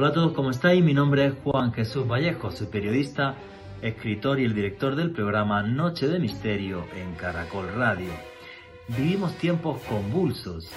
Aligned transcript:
Hola 0.00 0.08
a 0.08 0.12
todos, 0.14 0.32
¿cómo 0.32 0.50
estáis? 0.50 0.82
Mi 0.82 0.94
nombre 0.94 1.26
es 1.26 1.34
Juan 1.44 1.74
Jesús 1.74 2.08
Vallejo, 2.08 2.50
soy 2.50 2.68
periodista, 2.68 3.34
escritor 3.82 4.40
y 4.40 4.46
el 4.46 4.54
director 4.54 4.96
del 4.96 5.10
programa 5.10 5.62
Noche 5.62 6.08
de 6.08 6.18
Misterio 6.18 6.86
en 6.96 7.14
Caracol 7.16 7.68
Radio. 7.74 8.08
Vivimos 8.88 9.34
tiempos 9.34 9.78
convulsos, 9.82 10.70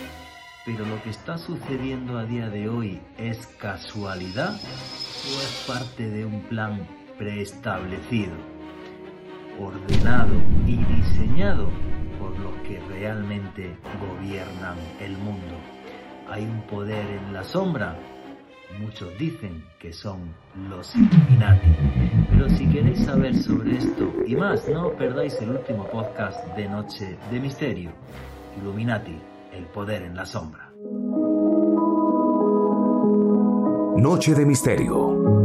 pero 0.65 0.86
lo 0.86 1.01
que 1.04 1.12
está 1.12 1.38
sucediendo 1.38 2.17
a 2.17 2.25
día 2.25 2.49
de 2.49 2.67
hoy 2.67 2.99
es 3.17 3.47
casualidad 3.62 4.55
o 4.55 5.40
es 5.40 5.63
parte 5.65 6.10
de 6.10 6.26
un 6.26 6.42
plan 6.42 6.85
preestablecido, 7.17 8.33
ordenado 9.58 10.35
y 10.67 10.76
diseñado 10.96 11.69
por 12.19 12.37
los 12.40 12.55
que 12.67 12.78
realmente 12.90 13.78
gobiernan 14.01 14.76
el 14.99 15.17
mundo. 15.17 15.55
Hay 16.30 16.44
un 16.44 16.63
poder 16.63 17.05
en 17.05 17.31
la 17.31 17.45
sombra 17.45 17.98
Muchos 18.80 19.17
dicen 19.17 19.63
que 19.80 19.94
son 19.94 20.34
los 20.70 20.95
Illuminati. 20.95 21.75
Pero 22.29 22.49
si 22.49 22.67
queréis 22.67 23.05
saber 23.05 23.35
sobre 23.35 23.77
esto 23.77 24.11
y 24.25 24.35
más, 24.35 24.67
no 24.67 24.91
perdáis 24.91 25.34
el 25.41 25.52
último 25.52 25.88
podcast 25.88 26.45
de 26.55 26.67
Noche 26.67 27.17
de 27.31 27.39
Misterio. 27.39 27.91
Illuminati, 28.59 29.20
el 29.51 29.65
poder 29.65 30.03
en 30.03 30.15
la 30.15 30.25
sombra. 30.25 30.71
Noche 33.98 34.34
de 34.34 34.45
Misterio. 34.45 35.43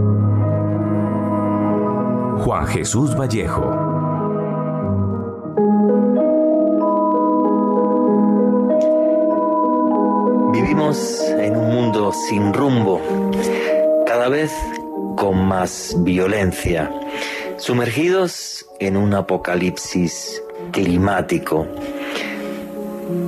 Juan 2.38 2.66
Jesús 2.66 3.16
Vallejo. 3.16 3.87
Vivimos 10.78 11.24
en 11.40 11.56
un 11.56 11.70
mundo 11.74 12.12
sin 12.12 12.54
rumbo, 12.54 13.02
cada 14.06 14.28
vez 14.28 14.52
con 15.16 15.44
más 15.44 15.96
violencia, 16.04 16.88
sumergidos 17.56 18.64
en 18.78 18.96
un 18.96 19.12
apocalipsis 19.12 20.40
climático. 20.70 21.66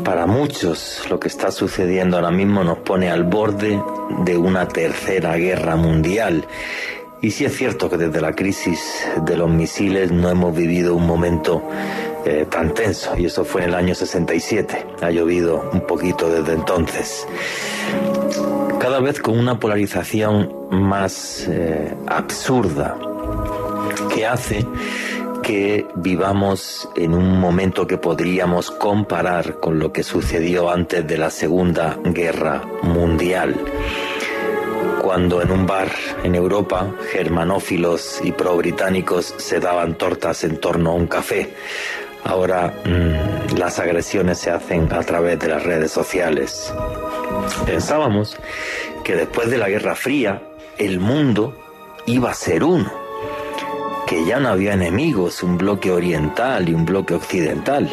Para 0.04 0.26
muchos 0.26 1.02
lo 1.10 1.18
que 1.18 1.26
está 1.26 1.50
sucediendo 1.50 2.18
ahora 2.18 2.30
mismo 2.30 2.62
nos 2.62 2.78
pone 2.78 3.10
al 3.10 3.24
borde 3.24 3.82
de 4.24 4.36
una 4.36 4.68
tercera 4.68 5.34
guerra 5.34 5.74
mundial. 5.74 6.46
Y 7.20 7.32
sí 7.32 7.46
es 7.46 7.56
cierto 7.56 7.90
que 7.90 7.96
desde 7.96 8.20
la 8.20 8.32
crisis 8.36 8.80
de 9.24 9.36
los 9.36 9.50
misiles 9.50 10.12
no 10.12 10.30
hemos 10.30 10.54
vivido 10.54 10.94
un 10.94 11.04
momento 11.04 11.64
eh, 12.24 12.46
tan 12.50 12.74
tenso 12.74 13.16
y 13.16 13.26
eso 13.26 13.44
fue 13.44 13.62
en 13.62 13.70
el 13.70 13.74
año 13.74 13.94
67. 13.94 14.86
Ha 15.00 15.10
llovido 15.10 15.70
un 15.72 15.86
poquito 15.86 16.28
desde 16.28 16.52
entonces. 16.52 17.26
Cada 18.78 19.00
vez 19.00 19.20
con 19.20 19.38
una 19.38 19.58
polarización 19.58 20.52
más 20.70 21.46
eh, 21.48 21.94
absurda 22.06 22.96
que 24.14 24.26
hace 24.26 24.66
que 25.42 25.86
vivamos 25.96 26.88
en 26.96 27.14
un 27.14 27.40
momento 27.40 27.86
que 27.86 27.98
podríamos 27.98 28.70
comparar 28.70 29.58
con 29.58 29.78
lo 29.78 29.92
que 29.92 30.02
sucedió 30.02 30.70
antes 30.70 31.06
de 31.06 31.18
la 31.18 31.30
Segunda 31.30 31.98
Guerra 32.04 32.62
Mundial 32.82 33.56
cuando 35.00 35.40
en 35.42 35.50
un 35.50 35.66
bar 35.66 35.90
en 36.22 36.34
Europa 36.34 36.94
germanófilos 37.10 38.20
y 38.22 38.32
pro-británicos 38.32 39.34
se 39.38 39.58
daban 39.58 39.94
tortas 39.94 40.44
en 40.44 40.58
torno 40.58 40.90
a 40.90 40.94
un 40.94 41.06
café 41.06 41.52
Ahora 42.24 42.74
mm, 42.84 43.56
las 43.56 43.78
agresiones 43.78 44.38
se 44.38 44.50
hacen 44.50 44.92
a 44.92 45.00
través 45.00 45.38
de 45.38 45.48
las 45.48 45.62
redes 45.62 45.90
sociales. 45.90 46.72
Pensábamos 47.66 48.36
que 49.04 49.16
después 49.16 49.50
de 49.50 49.58
la 49.58 49.68
Guerra 49.68 49.94
Fría 49.94 50.42
el 50.78 51.00
mundo 51.00 51.56
iba 52.06 52.30
a 52.30 52.34
ser 52.34 52.64
uno, 52.64 52.90
que 54.06 54.24
ya 54.24 54.40
no 54.40 54.48
había 54.48 54.74
enemigos, 54.74 55.42
un 55.42 55.58
bloque 55.58 55.90
oriental 55.90 56.68
y 56.68 56.74
un 56.74 56.84
bloque 56.84 57.14
occidental. 57.14 57.88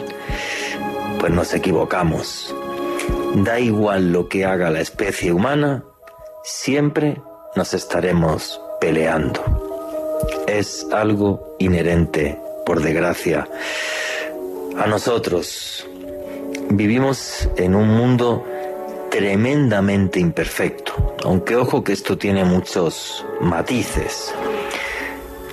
Pues 1.19 1.31
nos 1.31 1.53
equivocamos. 1.53 2.55
Da 3.35 3.59
igual 3.59 4.11
lo 4.11 4.27
que 4.27 4.45
haga 4.45 4.69
la 4.69 4.81
especie 4.81 5.31
humana, 5.31 5.83
siempre 6.43 7.21
nos 7.55 7.73
estaremos 7.73 8.61
peleando. 8.79 9.41
Es 10.47 10.87
algo 10.91 11.55
inherente, 11.59 12.39
por 12.65 12.81
desgracia, 12.81 13.47
a 14.77 14.87
nosotros. 14.87 15.87
Vivimos 16.69 17.49
en 17.57 17.75
un 17.75 17.89
mundo 17.89 18.45
tremendamente 19.09 20.19
imperfecto, 20.19 21.15
aunque 21.23 21.55
ojo 21.55 21.83
que 21.83 21.93
esto 21.93 22.17
tiene 22.17 22.43
muchos 22.43 23.25
matices. 23.41 24.33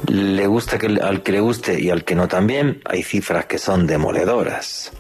Le 0.09 0.47
gusta 0.47 0.79
que, 0.79 0.87
al 0.87 1.23
que 1.23 1.33
le 1.33 1.41
guste 1.41 1.81
y 1.81 1.91
al 1.91 2.05
que 2.05 2.15
no 2.15 2.29
también, 2.29 2.83
hay 2.85 3.03
cifras 3.03 3.47
que 3.47 3.59
son 3.59 3.87
demoledoras. 3.87 4.93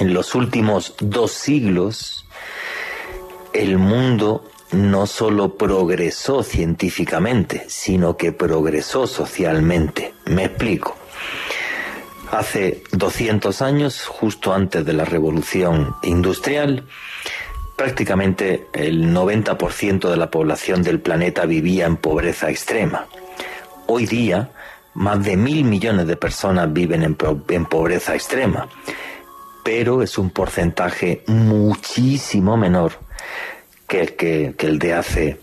En 0.00 0.12
los 0.12 0.34
últimos 0.34 0.94
dos 0.98 1.30
siglos, 1.30 2.26
el 3.52 3.78
mundo 3.78 4.44
no 4.72 5.06
solo 5.06 5.56
progresó 5.56 6.42
científicamente, 6.42 7.64
sino 7.68 8.16
que 8.16 8.32
progresó 8.32 9.06
socialmente. 9.06 10.12
Me 10.24 10.46
explico. 10.46 10.95
Hace 12.30 12.82
200 12.92 13.62
años, 13.62 14.06
justo 14.06 14.52
antes 14.52 14.84
de 14.84 14.92
la 14.92 15.04
revolución 15.04 15.94
industrial, 16.02 16.84
prácticamente 17.76 18.66
el 18.72 19.14
90% 19.14 20.10
de 20.10 20.16
la 20.16 20.30
población 20.30 20.82
del 20.82 21.00
planeta 21.00 21.46
vivía 21.46 21.86
en 21.86 21.96
pobreza 21.96 22.50
extrema. 22.50 23.06
Hoy 23.86 24.06
día, 24.06 24.50
más 24.94 25.22
de 25.24 25.36
mil 25.36 25.64
millones 25.64 26.06
de 26.06 26.16
personas 26.16 26.72
viven 26.72 27.02
en, 27.02 27.14
pobreza 27.14 28.14
extrema, 28.14 28.68
pero 29.62 30.02
es 30.02 30.18
un 30.18 30.30
porcentaje 30.30 31.22
muchísimo 31.26 32.56
menor 32.56 32.92
que, 33.86 34.14
que 34.16 34.66
el 34.66 34.78
de 34.78 34.94
hace 34.94 35.40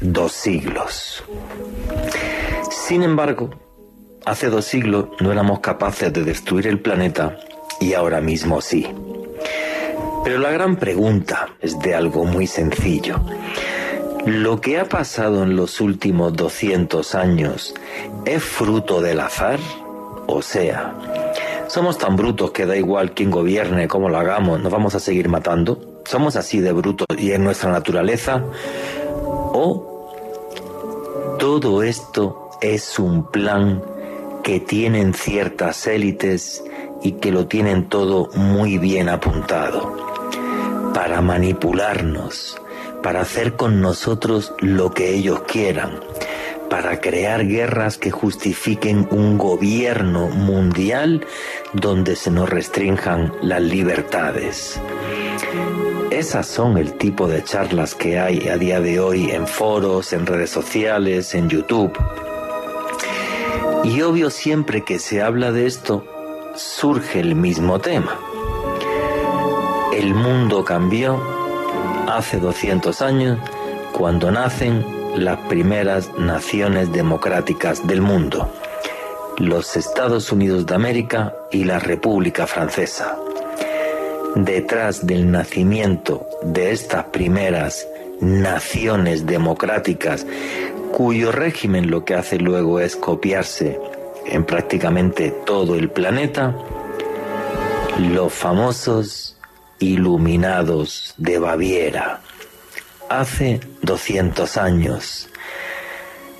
dos 0.00 0.32
siglos. 0.32 1.24
Sin 2.70 3.02
embargo, 3.02 3.50
Hace 4.24 4.50
dos 4.50 4.66
siglos 4.66 5.06
no 5.20 5.32
éramos 5.32 5.58
capaces 5.60 6.12
de 6.12 6.22
destruir 6.22 6.68
el 6.68 6.78
planeta 6.78 7.38
y 7.80 7.94
ahora 7.94 8.20
mismo 8.20 8.60
sí. 8.60 8.86
Pero 10.22 10.38
la 10.38 10.52
gran 10.52 10.76
pregunta 10.76 11.48
es 11.60 11.76
de 11.80 11.96
algo 11.96 12.24
muy 12.24 12.46
sencillo. 12.46 13.20
¿Lo 14.24 14.60
que 14.60 14.78
ha 14.78 14.84
pasado 14.84 15.42
en 15.42 15.56
los 15.56 15.80
últimos 15.80 16.34
200 16.34 17.16
años 17.16 17.74
es 18.24 18.44
fruto 18.44 19.00
del 19.00 19.18
azar? 19.18 19.58
O 20.28 20.40
sea, 20.40 20.94
¿somos 21.66 21.98
tan 21.98 22.14
brutos 22.14 22.52
que 22.52 22.64
da 22.64 22.76
igual 22.76 23.14
quién 23.14 23.32
gobierne, 23.32 23.88
cómo 23.88 24.08
lo 24.08 24.18
hagamos, 24.18 24.60
nos 24.60 24.70
vamos 24.70 24.94
a 24.94 25.00
seguir 25.00 25.28
matando? 25.28 26.02
¿Somos 26.04 26.36
así 26.36 26.60
de 26.60 26.70
brutos 26.70 27.08
y 27.18 27.32
en 27.32 27.42
nuestra 27.42 27.72
naturaleza? 27.72 28.44
¿O 29.52 29.92
todo 31.40 31.82
esto 31.82 32.50
es 32.60 33.00
un 33.00 33.28
plan 33.28 33.82
que 34.42 34.60
tienen 34.60 35.14
ciertas 35.14 35.86
élites 35.86 36.64
y 37.02 37.12
que 37.12 37.30
lo 37.30 37.46
tienen 37.46 37.88
todo 37.88 38.28
muy 38.34 38.78
bien 38.78 39.08
apuntado, 39.08 39.96
para 40.94 41.20
manipularnos, 41.20 42.60
para 43.02 43.22
hacer 43.22 43.54
con 43.54 43.80
nosotros 43.80 44.52
lo 44.58 44.90
que 44.90 45.14
ellos 45.14 45.42
quieran, 45.42 46.00
para 46.68 47.00
crear 47.00 47.46
guerras 47.46 47.98
que 47.98 48.10
justifiquen 48.10 49.06
un 49.10 49.38
gobierno 49.38 50.28
mundial 50.28 51.26
donde 51.72 52.16
se 52.16 52.30
nos 52.30 52.48
restrinjan 52.48 53.32
las 53.42 53.60
libertades. 53.60 54.80
Esas 56.10 56.46
son 56.46 56.78
el 56.78 56.94
tipo 56.94 57.26
de 57.26 57.42
charlas 57.42 57.94
que 57.94 58.18
hay 58.18 58.48
a 58.48 58.56
día 58.56 58.80
de 58.80 59.00
hoy 59.00 59.30
en 59.30 59.46
foros, 59.46 60.12
en 60.12 60.26
redes 60.26 60.50
sociales, 60.50 61.34
en 61.34 61.48
YouTube. 61.48 61.92
Y 63.84 64.00
obvio 64.02 64.30
siempre 64.30 64.84
que 64.84 64.98
se 64.98 65.22
habla 65.22 65.50
de 65.50 65.66
esto, 65.66 66.04
surge 66.54 67.18
el 67.18 67.34
mismo 67.34 67.80
tema. 67.80 68.18
El 69.92 70.14
mundo 70.14 70.64
cambió 70.64 71.20
hace 72.08 72.38
200 72.38 73.02
años 73.02 73.38
cuando 73.92 74.30
nacen 74.30 74.84
las 75.16 75.38
primeras 75.48 76.10
naciones 76.16 76.92
democráticas 76.92 77.86
del 77.86 78.00
mundo, 78.00 78.50
los 79.38 79.76
Estados 79.76 80.30
Unidos 80.30 80.64
de 80.66 80.74
América 80.74 81.34
y 81.50 81.64
la 81.64 81.78
República 81.78 82.46
Francesa. 82.46 83.16
Detrás 84.36 85.06
del 85.06 85.30
nacimiento 85.30 86.26
de 86.42 86.70
estas 86.70 87.04
primeras 87.06 87.86
naciones 88.20 89.26
democráticas 89.26 90.24
cuyo 90.92 91.32
régimen 91.32 91.90
lo 91.90 92.04
que 92.04 92.14
hace 92.14 92.38
luego 92.38 92.78
es 92.78 92.94
copiarse 92.96 93.80
en 94.26 94.44
prácticamente 94.44 95.30
todo 95.44 95.74
el 95.74 95.90
planeta, 95.90 96.54
los 97.98 98.32
famosos 98.32 99.36
iluminados 99.78 101.14
de 101.16 101.38
Baviera. 101.38 102.20
hace 103.08 103.60
200 103.82 104.56
años. 104.56 105.28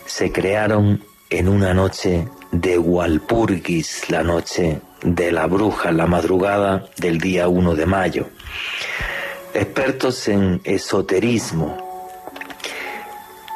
Se 0.07 0.33
crearon 0.33 1.03
en 1.29 1.49
una 1.49 1.75
noche 1.75 2.29
de 2.51 2.79
Walpurgis, 2.79 4.09
la 4.11 4.23
noche 4.23 4.81
de 5.03 5.33
la 5.33 5.47
bruja, 5.47 5.93
la 5.93 6.07
madrugada 6.07 6.87
del 6.97 7.19
día 7.19 7.49
1 7.49 7.75
de 7.75 7.87
mayo. 7.87 8.29
Expertos 9.55 10.29
en 10.29 10.61
esoterismo, 10.65 11.82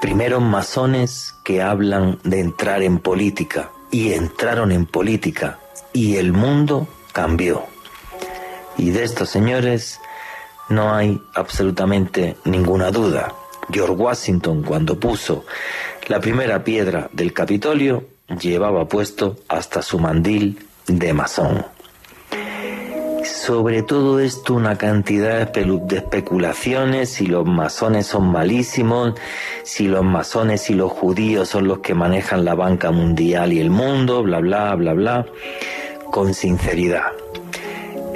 primeros 0.00 0.43
masones 0.43 1.34
que 1.44 1.62
hablan 1.62 2.19
de 2.25 2.40
entrar 2.40 2.82
en 2.82 2.98
política 2.98 3.70
y 3.90 4.12
entraron 4.12 4.72
en 4.72 4.87
política 4.87 5.58
y 5.93 6.16
el 6.16 6.32
mundo 6.32 6.87
cambió. 7.12 7.64
Y 8.76 8.90
de 8.90 9.04
estos 9.04 9.31
señores 9.31 10.00
no 10.69 10.94
hay 10.94 11.20
absolutamente 11.34 12.37
ninguna 12.44 12.90
duda. 12.90 13.32
George 13.70 13.94
Washington 13.94 14.62
cuando 14.62 14.98
puso 15.00 15.44
la 16.08 16.20
primera 16.20 16.62
piedra 16.62 17.08
del 17.12 17.32
Capitolio 17.32 18.04
llevaba 18.40 18.87
puesto 18.87 19.37
hasta 19.48 19.82
su 19.82 19.98
mandil 19.98 20.66
de 20.87 21.12
masón. 21.12 21.66
Sobre 23.46 23.84
todo 23.84 24.19
esto 24.19 24.54
una 24.54 24.76
cantidad 24.76 25.52
de 25.52 25.96
especulaciones, 25.96 27.10
si 27.10 27.26
los 27.28 27.46
masones 27.46 28.08
son 28.08 28.32
malísimos, 28.32 29.14
si 29.62 29.87
los 29.87 30.02
masones 30.02 30.69
y 30.69 30.75
los 30.75 30.90
judíos 30.90 31.50
son 31.50 31.69
los 31.69 31.78
que 31.78 31.94
manejan 31.94 32.44
la 32.44 32.56
banca 32.56 32.90
mundial 32.90 33.52
y 33.52 33.60
el 33.60 33.70
mundo, 33.70 34.25
bla, 34.25 34.40
bla, 34.40 34.75
bla, 34.75 34.94
bla, 34.94 35.26
con 36.10 36.34
sinceridad. 36.34 37.12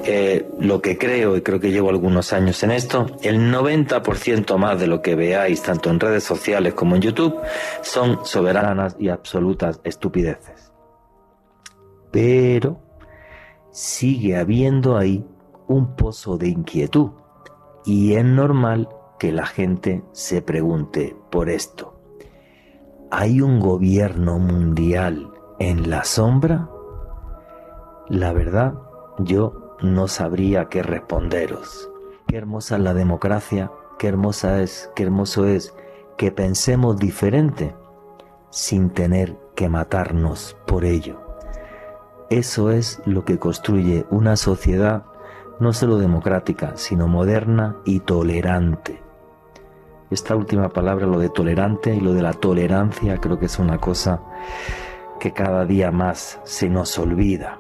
Eh, 0.05 0.49
lo 0.59 0.83
que 0.83 0.99
creo, 0.99 1.37
y 1.37 1.43
creo 1.43 1.61
que 1.61 1.71
llevo 1.71 1.91
algunos 1.91 2.33
años 2.33 2.61
en 2.65 2.73
esto, 2.73 3.07
el 3.23 3.53
90% 3.55 4.57
más 4.57 4.81
de 4.81 4.89
lo 4.89 5.01
que 5.01 5.15
veáis, 5.15 5.63
tanto 5.63 5.91
en 5.91 6.01
redes 6.01 6.25
sociales 6.25 6.75
como 6.75 6.97
en 6.97 7.03
YouTube, 7.03 7.37
son 7.83 8.27
soberanas 8.27 8.97
y 8.99 9.11
absolutas 9.11 9.81
estupideces. 9.85 10.73
Pero 12.11 12.90
sigue 13.81 14.37
habiendo 14.37 14.99
ahí 14.99 15.27
un 15.67 15.97
pozo 15.97 16.37
de 16.37 16.49
inquietud 16.49 17.13
y 17.87 18.13
es 18.13 18.25
normal 18.27 18.91
que 19.19 19.33
la 19.33 19.47
gente 19.47 20.05
se 20.13 20.43
pregunte 20.43 21.17
por 21.31 21.49
esto. 21.49 21.99
¿Hay 23.11 23.41
un 23.41 23.59
gobierno 23.59 24.39
mundial 24.39 25.31
en 25.59 25.89
la 25.89 26.05
sombra? 26.05 26.69
La 28.11 28.35
verdad, 28.35 28.75
yo 29.19 29.77
no 29.81 30.09
sabría 30.09 30.69
qué 30.69 30.83
responderos. 30.83 31.91
Qué 32.27 32.37
hermosa 32.37 32.77
es 32.77 32.83
la 32.83 32.93
democracia, 32.93 33.73
qué 33.99 34.09
hermosa 34.09 34.61
es, 34.61 34.91
qué 34.95 35.05
hermoso 35.05 35.47
es 35.47 35.75
que 36.19 36.31
pensemos 36.31 36.99
diferente 36.99 37.75
sin 38.51 38.91
tener 38.91 39.39
que 39.57 39.71
matarnos 39.71 40.55
por 40.67 40.85
ello. 40.85 41.30
Eso 42.31 42.71
es 42.71 43.03
lo 43.07 43.25
que 43.25 43.41
construye 43.41 44.07
una 44.09 44.37
sociedad 44.37 45.03
no 45.59 45.73
solo 45.73 45.99
democrática, 45.99 46.77
sino 46.77 47.09
moderna 47.09 47.79
y 47.85 47.99
tolerante. 47.99 49.03
Esta 50.13 50.37
última 50.37 50.69
palabra, 50.69 51.07
lo 51.07 51.19
de 51.19 51.29
tolerante 51.29 51.93
y 51.93 52.01
lo 52.01 52.15
de 52.15 52.23
la 52.23 52.33
tolerancia, 52.33 53.19
creo 53.19 53.41
que 53.41 53.47
es 53.47 53.59
una 53.59 53.79
cosa 53.79 54.23
que 55.19 55.33
cada 55.33 55.65
día 55.65 55.91
más 55.91 56.39
se 56.45 56.69
nos 56.69 56.97
olvida. 57.01 57.59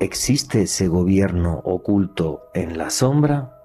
¿Existe 0.00 0.62
ese 0.62 0.88
gobierno 0.88 1.60
oculto 1.64 2.44
en 2.54 2.78
la 2.78 2.88
sombra? 2.88 3.60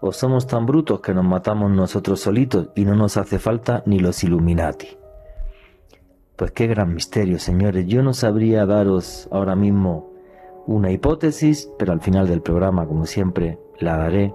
¿O 0.00 0.10
somos 0.10 0.48
tan 0.48 0.66
brutos 0.66 1.00
que 1.00 1.14
nos 1.14 1.24
matamos 1.24 1.70
nosotros 1.70 2.18
solitos 2.18 2.70
y 2.74 2.84
no 2.84 2.96
nos 2.96 3.16
hace 3.16 3.38
falta 3.38 3.84
ni 3.86 4.00
los 4.00 4.24
Illuminati? 4.24 5.05
Pues 6.36 6.50
qué 6.50 6.66
gran 6.66 6.92
misterio, 6.92 7.38
señores. 7.38 7.86
Yo 7.86 8.02
no 8.02 8.12
sabría 8.12 8.66
daros 8.66 9.26
ahora 9.30 9.56
mismo 9.56 10.12
una 10.66 10.92
hipótesis, 10.92 11.70
pero 11.78 11.94
al 11.94 12.02
final 12.02 12.28
del 12.28 12.42
programa, 12.42 12.86
como 12.86 13.06
siempre, 13.06 13.58
la 13.78 13.96
daré 13.96 14.34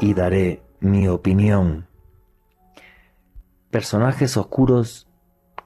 y 0.00 0.14
daré 0.14 0.62
mi 0.80 1.08
opinión. 1.08 1.88
Personajes 3.70 4.38
oscuros 4.38 5.08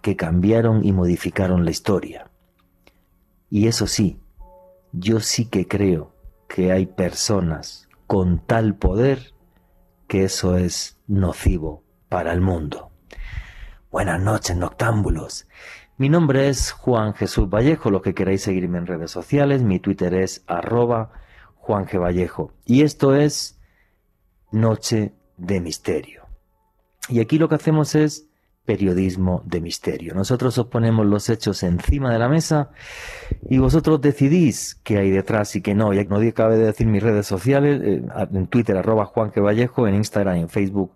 que 0.02 0.16
cambiaron 0.16 0.84
y 0.84 0.92
modificaron 0.92 1.64
la 1.64 1.70
historia. 1.70 2.30
Y 3.48 3.68
eso 3.68 3.86
sí, 3.86 4.18
yo 4.92 5.20
sí 5.20 5.46
que 5.46 5.68
creo 5.68 6.14
que 6.48 6.72
hay 6.72 6.86
personas 6.86 7.88
con 8.08 8.44
tal 8.44 8.74
poder 8.74 9.34
que 10.08 10.24
eso 10.24 10.56
es 10.56 10.98
nocivo 11.06 11.84
para 12.08 12.32
el 12.32 12.40
mundo. 12.40 12.85
Buenas 13.96 14.20
noches, 14.20 14.54
noctámbulos. 14.54 15.48
Mi 15.96 16.10
nombre 16.10 16.50
es 16.50 16.70
Juan 16.70 17.14
Jesús 17.14 17.48
Vallejo, 17.48 17.90
los 17.90 18.02
que 18.02 18.12
queráis 18.12 18.42
seguirme 18.42 18.76
en 18.76 18.86
redes 18.86 19.10
sociales, 19.10 19.62
mi 19.62 19.80
Twitter 19.80 20.12
es 20.12 20.44
arroba. 20.46 21.12
Y 22.66 22.82
esto 22.82 23.14
es 23.14 23.58
Noche 24.50 25.14
de 25.38 25.62
Misterio. 25.62 26.26
Y 27.08 27.20
aquí 27.20 27.38
lo 27.38 27.48
que 27.48 27.54
hacemos 27.54 27.94
es 27.94 28.28
periodismo 28.66 29.42
de 29.46 29.62
misterio. 29.62 30.12
Nosotros 30.12 30.58
os 30.58 30.66
ponemos 30.66 31.06
los 31.06 31.30
hechos 31.30 31.62
encima 31.62 32.12
de 32.12 32.18
la 32.18 32.28
mesa 32.28 32.72
y 33.48 33.56
vosotros 33.56 34.02
decidís 34.02 34.74
qué 34.84 34.98
hay 34.98 35.10
detrás 35.10 35.56
y 35.56 35.62
qué 35.62 35.74
no. 35.74 35.94
Ya 35.94 36.04
no 36.04 36.18
cabe 36.34 36.58
de 36.58 36.66
decir 36.66 36.86
mis 36.86 37.02
redes 37.02 37.26
sociales, 37.26 37.80
eh, 37.82 38.02
en 38.30 38.46
Twitter 38.48 38.76
arroba 38.76 39.06
Juan 39.06 39.32
Vallejo, 39.34 39.88
en 39.88 39.94
Instagram 39.94 40.36
y 40.36 40.40
en 40.40 40.48
Facebook 40.50 40.92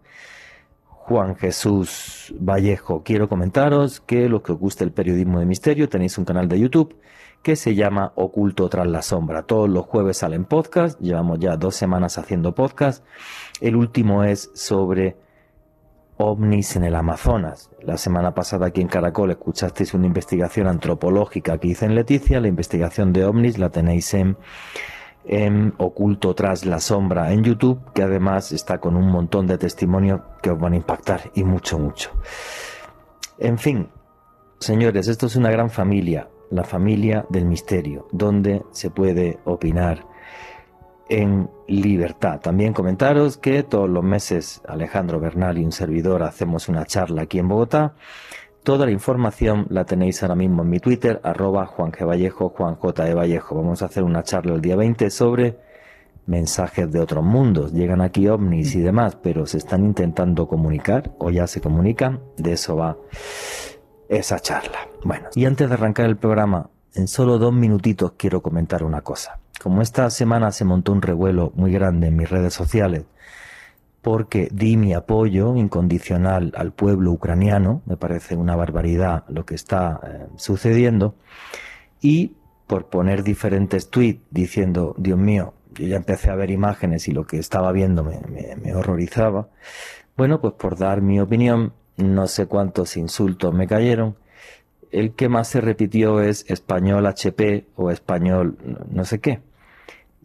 Juan 1.10 1.34
Jesús 1.34 2.32
Vallejo. 2.38 3.02
Quiero 3.02 3.28
comentaros 3.28 3.98
que 3.98 4.28
lo 4.28 4.44
que 4.44 4.52
os 4.52 4.58
guste 4.60 4.84
el 4.84 4.92
periodismo 4.92 5.40
de 5.40 5.44
misterio, 5.44 5.88
tenéis 5.88 6.16
un 6.18 6.24
canal 6.24 6.46
de 6.46 6.60
YouTube 6.60 7.00
que 7.42 7.56
se 7.56 7.74
llama 7.74 8.12
Oculto 8.14 8.68
tras 8.68 8.86
la 8.86 9.02
sombra. 9.02 9.42
Todos 9.42 9.68
los 9.68 9.86
jueves 9.86 10.18
salen 10.18 10.44
podcast, 10.44 11.00
llevamos 11.00 11.40
ya 11.40 11.56
dos 11.56 11.74
semanas 11.74 12.16
haciendo 12.16 12.54
podcast. 12.54 13.04
El 13.60 13.74
último 13.74 14.22
es 14.22 14.52
sobre 14.54 15.16
ovnis 16.16 16.76
en 16.76 16.84
el 16.84 16.94
Amazonas. 16.94 17.70
La 17.82 17.96
semana 17.96 18.32
pasada 18.32 18.66
aquí 18.66 18.80
en 18.80 18.86
Caracol 18.86 19.32
escuchasteis 19.32 19.94
una 19.94 20.06
investigación 20.06 20.68
antropológica 20.68 21.58
que 21.58 21.66
hice 21.66 21.86
en 21.86 21.96
Leticia. 21.96 22.40
La 22.40 22.46
investigación 22.46 23.12
de 23.12 23.24
ovnis 23.24 23.58
la 23.58 23.70
tenéis 23.70 24.14
en, 24.14 24.36
en 25.24 25.74
Oculto 25.78 26.34
tras 26.34 26.64
la 26.64 26.80
sombra 26.80 27.32
en 27.32 27.44
YouTube, 27.44 27.92
que 27.92 28.02
además 28.02 28.52
está 28.52 28.78
con 28.78 28.96
un 28.96 29.10
montón 29.10 29.46
de 29.46 29.58
testimonios 29.58 30.20
que 30.42 30.50
os 30.50 30.58
van 30.58 30.72
a 30.72 30.76
impactar 30.76 31.30
y 31.34 31.44
mucho, 31.44 31.78
mucho. 31.78 32.10
En 33.38 33.58
fin, 33.58 33.88
señores, 34.58 35.08
esto 35.08 35.26
es 35.26 35.36
una 35.36 35.50
gran 35.50 35.70
familia, 35.70 36.28
la 36.50 36.64
familia 36.64 37.26
del 37.28 37.46
misterio, 37.46 38.08
donde 38.12 38.62
se 38.70 38.90
puede 38.90 39.38
opinar 39.44 40.04
en 41.10 41.50
libertad. 41.66 42.40
También 42.40 42.72
comentaros 42.72 43.36
que 43.36 43.62
todos 43.64 43.90
los 43.90 44.04
meses 44.04 44.62
Alejandro 44.66 45.20
Bernal 45.20 45.58
y 45.58 45.64
un 45.64 45.72
servidor 45.72 46.22
hacemos 46.22 46.68
una 46.68 46.86
charla 46.86 47.22
aquí 47.22 47.38
en 47.38 47.48
Bogotá. 47.48 47.94
Toda 48.70 48.86
la 48.86 48.92
información 48.92 49.66
la 49.68 49.84
tenéis 49.84 50.22
ahora 50.22 50.36
mismo 50.36 50.62
en 50.62 50.70
mi 50.70 50.78
Twitter, 50.78 51.20
arroba 51.24 51.66
Juan 51.66 51.90
G. 51.90 52.06
Vallejo, 52.06 52.50
Juan 52.50 52.76
J. 52.76 53.08
E. 53.08 53.14
Vallejo. 53.14 53.56
Vamos 53.56 53.82
a 53.82 53.86
hacer 53.86 54.04
una 54.04 54.22
charla 54.22 54.54
el 54.54 54.60
día 54.60 54.76
20 54.76 55.10
sobre 55.10 55.58
mensajes 56.26 56.88
de 56.92 57.00
otros 57.00 57.24
mundos. 57.24 57.72
Llegan 57.72 58.00
aquí 58.00 58.28
ovnis 58.28 58.76
y 58.76 58.80
demás, 58.80 59.16
pero 59.20 59.44
se 59.44 59.58
están 59.58 59.84
intentando 59.84 60.46
comunicar 60.46 61.10
o 61.18 61.30
ya 61.30 61.48
se 61.48 61.60
comunican. 61.60 62.20
De 62.36 62.52
eso 62.52 62.76
va 62.76 62.96
esa 64.08 64.38
charla. 64.38 64.86
Bueno, 65.02 65.26
y 65.34 65.46
antes 65.46 65.68
de 65.68 65.74
arrancar 65.74 66.06
el 66.06 66.16
programa, 66.16 66.70
en 66.94 67.08
solo 67.08 67.38
dos 67.38 67.52
minutitos 67.52 68.12
quiero 68.16 68.40
comentar 68.40 68.84
una 68.84 69.00
cosa. 69.00 69.40
Como 69.60 69.82
esta 69.82 70.08
semana 70.10 70.52
se 70.52 70.64
montó 70.64 70.92
un 70.92 71.02
revuelo 71.02 71.50
muy 71.56 71.72
grande 71.72 72.06
en 72.06 72.16
mis 72.16 72.30
redes 72.30 72.54
sociales, 72.54 73.02
porque 74.02 74.48
di 74.50 74.76
mi 74.76 74.94
apoyo 74.94 75.56
incondicional 75.56 76.52
al 76.56 76.72
pueblo 76.72 77.12
ucraniano, 77.12 77.82
me 77.86 77.96
parece 77.96 78.36
una 78.36 78.56
barbaridad 78.56 79.24
lo 79.28 79.44
que 79.44 79.54
está 79.54 80.00
eh, 80.02 80.26
sucediendo, 80.36 81.14
y 82.00 82.36
por 82.66 82.86
poner 82.86 83.22
diferentes 83.22 83.90
tweets 83.90 84.22
diciendo, 84.30 84.94
Dios 84.96 85.18
mío, 85.18 85.54
yo 85.74 85.86
ya 85.86 85.96
empecé 85.96 86.30
a 86.30 86.34
ver 86.34 86.50
imágenes 86.50 87.08
y 87.08 87.12
lo 87.12 87.26
que 87.26 87.38
estaba 87.38 87.72
viendo 87.72 88.04
me, 88.04 88.20
me 88.56 88.74
horrorizaba, 88.74 89.48
bueno, 90.16 90.40
pues 90.40 90.54
por 90.54 90.76
dar 90.76 91.02
mi 91.02 91.20
opinión, 91.20 91.72
no 91.96 92.26
sé 92.26 92.46
cuántos 92.46 92.96
insultos 92.96 93.54
me 93.54 93.66
cayeron, 93.66 94.16
el 94.90 95.14
que 95.14 95.28
más 95.28 95.48
se 95.48 95.60
repitió 95.60 96.20
es 96.20 96.44
español 96.48 97.06
HP 97.06 97.66
o 97.76 97.90
español 97.90 98.58
no 98.90 99.04
sé 99.04 99.20
qué. 99.20 99.40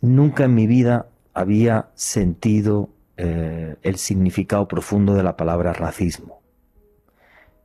Nunca 0.02 0.46
en 0.46 0.56
mi 0.56 0.68
vida 0.68 1.08
había 1.34 1.90
sentido 1.96 2.90
eh, 3.18 3.78
el 3.82 3.96
significado 3.96 4.68
profundo 4.68 5.14
de 5.14 5.24
la 5.24 5.38
palabra 5.38 5.72
racismo. 5.72 6.42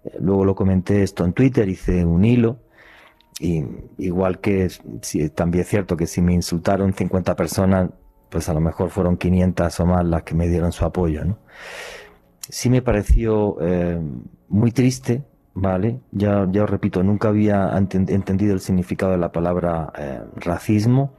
Eh, 0.05 0.17
luego 0.21 0.45
lo 0.45 0.55
comenté 0.55 1.03
esto 1.03 1.25
en 1.25 1.33
Twitter, 1.33 1.69
hice 1.69 2.05
un 2.05 2.25
hilo, 2.25 2.59
y 3.41 3.65
igual 3.99 4.39
que 4.39 4.71
también 5.35 5.63
es 5.63 5.69
cierto 5.69 5.97
que 5.97 6.07
si 6.07 6.21
me 6.21 6.35
insultaron 6.35 6.93
50 6.93 7.35
personas, 7.35 7.91
pues 8.29 8.49
a 8.49 8.55
lo 8.55 8.61
mejor 8.61 8.91
fueron 8.91 9.17
500 9.17 9.81
o 9.81 9.87
más 9.87 10.05
las 10.05 10.23
que 10.23 10.35
me 10.35 10.49
dieron 10.49 10.71
su 10.71 10.85
apoyo, 10.85 11.25
¿no? 11.25 11.39
Sí 12.49 12.71
me 12.71 12.83
pareció 12.83 13.57
eh, 13.61 14.01
muy 14.49 14.71
triste, 14.73 15.25
¿vale? 15.55 16.01
Ya, 16.13 16.47
ya 16.51 16.65
os 16.65 16.71
repito, 16.71 17.03
nunca 17.03 17.29
había 17.29 17.77
entendido 17.77 18.55
el 18.55 18.61
significado 18.61 19.13
de 19.13 19.19
la 19.19 19.33
palabra 19.33 19.93
racismo. 20.37 21.15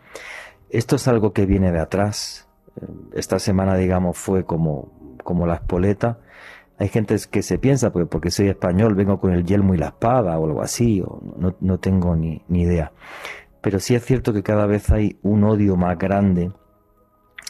Esto 0.69 0.95
es 0.95 1.07
algo 1.09 1.33
que 1.33 1.45
viene 1.45 1.71
de 1.71 1.79
atrás. 1.79 2.47
Esta 3.13 3.39
semana, 3.39 3.75
digamos, 3.75 4.17
fue 4.17 4.45
como, 4.45 5.17
como 5.23 5.45
la 5.45 5.55
espoleta. 5.55 6.19
Hay 6.77 6.87
gente 6.87 7.15
que 7.29 7.43
se 7.43 7.57
piensa, 7.57 7.91
porque, 7.91 8.07
porque 8.07 8.31
soy 8.31 8.47
español, 8.47 8.95
vengo 8.95 9.19
con 9.19 9.33
el 9.33 9.45
yelmo 9.45 9.73
y 9.73 9.77
la 9.77 9.87
espada 9.87 10.37
o 10.39 10.45
algo 10.45 10.61
así, 10.61 11.01
o 11.01 11.21
no, 11.37 11.55
no 11.59 11.79
tengo 11.79 12.15
ni, 12.15 12.43
ni 12.47 12.61
idea. 12.63 12.91
Pero 13.61 13.79
sí 13.79 13.93
es 13.93 14.03
cierto 14.03 14.33
que 14.33 14.41
cada 14.41 14.65
vez 14.65 14.89
hay 14.89 15.19
un 15.21 15.43
odio 15.43 15.75
más 15.75 15.97
grande. 15.97 16.51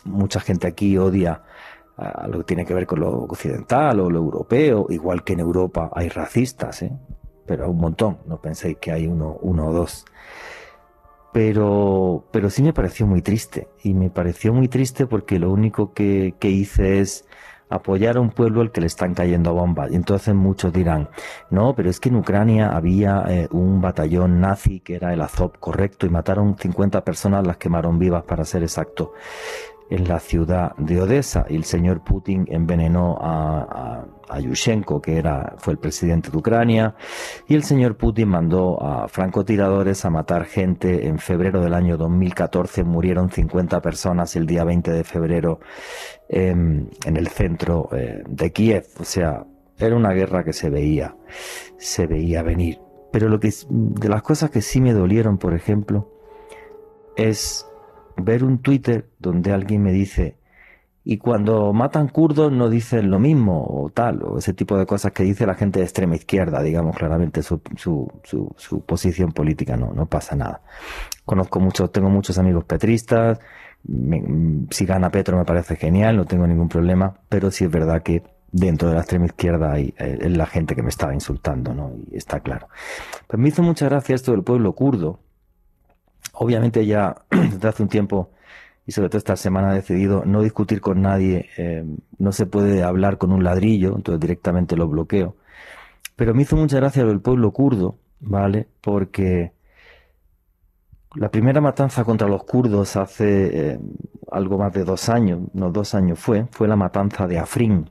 Mucha 0.04 0.40
gente 0.42 0.68
aquí 0.68 0.98
odia 0.98 1.44
a 1.98 2.28
lo 2.28 2.40
que 2.40 2.44
tiene 2.46 2.66
que 2.66 2.74
ver 2.74 2.88
con 2.88 3.00
lo 3.00 3.10
occidental 3.24 4.00
o 4.00 4.10
lo 4.10 4.20
europeo, 4.20 4.88
igual 4.90 5.24
que 5.24 5.34
en 5.34 5.40
Europa 5.40 5.92
hay 5.94 6.10
racistas, 6.10 6.82
¿eh? 6.82 6.92
pero 7.46 7.70
un 7.70 7.78
montón, 7.78 8.18
no 8.26 8.42
penséis 8.42 8.78
que 8.78 8.92
hay 8.92 9.08
uno, 9.08 9.38
uno 9.42 9.68
o 9.68 9.74
dos. 9.74 10.06
Pero, 11.34 12.26
pero 12.32 12.50
sí 12.50 12.62
me 12.62 12.74
pareció 12.74 13.08
muy 13.08 13.22
triste, 13.22 13.70
y 13.84 13.94
me 13.94 14.10
pareció 14.10 14.54
muy 14.54 14.68
triste 14.68 15.08
porque 15.08 15.40
lo 15.40 15.52
único 15.52 15.94
que, 15.94 16.36
que 16.40 16.50
hice 16.50 17.00
es 17.00 17.26
apoyar 17.72 18.18
a 18.18 18.20
un 18.20 18.30
pueblo 18.30 18.62
al 18.62 18.72
que 18.72 18.82
le 18.82 18.88
están 18.88 19.14
cayendo 19.14 19.54
bombas. 19.54 19.92
Y 19.92 19.96
entonces 19.96 20.36
muchos 20.36 20.74
dirán, 20.74 21.10
no, 21.50 21.74
pero 21.74 21.90
es 21.90 22.00
que 22.00 22.10
en 22.10 22.18
Ucrania 22.18 22.70
había 22.76 23.24
eh, 23.30 23.48
un 23.52 23.82
batallón 23.82 24.42
nazi 24.42 24.82
que 24.82 24.96
era 24.96 25.14
el 25.14 25.22
Azov, 25.22 25.58
correcto, 25.60 26.06
y 26.06 26.10
mataron 26.10 26.58
50 26.58 27.04
personas, 27.04 27.48
las 27.48 27.58
quemaron 27.58 27.98
vivas 27.98 28.24
para 28.24 28.44
ser 28.44 28.64
exacto 28.64 29.14
en 29.92 30.08
la 30.08 30.20
ciudad 30.20 30.74
de 30.78 31.02
Odessa 31.02 31.46
y 31.50 31.58
el 31.58 31.66
señor 31.66 32.02
Putin 32.02 32.48
envenenó 32.50 33.18
a, 33.22 34.06
a, 34.30 34.40
Yushchenko, 34.40 35.02
que 35.02 35.18
era, 35.18 35.56
fue 35.58 35.74
el 35.74 35.80
presidente 35.80 36.32
de 36.32 36.38
Ucrania, 36.38 36.96
y 37.48 37.56
el 37.56 37.64
señor 37.64 37.98
Putin 37.98 38.30
mandó 38.30 38.82
a 38.82 39.10
francotiradores 39.10 40.06
a 40.06 40.10
matar 40.10 40.46
gente. 40.46 41.08
En 41.08 41.20
febrero 41.20 41.62
del 41.62 41.74
año 41.74 41.98
2014 41.98 42.86
murieron 42.86 43.30
50 43.30 43.82
personas 43.82 44.34
el 44.38 44.46
día 44.46 44.64
20 44.64 44.92
de 44.92 45.04
febrero 45.04 45.60
en 46.30 46.90
el 47.04 47.28
centro 47.28 47.90
eh, 47.92 48.24
de 48.26 48.52
Kiev. 48.54 48.86
O 48.98 49.04
sea, 49.04 49.46
era 49.78 49.98
una 49.98 50.14
guerra 50.14 50.46
que 50.46 50.54
se 50.54 50.70
veía, 50.70 51.18
se 51.78 52.08
veía 52.08 52.44
venir. 52.44 52.80
Pero 53.12 53.28
lo 53.28 53.42
que 53.42 53.52
de 53.68 54.08
las 54.08 54.22
cosas 54.22 54.50
que 54.52 54.62
sí 54.62 54.80
me 54.80 54.94
dolieron, 54.94 55.38
por 55.38 55.54
ejemplo, 55.54 56.10
es 57.18 57.68
ver 58.18 58.44
un 58.44 58.60
Twitter 58.60 59.10
donde 59.20 59.52
alguien 59.52 59.84
me 59.84 59.92
dice, 59.92 60.36
y 61.04 61.18
cuando 61.18 61.74
matan 61.74 62.08
kurdos 62.10 62.52
no 62.52 62.70
dicen 62.70 63.10
lo 63.10 63.18
mismo 63.18 63.66
o 63.68 63.90
tal, 63.90 64.22
o 64.24 64.38
ese 64.38 64.54
tipo 64.54 64.78
de 64.78 64.86
cosas 64.86 65.12
que 65.12 65.24
dice 65.24 65.48
la 65.48 65.56
gente 65.56 65.80
de 65.80 65.86
extrema 65.86 66.16
izquierda, 66.16 66.62
digamos 66.62 66.96
claramente 66.96 67.42
su, 67.42 67.60
su, 67.76 68.08
su, 68.24 68.82
posición 68.86 69.32
política, 69.32 69.78
no, 69.78 69.94
no 69.94 70.06
pasa 70.06 70.36
nada. 70.36 70.62
Conozco 71.26 71.60
muchos, 71.60 71.92
tengo 71.92 72.10
muchos 72.10 72.38
amigos 72.38 72.66
petristas, 72.66 73.40
si 74.70 74.86
gana 74.86 75.10
Petro 75.10 75.38
me 75.38 75.46
parece 75.46 75.76
genial, 75.76 76.18
no 76.18 76.26
tengo 76.26 76.46
ningún 76.46 76.70
problema, 76.70 77.16
pero 77.30 77.50
sí 77.50 77.66
es 77.66 77.72
verdad 77.72 78.04
que 78.04 78.24
dentro 78.52 78.90
de 78.90 78.96
la 78.96 79.02
extrema 79.02 79.26
izquierda 79.26 79.72
hay, 79.72 79.94
eh, 79.98 80.30
la 80.30 80.46
gente 80.46 80.76
que 80.76 80.84
me 80.84 80.90
estaba 80.90 81.14
insultando, 81.14 81.74
¿no? 81.74 81.94
Y 82.12 82.18
está 82.18 82.42
claro. 82.42 82.68
Pues 83.28 83.40
me 83.40 83.50
hizo 83.50 83.64
mucha 83.64 83.86
gracia 83.86 84.14
esto 84.14 84.34
del 84.34 84.44
pueblo 84.44 84.74
kurdo, 84.74 85.20
Obviamente 86.42 86.88
ya 86.88 87.16
desde 87.30 87.68
hace 87.68 87.84
un 87.84 87.90
tiempo 87.90 88.32
y 88.88 88.94
sobre 88.94 89.10
todo 89.10 89.20
esta 89.20 89.36
semana 89.36 89.74
he 89.74 89.76
decidido 89.76 90.24
no 90.26 90.42
discutir 90.42 90.82
con 90.82 91.00
nadie, 91.00 91.48
eh, 91.56 91.86
no 92.18 92.32
se 92.32 92.48
puede 92.48 92.82
hablar 92.82 93.20
con 93.20 93.32
un 93.32 93.44
ladrillo, 93.44 93.96
entonces 93.96 94.20
directamente 94.20 94.76
lo 94.76 94.88
bloqueo. 94.88 95.36
Pero 96.16 96.34
me 96.34 96.42
hizo 96.42 96.56
mucha 96.56 96.78
gracia 96.78 97.04
el 97.04 97.22
pueblo 97.22 97.52
kurdo, 97.52 98.00
¿vale? 98.22 98.68
Porque 98.82 99.52
la 101.14 101.30
primera 101.30 101.62
matanza 101.62 102.04
contra 102.04 102.28
los 102.28 102.44
kurdos 102.44 102.96
hace 102.96 103.74
eh, 103.74 103.80
algo 104.32 104.58
más 104.58 104.74
de 104.74 104.84
dos 104.84 105.10
años, 105.10 105.42
no 105.54 105.70
dos 105.70 105.94
años 105.94 106.18
fue, 106.18 106.48
fue 106.50 106.68
la 106.68 106.76
matanza 106.76 107.28
de 107.28 107.38
Afrin, 107.38 107.88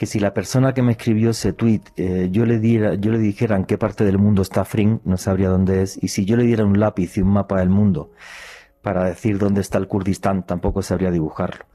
que 0.00 0.06
si 0.06 0.18
la 0.18 0.32
persona 0.32 0.72
que 0.72 0.80
me 0.80 0.92
escribió 0.92 1.28
ese 1.28 1.52
tweet 1.52 1.82
eh, 1.96 2.30
yo 2.32 2.46
le 2.46 2.58
diera, 2.58 2.94
yo 2.94 3.12
le 3.12 3.18
dijera 3.18 3.54
en 3.54 3.66
qué 3.66 3.76
parte 3.76 4.02
del 4.02 4.16
mundo 4.16 4.40
está 4.40 4.62
Afrin, 4.62 5.02
no 5.04 5.18
sabría 5.18 5.50
dónde 5.50 5.82
es, 5.82 6.02
y 6.02 6.08
si 6.08 6.24
yo 6.24 6.38
le 6.38 6.44
diera 6.44 6.64
un 6.64 6.80
lápiz 6.80 7.18
y 7.18 7.20
un 7.20 7.28
mapa 7.28 7.58
del 7.58 7.68
mundo 7.68 8.10
para 8.80 9.04
decir 9.04 9.36
dónde 9.36 9.60
está 9.60 9.76
el 9.76 9.88
Kurdistán, 9.88 10.46
tampoco 10.46 10.80
sabría 10.80 11.10
dibujarlo. 11.10 11.66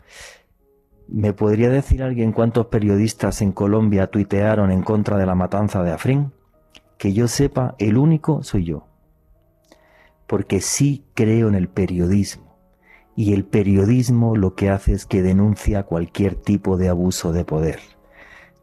¿Me 1.07 1.33
podría 1.33 1.69
decir 1.69 2.01
alguien 2.01 2.31
cuántos 2.31 2.65
periodistas 2.65 3.43
en 3.43 3.51
Colombia 3.51 4.07
tuitearon 4.07 4.71
en 4.71 4.81
contra 4.81 5.17
de 5.17 5.27
la 5.27 5.35
matanza 5.35 5.83
de 5.83 5.91
Afrin? 5.91 6.31
Que 6.97 7.13
yo 7.13 7.27
sepa, 7.27 7.75
el 7.77 7.95
único 7.95 8.41
soy 8.41 8.63
yo. 8.63 8.87
Porque 10.25 10.61
sí 10.61 11.05
creo 11.13 11.47
en 11.47 11.53
el 11.53 11.67
periodismo. 11.67 12.57
Y 13.15 13.33
el 13.33 13.45
periodismo 13.45 14.35
lo 14.35 14.55
que 14.55 14.71
hace 14.71 14.93
es 14.93 15.05
que 15.05 15.21
denuncia 15.21 15.83
cualquier 15.83 16.33
tipo 16.33 16.75
de 16.75 16.89
abuso 16.89 17.31
de 17.31 17.45
poder 17.45 17.94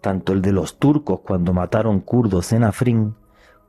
tanto 0.03 0.33
el 0.33 0.43
de 0.43 0.53
los 0.53 0.79
turcos 0.79 1.21
cuando 1.21 1.55
mataron 1.55 2.01
kurdos 2.01 2.53
en 2.53 2.65
Afrin, 2.65 3.15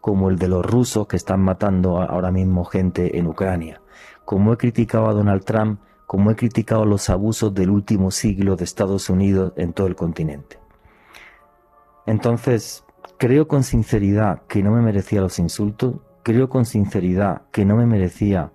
como 0.02 0.30
el 0.30 0.38
de 0.38 0.50
los 0.50 0.66
rusos 0.66 1.08
que 1.08 1.16
están 1.16 1.40
matando 1.40 2.02
ahora 2.02 2.32
mismo 2.32 2.66
gente 2.66 3.18
en 3.18 3.28
Ucrania. 3.28 3.82
Como 4.26 4.52
he 4.52 4.58
criticado 4.58 5.08
a 5.08 5.14
Donald 5.14 5.46
Trump, 5.46 5.80
como 6.08 6.32
he 6.32 6.36
criticado 6.36 6.86
los 6.86 7.10
abusos 7.10 7.54
del 7.54 7.70
último 7.70 8.12
siglo 8.12 8.56
de 8.56 8.66
Estados 8.66 9.10
Unidos 9.10 9.54
en 9.56 9.74
todo 9.74 9.88
el 9.88 9.96
continente. 9.96 10.60
Entonces, 12.06 12.84
creo 13.18 13.48
con 13.48 13.64
sinceridad 13.64 14.42
que 14.48 14.64
no 14.64 14.72
me 14.72 14.82
merecía 14.82 15.22
los 15.22 15.40
insultos, 15.40 15.98
creo 16.24 16.50
con 16.50 16.66
sinceridad 16.66 17.44
que 17.52 17.64
no 17.64 17.76
me 17.78 17.86
merecía 17.86 18.52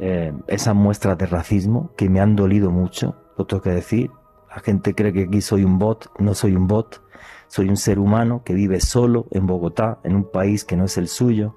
eh, 0.00 0.32
esas 0.48 0.74
muestras 0.74 1.16
de 1.16 1.26
racismo 1.26 1.92
que 1.96 2.10
me 2.10 2.20
han 2.20 2.36
dolido 2.36 2.70
mucho, 2.70 3.16
lo 3.38 3.46
tengo 3.46 3.62
que 3.62 3.70
decir, 3.70 4.10
la 4.56 4.62
gente 4.62 4.94
cree 4.94 5.12
que 5.12 5.24
aquí 5.24 5.42
soy 5.42 5.64
un 5.64 5.78
bot, 5.78 6.10
no 6.18 6.32
soy 6.34 6.56
un 6.56 6.66
bot, 6.66 7.02
soy 7.46 7.68
un 7.68 7.76
ser 7.76 7.98
humano 7.98 8.40
que 8.42 8.54
vive 8.54 8.80
solo 8.80 9.26
en 9.30 9.46
Bogotá, 9.46 9.98
en 10.02 10.16
un 10.16 10.30
país 10.30 10.64
que 10.64 10.78
no 10.78 10.86
es 10.86 10.96
el 10.96 11.08
suyo, 11.08 11.56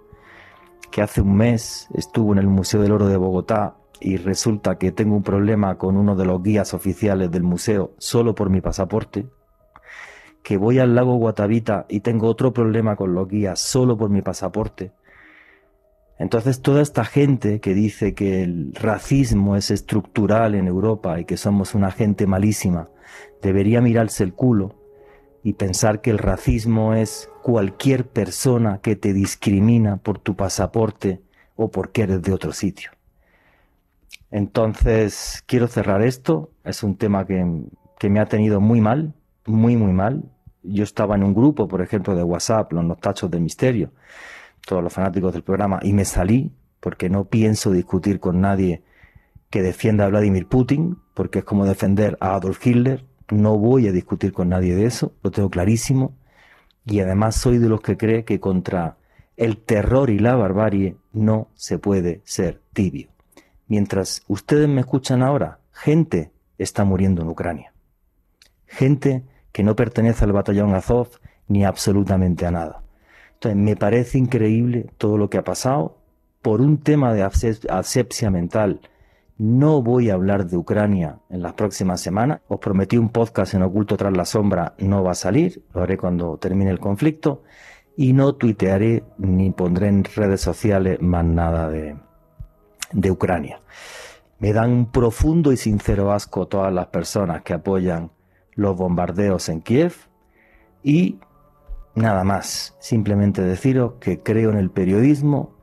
que 0.91 1.01
hace 1.01 1.21
un 1.21 1.37
mes 1.37 1.87
estuvo 1.93 2.33
en 2.33 2.39
el 2.39 2.47
Museo 2.47 2.81
del 2.81 2.91
Oro 2.91 3.07
de 3.07 3.15
Bogotá 3.15 3.77
y 4.01 4.17
resulta 4.17 4.77
que 4.77 4.91
tengo 4.91 5.15
un 5.15 5.23
problema 5.23 5.77
con 5.77 5.95
uno 5.95 6.17
de 6.17 6.25
los 6.25 6.43
guías 6.43 6.73
oficiales 6.73 7.31
del 7.31 7.43
museo 7.43 7.93
solo 7.99 8.35
por 8.35 8.49
mi 8.49 8.59
pasaporte, 8.59 9.29
que 10.43 10.57
voy 10.57 10.79
al 10.79 10.93
lago 10.93 11.15
Guatavita 11.15 11.85
y 11.87 12.01
tengo 12.01 12.27
otro 12.27 12.51
problema 12.51 12.97
con 12.97 13.13
los 13.13 13.29
guías 13.29 13.61
solo 13.61 13.97
por 13.97 14.09
mi 14.09 14.21
pasaporte, 14.21 14.91
entonces 16.19 16.61
toda 16.61 16.81
esta 16.81 17.05
gente 17.05 17.61
que 17.61 17.73
dice 17.73 18.13
que 18.13 18.43
el 18.43 18.73
racismo 18.75 19.55
es 19.55 19.71
estructural 19.71 20.53
en 20.53 20.67
Europa 20.67 21.19
y 21.19 21.25
que 21.25 21.37
somos 21.37 21.73
una 21.73 21.91
gente 21.91 22.27
malísima, 22.27 22.89
debería 23.41 23.79
mirarse 23.79 24.25
el 24.25 24.33
culo 24.33 24.75
y 25.43 25.53
pensar 25.53 26.01
que 26.01 26.09
el 26.09 26.17
racismo 26.17 26.93
es 26.93 27.29
cualquier 27.41 28.05
persona 28.05 28.79
que 28.81 28.97
te 28.97 29.13
discrimina 29.13 29.95
por 29.95 30.19
tu 30.19 30.35
pasaporte 30.35 31.21
o 31.55 31.71
porque 31.71 32.01
eres 32.01 32.21
de 32.21 32.33
otro 32.33 32.51
sitio. 32.51 32.91
Entonces, 34.29 35.41
quiero 35.47 35.67
cerrar 35.67 36.01
esto. 36.01 36.51
Es 36.65 36.83
un 36.83 36.97
tema 36.97 37.25
que, 37.25 37.63
que 37.97 38.09
me 38.09 38.19
ha 38.19 38.25
tenido 38.25 38.59
muy 38.59 38.81
mal, 38.81 39.13
muy, 39.45 39.77
muy 39.77 39.93
mal. 39.93 40.23
Yo 40.63 40.83
estaba 40.83 41.15
en 41.15 41.23
un 41.23 41.33
grupo, 41.33 41.67
por 41.69 41.81
ejemplo, 41.81 42.13
de 42.15 42.23
WhatsApp, 42.23 42.73
los 42.73 42.99
tachos 42.99 43.31
de 43.31 43.39
misterio, 43.39 43.91
todos 44.65 44.83
los 44.83 44.93
fanáticos 44.93 45.33
del 45.33 45.43
programa, 45.43 45.79
y 45.81 45.93
me 45.93 46.05
salí 46.05 46.51
porque 46.79 47.09
no 47.09 47.25
pienso 47.25 47.71
discutir 47.71 48.19
con 48.19 48.41
nadie 48.41 48.83
que 49.49 49.61
defienda 49.61 50.05
a 50.05 50.09
Vladimir 50.09 50.47
Putin, 50.47 50.97
porque 51.13 51.39
es 51.39 51.45
como 51.45 51.65
defender 51.65 52.17
a 52.21 52.35
Adolf 52.35 52.65
Hitler. 52.65 53.05
No 53.29 53.57
voy 53.57 53.87
a 53.87 53.91
discutir 53.91 54.31
con 54.31 54.49
nadie 54.49 54.75
de 54.75 54.85
eso, 54.85 55.13
lo 55.23 55.31
tengo 55.31 55.49
clarísimo. 55.49 56.15
Y 56.85 56.99
además 57.01 57.35
soy 57.35 57.57
de 57.57 57.69
los 57.69 57.81
que 57.81 57.97
cree 57.97 58.23
que 58.23 58.39
contra 58.39 58.97
el 59.37 59.57
terror 59.57 60.09
y 60.09 60.19
la 60.19 60.35
barbarie 60.35 60.97
no 61.13 61.47
se 61.55 61.79
puede 61.79 62.21
ser 62.25 62.61
tibio. 62.73 63.09
Mientras 63.67 64.23
ustedes 64.27 64.67
me 64.67 64.81
escuchan 64.81 65.21
ahora, 65.21 65.59
gente 65.71 66.31
está 66.57 66.83
muriendo 66.83 67.21
en 67.21 67.29
Ucrania. 67.29 67.73
Gente 68.65 69.23
que 69.51 69.63
no 69.63 69.75
pertenece 69.75 70.25
al 70.25 70.33
batallón 70.33 70.73
Azov 70.73 71.09
ni 71.47 71.63
absolutamente 71.65 72.45
a 72.45 72.51
nada. 72.51 72.83
Entonces, 73.41 73.63
me 73.63 73.77
parece 73.77 74.17
increíble 74.17 74.87
todo 74.97 75.17
lo 75.17 75.29
que 75.29 75.37
ha 75.37 75.45
pasado. 75.45 75.95
Por 76.41 76.59
un 76.59 76.77
tema 76.77 77.13
de 77.13 77.23
asepsia 77.23 78.29
mental, 78.29 78.81
no 79.37 79.81
voy 79.81 80.09
a 80.09 80.15
hablar 80.15 80.47
de 80.47 80.57
Ucrania 80.57 81.19
en 81.29 81.41
las 81.41 81.53
próximas 81.53 82.01
semanas. 82.01 82.41
Os 82.49 82.59
prometí 82.59 82.97
un 82.97 83.07
podcast 83.07 83.53
en 83.53 83.61
Oculto 83.61 83.95
tras 83.95 84.11
la 84.11 84.25
sombra, 84.25 84.75
no 84.79 85.05
va 85.05 85.11
a 85.11 85.15
salir, 85.15 85.63
lo 85.73 85.83
haré 85.83 85.97
cuando 85.97 86.35
termine 86.35 86.69
el 86.69 86.79
conflicto. 86.79 87.43
Y 87.95 88.11
no 88.11 88.35
tuitearé 88.35 89.05
ni 89.17 89.51
pondré 89.51 89.87
en 89.87 90.03
redes 90.03 90.41
sociales 90.41 91.01
más 91.01 91.23
nada 91.23 91.69
de, 91.69 91.95
Ucrania. 93.09 93.61
Me 94.39 94.51
dan 94.51 94.69
un 94.69 94.91
profundo 94.91 95.53
y 95.53 95.57
sincero 95.57 96.11
asco 96.11 96.49
todas 96.49 96.73
las 96.73 96.87
personas 96.87 97.43
que 97.43 97.53
apoyan 97.53 98.11
los 98.55 98.75
bombardeos 98.75 99.47
en 99.47 99.61
Kiev 99.61 99.93
y 100.83 101.19
nada 101.99 102.23
más, 102.23 102.75
simplemente 102.79 103.41
deciros 103.41 103.93
que 103.99 104.21
creo 104.21 104.49
en 104.49 104.57
el 104.57 104.71
periodismo 104.71 105.55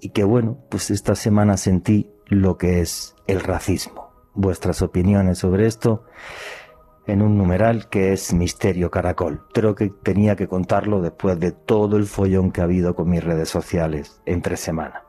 y 0.00 0.10
que 0.10 0.24
bueno, 0.24 0.58
pues 0.70 0.90
esta 0.90 1.14
semana 1.14 1.56
sentí 1.56 2.10
lo 2.26 2.56
que 2.56 2.80
es 2.80 3.16
el 3.26 3.40
racismo. 3.40 4.10
Vuestras 4.34 4.82
opiniones 4.82 5.38
sobre 5.38 5.66
esto 5.66 6.04
en 7.06 7.22
un 7.22 7.36
numeral 7.36 7.88
que 7.88 8.12
es 8.12 8.32
Misterio 8.32 8.90
Caracol. 8.90 9.46
Creo 9.52 9.74
que 9.74 9.90
tenía 9.90 10.36
que 10.36 10.46
contarlo 10.46 11.02
después 11.02 11.38
de 11.40 11.52
todo 11.52 11.96
el 11.96 12.06
follón 12.06 12.52
que 12.52 12.60
ha 12.60 12.64
habido 12.64 12.94
con 12.94 13.10
mis 13.10 13.24
redes 13.24 13.48
sociales 13.48 14.22
entre 14.26 14.56
semana. 14.56 15.04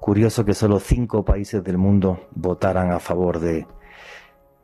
Curioso 0.00 0.44
que 0.44 0.54
solo 0.54 0.80
cinco 0.80 1.24
países 1.24 1.62
del 1.62 1.78
mundo 1.78 2.28
votaran 2.34 2.90
a 2.90 3.00
favor 3.00 3.38
de, 3.40 3.66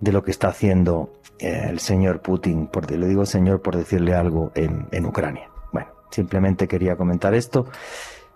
de 0.00 0.12
lo 0.12 0.23
que 0.23 0.30
está 0.30 0.49
haciendo 0.49 1.12
eh, 1.38 1.66
el 1.69 1.78
señor 1.78 2.21
Putin, 2.21 2.66
porque 2.66 2.97
le 2.97 3.07
digo 3.07 3.26
señor 3.26 3.62
por 3.62 3.76
decirle 3.76 4.14
algo 4.14 4.52
en, 4.54 5.04
Ucrania. 5.04 5.49
Bueno, 5.73 5.88
simplemente 6.11 6.69
quería 6.69 6.97
comentar 6.97 7.35
esto. 7.35 7.66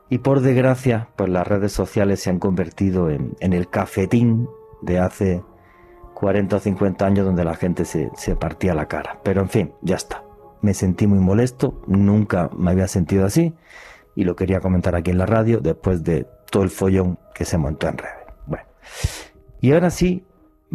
Y 0.08 0.18
por 0.18 0.40
desgracia, 0.40 1.08
pues 1.16 1.30
las 1.30 1.46
redes 1.46 1.72
sociales 1.72 2.20
se 2.20 2.30
han 2.30 2.38
convertido 2.38 3.10
en, 3.10 3.36
en 3.40 3.52
el 3.52 3.68
cafetín 3.68 4.48
de 4.82 4.98
hace 4.98 5.42
40 6.14 6.56
o 6.56 6.60
50 6.60 7.06
años 7.06 7.26
donde 7.26 7.44
la 7.44 7.54
gente 7.54 7.84
se, 7.84 8.10
se 8.16 8.36
partía 8.36 8.74
la 8.74 8.86
cara. 8.86 9.20
Pero 9.22 9.40
en 9.40 9.48
fin, 9.48 9.72
ya 9.82 9.96
está. 9.96 10.22
Me 10.60 10.74
sentí 10.74 11.06
muy 11.06 11.18
molesto, 11.18 11.82
nunca 11.86 12.50
me 12.56 12.70
había 12.70 12.88
sentido 12.88 13.26
así 13.26 13.54
y 14.14 14.24
lo 14.24 14.36
quería 14.36 14.60
comentar 14.60 14.94
aquí 14.94 15.10
en 15.10 15.18
la 15.18 15.26
radio 15.26 15.60
después 15.60 16.04
de 16.04 16.26
todo 16.50 16.62
el 16.62 16.70
follón 16.70 17.18
que 17.34 17.44
se 17.44 17.58
montó 17.58 17.88
en 17.88 17.98
redes. 17.98 18.24
Bueno, 18.46 18.64
y 19.60 19.72
ahora 19.72 19.90
sí, 19.90 20.24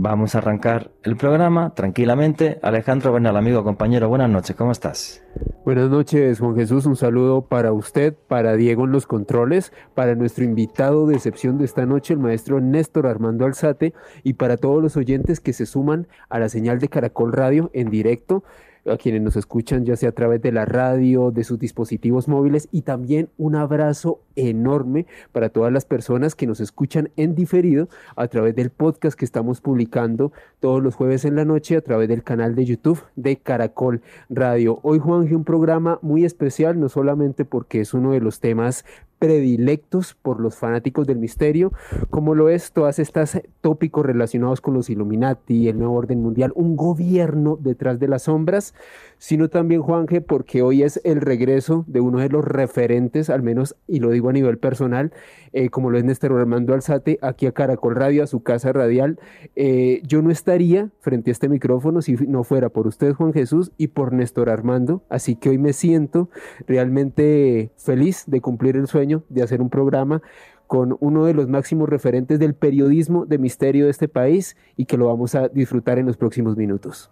vamos 0.01 0.33
a 0.33 0.37
arrancar 0.37 0.91
el 1.03 1.17
programa 1.17 1.75
tranquilamente. 1.75 2.57
Alejandro 2.63 3.11
Bernal, 3.11 3.35
amigo, 3.35 3.65
compañero, 3.65 4.07
buenas 4.07 4.29
noches, 4.29 4.55
¿cómo 4.55 4.71
estás? 4.71 5.21
Buenas 5.65 5.89
noches, 5.89 6.39
Juan 6.39 6.55
Jesús. 6.55 6.85
Un 6.85 6.95
saludo 6.95 7.41
para 7.41 7.73
usted, 7.73 8.15
para 8.27 8.55
Diego 8.55 8.85
en 8.85 8.93
los 8.93 9.05
controles, 9.05 9.73
para 9.95 10.15
nuestro 10.15 10.45
invitado 10.45 11.05
de 11.05 11.15
excepción 11.15 11.57
de 11.57 11.65
esta 11.65 11.85
noche, 11.85 12.13
el 12.13 12.19
maestro 12.19 12.61
Néstor 12.61 13.07
Armando 13.07 13.45
Alzate, 13.45 13.93
y 14.23 14.33
para 14.33 14.55
todos 14.55 14.81
los 14.81 14.95
oyentes 14.95 15.41
que 15.41 15.51
se 15.51 15.65
suman 15.65 16.07
a 16.29 16.39
la 16.39 16.47
señal 16.47 16.79
de 16.79 16.87
Caracol 16.87 17.33
Radio 17.33 17.69
en 17.73 17.89
directo 17.89 18.45
a 18.85 18.97
quienes 18.97 19.21
nos 19.21 19.35
escuchan 19.35 19.85
ya 19.85 19.95
sea 19.95 20.09
a 20.09 20.13
través 20.13 20.41
de 20.41 20.51
la 20.51 20.65
radio, 20.65 21.31
de 21.31 21.43
sus 21.43 21.59
dispositivos 21.59 22.27
móviles 22.27 22.67
y 22.71 22.81
también 22.81 23.29
un 23.37 23.55
abrazo 23.55 24.21
enorme 24.35 25.05
para 25.31 25.49
todas 25.49 25.71
las 25.71 25.85
personas 25.85 26.35
que 26.35 26.47
nos 26.47 26.59
escuchan 26.59 27.09
en 27.15 27.35
diferido 27.35 27.89
a 28.15 28.27
través 28.27 28.55
del 28.55 28.69
podcast 28.69 29.17
que 29.17 29.25
estamos 29.25 29.61
publicando 29.61 30.31
todos 30.59 30.81
los 30.81 30.95
jueves 30.95 31.25
en 31.25 31.35
la 31.35 31.45
noche 31.45 31.75
a 31.75 31.81
través 31.81 32.07
del 32.07 32.23
canal 32.23 32.55
de 32.55 32.65
YouTube 32.65 33.03
de 33.15 33.37
Caracol 33.37 34.01
Radio. 34.29 34.79
Hoy 34.83 34.99
Juanje 34.99 35.35
un 35.35 35.43
programa 35.43 35.99
muy 36.01 36.25
especial, 36.25 36.79
no 36.79 36.89
solamente 36.89 37.45
porque 37.45 37.81
es 37.81 37.93
uno 37.93 38.11
de 38.11 38.21
los 38.21 38.39
temas 38.39 38.85
predilectos 39.19 40.15
por 40.15 40.39
los 40.39 40.55
fanáticos 40.55 41.05
del 41.05 41.19
misterio, 41.19 41.73
como 42.09 42.33
lo 42.33 42.49
es 42.49 42.71
todas 42.71 42.99
estas 42.99 43.41
tópicos 43.61 44.05
relacionados 44.05 44.61
con 44.61 44.73
los 44.73 44.89
Illuminati, 44.89 45.67
el 45.67 45.77
nuevo 45.77 45.95
orden 45.95 46.21
mundial, 46.21 46.51
un 46.55 46.75
gobierno 46.75 47.57
detrás 47.61 47.99
de 47.99 48.07
las 48.07 48.23
sombras, 48.23 48.73
sino 49.17 49.49
también, 49.49 49.81
Juanje, 49.81 50.21
porque 50.21 50.61
hoy 50.61 50.83
es 50.83 51.01
el 51.03 51.19
regreso 51.19 51.83
de 51.87 51.99
uno 51.99 52.19
de 52.19 52.29
los 52.29 52.45
referentes, 52.45 53.29
al 53.29 53.43
menos, 53.43 53.75
y 53.85 53.99
lo 53.99 54.11
digo 54.11 54.29
a 54.29 54.33
nivel 54.33 54.57
personal, 54.57 55.11
eh, 55.51 55.69
como 55.69 55.89
lo 55.89 55.97
es 55.97 56.05
Néstor 56.05 56.31
Armando 56.31 56.73
Alzate, 56.73 57.19
aquí 57.21 57.45
a 57.45 57.51
Caracol 57.51 57.95
Radio, 57.95 58.23
a 58.23 58.27
su 58.27 58.41
casa 58.43 58.71
radial. 58.71 59.19
Eh, 59.57 60.01
yo 60.07 60.21
no 60.21 60.31
estaría 60.31 60.89
frente 61.01 61.31
a 61.31 61.33
este 61.33 61.49
micrófono 61.49 62.01
si 62.01 62.13
no 62.13 62.45
fuera 62.45 62.69
por 62.69 62.87
usted, 62.87 63.13
Juan 63.13 63.33
Jesús, 63.33 63.71
y 63.77 63.87
por 63.87 64.13
Néstor 64.13 64.49
Armando, 64.49 65.03
así 65.09 65.35
que 65.35 65.49
hoy 65.49 65.57
me 65.57 65.73
siento 65.73 66.29
realmente 66.65 67.71
feliz 67.75 68.23
de 68.27 68.39
cumplir 68.39 68.77
el 68.77 68.87
sueño 68.87 69.08
de 69.29 69.43
hacer 69.43 69.61
un 69.61 69.69
programa 69.69 70.21
con 70.67 70.95
uno 70.99 71.25
de 71.25 71.33
los 71.33 71.47
máximos 71.47 71.89
referentes 71.89 72.37
del 72.37 72.53
periodismo 72.53 73.25
de 73.25 73.39
misterio 73.39 73.85
de 73.85 73.91
este 73.91 74.07
país 74.07 74.55
y 74.77 74.85
que 74.85 74.97
lo 74.97 75.07
vamos 75.07 75.33
a 75.33 75.47
disfrutar 75.47 75.97
en 75.97 76.05
los 76.05 76.15
próximos 76.15 76.55
minutos. 76.55 77.09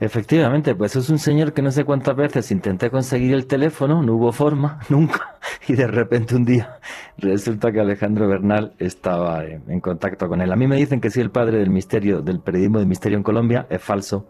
Efectivamente, 0.00 0.76
pues 0.76 0.94
es 0.94 1.10
un 1.10 1.18
señor 1.18 1.52
que 1.52 1.60
no 1.60 1.72
sé 1.72 1.84
cuántas 1.84 2.14
veces 2.14 2.52
intenté 2.52 2.88
conseguir 2.88 3.34
el 3.34 3.46
teléfono, 3.46 4.00
no 4.02 4.14
hubo 4.14 4.32
forma, 4.32 4.78
nunca, 4.88 5.38
y 5.66 5.74
de 5.74 5.88
repente 5.88 6.36
un 6.36 6.44
día 6.44 6.78
resulta 7.18 7.72
que 7.72 7.80
Alejandro 7.80 8.28
Bernal 8.28 8.74
estaba 8.78 9.44
en 9.44 9.80
contacto 9.80 10.28
con 10.28 10.40
él. 10.40 10.52
A 10.52 10.56
mí 10.56 10.68
me 10.68 10.76
dicen 10.76 11.00
que 11.00 11.10
sí, 11.10 11.20
el 11.20 11.30
padre 11.30 11.58
del 11.58 11.70
misterio, 11.70 12.22
del 12.22 12.40
periodismo 12.40 12.78
de 12.78 12.86
misterio 12.86 13.18
en 13.18 13.24
Colombia, 13.24 13.66
es 13.68 13.82
falso. 13.82 14.28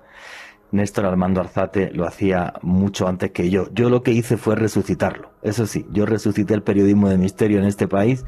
Néstor 0.70 1.06
Armando 1.06 1.40
Arzate 1.40 1.90
lo 1.92 2.06
hacía 2.06 2.54
mucho 2.62 3.08
antes 3.08 3.30
que 3.30 3.50
yo. 3.50 3.68
Yo 3.72 3.90
lo 3.90 4.02
que 4.02 4.12
hice 4.12 4.36
fue 4.36 4.56
resucitarlo. 4.56 5.30
Eso 5.42 5.66
sí, 5.66 5.86
yo 5.90 6.06
resucité 6.06 6.54
el 6.54 6.62
periodismo 6.62 7.08
de 7.08 7.18
misterio 7.18 7.58
en 7.58 7.64
este 7.64 7.88
país 7.88 8.24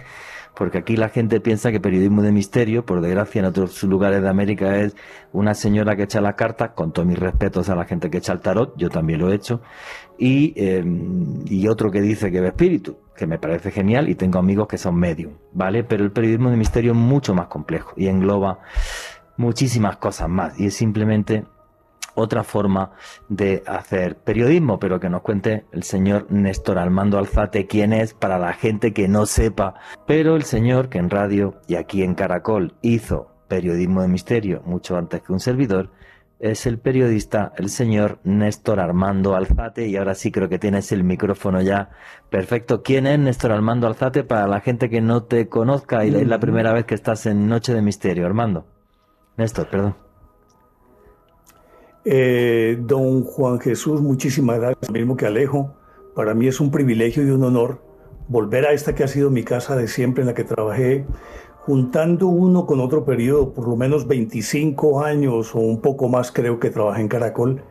porque 0.54 0.78
aquí 0.78 0.96
la 0.96 1.08
gente 1.08 1.40
piensa 1.40 1.70
que 1.70 1.80
periodismo 1.80 2.22
de 2.22 2.32
misterio, 2.32 2.84
por 2.84 3.00
desgracia 3.00 3.40
en 3.40 3.46
otros 3.46 3.82
lugares 3.84 4.22
de 4.22 4.28
América 4.28 4.76
es 4.76 4.94
una 5.32 5.54
señora 5.54 5.96
que 5.96 6.04
echa 6.04 6.20
las 6.20 6.34
cartas, 6.34 6.70
con 6.74 6.92
todos 6.92 7.06
mis 7.06 7.18
respetos 7.18 7.68
a 7.68 7.74
la 7.74 7.84
gente 7.84 8.10
que 8.10 8.18
echa 8.18 8.32
el 8.32 8.40
tarot, 8.40 8.76
yo 8.76 8.90
también 8.90 9.20
lo 9.20 9.30
he 9.30 9.34
hecho, 9.34 9.60
y, 10.18 10.52
em, 10.56 11.44
y 11.46 11.68
otro 11.68 11.90
que 11.90 12.00
dice 12.00 12.30
que 12.30 12.40
ve 12.40 12.48
espíritu, 12.48 12.98
que 13.16 13.26
me 13.26 13.38
parece 13.38 13.70
genial 13.70 14.08
y 14.08 14.14
tengo 14.14 14.38
amigos 14.38 14.68
que 14.68 14.78
son 14.78 14.96
medium, 14.96 15.32
¿vale? 15.52 15.84
Pero 15.84 16.04
el 16.04 16.12
periodismo 16.12 16.50
de 16.50 16.56
misterio 16.56 16.92
es 16.92 16.98
mucho 16.98 17.34
más 17.34 17.46
complejo 17.46 17.92
y 17.96 18.08
engloba 18.08 18.58
muchísimas 19.36 19.96
cosas 19.96 20.28
más 20.28 20.58
y 20.60 20.66
es 20.66 20.74
simplemente 20.74 21.44
otra 22.14 22.44
forma 22.44 22.92
de 23.28 23.62
hacer 23.66 24.16
periodismo, 24.16 24.78
pero 24.78 25.00
que 25.00 25.08
nos 25.08 25.22
cuente 25.22 25.64
el 25.72 25.82
señor 25.82 26.26
Néstor 26.30 26.78
Armando 26.78 27.18
Alzate 27.18 27.66
quién 27.66 27.92
es 27.92 28.14
para 28.14 28.38
la 28.38 28.52
gente 28.52 28.92
que 28.92 29.08
no 29.08 29.26
sepa. 29.26 29.74
Pero 30.06 30.36
el 30.36 30.44
señor 30.44 30.88
que 30.88 30.98
en 30.98 31.10
radio 31.10 31.60
y 31.66 31.76
aquí 31.76 32.02
en 32.02 32.14
Caracol 32.14 32.74
hizo 32.82 33.30
periodismo 33.48 34.02
de 34.02 34.08
misterio 34.08 34.62
mucho 34.64 34.96
antes 34.96 35.22
que 35.22 35.32
un 35.32 35.40
servidor, 35.40 35.90
es 36.40 36.64
el 36.64 36.78
periodista, 36.78 37.52
el 37.56 37.68
señor 37.68 38.18
Néstor 38.24 38.80
Armando 38.80 39.36
Alzate, 39.36 39.86
y 39.86 39.96
ahora 39.96 40.14
sí 40.14 40.32
creo 40.32 40.48
que 40.48 40.58
tienes 40.58 40.90
el 40.90 41.04
micrófono 41.04 41.60
ya 41.60 41.90
perfecto. 42.30 42.82
¿Quién 42.82 43.06
es 43.06 43.18
Néstor 43.18 43.52
Armando 43.52 43.86
Alzate 43.86 44.24
para 44.24 44.48
la 44.48 44.60
gente 44.60 44.88
que 44.88 45.02
no 45.02 45.24
te 45.24 45.48
conozca 45.48 46.04
y 46.06 46.14
es 46.14 46.26
la 46.26 46.40
primera 46.40 46.72
vez 46.72 46.86
que 46.86 46.94
estás 46.94 47.26
en 47.26 47.46
Noche 47.46 47.74
de 47.74 47.82
Misterio, 47.82 48.24
Armando? 48.24 48.64
Néstor, 49.36 49.68
perdón. 49.68 50.09
Eh, 52.04 52.78
don 52.80 53.24
Juan 53.24 53.60
Jesús, 53.60 54.00
muchísimas 54.00 54.58
gracias, 54.58 54.90
mismo 54.90 55.16
que 55.16 55.26
Alejo. 55.26 55.74
Para 56.14 56.34
mí 56.34 56.46
es 56.46 56.60
un 56.60 56.70
privilegio 56.70 57.26
y 57.26 57.30
un 57.30 57.44
honor 57.44 57.82
volver 58.28 58.64
a 58.66 58.72
esta 58.72 58.94
que 58.94 59.04
ha 59.04 59.08
sido 59.08 59.28
mi 59.28 59.42
casa 59.42 59.76
de 59.76 59.88
siempre, 59.88 60.22
en 60.22 60.28
la 60.28 60.34
que 60.34 60.44
trabajé, 60.44 61.04
juntando 61.58 62.28
uno 62.28 62.64
con 62.64 62.80
otro 62.80 63.04
periodo, 63.04 63.52
por 63.52 63.68
lo 63.68 63.76
menos 63.76 64.06
25 64.06 65.04
años 65.04 65.54
o 65.54 65.58
un 65.58 65.80
poco 65.80 66.08
más 66.08 66.32
creo 66.32 66.58
que 66.58 66.70
trabajé 66.70 67.02
en 67.02 67.08
Caracol, 67.08 67.62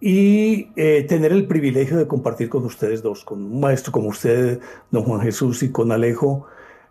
y 0.00 0.70
eh, 0.74 1.04
tener 1.08 1.30
el 1.30 1.46
privilegio 1.46 1.96
de 1.96 2.08
compartir 2.08 2.48
con 2.48 2.64
ustedes 2.64 3.02
dos, 3.02 3.24
con 3.24 3.40
un 3.40 3.60
maestro 3.60 3.92
como 3.92 4.08
usted, 4.08 4.60
don 4.90 5.04
Juan 5.04 5.20
Jesús, 5.20 5.62
y 5.62 5.70
con 5.70 5.92
Alejo, 5.92 6.46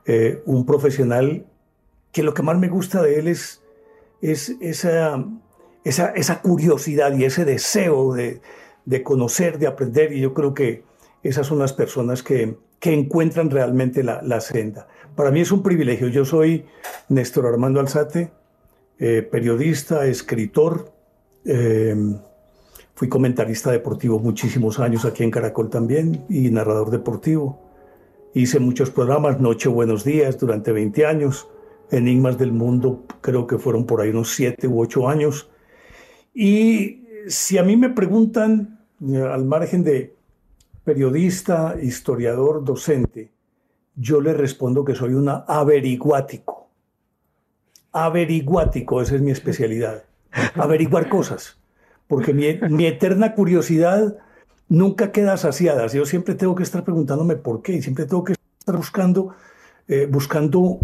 eh, 0.05 0.41
un 0.45 0.65
profesional 0.65 1.45
que 2.13 2.23
lo 2.23 2.33
que 2.33 2.41
más 2.41 2.57
me 2.57 2.69
gusta 2.69 3.01
de 3.01 3.19
él 3.19 3.27
es, 3.27 3.61
es 4.21 4.55
esa 4.61 5.25
esa, 5.83 6.41
curiosidad 6.41 7.17
y 7.17 7.25
ese 7.25 7.45
deseo 7.45 8.13
de, 8.13 8.41
conocer, 9.03 9.57
de 9.59 9.67
aprender, 9.67 10.13
y 10.13 10.21
yo 10.21 10.33
creo 10.33 10.53
que 10.53 10.83
esas 11.23 11.47
son 11.47 11.59
las 11.59 11.73
personas 11.73 12.23
que, 12.23 12.57
encuentran 12.83 13.51
realmente 13.51 14.03
la, 14.03 14.41
senda. 14.41 14.87
Para 15.15 15.29
mí 15.29 15.41
es 15.41 15.51
un 15.51 15.61
privilegio. 15.61 16.07
Yo 16.07 16.25
soy 16.25 16.65
Néstor 17.09 17.45
Armando 17.45 17.79
Alzate, 17.79 18.31
eh, 18.97 19.21
periodista, 19.21 20.07
escritor, 20.07 20.91
eh, 21.45 21.95
fui 22.95 23.07
comentarista 23.07 23.71
deportivo 23.71 24.19
muchísimos 24.19 24.79
años 24.79 25.05
aquí 25.05 25.23
en 25.23 25.31
Caracol 25.31 25.69
también 25.69 26.25
y 26.29 26.49
narrador 26.49 26.89
deportivo. 26.89 27.59
Hice 28.33 28.59
muchos 28.59 28.89
programas, 28.89 29.39
Noche 29.39 29.69
Buenos 29.69 30.03
Días 30.03 30.39
durante 30.39 30.71
20 30.71 31.05
años, 31.05 31.47
Enigmas 31.91 32.37
del 32.37 32.53
Mundo 32.53 33.03
creo 33.19 33.45
que 33.45 33.57
fueron 33.57 33.85
por 33.85 34.01
ahí 34.01 34.09
unos 34.09 34.33
7 34.33 34.67
u 34.67 34.79
8 34.81 35.09
años 35.09 35.50
y 36.33 37.01
si 37.27 37.57
a 37.57 37.63
mí 37.63 37.77
me 37.77 37.89
preguntan, 37.89 38.79
eh, 39.07 39.21
al 39.21 39.45
margen 39.45 39.83
de 39.83 40.15
periodista, 40.83 41.75
historiador, 41.81 42.63
docente, 42.63 43.31
yo 43.95 44.21
le 44.21 44.33
respondo 44.33 44.85
que 44.85 44.95
soy 44.95 45.13
un 45.13 45.29
averiguático. 45.29 46.69
Averiguático, 47.91 49.01
esa 49.01 49.15
es 49.15 49.21
mi 49.21 49.31
especialidad. 49.31 50.03
Averiguar 50.55 51.09
cosas. 51.09 51.57
Porque 52.07 52.33
mi, 52.33 52.85
eterna 52.85 53.35
curiosidad 53.35 54.17
nunca 54.69 55.11
queda 55.11 55.37
saciada. 55.37 55.87
Yo 55.87 56.05
siempre 56.05 56.35
tengo 56.35 56.55
que 56.55 56.63
estar 56.63 56.83
preguntándome 56.83 57.35
por 57.35 57.61
qué 57.61 57.73
y 57.73 57.81
siempre 57.81 58.05
tengo 58.05 58.23
que 58.23 58.33
estar 58.59 58.75
buscando, 58.75 59.35
eh, 59.87 60.07
buscando 60.09 60.79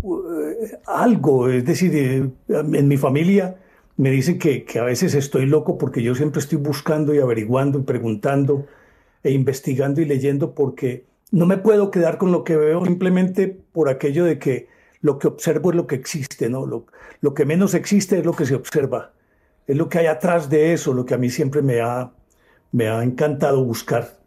algo, 0.86 1.50
es 1.50 1.66
decir, 1.66 1.96
eh, 1.96 2.30
en 2.50 2.88
mi 2.88 2.98
familia 2.98 3.58
me 3.98 4.12
dicen 4.12 4.40
que, 4.40 4.64
que, 4.64 4.80
a 4.80 4.84
veces 4.84 5.16
estoy 5.16 5.46
loco 5.48 5.78
porque 5.78 6.02
yo 6.04 6.16
siempre 6.16 6.40
estoy 6.40 6.60
buscando 6.60 7.14
y 7.14 7.20
averiguando 7.20 7.80
y 7.80 7.84
preguntando 7.84 8.66
e 9.24 9.32
investigando 9.32 10.02
y 10.02 10.06
leyendo 10.06 10.54
porque 10.54 11.06
no 11.32 11.46
me 11.46 11.58
puedo 11.58 11.92
quedar 11.92 12.18
con 12.18 12.32
lo 12.32 12.44
que 12.44 12.56
veo 12.56 12.86
simplemente 12.86 13.48
por 13.48 13.90
aquello 13.90 14.24
de 14.24 14.40
que 14.40 14.68
lo 15.02 15.20
que 15.20 15.28
observo 15.28 15.72
es 15.72 15.76
lo 15.76 15.88
que 15.88 15.96
existe, 15.96 16.50
¿no? 16.50 16.66
Lo, 16.66 16.86
lo 17.22 17.34
que 17.34 17.46
menos 17.46 17.74
existe 17.74 18.20
es 18.20 18.26
lo 18.26 18.34
que 18.34 18.46
se 18.46 18.56
observa. 18.56 19.14
Es 19.66 19.76
lo 19.76 19.90
que 19.90 20.00
hay 20.00 20.06
atrás 20.06 20.50
de 20.50 20.74
eso, 20.74 20.94
lo 20.94 21.06
que 21.06 21.14
a 21.14 21.18
mí 21.18 21.30
siempre 21.30 21.62
me 21.62 21.82
ha, 21.82 22.12
me 22.72 22.88
ha 22.88 23.04
encantado 23.04 23.64
buscar. 23.64 24.18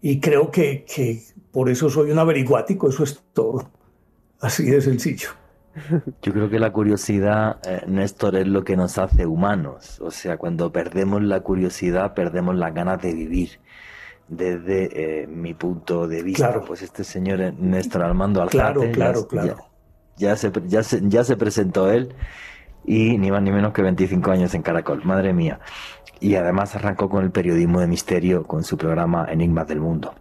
Y 0.00 0.20
creo 0.20 0.50
que, 0.50 0.84
que 0.84 1.22
por 1.50 1.68
eso 1.68 1.90
soy 1.90 2.10
un 2.10 2.18
averiguático, 2.18 2.88
eso 2.88 3.02
es 3.02 3.20
todo. 3.32 3.70
Así 4.40 4.64
de 4.64 4.80
sencillo. 4.80 5.30
Yo 6.22 6.32
creo 6.32 6.48
que 6.50 6.58
la 6.58 6.72
curiosidad, 6.72 7.58
eh, 7.64 7.82
Néstor, 7.86 8.36
es 8.36 8.46
lo 8.46 8.64
que 8.64 8.76
nos 8.76 8.98
hace 8.98 9.26
humanos. 9.26 10.00
O 10.00 10.10
sea, 10.10 10.36
cuando 10.36 10.72
perdemos 10.72 11.22
la 11.22 11.40
curiosidad, 11.40 12.14
perdemos 12.14 12.56
las 12.56 12.74
ganas 12.74 13.00
de 13.00 13.14
vivir. 13.14 13.60
Desde 14.28 15.22
eh, 15.22 15.26
mi 15.26 15.54
punto 15.54 16.06
de 16.06 16.22
vista, 16.22 16.48
claro. 16.48 16.64
pues 16.66 16.82
este 16.82 17.02
señor 17.02 17.54
Néstor 17.58 18.02
Armando 18.02 18.42
Alzate, 18.42 18.58
claro, 18.58 18.92
claro, 18.92 19.26
claro. 19.26 19.56
Ya, 20.16 20.28
ya, 20.28 20.36
se, 20.36 20.52
ya, 20.66 20.82
se, 20.82 21.00
ya 21.08 21.24
se 21.24 21.36
presentó 21.36 21.90
él 21.90 22.14
y 22.84 23.16
ni 23.18 23.30
más 23.30 23.42
ni 23.42 23.50
menos 23.52 23.72
que 23.72 23.82
25 23.82 24.30
años 24.30 24.54
en 24.54 24.62
Caracol, 24.62 25.02
madre 25.04 25.32
mía. 25.32 25.60
Y 26.20 26.34
además 26.34 26.74
arrancó 26.74 27.08
con 27.08 27.24
el 27.24 27.30
periodismo 27.30 27.80
de 27.80 27.86
misterio 27.86 28.44
con 28.44 28.64
su 28.64 28.76
programa 28.76 29.26
Enigmas 29.30 29.68
del 29.68 29.80
Mundo. 29.80 30.14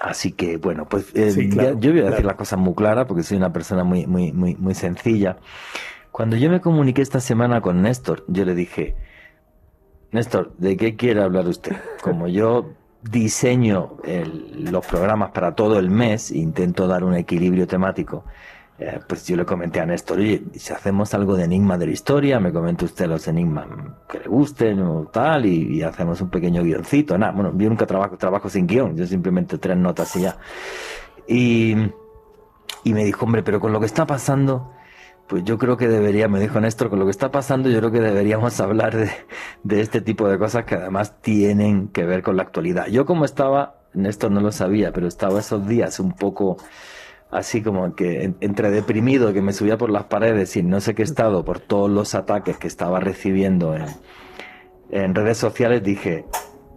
Así 0.00 0.32
que 0.32 0.56
bueno, 0.58 0.86
pues 0.88 1.12
eh, 1.14 1.30
Sí, 1.32 1.48
claro, 1.48 1.74
ya- 1.74 1.80
yo 1.80 1.90
voy 1.92 2.00
a 2.02 2.10
decir 2.10 2.24
las 2.24 2.36
cosas 2.36 2.58
muy 2.58 2.74
claras 2.74 3.06
porque 3.06 3.22
soy 3.24 3.36
una 3.36 3.52
persona 3.52 3.82
muy, 3.84 4.06
muy, 4.06 4.32
muy, 4.32 4.54
muy 4.54 4.74
sencilla. 4.74 5.38
Cuando 6.12 6.36
yo 6.36 6.50
me 6.50 6.60
comuniqué 6.60 7.02
esta 7.02 7.20
semana 7.20 7.60
con 7.60 7.82
Néstor, 7.82 8.24
yo 8.28 8.44
le 8.44 8.54
dije, 8.54 8.94
Néstor, 10.10 10.52
¿de 10.58 10.76
qué 10.76 10.96
quiere 10.96 11.22
hablar 11.22 11.46
usted? 11.48 11.76
Como 12.02 12.28
yo 12.28 12.70
diseño 13.02 13.96
el- 14.04 14.64
los 14.70 14.84
programas 14.86 15.30
para 15.32 15.54
todo 15.54 15.78
el 15.78 15.90
mes, 15.90 16.30
intento 16.30 16.86
dar 16.86 17.04
un 17.04 17.14
equilibrio 17.14 17.66
temático, 17.66 18.24
eh, 18.80 19.00
pues 19.08 19.26
yo 19.26 19.36
le 19.36 19.44
comenté 19.44 19.80
a 19.80 19.86
Néstor, 19.86 20.18
oye, 20.18 20.42
si 20.54 20.72
hacemos 20.72 21.12
algo 21.12 21.36
de 21.36 21.44
enigmas 21.44 21.80
de 21.80 21.86
la 21.86 21.92
historia, 21.92 22.38
me 22.38 22.52
comente 22.52 22.84
usted 22.84 23.06
los 23.06 23.26
enigmas 23.26 23.66
que 24.08 24.20
le 24.20 24.28
gusten 24.28 24.80
o 24.82 25.06
tal, 25.12 25.46
y, 25.46 25.78
y 25.78 25.82
hacemos 25.82 26.20
un 26.20 26.30
pequeño 26.30 26.62
guioncito. 26.62 27.18
Nada, 27.18 27.32
bueno, 27.32 27.52
yo 27.56 27.68
nunca 27.68 27.86
trabajo, 27.86 28.16
trabajo 28.16 28.48
sin 28.48 28.68
guion, 28.68 28.96
yo 28.96 29.04
simplemente 29.04 29.58
tres 29.58 29.76
notas 29.76 30.14
y 30.14 30.20
ya. 30.20 30.38
Y, 31.26 31.74
y 32.84 32.94
me 32.94 33.04
dijo, 33.04 33.24
hombre, 33.24 33.42
pero 33.42 33.58
con 33.58 33.72
lo 33.72 33.80
que 33.80 33.86
está 33.86 34.06
pasando, 34.06 34.72
pues 35.26 35.42
yo 35.42 35.58
creo 35.58 35.76
que 35.76 35.88
debería, 35.88 36.28
me 36.28 36.38
dijo 36.38 36.60
Néstor, 36.60 36.88
con 36.88 37.00
lo 37.00 37.04
que 37.04 37.10
está 37.10 37.32
pasando, 37.32 37.68
yo 37.68 37.78
creo 37.80 37.90
que 37.90 38.00
deberíamos 38.00 38.60
hablar 38.60 38.96
de, 38.96 39.10
de 39.64 39.80
este 39.80 40.00
tipo 40.00 40.28
de 40.28 40.38
cosas 40.38 40.64
que 40.64 40.76
además 40.76 41.20
tienen 41.20 41.88
que 41.88 42.04
ver 42.04 42.22
con 42.22 42.36
la 42.36 42.44
actualidad. 42.44 42.86
Yo 42.86 43.04
como 43.06 43.24
estaba, 43.24 43.80
Néstor 43.92 44.30
no 44.30 44.40
lo 44.40 44.52
sabía, 44.52 44.92
pero 44.92 45.08
estaba 45.08 45.40
esos 45.40 45.66
días 45.66 45.98
un 45.98 46.12
poco 46.12 46.58
así 47.30 47.62
como 47.62 47.94
que 47.94 48.24
en- 48.24 48.36
entre 48.40 48.70
deprimido, 48.70 49.32
que 49.32 49.42
me 49.42 49.52
subía 49.52 49.76
por 49.78 49.90
las 49.90 50.04
paredes 50.04 50.56
y 50.56 50.62
no 50.62 50.80
sé 50.80 50.94
qué 50.94 51.02
estado 51.02 51.44
por 51.44 51.60
todos 51.60 51.90
los 51.90 52.14
ataques 52.14 52.56
que 52.58 52.68
estaba 52.68 53.00
recibiendo 53.00 53.74
en, 53.74 53.86
en 54.90 55.14
redes 55.14 55.38
sociales, 55.38 55.82
dije, 55.82 56.24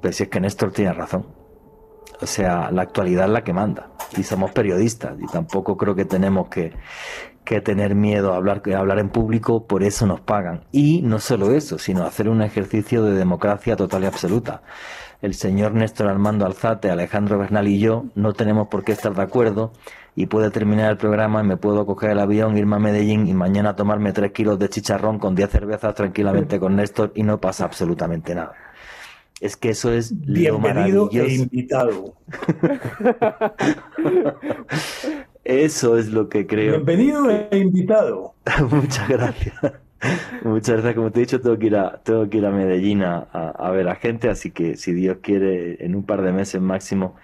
pues 0.02 0.16
si 0.18 0.24
es 0.24 0.30
que 0.30 0.40
Néstor 0.40 0.72
tiene 0.72 0.94
razón. 0.94 1.26
O 2.22 2.28
sea, 2.28 2.70
la 2.72 2.84
actualidad 2.84 3.26
es 3.26 3.32
la 3.32 3.44
que 3.44 3.54
manda. 3.54 3.90
Y 4.18 4.24
somos 4.24 4.52
periodistas 4.52 5.16
y 5.20 5.26
tampoco 5.32 5.78
creo 5.78 5.96
que 5.96 6.06
tenemos 6.06 6.50
que, 6.50 6.74
que 7.46 7.62
tener 7.62 7.96
miedo 7.96 8.34
a 8.34 8.38
hablar, 8.38 8.62
a 8.76 8.78
hablar 8.78 9.00
en 9.00 9.10
público, 9.10 9.66
por 9.66 9.82
eso 9.84 10.06
nos 10.06 10.20
pagan. 10.22 10.66
Y 10.72 11.02
no 11.02 11.20
solo 11.20 11.52
eso, 11.54 11.80
sino 11.80 12.04
hacer 12.04 12.30
un 12.30 12.42
ejercicio 12.44 13.04
de 13.04 13.14
democracia 13.14 13.76
total 13.76 14.04
y 14.04 14.08
absoluta. 14.08 14.62
El 15.22 15.34
señor 15.34 15.74
Néstor 15.74 16.08
Armando 16.10 16.46
Alzate, 16.46 16.92
Alejandro 16.92 17.38
Bernal 17.40 17.68
y 17.68 17.80
yo 17.80 18.06
no 18.16 18.34
tenemos 18.34 18.68
por 18.68 18.84
qué 18.84 18.92
estar 18.92 19.14
de 19.16 19.22
acuerdo 19.22 19.72
y 20.16 20.26
puede 20.26 20.52
terminar 20.52 20.92
el 20.92 20.98
programa 20.98 21.42
y 21.42 21.48
me 21.48 21.58
puedo 21.58 21.86
coger 21.86 22.12
el 22.12 22.20
avión, 22.20 22.58
irme 22.58 22.76
a 22.76 22.80
Medellín 22.80 23.28
y 23.28 23.34
mañana 23.34 23.76
tomarme 23.76 24.12
tres 24.14 24.32
kilos 24.32 24.60
de 24.60 24.68
chicharrón 24.70 25.20
con 25.20 25.36
10 25.36 25.50
cervezas 25.50 25.96
tranquilamente 25.96 26.60
con 26.60 26.76
Néstor 26.76 27.12
y 27.16 27.24
no 27.24 27.40
pasa 27.40 27.66
absolutamente 27.66 28.36
nada. 28.36 28.54
Es 29.40 29.58
que 29.58 29.70
eso 29.70 29.92
es 29.92 30.12
lo 30.12 30.34
Bienvenido 30.34 31.10
e 31.10 31.16
maravilloso. 31.16 31.44
invitado. 31.44 32.14
Eso 35.44 35.98
es 35.98 36.10
lo 36.10 36.30
que 36.30 36.46
creo. 36.46 36.74
Bienvenido 36.84 37.30
e 37.32 37.58
invitado. 37.58 38.36
Muchas 38.70 39.10
gracias. 39.10 39.56
Muchas 40.44 40.76
gracias. 40.76 40.96
Como 40.96 41.12
te 41.12 41.20
he 41.20 41.24
dicho, 41.24 41.42
tengo 41.42 41.58
que 41.58 41.68
ir 41.68 41.76
a, 41.76 41.98
tengo 42.04 42.30
que 42.30 42.38
ir 42.38 42.46
a 42.46 42.52
Medellín 42.52 43.04
a- 43.04 43.22
a 43.32 43.72
ver 43.72 43.88
a 43.90 43.96
gente, 43.96 44.30
así 44.30 44.52
que 44.52 44.78
si 44.78 44.94
Dios 44.94 45.18
quiere, 45.22 45.84
en 45.84 45.96
un 45.96 46.04
par 46.04 46.22
de 46.22 46.32
meses 46.32 46.62
máximo, 46.62 47.16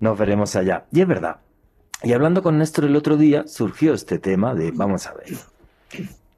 nos 0.00 0.18
veremos 0.18 0.56
allá. 0.56 0.86
Y 0.92 1.00
es 1.00 1.06
verdad. 1.08 1.36
Y 2.02 2.12
hablando 2.12 2.42
con 2.42 2.58
Néstor 2.58 2.84
el 2.84 2.96
otro 2.96 3.16
día, 3.16 3.46
surgió 3.46 3.92
este 3.92 4.18
tema 4.18 4.54
de, 4.54 4.70
vamos 4.70 5.06
a 5.06 5.14
ver, 5.14 5.36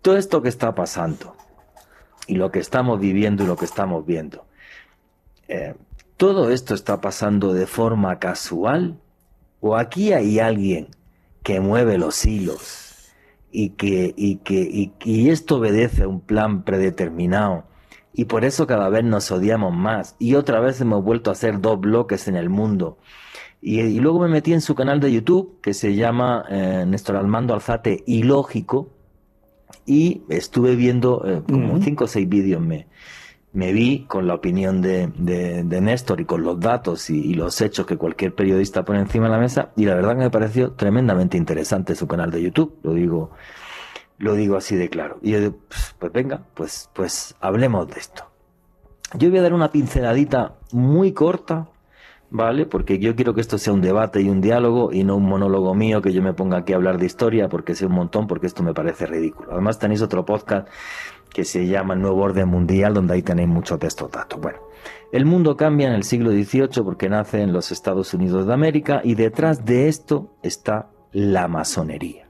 todo 0.01 0.17
esto 0.17 0.41
que 0.41 0.49
está 0.49 0.75
pasando 0.75 1.37
y 2.27 2.37
lo 2.37 2.51
que 2.51 2.61
estamos 2.61 2.99
viviendo 2.99 3.45
y 3.45 3.47
lo 3.47 3.57
que 3.57 3.67
estamos 3.67 4.07
viendo, 4.07 4.47
eh, 5.49 5.75
¿todo 6.17 6.51
esto 6.51 6.75
está 6.75 7.01
pasando 7.01 7.53
de 7.53 7.67
forma 7.67 8.19
casual? 8.19 8.99
¿O 9.61 9.77
aquí 9.77 10.13
hay 10.13 10.39
alguien 10.39 10.89
que 11.43 11.61
mueve 11.61 11.99
los 11.99 12.25
hilos 12.25 13.11
y 13.53 13.71
que, 13.71 14.15
y 14.17 14.37
que 14.37 14.93
y, 15.05 15.29
esto 15.29 15.57
obedece 15.57 16.05
a 16.05 16.09
un 16.09 16.21
plan 16.21 16.63
predeterminado? 16.63 17.65
Y 18.15 18.25
por 18.25 18.45
eso 18.45 18.67
cada 18.67 18.89
vez 18.89 19.05
nos 19.05 19.31
odiamos 19.31 19.75
más. 19.75 20.17
Y 20.19 20.35
otra 20.35 20.61
vez 20.61 20.81
hemos 20.81 21.05
vuelto 21.05 21.31
a 21.31 21.35
ser 21.35 21.61
dos 21.61 21.79
bloques 21.79 22.29
en 22.29 22.37
el 22.37 22.49
mundo. 22.49 22.97
Y, 23.63 23.81
y 23.81 24.01
luego 24.01 24.21
me 24.21 24.29
metí 24.29 24.53
en 24.53 24.61
su 24.61 24.75
canal 24.75 25.01
de 25.01 25.13
YouTube, 25.13 25.61
que 25.61 25.75
se 25.75 25.95
llama 25.95 26.45
eh, 26.49 26.85
Néstor 26.87 27.17
Armando 27.17 27.53
Alzate 27.55 28.03
Ilógico, 28.07 28.89
y 29.87 30.23
estuve 30.29 30.77
viendo 30.77 31.23
eh, 31.27 31.43
como 31.47 31.81
cinco 31.83 32.05
o 32.05 32.09
seis 32.09 32.29
vídeos. 32.29 32.61
Me, 32.63 32.87
me 33.53 33.73
vi 33.73 34.05
con 34.07 34.27
la 34.27 34.35
opinión 34.35 34.81
de, 34.81 35.09
de- 35.17 35.65
de 35.65 35.81
Néstor 35.81 36.21
y 36.21 36.25
con 36.25 36.43
los 36.43 36.61
datos 36.61 37.11
y, 37.11 37.19
y 37.21 37.35
los 37.35 37.61
hechos 37.61 37.85
que 37.85 37.97
cualquier 37.97 38.35
periodista 38.35 38.85
pone 38.85 39.01
encima 39.01 39.27
de 39.27 39.33
la 39.33 39.39
mesa, 39.39 39.71
y 39.77 39.85
la 39.85 39.95
verdad 39.95 40.13
que 40.13 40.23
me 40.23 40.31
pareció 40.31 40.73
tremendamente 40.73 41.37
interesante 41.37 41.95
su 41.97 42.07
canal 42.07 42.31
de 42.31 42.43
YouTube, 42.43 42.79
lo 42.83 42.95
digo, 42.95 43.31
lo 44.19 44.35
digo 44.35 44.57
así 44.57 44.77
de 44.77 44.89
claro. 44.89 45.19
Y 45.23 45.33
yo 45.33 45.41
digo, 45.41 45.57
pues, 45.69 45.95
pues 45.99 46.13
venga, 46.13 46.43
pues, 46.55 46.89
pues 46.95 47.35
hablemos 47.41 47.89
de 47.89 47.99
esto. 48.01 48.25
Yo 49.19 49.29
voy 49.31 49.39
a 49.41 49.43
dar 49.43 49.55
una 49.55 49.73
pinceladita 49.73 50.55
muy 50.73 51.13
corta, 51.13 51.69
¿vale? 52.31 52.67
Porque 52.67 52.99
yo 52.99 53.15
quiero 53.15 53.35
que 53.35 53.41
esto 53.41 53.59
sea 53.59 53.73
un 53.73 53.81
debate 53.81 54.23
y 54.23 54.29
un 54.29 54.41
diálogo 54.41 54.93
y 54.93 55.05
no 55.05 55.17
un 55.17 55.25
monólogo 55.25 55.75
mío 55.75 56.01
que 56.01 56.13
yo 56.13 56.23
me 56.23 56.33
ponga 56.33 56.59
aquí 56.59 56.73
a 56.73 56.77
hablar 56.77 56.99
de 56.99 57.07
historia 57.07 57.49
porque 57.49 57.75
sé 57.75 57.87
un 57.87 57.93
montón, 57.93 58.27
porque 58.27 58.47
esto 58.47 58.63
me 58.63 58.73
parece 58.73 59.07
ridículo. 59.07 59.53
Además 59.53 59.79
tenéis 59.79 60.03
otro 60.03 60.25
podcast 60.25 60.69
que 61.33 61.45
se 61.45 61.67
llama 61.67 61.95
Nuevo 61.95 62.23
Orden 62.23 62.49
Mundial, 62.49 62.95
donde 62.95 63.15
ahí 63.15 63.23
tenéis 63.23 63.49
muchos 63.49 63.79
de 63.79 63.89
estos 63.89 64.11
datos. 64.11 64.41
Bueno, 64.41 64.59
el 65.13 65.27
mundo 65.27 65.57
cambia 65.57 65.89
en 65.89 65.95
el 65.95 66.05
siglo 66.05 66.31
XVIII 66.31 66.83
porque 66.85 67.09
nace 67.09 67.43
en 67.43 67.53
los 67.53 67.73
Estados 67.73 68.15
Unidos 68.15 68.47
de 68.47 68.55
América 68.55 69.01
y 69.05 69.15
detrás 69.15 69.65
de 69.65 69.89
esto 69.89 70.35
está 70.43 70.91
la 71.13 71.49
masonería. 71.49 72.29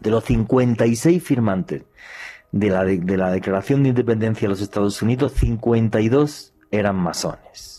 De 0.00 0.10
los 0.10 0.24
56 0.24 1.22
firmantes 1.22 1.84
de 2.52 2.70
la, 2.70 2.84
de 2.84 3.16
la 3.16 3.30
Declaración 3.30 3.82
de 3.82 3.90
Independencia 3.90 4.46
de 4.46 4.50
los 4.50 4.60
Estados 4.60 5.02
Unidos, 5.02 5.32
52 5.32 6.54
eran 6.70 6.96
masones. 6.96 7.77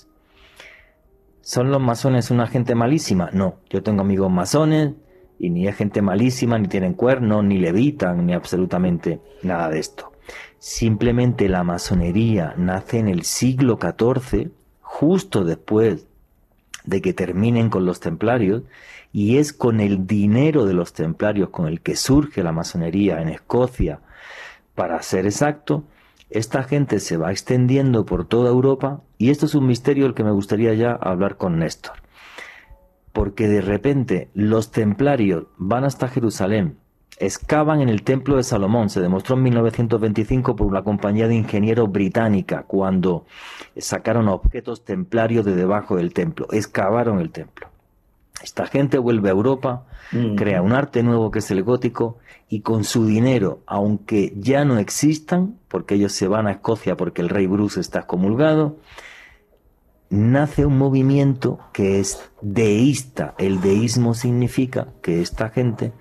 ¿Son 1.50 1.72
los 1.72 1.82
masones 1.82 2.30
una 2.30 2.46
gente 2.46 2.76
malísima? 2.76 3.32
No, 3.34 3.56
yo 3.72 3.82
tengo 3.82 4.02
amigos 4.02 4.32
masones 4.32 4.94
y 5.40 5.50
ni 5.50 5.68
es 5.68 5.76
gente 5.76 6.04
malísima, 6.04 6.60
ni 6.60 6.68
tienen 6.68 6.94
cuernos, 6.94 7.44
ni 7.44 7.58
levitan, 7.58 8.24
ni 8.28 8.34
absolutamente 8.34 9.20
nada 9.42 9.68
de 9.68 9.80
esto. 9.80 10.12
Simplemente 10.60 11.50
la 11.50 11.64
masonería 11.64 12.54
nace 12.56 13.00
en 13.00 13.08
el 13.08 13.24
siglo 13.24 13.80
XIV, 13.82 14.52
justo 14.82 15.44
después 15.44 16.06
de 16.84 17.02
que 17.02 17.14
terminen 17.14 17.72
con 17.72 17.84
los 17.84 18.00
templarios, 18.00 18.62
y 19.12 19.38
es 19.38 19.52
con 19.52 19.80
el 19.80 20.06
dinero 20.06 20.68
de 20.68 20.76
los 20.76 20.94
templarios 20.94 21.50
con 21.50 21.66
el 21.66 21.82
que 21.82 21.96
surge 21.96 22.44
la 22.44 22.52
masonería 22.52 23.24
en 23.24 23.30
Escocia, 23.30 24.02
para 24.76 25.02
ser 25.02 25.26
exacto, 25.26 25.84
esta 26.30 26.62
gente 26.62 27.00
se 27.00 27.18
va 27.18 27.32
extendiendo 27.32 28.06
por 28.06 28.28
toda 28.28 28.52
Europa 28.52 29.02
y 29.20 29.30
esto 29.30 29.46
es 29.46 29.54
un 29.54 29.68
misterio 29.68 30.06
del 30.06 30.16
que 30.16 30.24
me 30.24 30.32
gustaría 30.32 30.74
ya 30.74 30.94
hablar 30.94 31.38
con 31.38 31.60
Néstor. 31.60 31.94
Porque 33.14 33.48
de 33.48 33.62
repente 33.62 34.30
los 34.34 34.72
templarios 34.72 35.46
van 35.58 35.84
hasta 35.84 36.08
Jerusalén, 36.08 36.78
excavan 37.20 37.82
en 37.82 37.90
el 37.90 38.04
templo 38.04 38.38
de 38.38 38.44
Salomón, 38.44 38.90
se 38.90 39.02
demostró 39.02 39.36
en 39.36 39.44
1925 39.44 40.56
por 40.56 40.66
una 40.66 40.84
compañía 40.84 41.28
de 41.28 41.36
ingenieros 41.36 41.92
británica 41.92 42.64
cuando 42.64 43.26
sacaron 43.78 44.30
objetos 44.30 44.86
templarios 44.86 45.46
de 45.46 45.56
debajo 45.56 45.98
del 45.98 46.14
templo, 46.14 46.48
excavaron 46.52 47.20
el 47.20 47.30
templo. 47.30 47.68
Esta 48.42 48.66
gente 48.68 48.98
vuelve 48.98 49.28
a 49.30 49.34
Europa, 49.34 49.86
Mm. 50.12 50.36
crea 50.36 50.62
un 50.62 50.72
arte 50.72 51.04
nuevo 51.04 51.30
que 51.30 51.40
es 51.40 51.52
el 51.52 51.64
gótico 51.64 52.18
y 52.48 52.62
con 52.62 52.84
su 52.84 53.06
dinero, 53.06 53.60
aunque 53.68 54.34
ya 54.38 54.66
no 54.66 54.78
existan, 54.80 55.58
porque 55.68 55.96
ellos 55.96 56.14
se 56.14 56.28
van 56.28 56.48
a 56.48 56.52
Escocia 56.52 56.98
porque 56.98 57.22
el 57.22 57.30
rey 57.30 57.46
Bruce 57.48 57.80
está 57.80 58.00
excomulgado, 58.00 58.78
nace 60.10 60.66
un 60.66 60.78
movimiento 60.78 61.60
que 61.74 62.00
es 62.00 62.30
deísta. 62.42 63.36
El 63.38 63.62
deísmo 63.62 64.14
significa 64.14 64.88
que 65.02 65.22
esta 65.22 65.50
gente 65.50 65.94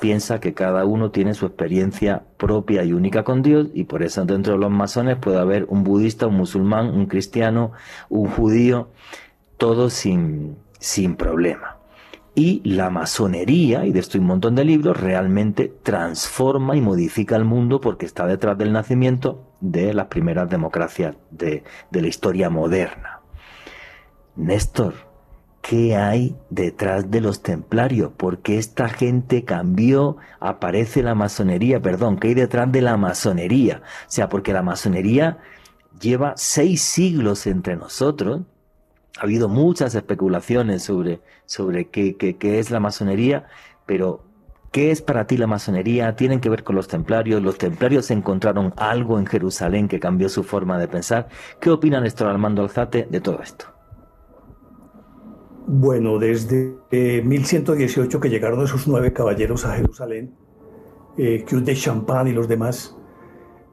piensa 0.00 0.40
que 0.40 0.52
cada 0.52 0.84
uno 0.84 1.12
tiene 1.12 1.32
su 1.32 1.46
experiencia 1.46 2.24
propia 2.36 2.82
y 2.82 2.92
única 2.92 3.22
con 3.22 3.40
Dios 3.42 3.68
y 3.72 3.84
por 3.84 4.02
eso 4.02 4.24
dentro 4.24 4.54
de 4.54 4.58
los 4.58 4.70
masones 4.70 5.16
puede 5.16 5.38
haber 5.38 5.66
un 5.68 5.84
budista, 5.84 6.26
un 6.26 6.34
musulmán, 6.34 6.88
un 6.88 7.06
cristiano, 7.06 7.70
un 8.08 8.28
judío, 8.28 8.88
todo 9.58 9.90
sin, 9.90 10.56
sin 10.80 11.14
problema. 11.14 11.76
Y 12.34 12.62
la 12.64 12.90
masonería, 12.90 13.86
y 13.86 13.92
de 13.92 14.00
esto 14.00 14.16
hay 14.16 14.22
un 14.22 14.26
montón 14.26 14.56
de 14.56 14.64
libros, 14.64 14.98
realmente 14.98 15.72
transforma 15.82 16.74
y 16.76 16.80
modifica 16.80 17.36
el 17.36 17.44
mundo 17.44 17.80
porque 17.80 18.06
está 18.06 18.26
detrás 18.26 18.58
del 18.58 18.72
nacimiento 18.72 19.52
de 19.60 19.94
las 19.94 20.06
primeras 20.06 20.50
democracias 20.50 21.14
de, 21.30 21.62
de 21.90 22.02
la 22.02 22.08
historia 22.08 22.50
moderna. 22.50 23.21
Néstor, 24.36 24.94
¿qué 25.60 25.94
hay 25.94 26.36
detrás 26.48 27.10
de 27.10 27.20
los 27.20 27.42
templarios? 27.42 28.12
¿Por 28.12 28.38
qué 28.38 28.56
esta 28.56 28.88
gente 28.88 29.44
cambió? 29.44 30.16
Aparece 30.40 31.02
la 31.02 31.14
masonería, 31.14 31.80
perdón, 31.80 32.16
¿qué 32.18 32.28
hay 32.28 32.34
detrás 32.34 32.72
de 32.72 32.80
la 32.80 32.96
masonería? 32.96 33.82
O 33.84 34.10
sea, 34.10 34.30
porque 34.30 34.54
la 34.54 34.62
masonería 34.62 35.38
lleva 36.00 36.32
seis 36.36 36.82
siglos 36.82 37.46
entre 37.46 37.76
nosotros. 37.76 38.40
Ha 39.18 39.24
habido 39.24 39.50
muchas 39.50 39.94
especulaciones 39.94 40.82
sobre, 40.82 41.20
sobre 41.44 41.88
qué, 41.88 42.16
qué, 42.16 42.38
qué 42.38 42.58
es 42.58 42.70
la 42.70 42.80
masonería, 42.80 43.46
pero 43.84 44.24
¿qué 44.70 44.90
es 44.90 45.02
para 45.02 45.26
ti 45.26 45.36
la 45.36 45.46
masonería? 45.46 46.16
¿Tienen 46.16 46.40
que 46.40 46.48
ver 46.48 46.64
con 46.64 46.74
los 46.74 46.88
templarios? 46.88 47.42
¿Los 47.42 47.58
templarios 47.58 48.10
encontraron 48.10 48.72
algo 48.78 49.18
en 49.18 49.26
Jerusalén 49.26 49.88
que 49.88 50.00
cambió 50.00 50.30
su 50.30 50.42
forma 50.42 50.78
de 50.78 50.88
pensar? 50.88 51.28
¿Qué 51.60 51.70
opina 51.70 52.00
Néstor 52.00 52.28
Armando 52.28 52.62
Alzate 52.62 53.06
de 53.10 53.20
todo 53.20 53.42
esto? 53.42 53.71
Bueno, 55.66 56.18
desde 56.18 56.74
eh, 56.90 57.22
1118 57.24 58.20
que 58.20 58.28
llegaron 58.28 58.62
esos 58.64 58.88
nueve 58.88 59.12
caballeros 59.12 59.64
a 59.64 59.74
Jerusalén, 59.76 60.34
eh, 61.16 61.44
de 61.50 61.74
Champagne 61.76 62.30
y 62.30 62.32
los 62.34 62.48
demás, 62.48 62.96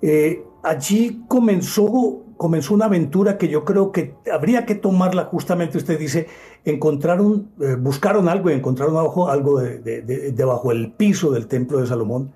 eh, 0.01 0.43
allí 0.63 1.23
comenzó, 1.27 2.23
comenzó 2.37 2.73
una 2.75 2.85
aventura 2.85 3.37
que 3.37 3.47
yo 3.47 3.65
creo 3.65 3.91
que 3.91 4.15
habría 4.31 4.65
que 4.65 4.75
tomarla 4.75 5.25
justamente, 5.25 5.77
usted 5.77 5.97
dice, 5.97 6.27
encontraron, 6.63 7.49
eh, 7.59 7.75
buscaron 7.79 8.29
algo 8.29 8.49
y 8.49 8.53
encontraron 8.53 8.97
algo 9.29 9.59
de, 9.59 9.79
de- 9.79 10.01
de- 10.03 10.31
debajo 10.31 10.69
del 10.69 10.91
piso 10.91 11.31
del 11.31 11.47
templo 11.47 11.79
de 11.79 11.87
Salomón, 11.87 12.33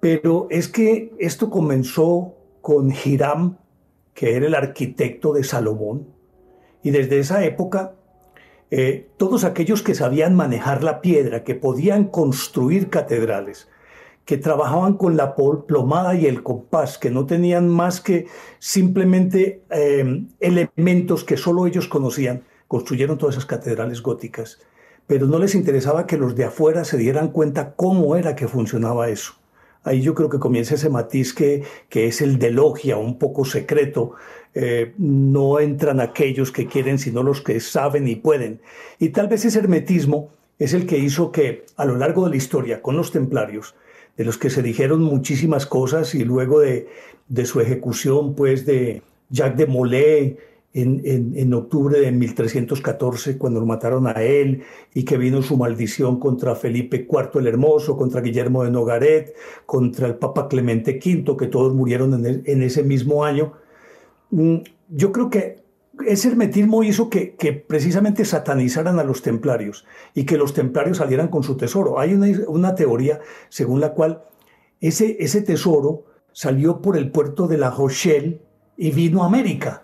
pero 0.00 0.46
es 0.50 0.68
que 0.68 1.12
esto 1.18 1.48
comenzó 1.48 2.34
con 2.60 2.92
Hiram, 2.92 3.56
que 4.14 4.34
era 4.36 4.46
el 4.46 4.54
arquitecto 4.54 5.32
de 5.32 5.42
Salomón, 5.42 6.06
y 6.82 6.90
desde 6.90 7.18
esa 7.18 7.44
época 7.44 7.94
eh, 8.70 9.08
todos 9.16 9.44
aquellos 9.44 9.82
que 9.82 9.94
sabían 9.94 10.36
manejar 10.36 10.84
la 10.84 11.00
piedra, 11.00 11.44
que 11.44 11.54
podían 11.54 12.04
construir 12.04 12.90
catedrales, 12.90 13.68
que 14.24 14.36
trabajaban 14.36 14.94
con 14.94 15.16
la 15.16 15.34
plomada 15.34 16.14
y 16.14 16.26
el 16.26 16.42
compás, 16.42 16.98
que 16.98 17.10
no 17.10 17.24
tenían 17.24 17.68
más 17.68 18.02
que 18.02 18.26
simplemente 18.58 19.62
eh, 19.70 20.24
elementos 20.40 21.24
que 21.24 21.38
solo 21.38 21.66
ellos 21.66 21.88
conocían, 21.88 22.44
construyeron 22.66 23.16
todas 23.16 23.36
esas 23.36 23.46
catedrales 23.46 24.02
góticas. 24.02 24.58
Pero 25.06 25.26
no 25.26 25.38
les 25.38 25.54
interesaba 25.54 26.06
que 26.06 26.18
los 26.18 26.36
de 26.36 26.44
afuera 26.44 26.84
se 26.84 26.98
dieran 26.98 27.28
cuenta 27.28 27.74
cómo 27.74 28.16
era 28.16 28.36
que 28.36 28.48
funcionaba 28.48 29.08
eso. 29.08 29.32
Ahí 29.82 30.02
yo 30.02 30.14
creo 30.14 30.28
que 30.28 30.38
comienza 30.38 30.74
ese 30.74 30.90
matiz 30.90 31.32
que, 31.32 31.62
que 31.88 32.06
es 32.06 32.20
el 32.20 32.38
de 32.38 32.50
logia, 32.50 32.98
un 32.98 33.18
poco 33.18 33.46
secreto. 33.46 34.12
Eh, 34.54 34.92
no 34.98 35.60
entran 35.60 36.00
aquellos 36.00 36.50
que 36.50 36.66
quieren, 36.66 36.98
sino 36.98 37.22
los 37.22 37.42
que 37.42 37.60
saben 37.60 38.08
y 38.08 38.16
pueden. 38.16 38.60
Y 38.98 39.10
tal 39.10 39.28
vez 39.28 39.44
ese 39.44 39.58
hermetismo 39.58 40.30
es 40.58 40.74
el 40.74 40.86
que 40.86 40.98
hizo 40.98 41.30
que 41.30 41.64
a 41.76 41.84
lo 41.84 41.96
largo 41.96 42.24
de 42.24 42.30
la 42.30 42.36
historia, 42.36 42.82
con 42.82 42.96
los 42.96 43.12
templarios, 43.12 43.74
de 44.16 44.24
los 44.24 44.36
que 44.36 44.50
se 44.50 44.62
dijeron 44.62 45.02
muchísimas 45.02 45.66
cosas 45.66 46.14
y 46.14 46.24
luego 46.24 46.60
de, 46.60 46.88
su 47.44 47.60
ejecución, 47.60 48.34
pues 48.34 48.66
de 48.66 49.02
Jacques 49.30 49.58
de 49.58 49.66
Molay 49.66 50.36
en, 50.74 51.54
octubre 51.54 52.00
de 52.00 52.10
1314, 52.10 53.38
cuando 53.38 53.60
lo 53.60 53.66
mataron 53.66 54.06
a 54.08 54.22
él, 54.22 54.62
y 54.92 55.04
que 55.04 55.16
vino 55.16 55.40
su 55.42 55.56
maldición 55.56 56.18
contra 56.18 56.56
Felipe 56.56 57.06
IV 57.08 57.40
el 57.40 57.46
Hermoso, 57.46 57.96
contra 57.96 58.20
Guillermo 58.20 58.64
de 58.64 58.70
Nogaret, 58.70 59.34
contra 59.66 60.08
el 60.08 60.16
Papa 60.16 60.48
Clemente 60.48 61.00
V, 61.04 61.36
que 61.36 61.46
todos 61.46 61.72
murieron 61.74 62.24
en 62.26 62.62
ese 62.62 62.82
mismo 62.82 63.24
año. 63.24 63.52
Yo 64.30 65.12
creo 65.12 65.30
que 65.30 65.62
ese 66.06 66.28
hermetismo 66.28 66.82
hizo 66.82 67.10
que, 67.10 67.34
que 67.34 67.52
precisamente 67.52 68.24
satanizaran 68.24 68.98
a 68.98 69.04
los 69.04 69.22
templarios 69.22 69.84
y 70.14 70.24
que 70.24 70.36
los 70.36 70.54
templarios 70.54 70.98
salieran 70.98 71.28
con 71.28 71.42
su 71.42 71.56
tesoro. 71.56 71.98
Hay 71.98 72.14
una, 72.14 72.74
teoría 72.74 73.20
según 73.48 73.80
la 73.80 73.92
cual 73.92 74.22
ese, 74.80 75.16
ese 75.20 75.42
tesoro 75.42 76.04
salió 76.32 76.80
por 76.80 76.96
el 76.96 77.10
puerto 77.10 77.48
de 77.48 77.58
La 77.58 77.70
Rochelle 77.70 78.40
y 78.76 78.92
vino 78.92 79.22
a 79.22 79.26
América. 79.26 79.82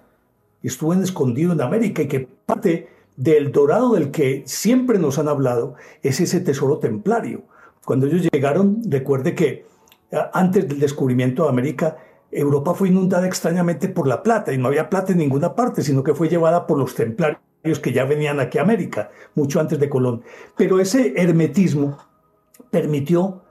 Estuvo 0.62 0.94
escondido 0.94 1.52
en 1.52 1.60
América 1.60 2.02
y 2.02 2.08
que 2.08 2.20
parte 2.20 2.88
del 3.16 3.52
dorado 3.52 3.94
del 3.94 4.10
que 4.10 4.42
siempre 4.46 4.98
nos 4.98 5.18
han 5.18 5.28
hablado 5.28 5.74
es 6.02 6.20
ese 6.20 6.40
tesoro 6.40 6.78
templario. 6.78 7.42
Cuando 7.84 8.06
ellos 8.06 8.28
llegaron, 8.32 8.80
recuerde 8.88 9.34
que 9.34 9.66
antes 10.32 10.68
del 10.68 10.80
descubrimiento 10.80 11.44
de 11.44 11.48
América, 11.48 11.96
Europa 12.34 12.74
fue 12.74 12.88
inundada 12.88 13.26
extrañamente 13.26 13.88
por 13.88 14.08
la 14.08 14.22
plata 14.22 14.52
y 14.52 14.58
no 14.58 14.68
había 14.68 14.90
plata 14.90 15.12
en 15.12 15.18
ninguna 15.18 15.54
parte, 15.54 15.82
sino 15.82 16.02
que 16.02 16.14
fue 16.14 16.28
llevada 16.28 16.66
por 16.66 16.78
los 16.78 16.94
templarios 16.94 17.38
que 17.80 17.92
ya 17.92 18.04
venían 18.04 18.40
aquí 18.40 18.58
a 18.58 18.62
América, 18.62 19.10
mucho 19.34 19.60
antes 19.60 19.78
de 19.78 19.88
Colón. 19.88 20.22
Pero 20.56 20.80
ese 20.80 21.14
hermetismo 21.16 21.96
permitió 22.70 23.42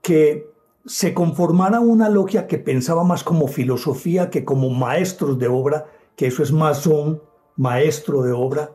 que 0.00 0.50
se 0.86 1.12
conformara 1.12 1.80
una 1.80 2.08
logia 2.08 2.46
que 2.46 2.58
pensaba 2.58 3.04
más 3.04 3.22
como 3.22 3.46
filosofía 3.46 4.30
que 4.30 4.44
como 4.44 4.70
maestros 4.70 5.38
de 5.38 5.46
obra, 5.46 5.86
que 6.16 6.26
eso 6.26 6.42
es 6.42 6.50
masón, 6.50 7.22
maestro 7.56 8.22
de 8.22 8.32
obra, 8.32 8.72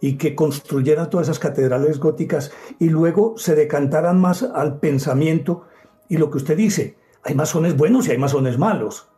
y 0.00 0.18
que 0.18 0.34
construyeran 0.34 1.08
todas 1.08 1.28
esas 1.28 1.38
catedrales 1.38 1.98
góticas 1.98 2.52
y 2.78 2.88
luego 2.90 3.38
se 3.38 3.54
decantaran 3.54 4.20
más 4.20 4.42
al 4.42 4.78
pensamiento 4.78 5.62
y 6.08 6.18
lo 6.18 6.30
que 6.30 6.38
usted 6.38 6.56
dice, 6.56 6.96
hay 7.26 7.34
masones 7.34 7.76
buenos 7.76 8.06
y 8.06 8.12
hay 8.12 8.18
masones 8.18 8.58
malos, 8.58 9.08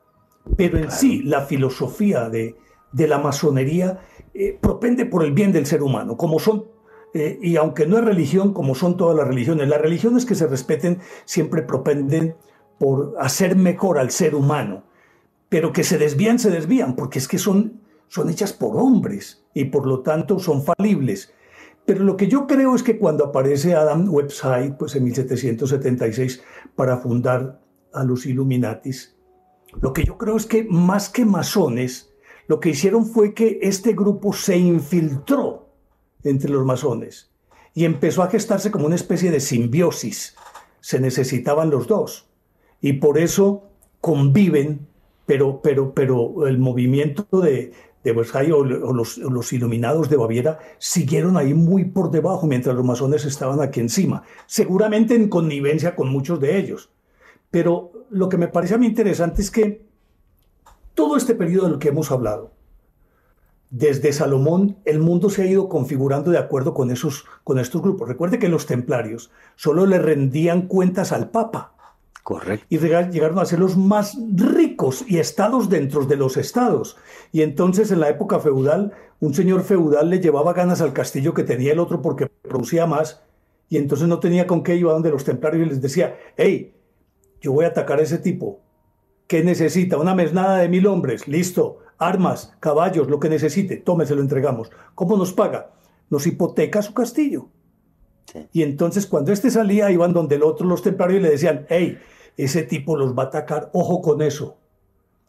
pero 0.57 0.79
en 0.79 0.91
sí 0.91 1.23
la 1.23 1.43
filosofía 1.43 2.31
de, 2.31 2.57
de 2.93 3.09
la 3.09 3.19
masonería 3.19 4.01
eh, 4.35 4.59
propende 4.61 5.05
por 5.05 5.25
el 5.25 5.33
bien 5.33 5.53
del 5.53 5.67
ser 5.67 5.83
humano, 5.83 6.17
como 6.17 6.39
son, 6.39 6.65
eh, 7.13 7.39
y 7.43 7.57
aunque 7.57 7.87
no 7.87 7.99
es 7.99 8.05
religión, 8.05 8.55
como 8.55 8.75
son 8.75 8.97
todas 8.97 9.17
las 9.17 9.29
religiones, 9.29 9.69
las 9.69 9.81
religiones 9.81 10.25
que 10.25 10.35
se 10.35 10.47
respeten 10.47 11.01
siempre 11.25 11.63
propenden 11.63 12.35
por 12.79 13.15
hacer 13.19 13.57
mejor 13.57 13.99
al 13.99 14.11
ser 14.11 14.35
humano, 14.35 14.85
pero 15.49 15.73
que 15.73 15.85
se 15.85 15.99
desvían, 15.99 16.39
se 16.39 16.51
desvían, 16.51 16.97
porque 16.97 17.19
es 17.19 17.29
que 17.29 17.39
son, 17.39 17.81
son 18.09 18.31
hechas 18.31 18.53
por 18.53 18.77
hombres 18.77 19.45
y 19.53 19.67
por 19.67 19.87
lo 19.87 20.01
tanto 20.01 20.39
son 20.39 20.63
falibles. 20.63 21.35
Pero 21.85 22.05
lo 22.05 22.17
que 22.17 22.29
yo 22.29 22.47
creo 22.47 22.75
es 22.75 22.83
que 22.83 22.99
cuando 22.99 23.25
aparece 23.25 23.75
Adam 23.75 24.09
Website, 24.09 24.77
pues 24.77 24.95
en 24.95 25.05
1776, 25.05 26.43
para 26.77 26.99
fundar 26.99 27.61
a 27.99 28.05
los 28.05 28.27
Illuminatis, 28.27 29.17
lo 29.81 29.93
que 29.93 30.05
yo 30.05 30.17
creo 30.17 30.37
es 30.37 30.47
que 30.47 30.65
más 30.65 31.09
que 31.09 31.25
masones, 31.25 32.15
lo 32.47 32.61
que 32.61 32.71
hicieron 32.71 33.07
fue 33.07 33.35
que 33.35 33.59
este 33.63 33.93
grupo 33.93 34.33
se 34.33 34.57
infiltró 34.57 35.69
entre 36.25 36.51
los 36.51 36.65
masones 36.65 37.31
y 37.75 37.85
empezó 37.85 38.23
a 38.23 38.31
gestarse 38.31 38.71
como 38.71 38.87
una 38.87 38.95
especie 38.95 39.31
de 39.31 39.41
simbiosis. 39.41 40.35
Se 40.81 41.01
necesitaban 41.01 41.71
los 41.71 41.87
dos 41.87 42.29
y 42.81 42.95
por 42.95 43.19
eso 43.19 43.65
conviven, 44.01 44.87
pero, 45.27 45.61
pero, 45.61 45.93
pero 45.93 46.47
el 46.47 46.59
movimiento 46.59 47.41
de, 47.41 47.73
de 48.03 48.13
Versailles 48.13 48.55
o, 48.55 48.65
los, 48.65 49.19
los 49.19 49.53
iluminados 49.53 50.09
de 50.09 50.17
Baviera 50.17 50.59
siguieron 50.79 51.37
ahí 51.37 51.53
muy 51.53 51.85
por 51.85 52.11
debajo 52.11 52.47
mientras 52.47 52.75
los 52.75 52.85
masones 52.85 53.25
estaban 53.27 53.61
aquí 53.61 53.81
encima, 53.81 54.23
seguramente 54.47 55.15
en 55.15 55.29
connivencia 55.29 55.95
con 55.95 56.09
muchos 56.09 56.41
de 56.41 56.59
ellos. 56.59 56.91
Pero 57.51 57.93
lo 58.11 58.29
que 58.29 58.39
me 58.39 58.49
parece 58.49 58.75
a 58.75 58.79
mí 58.79 58.87
interesante 58.87 59.43
es 59.43 59.51
que 59.51 59.87
todo 60.95 61.17
este 61.17 61.35
periodo 61.35 61.69
del 61.69 61.79
que 61.79 61.89
hemos 61.89 62.11
hablado, 62.11 62.53
desde 63.71 64.13
Salomón, 64.13 64.79
el 64.85 64.99
mundo 64.99 65.29
se 65.29 65.43
ha 65.43 65.47
ido 65.47 65.69
configurando 65.69 66.31
de 66.31 66.39
acuerdo 66.39 66.73
con, 66.73 66.91
esos, 66.91 67.27
con 67.45 67.59
estos 67.59 67.83
grupos. 67.83 68.09
Recuerde 68.09 68.39
que 68.39 68.49
los 68.49 68.67
templarios 68.67 69.31
solo 69.57 69.87
le 69.87 69.99
rendían 69.99 70.63
cuentas 70.63 71.13
al 71.13 71.31
Papa. 71.31 71.75
Correcto. 72.23 72.67
Y 72.69 72.79
llegaron 72.79 73.39
a 73.39 73.45
ser 73.45 73.59
los 73.59 73.77
más 73.77 74.19
ricos 74.35 75.05
y 75.07 75.19
estados 75.19 75.69
dentro 75.69 76.05
de 76.05 76.17
los 76.17 76.37
estados. 76.37 76.97
Y 77.33 77.43
entonces 77.43 77.91
en 77.91 78.01
la 78.01 78.09
época 78.09 78.39
feudal, 78.41 78.93
un 79.21 79.35
señor 79.35 79.63
feudal 79.63 80.11
le 80.11 80.21
llevaba 80.21 80.53
ganas 80.53 80.81
al 80.81 80.93
castillo 80.93 81.35
que 81.35 81.45
tenía 81.45 81.73
el 81.73 81.79
otro 81.79 82.03
porque 82.03 82.27
producía 82.27 82.87
más. 82.87 83.23
Y 83.71 83.77
entonces 83.77 84.09
no 84.09 84.19
tenía 84.19 84.47
con 84.47 84.63
qué 84.63 84.77
iba 84.77 84.93
donde 84.93 85.11
los 85.11 85.25
templarios 85.25 85.67
y 85.67 85.71
les 85.71 85.83
decía, 85.83 86.17
hey, 86.37 86.75
yo 87.41 87.53
voy 87.53 87.65
a 87.65 87.69
atacar 87.69 87.99
a 87.99 88.03
ese 88.03 88.19
tipo. 88.19 88.61
¿Qué 89.27 89.45
necesita? 89.45 89.99
Una 89.99 90.15
mesnada 90.15 90.59
de 90.59 90.69
mil 90.69 90.87
hombres. 90.87 91.29
Listo. 91.29 91.79
Armas, 91.99 92.57
caballos, 92.61 93.09
lo 93.09 93.19
que 93.19 93.29
necesite. 93.29 93.77
Tome, 93.77 94.07
se 94.07 94.15
lo 94.15 94.23
entregamos. 94.23 94.71
¿Cómo 94.95 95.17
nos 95.17 95.33
paga? 95.33 95.73
Nos 96.11 96.27
hipoteca 96.27 96.81
su 96.81 96.95
castillo. 96.95 97.49
Y 98.53 98.63
entonces 98.63 99.07
cuando 99.07 99.33
este 99.33 99.51
salía, 99.51 99.91
iban 99.91 100.13
donde 100.13 100.37
el 100.37 100.43
otro, 100.43 100.67
los 100.67 100.83
templarios, 100.83 101.21
y 101.21 101.23
le 101.23 101.31
decían, 101.31 101.67
hey, 101.69 101.99
ese 102.37 102.63
tipo 102.63 102.97
los 102.97 103.17
va 103.17 103.25
a 103.25 103.27
atacar, 103.27 103.71
ojo 103.73 104.01
con 104.01 104.23
eso. 104.23 104.59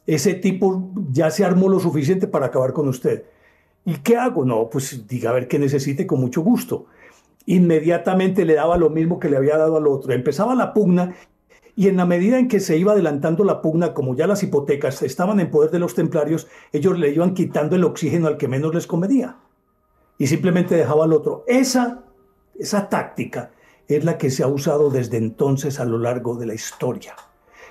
Ese 0.06 0.34
tipo 0.34 0.92
ya 1.12 1.32
se 1.32 1.44
armó 1.44 1.70
lo 1.70 1.80
suficiente 1.80 2.28
para 2.28 2.48
acabar 2.48 2.74
con 2.74 2.88
usted. 2.88 3.26
¿Y 3.86 3.96
qué 3.96 4.18
hago? 4.18 4.46
No, 4.46 4.70
pues 4.70 5.08
diga 5.08 5.32
a 5.32 5.34
ver 5.34 5.48
qué 5.48 5.60
necesite 5.60 6.06
con 6.06 6.20
mucho 6.20 6.42
gusto. 6.42 6.86
Inmediatamente 7.46 8.46
le 8.46 8.56
daba 8.56 8.78
lo 8.78 8.90
mismo 8.90 9.20
que 9.20 9.30
le 9.30 9.38
había 9.38 9.58
dado 9.58 9.78
al 9.78 9.88
otro. 9.88 10.14
Empezaba 10.14 10.54
la 10.56 10.74
pugna 10.74 11.16
y 11.80 11.88
en 11.88 11.96
la 11.96 12.06
medida 12.06 12.38
en 12.38 12.50
que 12.50 12.60
se 12.60 12.76
iba 12.76 12.92
adelantando 12.92 13.46
la 13.46 13.62
pugna, 13.62 13.94
como 13.94 14.14
ya 14.14 14.28
las 14.28 14.44
hipotecas 14.44 15.02
estaban 15.02 15.40
en 15.40 15.50
poder 15.50 15.72
de 15.72 15.80
los 15.80 15.96
templarios, 15.96 16.48
ellos 16.74 17.00
le 17.00 17.10
iban 17.10 17.34
quitando 17.34 17.78
el 17.78 17.86
oxígeno 17.86 18.28
al 18.28 18.36
que 18.36 18.50
menos 18.50 18.76
les 18.76 18.86
convenía. 18.86 19.38
Y 20.18 20.28
simplemente 20.28 20.76
dejaba 20.76 21.06
al 21.06 21.14
otro. 21.14 21.46
Esa 21.48 22.04
esa 22.60 22.90
táctica 22.90 23.52
es 23.88 24.04
la 24.04 24.18
que 24.18 24.30
se 24.30 24.44
ha 24.44 24.48
usado 24.48 24.90
desde 24.90 25.16
entonces 25.16 25.80
a 25.80 25.86
lo 25.86 25.98
largo 25.98 26.36
de 26.36 26.48
la 26.48 26.54
historia. 26.54 27.16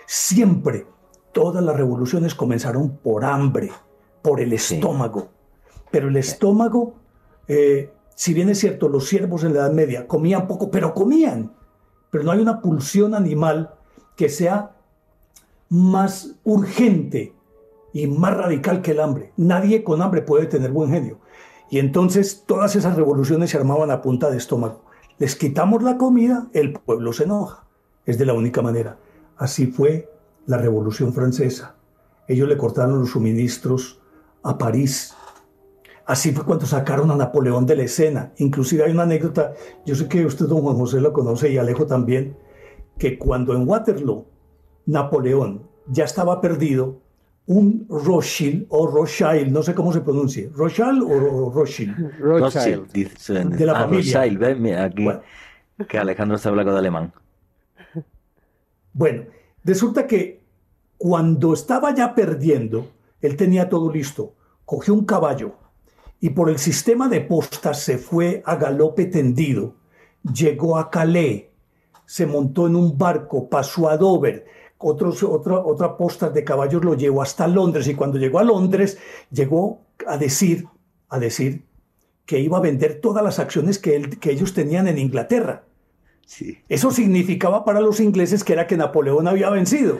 Siempre 0.07 0.87
todas 1.33 1.63
las 1.63 1.77
revoluciones 1.77 2.35
comenzaron 2.35 2.97
por 2.97 3.27
hambre, 3.27 3.71
por 4.23 4.41
el 4.41 4.55
estómago. 4.55 5.29
Pero 5.91 6.09
el 6.09 6.17
estómago, 6.17 6.95
eh, 7.47 7.93
si 8.15 8.33
bien 8.33 8.49
es 8.49 8.59
cierto, 8.59 8.89
los 8.89 9.07
siervos 9.07 9.45
en 9.45 9.53
la 9.53 9.61
Edad 9.61 9.73
Media 9.73 10.07
comían 10.07 10.49
poco, 10.49 10.71
pero 10.71 10.95
comían. 10.95 11.53
Pero 12.11 12.25
no 12.25 12.31
hay 12.33 12.41
una 12.41 12.63
pulsión 12.63 13.15
animal 13.15 13.75
que 14.19 14.29
sea 14.29 14.75
más 15.69 16.35
urgente 16.43 17.33
y 17.93 18.09
más 18.09 18.37
radical 18.37 18.83
que 18.83 18.91
el 18.91 19.01
hambre. 19.01 19.33
Nadie 19.37 19.85
con 19.85 20.03
hambre 20.03 20.23
puede 20.23 20.47
tener 20.47 20.73
buen 20.73 20.91
genio. 20.91 21.21
Y 21.71 21.79
entonces 21.79 22.43
todas 22.45 22.75
esas 22.75 22.97
revoluciones 22.97 23.51
se 23.51 23.59
armaban 23.59 23.93
a 23.93 24.03
punta 24.03 24.29
de 24.29 24.37
estómago. 24.37 24.83
Les 25.19 25.37
quitamos 25.37 25.85
la 25.85 25.97
comida, 25.97 26.49
el 26.53 26.73
pueblo 26.73 27.13
se 27.13 27.25
enoja. 27.25 27.65
Es 28.07 28.19
de 28.19 28.27
la 28.27 28.33
única 28.35 28.61
manera. 28.61 28.99
Así 29.37 29.69
fue 29.69 30.11
la 30.47 30.59
Revolución 30.59 31.15
Francesa. 31.15 31.77
Ellos 32.27 32.49
le 32.49 32.57
cortaron 32.57 32.99
los 32.99 33.11
suministros 33.11 34.01
a 34.43 34.59
París. 34.59 35.15
Así 36.07 36.33
fue 36.33 36.45
cuando 36.45 36.67
sacaron 36.67 37.13
a 37.13 37.17
Napoleón 37.17 37.67
de 37.67 37.77
la 37.77 37.83
escena. 37.85 38.33
Inclusive 38.39 38.83
hay 38.83 38.91
una 38.91 39.05
anécdota, 39.05 39.55
yo 39.87 39.95
sé 39.95 40.09
que 40.09 40.27
usted, 40.27 40.47
don 40.47 40.63
Juan 40.63 40.77
José, 40.77 41.01
lo 41.01 41.13
conoce 41.13 41.53
y 41.53 41.59
Alejo 41.59 41.87
también, 41.87 42.37
que 42.99 43.19
cuando 43.19 43.55
en 43.55 43.69
Waterloo 43.69 44.27
Napoleón 44.87 45.63
ya 45.87 46.05
estaba 46.05 46.41
perdido, 46.41 47.01
un 47.47 47.87
Rothschild 47.89 48.67
o 48.69 48.87
Rothschild, 48.87 49.51
no 49.51 49.63
sé 49.63 49.75
cómo 49.75 49.93
se 49.93 50.01
pronuncie, 50.03 50.51
Rothschild 50.55 51.03
o 51.03 51.51
Rothschild. 51.51 52.19
Rothschild, 52.19 52.93
de 53.57 53.67
la 53.67 53.73
ah, 53.73 53.81
familia. 53.85 54.21
Rothschild, 54.21 54.39
¿ves? 54.39 54.59
Mira, 54.59 54.85
aquí 54.85 55.09
que 55.87 55.99
Alejandro 55.99 56.37
está 56.37 56.49
hablando 56.49 56.73
de 56.73 56.79
alemán. 56.79 57.13
Bueno, 58.93 59.25
resulta 59.65 60.07
que 60.07 60.43
cuando 60.97 61.55
estaba 61.55 61.95
ya 61.95 62.15
perdiendo, 62.15 62.91
él 63.21 63.37
tenía 63.37 63.69
todo 63.69 63.93
listo, 63.93 64.35
cogió 64.65 64.93
un 64.95 65.05
caballo 65.05 65.55
y 66.21 66.31
por 66.31 66.51
el 66.51 66.59
sistema 66.59 67.09
de 67.09 67.21
postas 67.21 67.81
se 67.81 67.99
fue 67.99 68.43
a 68.45 68.57
galope 68.57 69.07
tendido, 69.07 69.77
llegó 70.23 70.79
a 70.79 70.91
Calais, 70.91 71.45
se 72.09 72.25
montó 72.25 72.67
en 72.67 72.75
un 72.75 72.97
barco, 72.97 73.51
pasó 73.51 73.91
a 73.91 73.99
Dover, 73.99 74.47
otros, 74.79 75.23
otra, 75.23 75.59
otra 75.59 75.95
posta 75.99 76.31
de 76.31 76.43
caballos 76.43 76.83
lo 76.83 76.95
llevó 76.95 77.21
hasta 77.21 77.47
Londres 77.47 77.87
y 77.87 77.95
cuando 77.95 78.17
llegó 78.17 78.39
a 78.39 78.45
Londres 78.45 78.97
llegó 79.31 79.83
a 80.07 80.17
decir, 80.17 80.67
a 81.11 81.19
decir 81.19 81.65
que 82.25 82.41
iba 82.41 82.57
a 82.57 82.63
vender 82.63 83.03
todas 83.03 83.23
las 83.23 83.39
acciones 83.39 83.79
que, 83.79 83.95
él, 83.95 84.19
que 84.19 84.31
ellos 84.31 84.55
tenían 84.55 84.89
en 84.89 84.97
Inglaterra. 84.97 85.65
Sí. 86.25 86.57
Eso 86.71 86.91
significaba 86.93 87.67
para 87.67 87.81
los 87.81 88.01
ingleses 88.01 88.43
que 88.43 88.55
era 88.55 88.67
que 88.67 88.79
Napoleón 88.79 89.29
había 89.29 89.51
vencido. 89.51 89.99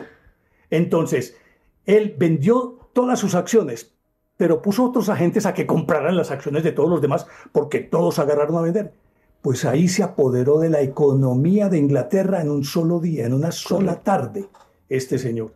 Entonces, 0.71 1.37
él 1.85 2.15
vendió 2.17 2.89
todas 2.93 3.19
sus 3.19 3.35
acciones, 3.35 3.93
pero 4.35 4.63
puso 4.63 4.83
otros 4.83 5.09
agentes 5.09 5.45
a 5.45 5.53
que 5.53 5.67
compraran 5.67 6.17
las 6.17 6.31
acciones 6.31 6.63
de 6.63 6.71
todos 6.71 6.89
los 6.89 7.03
demás 7.03 7.27
porque 7.51 7.81
todos 7.81 8.17
agarraron 8.17 8.57
a 8.57 8.61
vender. 8.61 8.93
Pues 9.41 9.65
ahí 9.65 9.87
se 9.87 10.03
apoderó 10.03 10.59
de 10.59 10.69
la 10.69 10.81
economía 10.81 11.69
de 11.69 11.77
Inglaterra 11.77 12.41
en 12.41 12.51
un 12.51 12.63
solo 12.63 12.99
día, 12.99 13.25
en 13.25 13.33
una 13.33 13.51
sola 13.51 14.01
tarde 14.01 14.47
este 14.89 15.17
señor. 15.17 15.53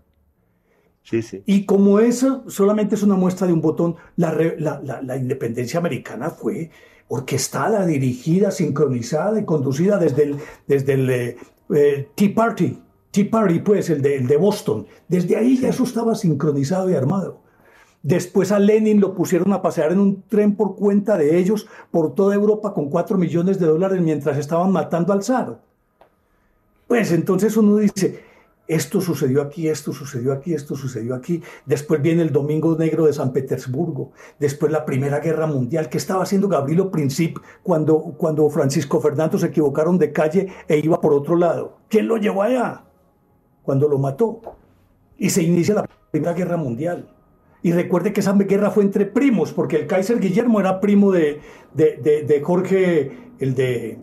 Sí, 1.03 1.21
sí. 1.21 1.43
Y 1.45 1.65
como 1.65 1.99
eso 1.99 2.45
solamente 2.47 2.95
es 2.95 3.03
una 3.03 3.15
muestra 3.15 3.45
de 3.45 3.53
un 3.53 3.61
botón, 3.61 3.97
la, 4.15 4.31
la, 4.33 5.17
independencia 5.17 5.79
americana 5.79 6.29
fue 6.29 6.71
orquestada, 7.09 7.85
dirigida, 7.85 8.51
sincronizada 8.51 9.39
y 9.39 9.43
conducida 9.43 9.97
desde 9.97 10.23
el, 10.23 10.37
desde 10.65 10.93
el 10.93 11.09
eh, 11.09 11.37
eh, 11.75 12.09
Tea 12.15 12.33
Party. 12.33 12.79
Tea 13.11 13.29
Party, 13.29 13.59
pues, 13.59 13.89
el 13.89 14.01
de, 14.01 14.15
el 14.15 14.27
de 14.27 14.37
Boston. 14.37 14.87
Desde 15.09 15.35
ahí 15.35 15.57
ya 15.57 15.69
eso 15.69 15.83
estaba 15.83 16.15
sincronizado 16.15 16.89
y 16.89 16.95
armado. 16.95 17.42
Después 18.03 18.51
a 18.51 18.59
Lenin 18.59 18.99
lo 18.99 19.15
pusieron 19.15 19.53
a 19.53 19.61
pasear 19.61 19.93
en 19.93 19.99
un 19.99 20.23
tren 20.23 20.57
por 20.57 20.75
cuenta 20.75 21.17
de 21.17 21.37
ellos 21.37 21.67
por 21.89 22.13
toda 22.13 22.35
Europa 22.35 22.73
con 22.73 22.89
cuatro 22.89 23.17
millones 23.17 23.59
de 23.59 23.65
dólares 23.65 24.01
mientras 24.01 24.37
estaban 24.37 24.73
matando 24.73 25.13
al 25.13 25.23
zar. 25.23 25.61
Pues 26.85 27.13
entonces 27.13 27.55
uno 27.55 27.77
dice, 27.77 28.19
esto 28.67 28.99
sucedió 28.99 29.41
aquí, 29.41 29.69
esto 29.69 29.93
sucedió 29.93 30.33
aquí, 30.33 30.53
esto 30.53 30.75
sucedió 30.75 31.15
aquí. 31.15 31.41
Después 31.65 32.01
viene 32.01 32.23
el 32.23 32.33
Domingo 32.33 32.77
Negro 32.77 33.05
de 33.05 33.13
San 33.13 33.31
Petersburgo. 33.31 34.11
Después 34.37 34.69
la 34.69 34.83
Primera 34.83 35.19
Guerra 35.19 35.47
Mundial. 35.47 35.87
¿Qué 35.87 35.97
estaba 35.97 36.23
haciendo 36.23 36.49
Gabrielo 36.49 36.91
Princip 36.91 37.37
cuando, 37.61 37.99
cuando 38.17 38.49
Francisco 38.49 38.99
Fernando 38.99 39.37
se 39.37 39.47
equivocaron 39.47 39.97
de 39.97 40.11
calle 40.11 40.47
e 40.67 40.77
iba 40.77 40.99
por 40.99 41.13
otro 41.13 41.37
lado? 41.37 41.77
¿Quién 41.87 42.09
lo 42.09 42.17
llevó 42.17 42.43
allá? 42.43 42.83
Cuando 43.63 43.87
lo 43.87 43.97
mató. 43.97 44.41
Y 45.17 45.29
se 45.29 45.41
inicia 45.41 45.75
la 45.75 45.89
Primera 46.11 46.33
Guerra 46.33 46.57
Mundial. 46.57 47.12
Y 47.63 47.71
recuerde 47.71 48.13
que 48.13 48.19
esa 48.19 48.34
guerra 48.34 48.69
fue 48.71 48.84
entre 48.84 49.06
primos, 49.06 49.54
porque 49.54 49.78
el 49.78 49.88
Kaiser 49.88 50.19
Guillermo 50.19 50.60
era 50.60 50.80
primo 50.80 51.12
de, 51.12 51.39
de, 51.73 52.41
Jorge, 52.43 53.12
el 53.39 53.56
de, 53.56 53.99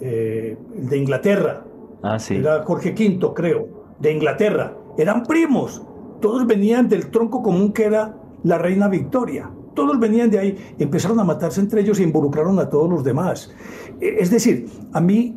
eh, 0.00 0.56
el 0.76 0.88
de 0.88 0.96
Inglaterra. 0.96 1.64
Ah, 2.02 2.18
sí. 2.18 2.36
Era 2.36 2.62
Jorge 2.62 2.94
V, 2.96 3.34
creo 3.34 3.84
de 3.98 4.12
Inglaterra. 4.12 4.76
Eran 4.96 5.24
primos. 5.24 5.82
Todos 6.20 6.46
venían 6.46 6.88
del 6.88 7.10
tronco 7.10 7.42
común 7.42 7.72
que 7.72 7.84
era 7.84 8.16
la 8.42 8.58
reina 8.58 8.88
Victoria. 8.88 9.50
Todos 9.74 9.98
venían 9.98 10.30
de 10.30 10.38
ahí. 10.38 10.74
Empezaron 10.78 11.18
a 11.18 11.24
matarse 11.24 11.60
entre 11.60 11.80
ellos 11.80 11.98
e 11.98 12.04
involucraron 12.04 12.58
a 12.58 12.68
todos 12.68 12.88
los 12.88 13.02
demás. 13.02 13.52
E, 14.00 14.16
es 14.20 14.30
decir, 14.30 14.66
a 14.92 15.00
mí 15.00 15.36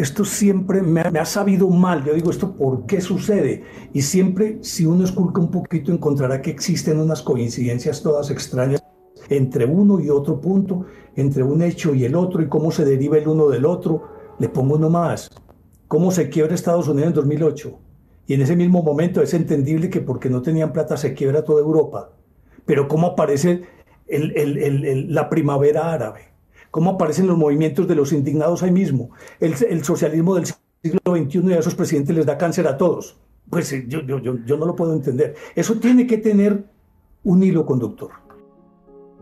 esto 0.00 0.24
siempre 0.24 0.80
me 0.80 1.00
ha, 1.00 1.24
sabido 1.26 1.68
mal. 1.68 2.02
Yo 2.04 2.14
digo, 2.14 2.30
¿esto 2.30 2.56
por 2.56 2.86
qué 2.86 3.02
sucede? 3.02 3.64
Y 3.92 4.00
siempre, 4.00 4.58
si 4.62 4.86
uno 4.86 5.04
esculca 5.04 5.40
un 5.40 5.50
poquito, 5.50 5.92
encontrará 5.92 6.40
que 6.40 6.50
existen 6.50 6.98
unas 6.98 7.20
coincidencias 7.20 8.02
todas 8.02 8.30
extrañas 8.30 8.82
entre 9.28 9.66
uno 9.66 10.00
y 10.00 10.08
otro 10.08 10.40
punto, 10.40 10.86
entre 11.16 11.42
un 11.42 11.62
hecho 11.62 11.94
y 11.94 12.06
el 12.06 12.14
otro, 12.14 12.42
y 12.42 12.48
cómo 12.48 12.70
se 12.70 12.84
deriva 12.84 13.18
el 13.18 13.28
uno 13.28 13.48
del 13.48 13.66
otro. 13.66 14.08
Le 14.38 14.48
pongo 14.48 14.76
uno 14.76 14.88
más. 14.88 15.30
¿Cómo 15.86 16.10
se 16.10 16.30
quiebra 16.30 16.54
Estados 16.54 16.88
Unidos 16.88 17.08
en 17.08 17.14
2008? 17.14 17.78
Y 18.26 18.34
en 18.34 18.40
ese 18.40 18.56
mismo 18.56 18.82
momento 18.82 19.20
es 19.20 19.34
entendible 19.34 19.90
que 19.90 20.00
porque 20.00 20.30
no 20.30 20.40
tenían 20.40 20.72
plata 20.72 20.96
se 20.96 21.12
quiebra 21.12 21.44
toda 21.44 21.60
Europa. 21.60 22.12
Pero 22.64 22.88
¿cómo 22.88 23.08
aparece 23.08 23.64
la 24.08 25.28
primavera 25.28 25.92
árabe? 25.92 26.29
¿Cómo 26.70 26.90
aparecen 26.90 27.26
los 27.26 27.36
movimientos 27.36 27.88
de 27.88 27.94
los 27.94 28.12
indignados 28.12 28.62
ahí 28.62 28.70
mismo? 28.70 29.10
El, 29.40 29.84
socialismo 29.84 30.36
del 30.36 30.46
siglo 30.46 31.00
XXI 31.04 31.50
y 31.50 31.52
a 31.52 31.58
esos 31.58 31.74
presidentes 31.74 32.14
les 32.14 32.26
da 32.26 32.38
cáncer 32.38 32.66
a 32.68 32.76
todos. 32.76 33.16
Pues 33.48 33.72
eh, 33.72 33.84
yo, 33.88 34.02
yo, 34.02 34.18
yo 34.20 34.56
no 34.56 34.66
lo 34.66 34.76
puedo 34.76 34.92
entender. 34.92 35.34
Eso 35.56 35.74
tiene 35.74 36.06
que 36.06 36.18
tener 36.18 36.64
un 37.24 37.42
hilo 37.42 37.66
conductor. 37.66 38.10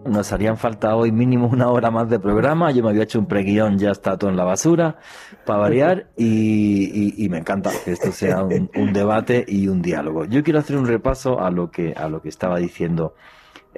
Nos 0.04 0.32
harían 0.32 0.56
falta 0.56 0.94
hoy 0.94 1.10
mínimo 1.10 1.48
una 1.48 1.68
hora 1.70 1.90
más 1.90 2.08
de 2.08 2.20
programa. 2.20 2.70
Yo 2.70 2.82
me 2.82 2.90
había 2.90 3.02
hecho 3.02 3.18
un 3.18 3.26
preguión, 3.26 3.78
ya 3.78 3.90
está 3.90 4.16
todo 4.16 4.30
en 4.30 4.36
la 4.36 4.44
basura, 4.44 4.98
para 5.44 5.58
variar, 5.58 6.08
y, 6.16 7.26
me 7.30 7.38
encanta 7.38 7.70
que 7.84 7.92
esto 7.92 8.12
sea 8.12 8.42
un, 8.42 8.92
debate 8.92 9.44
y 9.46 9.68
un 9.68 9.82
diálogo. 9.82 10.24
Yo 10.24 10.42
quiero 10.42 10.60
hacer 10.60 10.76
un 10.76 10.86
repaso 10.86 11.40
a 11.40 11.50
lo 11.50 11.70
que, 11.70 11.92
a 11.94 12.08
lo 12.08 12.22
que 12.22 12.28
estaba 12.28 12.58
diciendo 12.58 13.14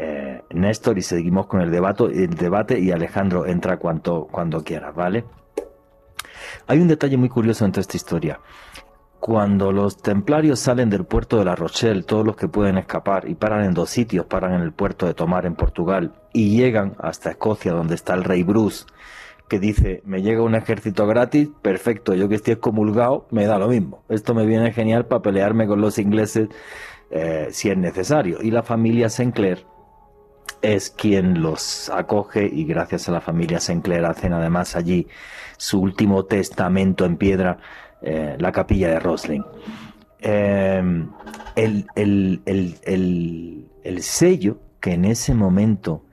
eh, 0.02 0.42
Néstor 0.50 0.96
y 0.98 1.02
seguimos 1.02 1.46
con 1.46 1.60
el 1.60 1.70
debate, 1.70 2.04
el 2.04 2.34
debate 2.34 2.78
y 2.80 2.90
Alejandro 2.90 3.46
entra 3.46 3.76
cuando, 3.76 4.26
cuando 4.30 4.64
quiera, 4.64 4.92
¿vale? 4.92 5.24
Hay 6.66 6.78
un 6.78 6.88
detalle 6.88 7.16
muy 7.16 7.28
curioso 7.28 7.64
en 7.64 7.72
toda 7.72 7.82
esta 7.82 7.96
historia. 7.96 8.40
cuando 9.20 9.70
los 9.70 9.98
templarios 9.98 10.60
salen 10.60 10.88
del 10.88 11.04
puerto 11.04 11.36
de 11.38 11.44
La 11.44 11.54
Rochelle, 11.54 12.04
todos 12.04 12.24
los 12.24 12.36
que 12.36 12.48
pueden 12.48 12.78
escapar, 12.78 13.28
y 13.28 13.34
paran 13.34 13.64
en 13.64 13.74
dos 13.74 13.90
sitios, 13.90 14.24
paran 14.24 14.54
en 14.54 14.62
el 14.62 14.72
puerto 14.72 15.06
de 15.06 15.12
Tomar 15.12 15.44
en 15.44 15.54
Portugal, 15.56 16.14
y 16.32 16.56
llegan 16.56 16.96
hasta 16.98 17.30
Escocia, 17.30 17.72
donde 17.72 17.96
está 17.96 18.14
el 18.14 18.24
rey 18.24 18.42
Bruce, 18.42 18.86
que 19.46 19.58
dice, 19.58 20.00
me 20.06 20.22
llega 20.22 20.42
un 20.42 20.54
ejército 20.54 21.06
gratis, 21.06 21.50
perfecto, 21.60 22.14
yo 22.14 22.30
que 22.30 22.36
estoy 22.36 22.54
excomulgado, 22.54 23.26
me 23.30 23.44
da 23.44 23.58
lo 23.58 23.68
mismo. 23.68 24.04
Esto 24.08 24.34
me 24.34 24.46
viene 24.46 24.72
genial 24.72 25.04
para 25.04 25.20
pelearme 25.20 25.66
con 25.66 25.82
los 25.82 25.98
ingleses 25.98 26.48
eh, 27.10 27.48
si 27.50 27.68
es 27.68 27.76
necesario. 27.76 28.38
Y 28.40 28.50
la 28.52 28.62
familia 28.62 29.10
Sinclair 29.10 29.66
es 30.62 30.90
quien 30.90 31.42
los 31.42 31.88
acoge 31.90 32.46
y 32.46 32.64
gracias 32.64 33.08
a 33.08 33.12
la 33.12 33.20
familia 33.20 33.60
Sinclair 33.60 34.04
hacen 34.04 34.32
además 34.32 34.76
allí 34.76 35.08
su 35.56 35.80
último 35.80 36.24
testamento 36.24 37.04
en 37.04 37.16
piedra 37.16 37.58
eh, 38.02 38.36
la 38.38 38.52
capilla 38.52 38.88
de 38.88 39.00
Rosling. 39.00 39.42
Eh, 40.20 40.82
el, 41.56 42.42
sello 44.02 44.58
que 44.80 44.92
en 44.92 45.04
ese 45.04 45.34
momento 45.34 46.04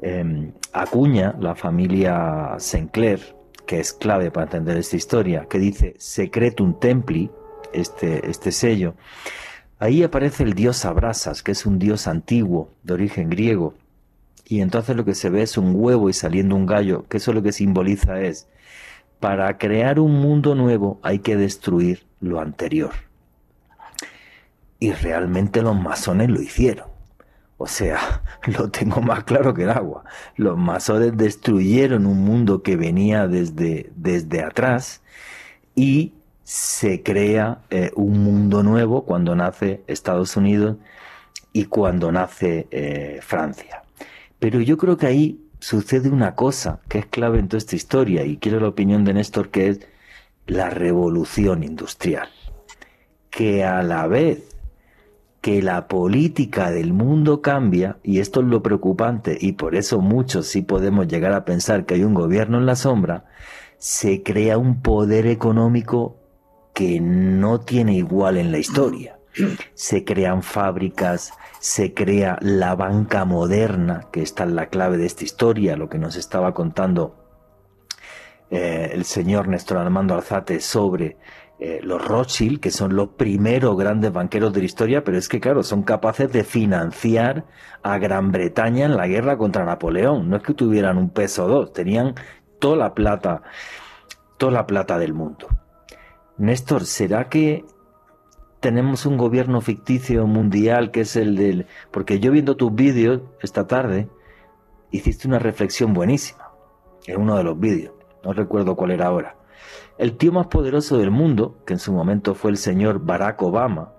eh, 0.00 0.52
acuña 0.72 1.34
la 1.38 1.54
familia 1.54 2.56
Sinclair, 2.58 3.36
que 3.66 3.80
es 3.80 3.92
clave 3.92 4.30
para 4.30 4.44
entender 4.44 4.76
esta 4.76 4.96
historia, 4.96 5.46
que 5.48 5.58
dice 5.58 5.94
Secretum 5.98 6.78
Templi, 6.78 7.30
este, 7.72 8.30
este 8.30 8.52
sello, 8.52 8.94
ahí 9.78 10.02
aparece 10.02 10.44
el 10.44 10.54
dios 10.54 10.84
Abrasas, 10.84 11.42
que 11.42 11.52
es 11.52 11.66
un 11.66 11.78
dios 11.78 12.06
antiguo 12.06 12.70
de 12.82 12.94
origen 12.94 13.28
griego, 13.28 13.74
y 14.44 14.60
entonces 14.60 14.96
lo 14.96 15.04
que 15.04 15.14
se 15.14 15.30
ve 15.30 15.42
es 15.42 15.56
un 15.56 15.72
huevo 15.74 16.10
y 16.10 16.12
saliendo 16.12 16.56
un 16.56 16.66
gallo, 16.66 17.06
que 17.08 17.16
eso 17.16 17.32
lo 17.32 17.42
que 17.42 17.52
simboliza 17.52 18.20
es 18.20 18.48
para 19.20 19.56
crear 19.56 20.00
un 20.00 20.20
mundo 20.20 20.54
nuevo 20.54 21.00
hay 21.02 21.20
que 21.20 21.36
destruir 21.36 22.06
lo 22.20 22.40
anterior. 22.40 22.92
Y 24.78 24.92
realmente 24.92 25.62
los 25.62 25.74
masones 25.80 26.28
lo 26.28 26.42
hicieron. 26.42 26.88
O 27.56 27.66
sea, 27.66 28.22
lo 28.58 28.70
tengo 28.70 29.00
más 29.00 29.24
claro 29.24 29.54
que 29.54 29.62
el 29.62 29.70
agua. 29.70 30.04
Los 30.36 30.58
masones 30.58 31.16
destruyeron 31.16 32.04
un 32.04 32.22
mundo 32.22 32.62
que 32.62 32.76
venía 32.76 33.26
desde, 33.26 33.90
desde 33.96 34.42
atrás 34.42 35.00
y 35.74 36.12
se 36.42 37.02
crea 37.02 37.62
eh, 37.70 37.92
un 37.96 38.22
mundo 38.22 38.62
nuevo 38.62 39.06
cuando 39.06 39.34
nace 39.34 39.82
Estados 39.86 40.36
Unidos 40.36 40.76
y 41.54 41.64
cuando 41.64 42.12
nace 42.12 42.66
eh, 42.70 43.20
Francia. 43.22 43.83
Pero 44.44 44.60
yo 44.60 44.76
creo 44.76 44.98
que 44.98 45.06
ahí 45.06 45.40
sucede 45.58 46.10
una 46.10 46.34
cosa 46.34 46.82
que 46.90 46.98
es 46.98 47.06
clave 47.06 47.38
en 47.38 47.48
toda 47.48 47.56
esta 47.56 47.76
historia 47.76 48.26
y 48.26 48.36
quiero 48.36 48.60
la 48.60 48.68
opinión 48.68 49.02
de 49.02 49.14
Néstor 49.14 49.48
que 49.48 49.68
es 49.68 49.80
la 50.46 50.68
revolución 50.68 51.64
industrial. 51.64 52.28
Que 53.30 53.64
a 53.64 53.82
la 53.82 54.06
vez 54.06 54.54
que 55.40 55.62
la 55.62 55.88
política 55.88 56.70
del 56.70 56.92
mundo 56.92 57.40
cambia, 57.40 57.96
y 58.02 58.18
esto 58.18 58.40
es 58.40 58.46
lo 58.46 58.62
preocupante, 58.62 59.38
y 59.40 59.52
por 59.52 59.74
eso 59.74 60.02
muchos 60.02 60.46
sí 60.46 60.60
podemos 60.60 61.08
llegar 61.08 61.32
a 61.32 61.46
pensar 61.46 61.86
que 61.86 61.94
hay 61.94 62.04
un 62.04 62.12
gobierno 62.12 62.58
en 62.58 62.66
la 62.66 62.76
sombra, 62.76 63.24
se 63.78 64.22
crea 64.22 64.58
un 64.58 64.82
poder 64.82 65.26
económico 65.26 66.18
que 66.74 67.00
no 67.00 67.60
tiene 67.60 67.94
igual 67.94 68.36
en 68.36 68.52
la 68.52 68.58
historia. 68.58 69.16
Se 69.74 70.04
crean 70.04 70.42
fábricas, 70.42 71.32
se 71.60 71.94
crea 71.94 72.38
la 72.40 72.74
banca 72.74 73.24
moderna, 73.24 74.08
que 74.12 74.22
está 74.22 74.44
en 74.44 74.54
la 74.54 74.66
clave 74.66 74.96
de 74.96 75.06
esta 75.06 75.24
historia, 75.24 75.76
lo 75.76 75.88
que 75.88 75.98
nos 75.98 76.16
estaba 76.16 76.54
contando 76.54 77.24
eh, 78.50 78.90
el 78.92 79.04
señor 79.04 79.48
Néstor 79.48 79.78
Armando 79.78 80.14
Alzate 80.14 80.60
sobre 80.60 81.16
eh, 81.58 81.80
los 81.82 82.04
Rothschild, 82.04 82.60
que 82.60 82.70
son 82.70 82.94
los 82.94 83.10
primeros 83.10 83.76
grandes 83.76 84.12
banqueros 84.12 84.52
de 84.52 84.60
la 84.60 84.66
historia, 84.66 85.04
pero 85.04 85.18
es 85.18 85.28
que, 85.28 85.40
claro, 85.40 85.62
son 85.62 85.82
capaces 85.82 86.30
de 86.30 86.44
financiar 86.44 87.46
a 87.82 87.98
Gran 87.98 88.32
Bretaña 88.32 88.86
en 88.86 88.96
la 88.96 89.06
guerra 89.06 89.38
contra 89.38 89.64
Napoleón. 89.64 90.28
No 90.28 90.36
es 90.36 90.42
que 90.42 90.54
tuvieran 90.54 90.98
un 90.98 91.10
peso 91.10 91.46
o 91.46 91.48
dos, 91.48 91.72
tenían 91.72 92.14
toda 92.58 92.76
la 92.76 92.94
plata, 92.94 93.42
toda 94.36 94.52
la 94.52 94.66
plata 94.66 94.98
del 94.98 95.14
mundo. 95.14 95.48
Néstor, 96.36 96.84
¿será 96.84 97.28
que 97.28 97.64
tenemos 98.64 99.04
un 99.04 99.18
gobierno 99.18 99.60
ficticio 99.60 100.26
mundial 100.26 100.90
que 100.90 101.02
es 101.02 101.16
el 101.16 101.36
del... 101.36 101.66
Porque 101.90 102.18
yo 102.18 102.32
viendo 102.32 102.56
tus 102.56 102.74
vídeos 102.74 103.20
esta 103.42 103.66
tarde, 103.66 104.08
hiciste 104.90 105.28
una 105.28 105.38
reflexión 105.38 105.92
buenísima 105.92 106.48
en 107.06 107.20
uno 107.20 107.36
de 107.36 107.44
los 107.44 107.60
vídeos, 107.60 107.92
no 108.24 108.32
recuerdo 108.32 108.74
cuál 108.74 108.92
era 108.92 109.08
ahora. 109.08 109.36
El 109.98 110.16
tío 110.16 110.32
más 110.32 110.46
poderoso 110.46 110.96
del 110.96 111.10
mundo, 111.10 111.58
que 111.66 111.74
en 111.74 111.78
su 111.78 111.92
momento 111.92 112.34
fue 112.34 112.52
el 112.52 112.56
señor 112.56 113.04
Barack 113.04 113.42
Obama, 113.42 113.92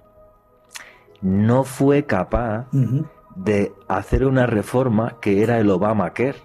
no 1.21 1.63
fue 1.63 2.07
capaz 2.07 2.65
de 3.35 3.71
hacer 3.87 4.25
una 4.25 4.47
reforma 4.47 5.19
que 5.21 5.43
era 5.43 5.59
el 5.59 5.69
Obamacare, 5.69 6.41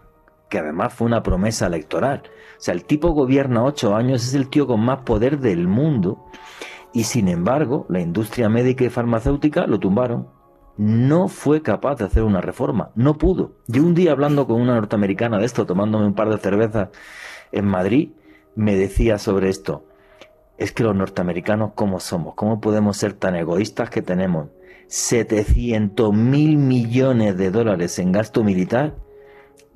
que 0.51 0.59
además 0.59 0.93
fue 0.93 1.07
una 1.07 1.23
promesa 1.23 1.69
electoral. 1.69 2.25
O 2.27 2.61
sea, 2.61 2.75
el 2.75 2.85
tipo 2.85 3.13
gobierna 3.13 3.65
ocho 3.65 3.97
años, 3.97 4.23
es 4.27 4.35
el 4.35 4.51
tío 4.51 4.67
con 4.67 4.85
más 4.85 5.05
poder 5.05 5.39
del 5.39 5.67
mundo 5.69 6.27
y 6.93 7.05
sin 7.05 7.29
embargo, 7.29 7.87
la 7.89 8.01
industria 8.01 8.49
médica 8.49 8.85
y 8.85 8.91
farmacéutica 8.91 9.67
lo 9.67 9.79
tumbaron. 9.79 10.29
No 10.77 11.29
fue 11.29 11.63
capaz 11.63 11.97
de 11.97 12.05
hacer 12.05 12.23
una 12.23 12.41
reforma, 12.41 12.91
no 12.95 13.19
pudo. 13.19 13.53
Yo 13.67 13.83
un 13.83 13.95
día 13.95 14.13
hablando 14.13 14.47
con 14.47 14.61
una 14.61 14.75
norteamericana 14.75 15.39
de 15.39 15.45
esto, 15.45 15.67
tomándome 15.67 16.07
un 16.07 16.15
par 16.15 16.31
de 16.31 16.39
cervezas 16.39 16.89
en 17.53 17.67
Madrid, 17.67 18.11
me 18.55 18.77
decía 18.77 19.19
sobre 19.19 19.51
esto. 19.51 19.85
Es 20.57 20.73
que 20.73 20.83
los 20.83 20.97
norteamericanos, 20.97 21.73
¿cómo 21.75 22.01
somos? 22.01 22.35
¿Cómo 22.35 22.61
podemos 22.61 22.97
ser 22.97 23.13
tan 23.13 23.37
egoístas 23.37 23.91
que 23.91 24.03
tenemos 24.03 24.49
700 24.89 26.13
mil 26.13 26.57
millones 26.57 27.37
de 27.37 27.51
dólares 27.51 27.99
en 27.99 28.13
gasto 28.13 28.43
militar 28.43 28.95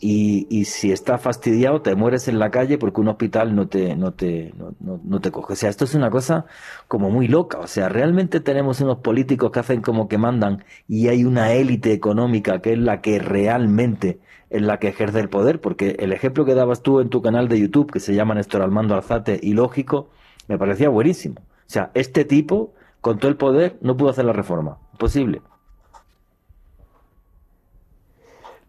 y, 0.06 0.64
si 0.66 0.92
estás 0.92 1.22
fastidiado 1.22 1.80
te 1.80 1.94
mueres 1.94 2.28
en 2.28 2.38
la 2.38 2.50
calle 2.50 2.76
porque 2.76 3.00
un 3.00 3.08
hospital 3.08 3.56
no 3.56 3.68
te, 3.68 3.96
no, 3.96 4.12
te, 4.12 4.52
no, 4.80 5.20
te 5.20 5.30
coge. 5.30 5.54
O 5.54 5.56
sea, 5.56 5.70
esto 5.70 5.86
es 5.86 5.94
una 5.94 6.10
cosa 6.10 6.44
como 6.88 7.10
muy 7.10 7.26
loca. 7.26 7.58
O 7.58 7.66
sea, 7.66 7.88
realmente 7.88 8.40
tenemos 8.40 8.82
unos 8.82 8.98
políticos 8.98 9.50
que 9.50 9.60
hacen 9.60 9.80
como 9.80 10.06
que 10.06 10.18
mandan 10.18 10.62
y 10.88 11.08
hay 11.08 11.24
una 11.24 11.54
élite 11.54 11.92
económica 11.92 12.60
que 12.60 12.74
es 12.74 12.78
la 12.78 13.00
que 13.00 13.18
realmente 13.18 14.20
es 14.50 14.60
la 14.60 14.78
que 14.78 14.88
ejerce 14.88 15.20
el 15.20 15.30
poder. 15.30 15.62
Porque 15.62 15.96
el 15.98 16.12
ejemplo 16.12 16.44
que 16.44 16.54
dabas 16.54 16.82
tú 16.82 17.00
en 17.00 17.08
tu 17.08 17.22
canal 17.22 17.48
de 17.48 17.58
YouTube, 17.58 17.90
que 17.90 18.00
se 18.00 18.14
llama 18.14 18.34
Néstor 18.34 18.60
Almando 18.60 18.94
Alzate 18.94 19.40
y 19.42 19.54
lógico, 19.54 20.10
me 20.48 20.58
parecía 20.58 20.90
buenísimo. 20.90 21.36
O 21.40 21.70
sea, 21.70 21.90
este 21.94 22.26
tipo, 22.26 22.74
con 23.00 23.18
todo 23.18 23.30
el 23.30 23.38
poder, 23.38 23.78
no 23.80 23.96
pudo 23.96 24.10
hacer 24.10 24.26
la 24.26 24.34
reforma. 24.34 24.78
Imposible. 24.92 25.40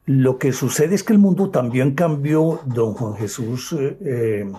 Lo 0.06 0.38
que 0.38 0.54
sucede 0.54 0.94
es 0.94 1.04
que 1.04 1.14
el 1.14 1.20
mundo 1.20 1.50
también 1.50 1.96
cambió, 1.96 2.62
don 2.66 2.94
Juan 2.94 3.16
Jesús, 3.16 3.74
eh, 3.74 3.98
eh, 4.02 4.52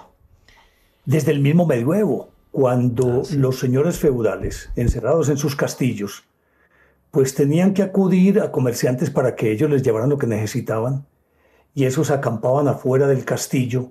desde 1.05 1.31
el 1.31 1.41
mismo 1.41 1.67
medioevo, 1.67 2.31
cuando 2.51 3.23
ah, 3.23 3.35
los 3.37 3.61
señores 3.61 3.99
feudales, 3.99 4.71
encerrados 4.75 5.29
en 5.29 5.37
sus 5.37 5.55
castillos, 5.55 6.25
pues 7.13 7.35
tenían 7.35 7.75
que 7.75 7.83
acudir 7.83 8.41
a 8.41 8.51
comerciantes 8.51 9.11
para 9.11 9.37
que 9.37 9.53
ellos 9.53 9.71
les 9.71 9.83
llevaran 9.83 10.11
lo 10.11 10.19
que 10.19 10.27
necesitaban, 10.27 11.07
y 11.75 11.85
esos 11.85 12.11
acampaban 12.11 12.67
afuera 12.67 13.07
del 13.07 13.25
castillo 13.25 13.91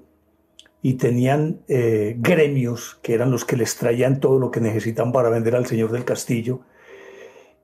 y 0.81 0.95
tenían 0.95 1.61
eh, 1.67 2.15
gremios 2.19 2.99
que 3.01 3.13
eran 3.13 3.31
los 3.31 3.45
que 3.45 3.55
les 3.55 3.77
traían 3.77 4.19
todo 4.19 4.39
lo 4.39 4.51
que 4.51 4.59
necesitaban 4.59 5.13
para 5.13 5.29
vender 5.29 5.55
al 5.55 5.65
señor 5.67 5.91
del 5.91 6.03
castillo 6.03 6.61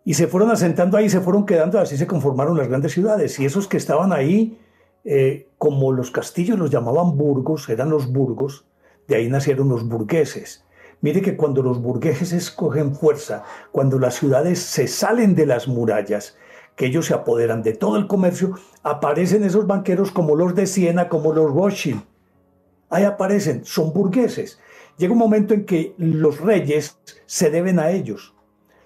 y 0.04 0.16
se 0.16 0.28
fueron 0.28 0.50
asentando 0.50 0.98
ahí, 0.98 1.10
se 1.10 1.22
fueron 1.22 1.46
quedando, 1.46 1.80
así 1.80 1.98
se 1.98 2.08
conformaron 2.08 2.58
las 2.58 2.68
grandes 2.68 2.94
ciudades. 2.94 3.40
Y 3.40 3.46
esos 3.46 3.68
que 3.68 3.78
estaban 3.78 4.12
ahí, 4.14 4.60
eh, 5.04 5.48
como 5.58 5.92
los 5.92 6.10
castillos 6.10 6.58
los 6.58 6.72
llamaban 6.72 7.18
burgos, 7.18 7.70
eran 7.70 7.90
los 7.90 8.12
burgos, 8.12 8.66
de 9.08 9.16
ahí 9.16 9.30
nacieron 9.30 9.70
los 9.70 9.88
burgueses. 9.88 10.66
Mire 11.02 11.22
que 11.22 11.36
cuando 11.36 11.62
los 11.62 11.82
burgueses 11.82 12.52
cogen 12.52 12.96
fuerza, 12.96 13.44
cuando 13.72 14.00
las 14.00 14.16
ciudades 14.16 14.60
se 14.60 14.88
salen 14.88 15.36
de 15.36 15.46
las 15.46 15.68
murallas, 15.68 16.38
que 16.76 16.88
ellos 16.88 17.06
se 17.08 17.14
apoderan 17.14 17.62
de 17.62 17.74
todo 17.74 17.98
el 17.98 18.08
comercio, 18.08 18.56
aparecen 18.82 19.44
esos 19.44 19.68
banqueros 19.68 20.12
como 20.12 20.36
los 20.36 20.56
de 20.56 20.66
Siena, 20.66 21.10
como 21.10 21.34
los 21.34 21.54
Rothschild. 21.54 22.02
Ahí 22.90 23.04
aparecen, 23.04 23.66
son 23.66 23.94
burgueses. 23.94 24.60
Llega 24.98 25.14
un 25.14 25.20
momento 25.20 25.54
en 25.54 25.66
que 25.66 25.94
los 25.98 26.40
reyes 26.40 26.98
se 27.26 27.50
deben 27.50 27.80
a 27.80 27.92
ellos 27.92 28.34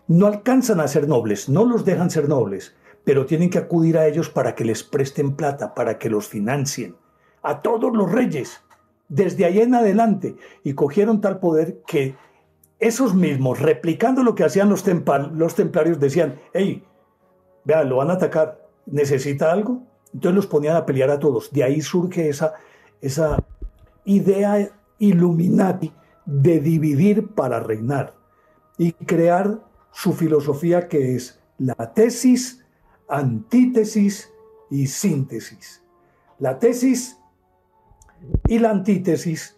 no 0.08 0.28
alcanzan 0.28 0.80
a 0.80 0.88
ser 0.88 1.08
nobles, 1.08 1.50
no 1.50 1.66
los 1.66 1.86
dejan 1.86 2.10
ser 2.10 2.30
nobles, 2.30 2.76
pero 3.04 3.26
tienen 3.26 3.50
que 3.50 3.58
acudir 3.58 3.98
a 3.98 4.08
ellos 4.08 4.30
para 4.30 4.56
que 4.56 4.66
les 4.66 4.84
presten 4.84 5.36
plata, 5.36 5.74
para 5.74 5.98
que 5.98 6.10
los 6.10 6.28
financien. 6.28 6.96
A 7.42 7.62
todos 7.62 7.96
los 7.96 8.12
reyes, 8.12 8.62
desde 9.08 9.46
ahí 9.46 9.60
en 9.60 9.76
adelante, 9.76 10.36
y 10.64 10.74
cogieron 10.74 11.22
tal 11.22 11.40
poder 11.40 11.82
que 11.86 12.16
esos 12.80 13.14
mismos, 13.14 13.60
replicando 13.60 14.24
lo 14.24 14.36
que 14.36 14.44
hacían 14.44 14.70
los, 14.70 14.84
los 15.34 15.56
templarios, 15.56 16.00
decían, 16.00 16.40
hey, 16.54 16.84
vean, 17.64 17.90
lo 17.90 17.98
van 17.98 18.10
a 18.10 18.14
atacar, 18.14 18.68
¿necesita 18.86 19.52
algo? 19.52 19.84
Entonces 20.14 20.36
los 20.36 20.48
ponían 20.48 20.76
a 20.76 20.86
pelear 20.86 21.10
a 21.10 21.20
todos. 21.20 21.52
De 21.52 21.64
ahí 21.64 21.82
surge 21.82 22.30
esa, 22.30 22.54
esa 23.02 23.44
idea 24.04 24.70
illuminati 24.98 25.92
de 26.26 26.60
dividir 26.60 27.28
para 27.34 27.60
reinar 27.60 28.14
y 28.78 28.94
crear 28.94 29.60
su 29.96 30.12
filosofía 30.12 30.90
que 30.90 31.16
es 31.16 31.40
la 31.58 31.94
tesis, 31.94 32.64
antítesis 33.08 34.30
y 34.70 34.88
síntesis. 34.88 35.82
La 36.38 36.60
tesis 36.60 37.18
y 38.46 38.60
la 38.60 38.72
antítesis 38.72 39.58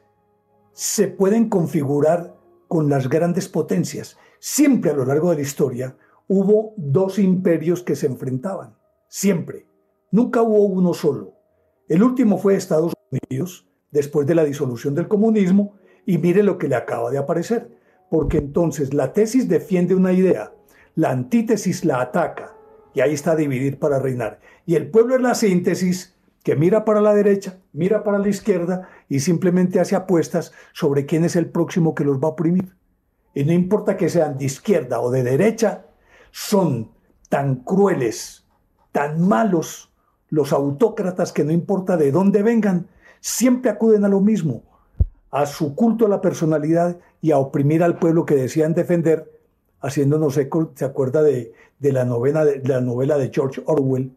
se 0.74 1.08
pueden 1.08 1.50
configurar 1.50 2.38
con 2.68 2.88
las 2.88 3.10
grandes 3.10 3.50
potencias. 3.50 4.16
Siempre 4.40 4.92
a 4.92 4.94
lo 4.94 5.06
largo 5.06 5.32
de 5.32 5.38
la 5.38 5.42
historia 5.42 5.98
hubo 6.28 6.74
dos 6.78 7.18
imperios 7.18 7.82
que 7.82 7.96
se 7.96 8.06
enfrentaban. 8.06 8.78
Siempre. 9.08 9.66
Nunca 10.12 10.44
hubo 10.44 10.66
uno 10.66 10.94
solo. 10.94 11.34
El 11.88 12.04
último 12.04 12.38
fue 12.38 12.56
Estados 12.56 12.94
Unidos, 13.10 13.68
después 13.90 14.28
de 14.28 14.36
la 14.36 14.44
disolución 14.44 14.94
del 14.94 15.08
comunismo, 15.08 15.74
y 16.06 16.20
mire 16.20 16.44
lo 16.44 16.60
que 16.60 16.68
le 16.68 16.76
acaba 16.76 17.10
de 17.10 17.18
aparecer. 17.18 17.77
Porque 18.10 18.38
entonces 18.38 18.94
la 18.94 19.14
tesis 19.14 19.48
defiende 19.48 19.96
una 19.96 20.14
idea, 20.14 20.54
la 20.96 21.12
antítesis 21.12 21.86
la 21.86 22.02
ataca, 22.02 22.56
y 22.94 23.02
ahí 23.02 23.14
está 23.14 23.36
dividir 23.36 23.80
para 23.80 24.00
reinar. 24.00 24.40
Y 24.66 24.76
el 24.76 24.90
pueblo 24.90 25.16
es 25.16 25.22
la 25.22 25.36
síntesis 25.36 26.16
que 26.44 26.56
mira 26.56 26.86
para 26.86 27.02
la 27.02 27.14
derecha, 27.14 27.60
mira 27.74 28.04
para 28.04 28.20
la 28.20 28.30
izquierda 28.30 28.90
y 29.10 29.20
simplemente 29.20 29.80
hace 29.80 29.96
apuestas 29.96 30.54
sobre 30.74 31.06
quién 31.06 31.26
es 31.26 31.36
el 31.36 31.50
próximo 31.50 31.94
que 31.94 32.06
los 32.06 32.18
va 32.18 32.30
a 32.30 32.32
oprimir. 32.32 32.76
Y 33.34 33.44
no 33.44 33.52
importa 33.52 33.98
que 33.98 34.10
sean 34.10 34.38
de 34.38 34.46
izquierda 34.46 35.00
o 35.02 35.12
de 35.12 35.24
derecha, 35.24 35.86
son 36.32 36.92
tan 37.30 37.58
crueles, 37.58 38.46
tan 38.92 39.28
malos 39.28 39.92
los 40.30 40.54
autócratas 40.54 41.32
que 41.32 41.44
no 41.44 41.52
importa 41.52 41.98
de 41.98 42.12
dónde 42.12 42.44
vengan, 42.44 42.88
siempre 43.20 43.70
acuden 43.70 44.06
a 44.06 44.10
lo 44.10 44.22
mismo, 44.22 44.64
a 45.32 45.46
su 45.46 45.76
culto 45.76 46.06
a 46.06 46.10
la 46.10 46.22
personalidad 46.22 46.98
y 47.22 47.32
a 47.32 47.38
oprimir 47.38 47.84
al 47.84 48.00
pueblo 48.00 48.26
que 48.26 48.36
decían 48.36 48.74
defender, 48.74 49.32
haciéndonos 49.82 50.38
eco, 50.38 50.72
¿se 50.76 50.86
acuerda 50.86 51.22
de, 51.22 51.54
la, 51.80 52.06
novela 52.06 52.46
de, 52.46 52.62
la 52.64 52.82
novela 52.82 53.18
de 53.18 53.32
George 53.34 53.62
Orwell, 53.66 54.12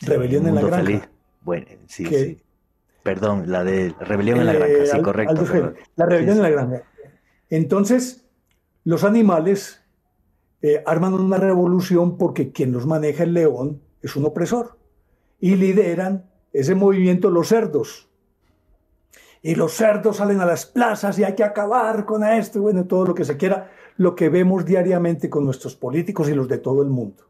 Rebelión 0.00 0.46
en 0.46 0.54
la 0.54 0.62
Granja? 0.62 1.10
Bueno, 1.42 1.66
sí, 1.86 2.04
sí. 2.06 2.38
Perdón, 3.02 3.50
la 3.50 3.64
de 3.64 3.94
Rebelión 4.00 4.38
en 4.38 4.46
la 4.46 4.52
Granja, 4.54 4.86
sí, 4.86 4.96
eh, 4.96 5.02
correcto. 5.02 5.44
la 5.96 6.06
Rebelión 6.06 6.36
en 6.36 6.42
la 6.42 6.50
Granja. 6.50 6.82
Entonces, 7.50 8.24
los 8.84 9.04
animales 9.04 9.82
eh, 10.62 10.82
arman 10.86 11.14
una 11.14 11.36
revolución 11.36 12.16
porque 12.16 12.52
quien 12.52 12.72
los 12.72 12.86
maneja 12.86 13.24
el 13.24 13.34
león 13.34 13.82
es 14.00 14.16
un 14.16 14.24
opresor. 14.24 14.78
Y 15.40 15.56
lideran 15.56 16.30
ese 16.52 16.74
movimiento 16.76 17.30
los 17.30 17.48
cerdos. 17.48 18.08
Y 19.42 19.56
los 19.56 19.72
cerdos 19.72 20.18
salen 20.18 20.40
a 20.40 20.46
las 20.46 20.66
plazas 20.66 21.18
y 21.18 21.24
hay 21.24 21.34
que 21.34 21.44
acabar 21.44 22.04
con 22.04 22.24
esto, 22.24 22.58
y 22.58 22.62
bueno, 22.62 22.84
todo 22.84 23.06
lo 23.06 23.14
que 23.14 23.24
se 23.24 23.36
quiera, 23.36 23.70
lo 23.96 24.14
que 24.14 24.28
vemos 24.28 24.64
diariamente 24.64 25.28
con 25.28 25.44
nuestros 25.44 25.74
políticos 25.74 26.28
y 26.28 26.34
los 26.34 26.48
de 26.48 26.58
todo 26.58 26.82
el 26.82 26.88
mundo. 26.88 27.24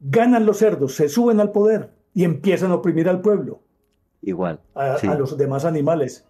Ganan 0.00 0.44
los 0.44 0.58
cerdos, 0.58 0.96
se 0.96 1.08
suben 1.08 1.38
al 1.38 1.52
poder, 1.52 1.90
y 2.12 2.24
empiezan 2.24 2.72
a 2.72 2.74
oprimir 2.74 3.08
al 3.08 3.20
pueblo. 3.20 3.60
Igual. 4.20 4.60
A, 4.74 4.98
los 5.16 5.36
demás 5.36 5.64
animales. 5.64 6.24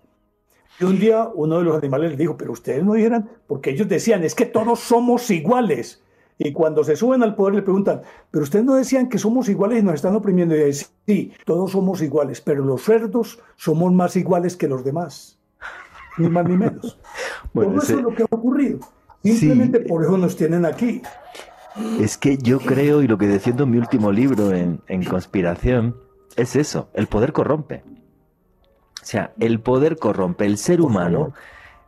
Y 0.80 0.84
un 0.84 0.98
día 0.98 1.28
uno 1.34 1.58
de 1.58 1.64
los 1.64 1.76
animales 1.76 2.12
le 2.12 2.16
dijo, 2.16 2.36
pero 2.36 2.52
ustedes 2.52 2.84
no 2.84 2.94
dijeran, 2.94 3.30
porque 3.46 3.70
ellos 3.70 3.88
decían, 3.88 4.24
es 4.24 4.34
que 4.34 4.46
todos 4.46 4.80
somos 4.80 5.30
iguales. 5.30 6.02
Y 6.38 6.52
cuando 6.52 6.82
se 6.82 6.96
suben 6.96 7.22
al 7.22 7.34
poder 7.34 7.54
le 7.54 7.62
preguntan, 7.62 8.02
pero 8.30 8.42
ustedes 8.44 8.64
no 8.64 8.74
decían 8.74 9.08
que 9.08 9.18
somos 9.18 9.48
iguales 9.48 9.80
y 9.80 9.82
nos 9.84 9.94
están 9.94 10.14
oprimiendo. 10.14 10.56
Y 10.56 10.64
dicen, 10.64 10.88
sí, 11.06 11.32
todos 11.44 11.72
somos 11.72 12.02
iguales, 12.02 12.40
pero 12.40 12.64
los 12.64 12.82
cerdos 12.82 13.38
somos 13.56 13.92
más 13.92 14.16
iguales 14.16 14.56
que 14.56 14.68
los 14.68 14.84
demás. 14.84 15.38
Ni 16.18 16.28
más 16.28 16.46
ni 16.46 16.56
menos. 16.56 16.98
bueno, 17.52 17.80
eso 17.80 17.96
es 17.96 18.02
lo 18.02 18.14
que 18.14 18.22
ha 18.22 18.26
ocurrido. 18.30 18.80
Simplemente 19.22 19.80
por 19.80 20.02
eso 20.02 20.18
nos 20.18 20.36
tienen 20.36 20.64
aquí. 20.66 21.00
Es 22.00 22.18
que 22.18 22.36
yo 22.36 22.58
creo, 22.58 23.02
y 23.02 23.08
lo 23.08 23.16
que 23.16 23.26
defiendo 23.26 23.64
en 23.64 23.70
mi 23.70 23.78
último 23.78 24.12
libro 24.12 24.52
en, 24.52 25.04
conspiración, 25.04 25.96
es 26.36 26.56
eso, 26.56 26.88
el 26.92 27.06
poder 27.06 27.32
corrompe. 27.32 27.82
O 29.00 29.04
sea, 29.04 29.32
el 29.40 29.60
poder 29.60 29.96
corrompe. 29.96 30.44
El 30.44 30.58
ser 30.58 30.80
humano 30.80 31.32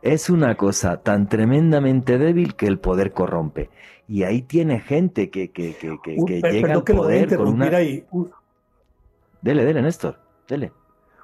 es 0.01 0.29
una 0.29 0.55
cosa 0.55 1.01
tan 1.01 1.29
tremendamente 1.29 2.17
débil 2.17 2.55
que 2.55 2.67
el 2.67 2.79
poder 2.79 3.11
corrompe. 3.11 3.69
Y 4.07 4.23
ahí 4.23 4.43
tiene 4.43 4.79
gente 4.79 5.29
que, 5.29 5.51
que, 5.51 5.75
que, 5.75 5.97
que, 6.03 6.41
llega 6.41 6.73
al 6.73 6.83
poder 6.83 7.35
con 7.35 7.47
una... 7.47 7.65
Ahí. 7.67 8.05
Dele, 9.41 9.65
dele, 9.65 9.81
Néstor, 9.81 10.19
dele. 10.47 10.71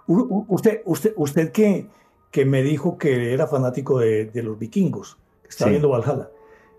Usted, 0.07 0.82
usted, 0.86 1.13
usted 1.15 1.51
que, 1.51 1.88
que 2.32 2.45
me 2.45 2.63
dijo 2.63 2.97
que 2.97 3.34
era 3.34 3.47
fanático 3.47 3.99
de, 3.99 4.32
los 4.36 4.57
vikingos, 4.57 5.17
que 5.43 5.49
estaba 5.49 5.69
viendo 5.69 5.89
Valhalla. 5.89 6.29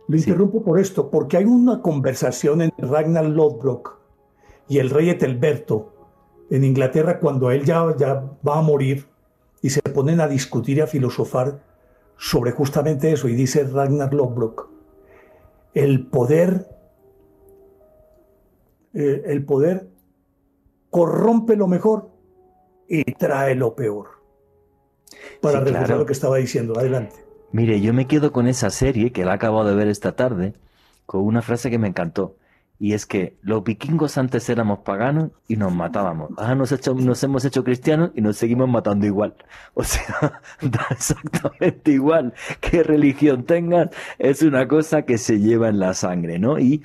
Lo 0.09 0.17
interrumpo 0.17 0.63
por 0.63 0.79
esto, 0.79 1.11
porque 1.11 1.37
hay 1.37 1.45
una 1.45 1.81
conversación 1.81 2.63
entre 2.63 2.87
Ragnar 2.87 3.27
Lodbrok 3.27 3.99
y 4.69 4.79
el 4.79 4.91
rey 4.91 5.11
Etelberto 5.11 5.93
en 6.51 6.65
Inglaterra 6.65 7.21
cuando 7.21 7.51
él 7.51 7.65
ya, 7.65 7.95
ya 7.97 8.25
va 8.47 8.59
a 8.59 8.63
morir 8.63 9.07
y 9.63 9.71
se 9.71 9.81
ponen 9.83 10.21
a 10.21 10.27
discutir 10.27 10.79
y 10.79 10.81
a 10.81 10.87
filosofar 10.87 11.63
sobre 12.17 12.51
justamente 12.51 13.13
eso. 13.13 13.29
Y 13.29 13.35
dice 13.35 13.65
Ragnar 13.65 14.13
Lodbrok, 14.13 14.72
el 15.75 16.07
poder, 16.07 16.69
eh, 18.95 19.23
el 19.27 19.45
poder 19.45 19.89
corrompe 20.91 21.57
lo 21.57 21.67
mejor 21.67 22.11
y 22.89 23.05
trae 23.15 23.55
lo 23.55 23.75
peor. 23.75 24.09
Para 25.41 25.65
sí, 25.65 25.93
lo 25.93 26.07
que 26.07 26.13
estaba 26.13 26.37
diciendo. 26.37 26.79
Adelante. 26.79 27.17
Mire, 27.53 27.81
yo 27.81 27.93
me 27.93 28.07
quedo 28.07 28.33
con 28.33 28.47
esa 28.47 28.71
serie 28.71 29.13
que 29.13 29.25
la 29.25 29.33
he 29.33 29.35
acabado 29.35 29.69
de 29.69 29.75
ver 29.75 29.89
esta 29.89 30.17
tarde, 30.17 30.55
con 31.07 31.23
una 31.23 31.43
frase 31.43 31.71
que 31.71 31.79
me 31.79 31.89
encantó. 31.89 32.37
Y 32.83 32.95
es 32.95 33.07
que 33.07 33.37
los 33.43 33.63
vikingos 33.63 34.19
antes 34.19 34.49
éramos 34.49 34.81
paganos 34.81 35.31
y 35.47 35.55
nos 35.55 35.73
matábamos. 35.73 36.33
Ahora 36.37 36.57
nos, 36.57 37.23
hemos 37.23 37.45
hecho 37.45 37.63
cristianos 37.63 38.11
y 38.17 38.23
nos 38.23 38.37
seguimos 38.37 38.69
matando 38.69 39.07
igual. 39.07 39.37
O 39.75 39.85
sea, 39.85 40.41
da 40.61 40.89
exactamente 40.91 41.93
igual 41.93 42.35
qué 42.61 42.83
religión 42.83 43.45
tengan, 43.45 43.91
es 44.19 44.43
una 44.43 44.67
cosa 44.67 45.03
que 45.03 45.17
se 45.17 45.39
lleva 45.39 45.69
en 45.69 45.79
la 45.79 45.95
sangre, 45.95 46.41
¿no? 46.41 46.59
Y, 46.59 46.83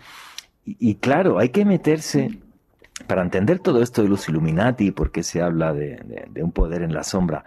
y, 0.66 0.96
claro, 0.98 1.40
hay 1.40 1.50
que 1.50 1.66
meterse, 1.66 2.42
para 3.08 3.24
entender 3.24 3.58
todo 3.58 3.82
esto 3.82 4.04
de 4.04 4.10
los 4.10 4.30
Illuminati, 4.30 4.92
porque 4.92 5.24
se 5.24 5.42
habla 5.42 5.74
de, 5.74 6.28
de 6.30 6.44
un 6.44 6.52
poder 6.52 6.84
en 6.84 6.94
la 6.94 7.04
sombra, 7.04 7.44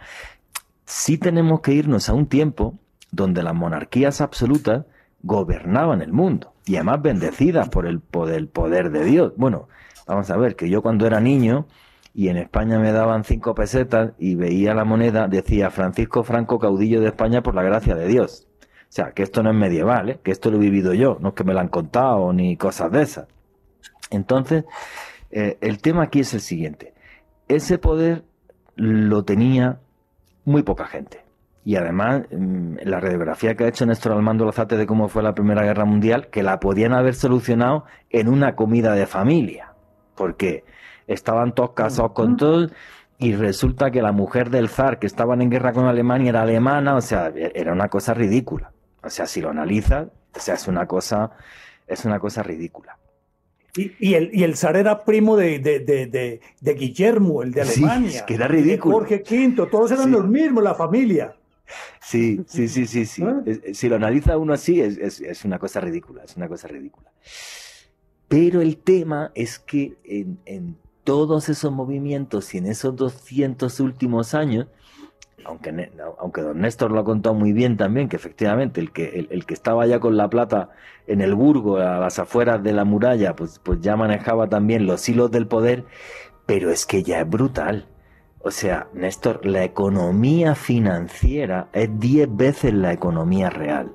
sí 0.86 1.18
tenemos 1.18 1.60
que 1.60 1.72
irnos 1.72 2.08
a 2.08 2.14
un 2.14 2.26
tiempo 2.26 2.76
donde 3.12 3.44
las 3.44 3.54
monarquías 3.54 4.20
absolutas 4.20 4.86
gobernaban 5.22 6.02
el 6.02 6.12
mundo 6.12 6.52
y 6.70 6.76
además 6.76 7.02
bendecidas 7.02 7.68
por 7.68 7.84
el 7.84 7.98
poder, 7.98 8.48
poder 8.48 8.92
de 8.92 9.04
Dios. 9.04 9.32
Bueno, 9.36 9.68
vamos 10.06 10.30
a 10.30 10.36
ver, 10.36 10.54
que 10.54 10.70
yo 10.70 10.82
cuando 10.82 11.04
era 11.04 11.20
niño 11.20 11.66
y 12.14 12.28
en 12.28 12.36
España 12.36 12.78
me 12.78 12.92
daban 12.92 13.24
cinco 13.24 13.56
pesetas 13.56 14.12
y 14.20 14.36
veía 14.36 14.72
la 14.72 14.84
moneda, 14.84 15.26
decía 15.26 15.70
Francisco 15.70 16.22
Franco, 16.22 16.60
caudillo 16.60 17.00
de 17.00 17.08
España 17.08 17.42
por 17.42 17.56
la 17.56 17.64
gracia 17.64 17.96
de 17.96 18.06
Dios. 18.06 18.46
O 18.62 18.92
sea, 18.92 19.10
que 19.10 19.24
esto 19.24 19.42
no 19.42 19.50
es 19.50 19.56
medieval, 19.56 20.10
¿eh? 20.10 20.20
que 20.22 20.30
esto 20.30 20.48
lo 20.52 20.58
he 20.58 20.60
vivido 20.60 20.94
yo, 20.94 21.18
no 21.20 21.30
es 21.30 21.34
que 21.34 21.42
me 21.42 21.54
lo 21.54 21.58
han 21.58 21.66
contado 21.66 22.32
ni 22.32 22.56
cosas 22.56 22.92
de 22.92 23.02
esas. 23.02 23.26
Entonces, 24.12 24.64
eh, 25.32 25.58
el 25.60 25.80
tema 25.80 26.04
aquí 26.04 26.20
es 26.20 26.32
el 26.34 26.40
siguiente. 26.40 26.94
Ese 27.48 27.78
poder 27.78 28.22
lo 28.76 29.24
tenía 29.24 29.80
muy 30.44 30.62
poca 30.62 30.86
gente. 30.86 31.24
Y 31.64 31.76
además, 31.76 32.22
mm, 32.30 32.76
la 32.84 33.00
radiografía 33.00 33.54
que 33.54 33.64
ha 33.64 33.68
hecho 33.68 33.86
Néstor 33.86 34.12
Armando 34.12 34.44
Lozate 34.44 34.76
de 34.76 34.86
cómo 34.86 35.08
fue 35.08 35.22
la 35.22 35.34
Primera 35.34 35.62
Guerra 35.62 35.84
Mundial, 35.84 36.28
que 36.28 36.42
la 36.42 36.58
podían 36.58 36.92
haber 36.94 37.14
solucionado 37.14 37.84
en 38.08 38.28
una 38.28 38.56
comida 38.56 38.94
de 38.94 39.06
familia, 39.06 39.74
porque 40.14 40.64
estaban 41.06 41.54
todos 41.54 41.72
casados 41.72 42.12
con 42.12 42.36
todos 42.36 42.72
y 43.18 43.34
resulta 43.34 43.90
que 43.90 44.00
la 44.00 44.12
mujer 44.12 44.48
del 44.48 44.68
zar 44.68 44.98
que 44.98 45.06
estaban 45.06 45.42
en 45.42 45.50
guerra 45.50 45.72
con 45.74 45.84
Alemania 45.84 46.30
era 46.30 46.42
alemana, 46.42 46.96
o 46.96 47.02
sea, 47.02 47.30
era 47.36 47.72
una 47.72 47.88
cosa 47.88 48.14
ridícula. 48.14 48.72
O 49.02 49.10
sea, 49.10 49.26
si 49.26 49.42
lo 49.42 49.50
analizas, 49.50 50.08
o 50.34 50.40
sea, 50.40 50.54
es 50.54 50.66
una 50.68 50.86
cosa, 50.86 51.30
es 51.86 52.04
una 52.06 52.18
cosa 52.18 52.42
ridícula. 52.42 52.96
Y, 53.76 54.14
el, 54.14 54.30
y 54.32 54.42
el 54.42 54.56
zar 54.56 54.76
era 54.76 55.04
primo 55.04 55.36
de, 55.36 55.60
de, 55.60 56.74
Guillermo, 56.74 57.42
el 57.42 57.52
de 57.52 57.62
Alemania. 57.62 58.10
Sí, 58.10 58.24
que 58.26 58.34
era 58.34 58.48
ridículo. 58.48 58.96
Jorge 58.96 59.22
V, 59.28 59.66
todos 59.70 59.92
eran 59.92 60.10
los 60.10 60.26
mismos, 60.26 60.64
la 60.64 60.74
familia. 60.74 61.36
Sí, 62.00 62.42
sí, 62.46 62.68
sí, 62.68 62.86
sí, 62.86 63.06
sí. 63.06 63.22
¿Ah? 63.22 63.42
Si 63.72 63.88
lo 63.88 63.96
analiza 63.96 64.38
uno 64.38 64.52
así, 64.52 64.80
es, 64.80 65.44
una 65.44 65.58
cosa 65.58 65.80
ridícula, 65.80 66.24
es 66.24 66.36
una 66.36 66.48
cosa 66.48 66.68
ridícula. 66.68 67.10
Pero 68.28 68.60
el 68.60 68.76
tema 68.78 69.32
es 69.34 69.58
que 69.58 69.96
en, 70.04 70.76
todos 71.04 71.48
esos 71.48 71.72
movimientos 71.72 72.54
y 72.54 72.58
en 72.58 72.66
esos 72.66 72.94
200 72.94 73.80
últimos 73.80 74.34
años, 74.34 74.66
aunque, 75.44 75.90
aunque 76.18 76.42
don 76.42 76.60
Néstor 76.60 76.92
lo 76.92 77.00
ha 77.00 77.04
contado 77.04 77.34
muy 77.34 77.52
bien 77.52 77.76
también, 77.76 78.08
que 78.08 78.16
efectivamente 78.16 78.80
el 78.80 78.92
que, 78.92 79.26
el, 79.30 79.46
que 79.46 79.54
estaba 79.54 79.86
ya 79.86 79.98
con 79.98 80.16
la 80.16 80.28
plata 80.28 80.70
en 81.06 81.20
el 81.22 81.34
Burgo, 81.34 81.78
a 81.78 81.98
las 81.98 82.18
afueras 82.18 82.62
de 82.62 82.72
la 82.72 82.84
muralla, 82.84 83.34
pues, 83.34 83.58
pues 83.58 83.80
ya 83.80 83.96
manejaba 83.96 84.48
también 84.48 84.86
los 84.86 85.08
hilos 85.08 85.30
del 85.30 85.48
poder, 85.48 85.84
pero 86.46 86.70
es 86.70 86.86
que 86.86 87.02
ya 87.02 87.20
es 87.20 87.28
brutal. 87.28 87.88
O 88.42 88.50
sea, 88.50 88.88
Néstor, 88.94 89.44
la 89.44 89.64
economía 89.64 90.54
financiera 90.54 91.68
es 91.72 91.90
10 92.00 92.36
veces 92.36 92.72
la 92.74 92.92
economía 92.92 93.50
real. 93.50 93.92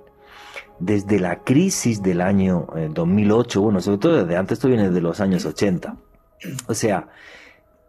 desde 0.78 1.20
la 1.20 1.42
crisis 1.42 2.04
del 2.04 2.20
año 2.20 2.68
2008, 2.92 3.60
eh, 3.60 3.64
bueno, 3.64 3.80
sobre 3.80 3.98
todo 3.98 4.24
desde 4.26 4.36
antes, 4.36 4.58
esto 4.58 4.68
viene 4.68 4.90
de 4.90 5.00
los 5.00 5.22
años 5.22 5.46
80. 5.46 5.96
O 6.68 6.74
sea, 6.74 7.08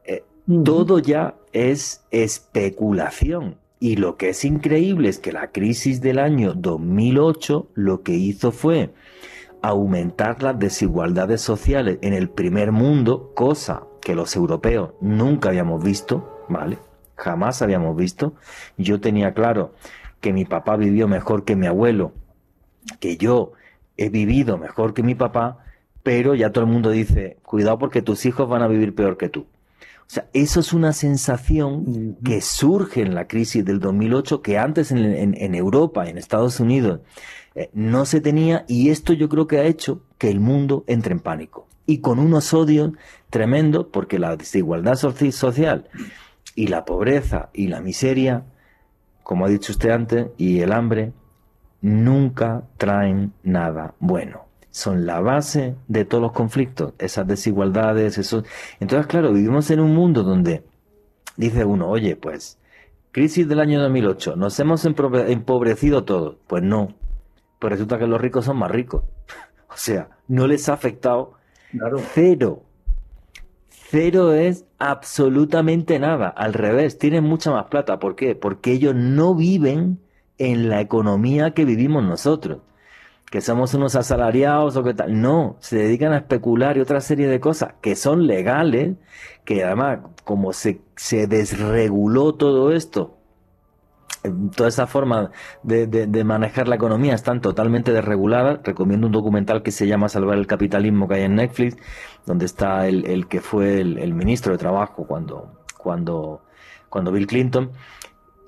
eh, 0.04 0.22
todo 0.64 1.00
ya 1.00 1.34
es 1.52 2.04
especulación. 2.12 3.57
Y 3.80 3.96
lo 3.96 4.16
que 4.16 4.28
es 4.30 4.44
increíble 4.44 5.09
es 5.09 5.18
que 5.18 5.32
la 5.32 5.50
crisis 5.50 6.00
del 6.00 6.20
año 6.20 6.54
2008 6.54 7.70
lo 7.74 8.02
que 8.02 8.12
hizo 8.12 8.52
fue 8.52 8.94
aumentar 9.62 10.42
las 10.44 10.57
desigualdades 10.59 11.40
sociales 11.40 11.98
en 12.02 12.14
el 12.14 12.30
primer 12.30 12.70
mundo, 12.70 13.32
cosa 13.34 13.82
que 14.00 14.14
los 14.14 14.36
europeos 14.36 14.90
nunca 15.00 15.48
habíamos 15.48 15.82
visto, 15.82 16.36
¿vale? 16.49 16.78
Jamás 17.16 17.62
habíamos 17.62 17.97
visto. 17.97 18.34
Yo 18.76 19.01
tenía 19.01 19.34
claro 19.34 19.74
que 20.20 20.32
mi 20.32 20.44
papá 20.44 20.76
vivió 20.76 21.09
mejor 21.09 21.44
que 21.44 21.57
mi 21.57 21.66
abuelo, 21.66 22.12
que 23.01 23.16
yo 23.16 23.53
he 23.97 24.09
vivido 24.09 24.59
mejor 24.59 24.94
que 24.94 25.03
mi 25.03 25.14
papá, 25.14 25.59
pero 26.03 26.34
ya 26.34 26.53
todo 26.53 26.64
el 26.64 26.70
mundo 26.70 26.90
dice, 26.90 27.38
cuidado 27.42 27.78
porque 27.78 28.03
tus 28.03 28.26
hijos 28.26 28.49
van 28.49 28.62
a 28.62 28.68
vivir 28.68 28.94
peor 28.94 29.16
que 29.16 29.28
tú. 29.28 29.47
O 30.07 30.09
sea, 30.09 30.28
eso 30.32 30.61
es 30.61 30.72
una 30.72 30.92
sensación 30.92 32.16
que 32.22 32.40
surge 32.40 33.03
en 33.03 33.14
la 33.14 33.26
crisis 33.26 33.64
del 33.64 33.80
2008 33.80 34.40
que 34.40 34.57
antes 34.57 34.92
en, 34.92 35.34
en, 35.34 35.55
Europa, 35.57 36.09
en 36.09 36.16
Estados 36.16 36.61
Unidos, 36.61 37.01
eh, 37.57 37.70
no 37.72 38.05
se 38.05 38.20
tenía 38.20 38.64
y 38.68 38.90
esto 38.90 39.14
yo 39.14 39.28
creo 39.28 39.49
que 39.49 39.59
ha 39.59 39.64
hecho 39.64 40.03
que 40.16 40.30
el 40.30 40.38
mundo 40.38 40.84
entre 40.86 41.12
en 41.12 41.20
pánico. 41.20 41.66
Y 41.86 41.99
con 41.99 42.20
unos 42.20 42.55
odios 42.55 42.92
tremendos 43.30 43.86
porque 43.92 44.20
la 44.20 44.36
desigualdad 44.36 44.94
social 44.94 45.88
y 46.57 46.66
la 46.66 46.84
pobreza 46.84 47.50
y 47.52 47.68
la 47.68 47.80
miseria, 47.80 48.42
como 49.22 49.46
ha 49.46 49.48
dicho 49.48 49.70
usted 49.70 49.90
antes, 49.90 50.26
y 50.36 50.59
el 50.61 50.72
hambre, 50.72 51.12
nunca 51.80 52.64
traen 52.76 53.32
nada 53.44 53.94
bueno 54.00 54.46
son 54.76 55.07
la 55.07 55.20
base 55.22 55.74
de 55.88 56.04
todos 56.04 56.20
los 56.20 56.32
conflictos, 56.32 56.92
esas 56.98 57.26
desigualdades, 57.26 58.18
eso. 58.18 58.42
Entonces, 58.78 59.07
claro, 59.07 59.32
vivimos 59.32 59.70
en 59.70 59.80
un 59.80 59.94
mundo 59.94 60.22
donde 60.22 60.64
dice 61.38 61.64
uno, 61.64 61.88
oye, 61.88 62.14
pues, 62.14 62.59
crisis 63.11 63.48
del 63.48 63.61
año 63.61 63.80
2008, 63.80 64.36
nos 64.36 64.61
hemos 64.61 64.84
empobrecido 64.84 66.04
todos. 66.04 66.36
Pues 66.46 66.62
no, 66.62 66.94
pues 67.59 67.72
resulta 67.72 67.98
que 67.98 68.07
los 68.07 68.20
ricos 68.20 68.44
son 68.44 68.59
más 68.59 68.70
ricos. 68.70 69.04
o 69.70 69.76
sea, 69.78 70.11
no 70.28 70.46
les 70.46 70.68
ha 70.68 70.74
afectado 70.74 71.32
cero. 72.12 72.62
Cero 73.89 74.32
es 74.32 74.64
absolutamente 74.78 75.99
nada. 75.99 76.28
Al 76.28 76.53
revés, 76.55 76.99
tienen 76.99 77.24
mucha 77.24 77.51
más 77.51 77.66
plata. 77.66 77.99
¿Por 77.99 78.16
qué? 78.16 78.34
Porque 78.34 78.72
ellos 78.72 78.95
no 78.95 79.34
viven 79.34 80.01
en 80.39 80.68
la 80.68 80.80
economía 80.80 81.53
que 81.53 81.64
vivimos 81.64 82.03
nosotros 82.03 82.61
que 83.30 83.41
somos 83.41 83.74
unos 83.74 83.97
asalariados 83.97 84.76
o 84.76 84.84
que 84.84 84.95
tal. 84.95 85.20
No, 85.20 85.57
se 85.61 85.76
dedican 85.78 86.12
a 86.12 86.18
especular 86.18 86.76
y 86.76 86.80
otra 86.80 87.01
serie 87.01 87.28
de 87.28 87.41
cosas 87.41 87.74
que 87.80 87.97
son 87.97 88.26
legales, 88.26 88.97
que 89.45 89.64
además, 89.64 90.01
como 90.24 90.53
se, 90.53 90.80
se 90.97 91.26
desreguló 91.26 92.34
todo 92.34 92.72
esto, 92.72 93.16
toda 94.55 94.68
esa 94.68 94.87
forma 94.87 95.31
de, 95.62 95.87
de, 95.87 96.24
manejar 96.24 96.68
la 96.68 96.77
economía 96.77 97.14
están 97.14 97.41
totalmente 97.41 97.93
desreguladas. 97.93 98.61
Recomiendo 98.62 99.07
un 99.07 99.12
documental 99.12 99.62
que 99.62 99.70
se 99.70 99.87
llama 99.87 100.09
Salvar 100.09 100.39
el 100.39 100.47
Capitalismo 100.47 101.09
que 101.09 101.14
hay 101.16 101.22
en 101.22 101.37
Netflix, 101.37 101.77
donde 102.24 102.47
está 102.47 102.87
el, 102.87 103.07
el 103.07 103.29
que 103.29 103.41
fue 103.41 103.81
el, 103.81 103.99
el, 103.99 104.14
ministro 104.14 104.53
de 104.53 104.59
Trabajo 104.59 105.07
cuando, 105.07 105.53
cuando, 105.77 106.43
cuando 106.89 107.12
Bill 107.12 107.27
Clinton 107.27 107.70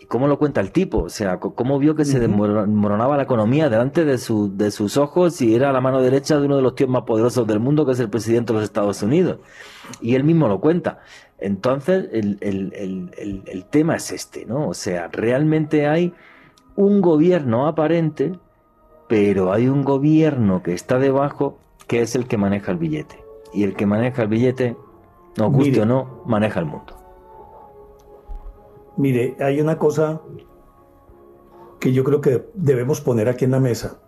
cómo 0.09 0.27
lo 0.27 0.39
cuenta 0.39 0.61
el 0.61 0.73
tipo, 0.73 1.05
o 1.05 1.09
sea, 1.11 1.39
cómo 1.39 1.79
vio 1.79 1.95
que 1.95 2.07
se 2.07 2.19
desmoronaba 2.19 3.17
la 3.17 3.25
economía 3.25 3.69
delante 3.69 4.07
de, 4.07 4.17
su, 4.17 4.57
de 4.57 4.71
sus 4.71 4.97
ojos 4.97 5.41
y 5.43 5.55
era 5.55 5.71
la 5.71 5.83
mano 5.83 6.01
derecha 6.01 6.41
de 6.41 6.47
uno 6.47 6.57
de 6.57 6.63
los 6.63 6.75
tíos 6.75 6.89
más 6.89 7.03
poderosos 7.03 7.47
del 7.47 7.61
mundo, 7.61 7.85
que 7.85 7.93
es 7.93 8.01
el 8.01 8.09
presidente 8.09 8.53
de 8.53 8.61
los 8.61 8.65
Estados 8.65 9.03
Unidos. 9.03 9.39
Y 10.01 10.15
él 10.15 10.25
mismo 10.25 10.49
lo 10.49 10.61
cuenta. 10.61 11.01
Entonces, 11.39 12.09
el, 12.13 12.39
el, 12.41 13.45
el 13.47 13.65
tema 13.67 13.97
es 13.97 14.11
este, 14.11 14.45
¿no? 14.45 14.69
O 14.69 14.75
sea, 14.75 15.09
realmente 15.09 15.87
hay 15.87 16.13
un 16.79 17.01
gobierno 17.01 17.67
aparente, 17.67 18.39
pero 19.09 19.53
hay 19.53 19.69
un 19.69 19.83
gobierno 19.83 20.63
que 20.63 20.75
está 20.75 20.99
debajo, 20.99 21.59
que 21.87 22.03
es 22.03 22.15
el 22.15 22.29
que 22.29 22.37
maneja 22.37 22.71
el 22.73 22.79
billete. 22.79 23.25
Y 23.53 23.65
el 23.65 23.75
que 23.75 23.87
maneja 23.87 24.23
el 24.23 24.29
billete, 24.29 24.77
no 25.37 25.51
guste 25.51 25.81
o 25.81 25.87
no, 25.87 26.23
maneja 26.27 26.61
el 26.61 26.67
mundo. 26.67 26.95
Mire, 28.97 29.37
hay 29.41 29.61
una 29.61 29.79
cosa 29.79 30.21
que 31.81 31.93
yo 31.93 32.05
creo 32.05 32.21
que 32.21 32.49
debemos 32.55 33.01
poner 33.01 33.29
aquí 33.29 33.45
en 33.45 33.53
la 33.53 33.61
mesa. 33.61 34.01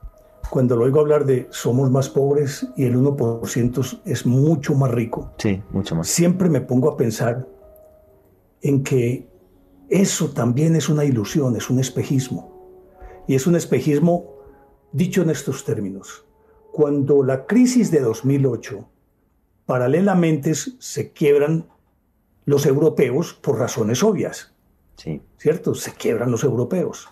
Cuando 0.51 0.75
lo 0.75 0.85
oigo 0.85 0.99
hablar 0.99 1.25
de 1.25 1.47
somos 1.51 1.91
más 1.91 2.09
pobres 2.09 2.67
y 2.77 2.85
el 2.85 2.97
1% 2.97 4.01
es 4.05 4.27
mucho 4.27 4.75
más 4.75 4.91
rico. 4.91 5.33
Sí, 5.39 5.63
mucho 5.71 5.95
más. 5.95 6.09
Siempre 6.09 6.51
me 6.51 6.61
pongo 6.61 6.91
a 6.91 6.97
pensar 6.97 7.47
en 8.61 8.83
que 8.83 9.29
eso 9.89 10.31
también 10.31 10.75
es 10.75 10.89
una 10.89 11.05
ilusión, 11.05 11.57
es 11.57 11.71
un 11.71 11.79
espejismo. 11.79 12.51
Y 13.29 13.37
es 13.37 13.47
un 13.47 13.55
espejismo 13.55 14.35
dicho 14.93 15.23
en 15.23 15.31
estos 15.31 15.65
términos. 15.65 16.25
Cuando 16.73 17.23
la 17.23 17.47
crisis 17.47 17.93
de 17.93 18.01
2008, 18.01 18.89
paralelamente 19.67 20.55
se 20.55 21.13
quiebran 21.13 21.69
los 22.45 22.67
europeos 22.67 23.35
por 23.35 23.59
razones 23.59 24.03
obvias. 24.03 24.53
¿Cierto? 25.39 25.75
Se 25.75 25.93
quiebran 25.93 26.31
los 26.31 26.45
europeos. 26.45 27.09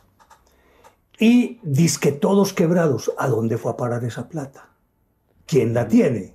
Y 1.19 1.61
que 2.01 2.12
todos 2.12 2.53
quebrados. 2.53 3.12
¿A 3.19 3.29
dónde 3.29 3.59
fue 3.59 3.73
a 3.73 3.77
parar 3.77 4.05
esa 4.05 4.29
plata? 4.29 4.71
¿Quién 5.47 5.75
la 5.75 5.89
tiene? 5.89 6.35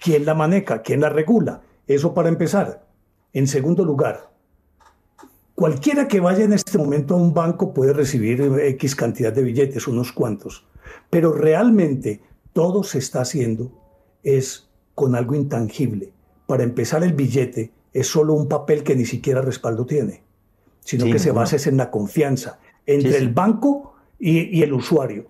¿Quién 0.00 0.24
la 0.24 0.34
maneja? 0.34 0.82
¿Quién 0.82 1.00
la 1.00 1.08
regula? 1.08 1.62
Eso 1.86 2.14
para 2.14 2.28
empezar. 2.28 2.86
En 3.32 3.46
segundo 3.46 3.84
lugar, 3.84 4.30
cualquiera 5.54 6.06
que 6.06 6.20
vaya 6.20 6.44
en 6.44 6.52
este 6.52 6.78
momento 6.78 7.14
a 7.14 7.18
un 7.18 7.34
banco 7.34 7.74
puede 7.74 7.92
recibir 7.92 8.40
X 8.40 8.94
cantidad 8.94 9.32
de 9.32 9.42
billetes, 9.42 9.88
unos 9.88 10.12
cuantos. 10.12 10.66
Pero 11.10 11.32
realmente 11.32 12.20
todo 12.52 12.82
se 12.82 12.98
está 12.98 13.22
haciendo 13.22 13.72
es 14.22 14.68
con 14.94 15.14
algo 15.14 15.34
intangible. 15.34 16.12
Para 16.46 16.62
empezar, 16.62 17.02
el 17.02 17.12
billete 17.12 17.72
es 17.92 18.06
solo 18.06 18.34
un 18.34 18.48
papel 18.48 18.82
que 18.84 18.94
ni 18.94 19.04
siquiera 19.04 19.42
respaldo 19.42 19.86
tiene 19.86 20.26
sino 20.86 21.06
que 21.06 21.18
se 21.18 21.32
basa 21.32 21.56
en 21.68 21.76
la 21.76 21.90
confianza 21.90 22.60
entre 22.86 23.16
el 23.18 23.28
banco 23.30 23.94
y, 24.18 24.62
el 24.62 24.72
usuario. 24.72 25.26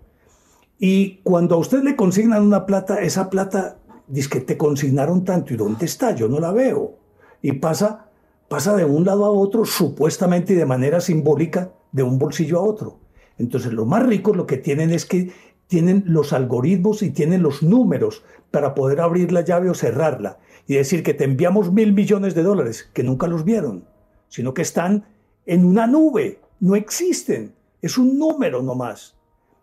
Y 0.79 1.21
cuando 1.23 1.55
a 1.55 1.59
usted 1.59 1.83
le 1.83 1.97
consignan 1.97 2.43
una 2.43 2.67
plata, 2.67 3.01
esa 3.01 3.31
plata 3.31 3.79
dice 4.07 4.29
que 4.29 4.41
te 4.41 4.57
consignaron 4.57 5.25
tanto 5.25 5.55
y 5.55 5.57
dónde 5.57 5.87
está, 5.87 6.15
yo 6.15 6.29
no 6.29 6.39
la 6.39 6.53
veo. 6.53 6.99
Y 7.43 7.53
pasa, 7.53 8.11
pasa 8.49 8.77
de 8.77 8.85
un 8.85 9.05
lado 9.05 9.25
a 9.25 9.31
otro, 9.31 9.65
supuestamente 9.65 10.53
y 10.53 10.57
de 10.57 10.67
manera 10.67 11.01
simbólica, 11.01 11.73
de 11.93 12.03
un 12.03 12.19
bolsillo 12.19 12.59
a 12.59 12.63
otro. 12.63 12.99
Entonces, 13.39 13.73
los 13.73 13.87
más 13.87 14.07
ricos 14.07 14.37
lo 14.37 14.47
que 14.47 14.59
tienen 14.59 14.91
es 14.91 15.07
que 15.07 15.33
tienen 15.67 16.05
los 16.07 16.33
algoritmos 16.33 17.03
y 17.03 17.11
tienen 17.11 17.43
los 17.43 17.63
números 17.63 18.23
para 18.51 18.75
poder 18.75 19.01
abrir 19.01 19.33
la 19.33 19.41
llave 19.41 19.71
o 19.71 19.75
cerrarla. 19.75 20.39
Y 20.67 20.75
decir 20.75 21.03
que 21.03 21.15
te 21.15 21.25
enviamos 21.25 21.73
mil 21.73 21.93
millones 21.93 22.35
de 22.35 22.43
dólares, 22.43 22.91
que 22.93 23.03
nunca 23.03 23.27
los 23.27 23.45
vieron, 23.45 23.85
sino 24.29 24.53
que 24.53 24.63
están 24.63 25.07
en 25.45 25.65
una 25.65 25.87
nube, 25.87 26.41
no 26.61 26.77
existen, 26.77 27.55
es 27.83 27.99
un 27.99 28.19
número 28.19 28.63
nomás. 28.63 29.17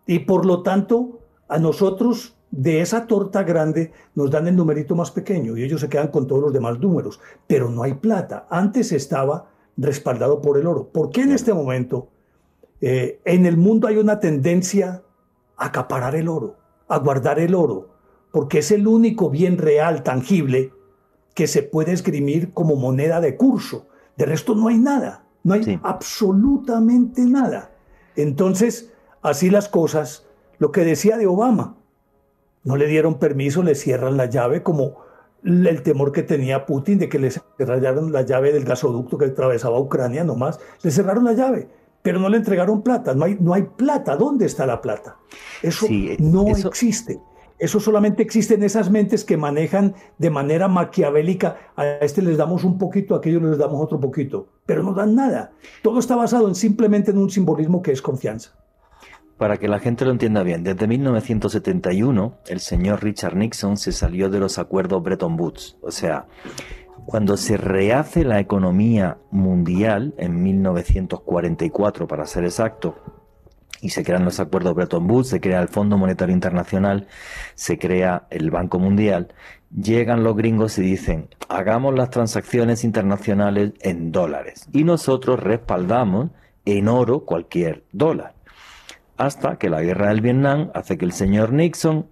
Y 0.06 0.20
por 0.20 0.44
lo 0.46 0.62
tanto, 0.62 1.20
a 1.48 1.58
nosotros 1.58 2.36
de 2.50 2.80
esa 2.80 3.06
torta 3.06 3.42
grande 3.42 3.92
nos 4.14 4.30
dan 4.30 4.46
el 4.46 4.54
numerito 4.54 4.94
más 4.94 5.10
pequeño 5.10 5.56
y 5.56 5.64
ellos 5.64 5.80
se 5.80 5.88
quedan 5.88 6.08
con 6.08 6.26
todos 6.26 6.42
los 6.42 6.52
demás 6.52 6.78
números, 6.78 7.20
pero 7.46 7.68
no 7.68 7.82
hay 7.82 7.94
plata. 7.94 8.46
Antes 8.48 8.92
estaba 8.92 9.50
respaldado 9.76 10.40
por 10.40 10.58
el 10.58 10.66
oro. 10.66 10.88
¿Por 10.88 11.10
qué 11.10 11.22
en 11.22 11.32
este 11.32 11.52
momento 11.52 12.08
eh, 12.80 13.20
en 13.24 13.46
el 13.46 13.56
mundo 13.56 13.88
hay 13.88 13.96
una 13.96 14.20
tendencia 14.20 15.02
a 15.56 15.66
acaparar 15.66 16.14
el 16.14 16.28
oro, 16.28 16.56
a 16.86 16.98
guardar 16.98 17.40
el 17.40 17.54
oro? 17.54 17.90
Porque 18.30 18.58
es 18.58 18.70
el 18.70 18.86
único 18.86 19.30
bien 19.30 19.58
real, 19.58 20.02
tangible, 20.02 20.72
que 21.34 21.46
se 21.48 21.62
puede 21.62 21.92
esgrimir 21.92 22.52
como 22.52 22.76
moneda 22.76 23.20
de 23.20 23.36
curso. 23.36 23.86
De 24.16 24.26
resto 24.26 24.54
no 24.54 24.68
hay 24.68 24.78
nada. 24.78 25.23
No 25.44 25.54
hay 25.54 25.78
absolutamente 25.82 27.22
nada. 27.22 27.70
Entonces, 28.16 28.92
así 29.22 29.50
las 29.50 29.68
cosas, 29.68 30.26
lo 30.58 30.72
que 30.72 30.84
decía 30.84 31.16
de 31.16 31.26
Obama, 31.26 31.76
no 32.64 32.76
le 32.76 32.86
dieron 32.86 33.18
permiso, 33.18 33.62
le 33.62 33.74
cierran 33.74 34.16
la 34.16 34.26
llave 34.26 34.62
como 34.62 35.04
el 35.44 35.82
temor 35.82 36.12
que 36.12 36.22
tenía 36.22 36.64
Putin 36.64 36.98
de 36.98 37.08
que 37.08 37.18
le 37.18 37.30
cerraran 37.30 38.10
la 38.10 38.22
llave 38.22 38.52
del 38.52 38.64
gasoducto 38.64 39.18
que 39.18 39.26
atravesaba 39.26 39.78
Ucrania 39.78 40.24
nomás, 40.24 40.58
le 40.82 40.90
cerraron 40.90 41.24
la 41.24 41.34
llave, 41.34 41.68
pero 42.02 42.18
no 42.18 42.30
le 42.30 42.38
entregaron 42.38 42.82
plata, 42.82 43.14
no 43.14 43.26
hay, 43.26 43.36
no 43.38 43.52
hay 43.52 43.62
plata, 43.62 44.16
¿dónde 44.16 44.46
está 44.46 44.64
la 44.66 44.80
plata? 44.80 45.18
Eso 45.62 45.86
no 46.18 46.48
existe. 46.48 47.20
Eso 47.58 47.78
solamente 47.78 48.22
existe 48.22 48.54
en 48.54 48.62
esas 48.64 48.90
mentes 48.90 49.24
que 49.24 49.36
manejan 49.36 49.94
de 50.18 50.30
manera 50.30 50.68
maquiavélica. 50.68 51.56
A 51.76 51.86
este 52.00 52.20
les 52.20 52.36
damos 52.36 52.64
un 52.64 52.78
poquito, 52.78 53.14
a 53.14 53.18
aquellos 53.18 53.42
les 53.42 53.58
damos 53.58 53.80
otro 53.80 54.00
poquito, 54.00 54.48
pero 54.66 54.82
no 54.82 54.92
dan 54.92 55.14
nada. 55.14 55.52
Todo 55.82 55.98
está 56.00 56.16
basado 56.16 56.48
en 56.48 56.54
simplemente 56.54 57.12
en 57.12 57.18
un 57.18 57.30
simbolismo 57.30 57.82
que 57.82 57.92
es 57.92 58.02
confianza. 58.02 58.50
para 59.38 59.56
que 59.56 59.66
la 59.66 59.80
gente 59.80 60.04
lo 60.04 60.12
entienda 60.12 60.44
bien, 60.44 60.62
desde 60.62 60.86
1971 60.86 62.38
el 62.46 62.60
señor 62.60 63.02
Richard 63.02 63.34
Nixon 63.36 63.76
se 63.76 63.90
salió 63.90 64.30
de 64.30 64.38
los 64.38 64.58
acuerdos 64.58 65.02
Bretton 65.02 65.38
Woods. 65.38 65.76
O 65.82 65.90
sea, 65.90 66.26
cuando 67.04 67.36
se 67.36 67.56
rehace 67.56 68.24
la 68.24 68.40
economía 68.40 69.18
mundial 69.30 70.14
en 70.18 70.42
1944, 70.42 72.06
para 72.06 72.26
ser 72.26 72.44
exacto, 72.44 72.96
y 73.84 73.90
se 73.90 74.02
crean 74.02 74.24
los 74.24 74.40
acuerdos 74.40 74.74
Bretton 74.74 75.08
Woods, 75.10 75.28
se 75.28 75.40
crea 75.42 75.60
el 75.60 75.68
Fondo 75.68 75.98
Monetario 75.98 76.34
Internacional, 76.34 77.06
se 77.54 77.78
crea 77.78 78.26
el 78.30 78.50
Banco 78.50 78.78
Mundial, 78.78 79.28
llegan 79.70 80.24
los 80.24 80.34
gringos 80.34 80.78
y 80.78 80.82
dicen, 80.82 81.28
hagamos 81.50 81.94
las 81.94 82.08
transacciones 82.08 82.82
internacionales 82.82 83.74
en 83.82 84.10
dólares 84.10 84.68
y 84.72 84.84
nosotros 84.84 85.38
respaldamos 85.38 86.30
en 86.64 86.88
oro 86.88 87.26
cualquier 87.26 87.84
dólar. 87.92 88.32
Hasta 89.18 89.58
que 89.58 89.68
la 89.68 89.82
guerra 89.82 90.08
del 90.08 90.22
Vietnam 90.22 90.70
hace 90.72 90.96
que 90.96 91.04
el 91.04 91.12
señor 91.12 91.52
Nixon 91.52 92.06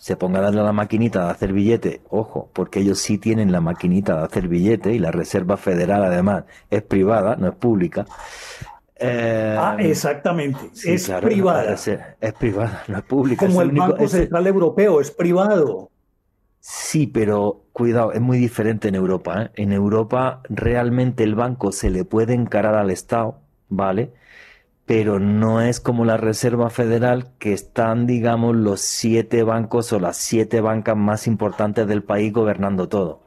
se 0.00 0.16
ponga 0.16 0.40
a 0.40 0.42
darle 0.42 0.60
a 0.60 0.64
la 0.64 0.72
maquinita 0.72 1.26
de 1.26 1.30
hacer 1.30 1.52
billete, 1.52 2.00
ojo, 2.10 2.50
porque 2.52 2.80
ellos 2.80 2.98
sí 2.98 3.18
tienen 3.18 3.52
la 3.52 3.60
maquinita 3.60 4.16
de 4.16 4.24
hacer 4.24 4.48
billete 4.48 4.92
y 4.92 4.98
la 4.98 5.12
Reserva 5.12 5.56
Federal 5.56 6.02
además 6.02 6.44
es 6.68 6.82
privada, 6.82 7.36
no 7.36 7.48
es 7.48 7.54
pública. 7.54 8.06
Eh, 9.02 9.56
ah, 9.58 9.76
exactamente, 9.78 10.58
es 10.84 11.08
privada. 11.08 11.72
Es, 11.72 12.34
privada, 12.38 12.82
no 12.86 12.98
es 12.98 13.04
pública. 13.04 13.46
Como 13.46 13.62
el, 13.62 13.70
Banco 13.70 14.06
Central 14.06 14.46
Europeo, 14.46 15.00
es 15.00 15.10
privado. 15.10 15.90
Sí, 16.60 17.06
pero 17.06 17.64
cuidado, 17.72 18.12
es 18.12 18.20
muy 18.20 18.36
diferente 18.36 18.88
en 18.88 18.94
Europa. 18.94 19.44
¿eh? 19.44 19.50
En 19.54 19.72
Europa 19.72 20.42
realmente 20.50 21.24
el 21.24 21.34
banco 21.34 21.72
se 21.72 21.88
le 21.88 22.04
puede 22.04 22.34
encarar 22.34 22.74
al 22.74 22.90
Estado, 22.90 23.40
¿vale? 23.70 24.12
Pero 24.84 25.18
no 25.18 25.62
es 25.62 25.80
como 25.80 26.04
la 26.04 26.18
Reserva 26.18 26.68
Federal, 26.68 27.30
que 27.38 27.54
están, 27.54 28.06
digamos, 28.06 28.54
los 28.54 28.82
siete 28.82 29.44
bancos 29.44 29.92
o 29.94 30.00
las 30.00 30.18
siete 30.18 30.60
bancas 30.60 30.96
más 30.96 31.26
importantes 31.26 31.86
del 31.88 32.02
país 32.02 32.32
gobernando 32.34 32.88
todo. 32.88 33.22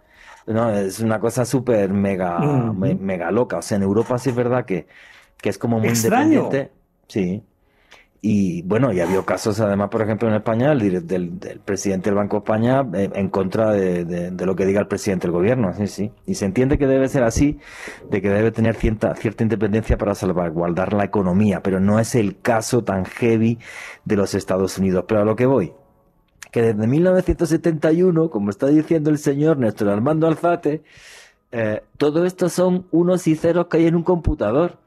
No, 0.46 0.70
es 0.72 1.00
una 1.00 1.20
cosa 1.20 1.46
súper 1.46 1.94
mega, 1.94 2.40
mega 2.40 3.32
loca. 3.32 3.58
O 3.58 3.62
sea, 3.62 3.78
en 3.78 3.84
Europa 3.84 4.20
sí 4.20 4.30
es 4.30 4.36
verdad 4.36 4.66
que, 4.66 4.88
que 5.44 5.50
es 5.50 5.58
como 5.58 5.78
muy 5.78 5.90
independiente. 5.90 6.72
Sí. 7.10 7.44
Y 8.22 8.62
bueno, 8.62 8.94
y 8.94 9.02
había 9.02 9.22
casos 9.24 9.60
además, 9.60 9.90
por 9.90 10.02
ejemplo, 10.02 10.30
en 10.30 10.36
España, 10.36 10.72
el, 10.72 11.06
del, 11.06 11.60
presidente 11.66 12.10
del 12.10 12.16
Banco 12.16 12.38
de 12.38 12.40
España 12.40 12.88
eh, 12.94 13.10
en 13.14 13.28
contra 13.28 13.72
de, 13.72 14.32
lo 14.32 14.56
que 14.56 14.66
diga 14.66 14.80
el 14.80 14.88
presidente 14.88 15.28
del 15.28 15.34
gobierno. 15.34 15.74
Sí, 15.74 15.88
sí. 15.88 16.12
Y 16.26 16.36
se 16.36 16.46
entiende 16.46 16.78
que 16.78 16.88
debe 16.88 17.10
ser 17.10 17.24
así, 17.24 17.60
de 18.10 18.22
que 18.22 18.30
debe 18.30 18.52
tener 18.52 18.76
cierta, 18.76 19.14
cierta 19.16 19.44
independencia 19.44 19.98
para 19.98 20.16
salvaguardar 20.16 20.94
la 20.94 21.04
economía, 21.04 21.62
pero 21.62 21.82
no 21.82 22.00
es 22.00 22.16
el 22.16 22.40
caso 22.40 22.86
tan 22.86 23.04
heavy 23.04 23.60
de 24.06 24.16
los 24.16 24.36
Estados 24.36 24.78
Unidos. 24.78 25.04
Pero 25.06 25.24
a 25.24 25.26
lo 25.26 25.36
que 25.36 25.46
voy, 25.46 25.74
que 26.52 26.62
desde 26.62 26.88
1971, 26.88 28.30
como 28.30 28.50
está 28.50 28.68
diciendo 28.68 29.10
el 29.10 29.18
señor 29.18 29.58
Néstor 29.58 29.90
Armando 29.90 30.28
Alzate, 30.28 30.84
eh, 31.52 31.84
todo 31.98 32.26
esto 32.26 32.48
son 32.48 32.88
unos 32.92 33.28
y 33.28 33.36
ceros 33.36 33.68
que 33.68 33.78
hay 33.78 33.88
en 33.88 33.96
un 33.96 34.04
computador. 34.04 34.80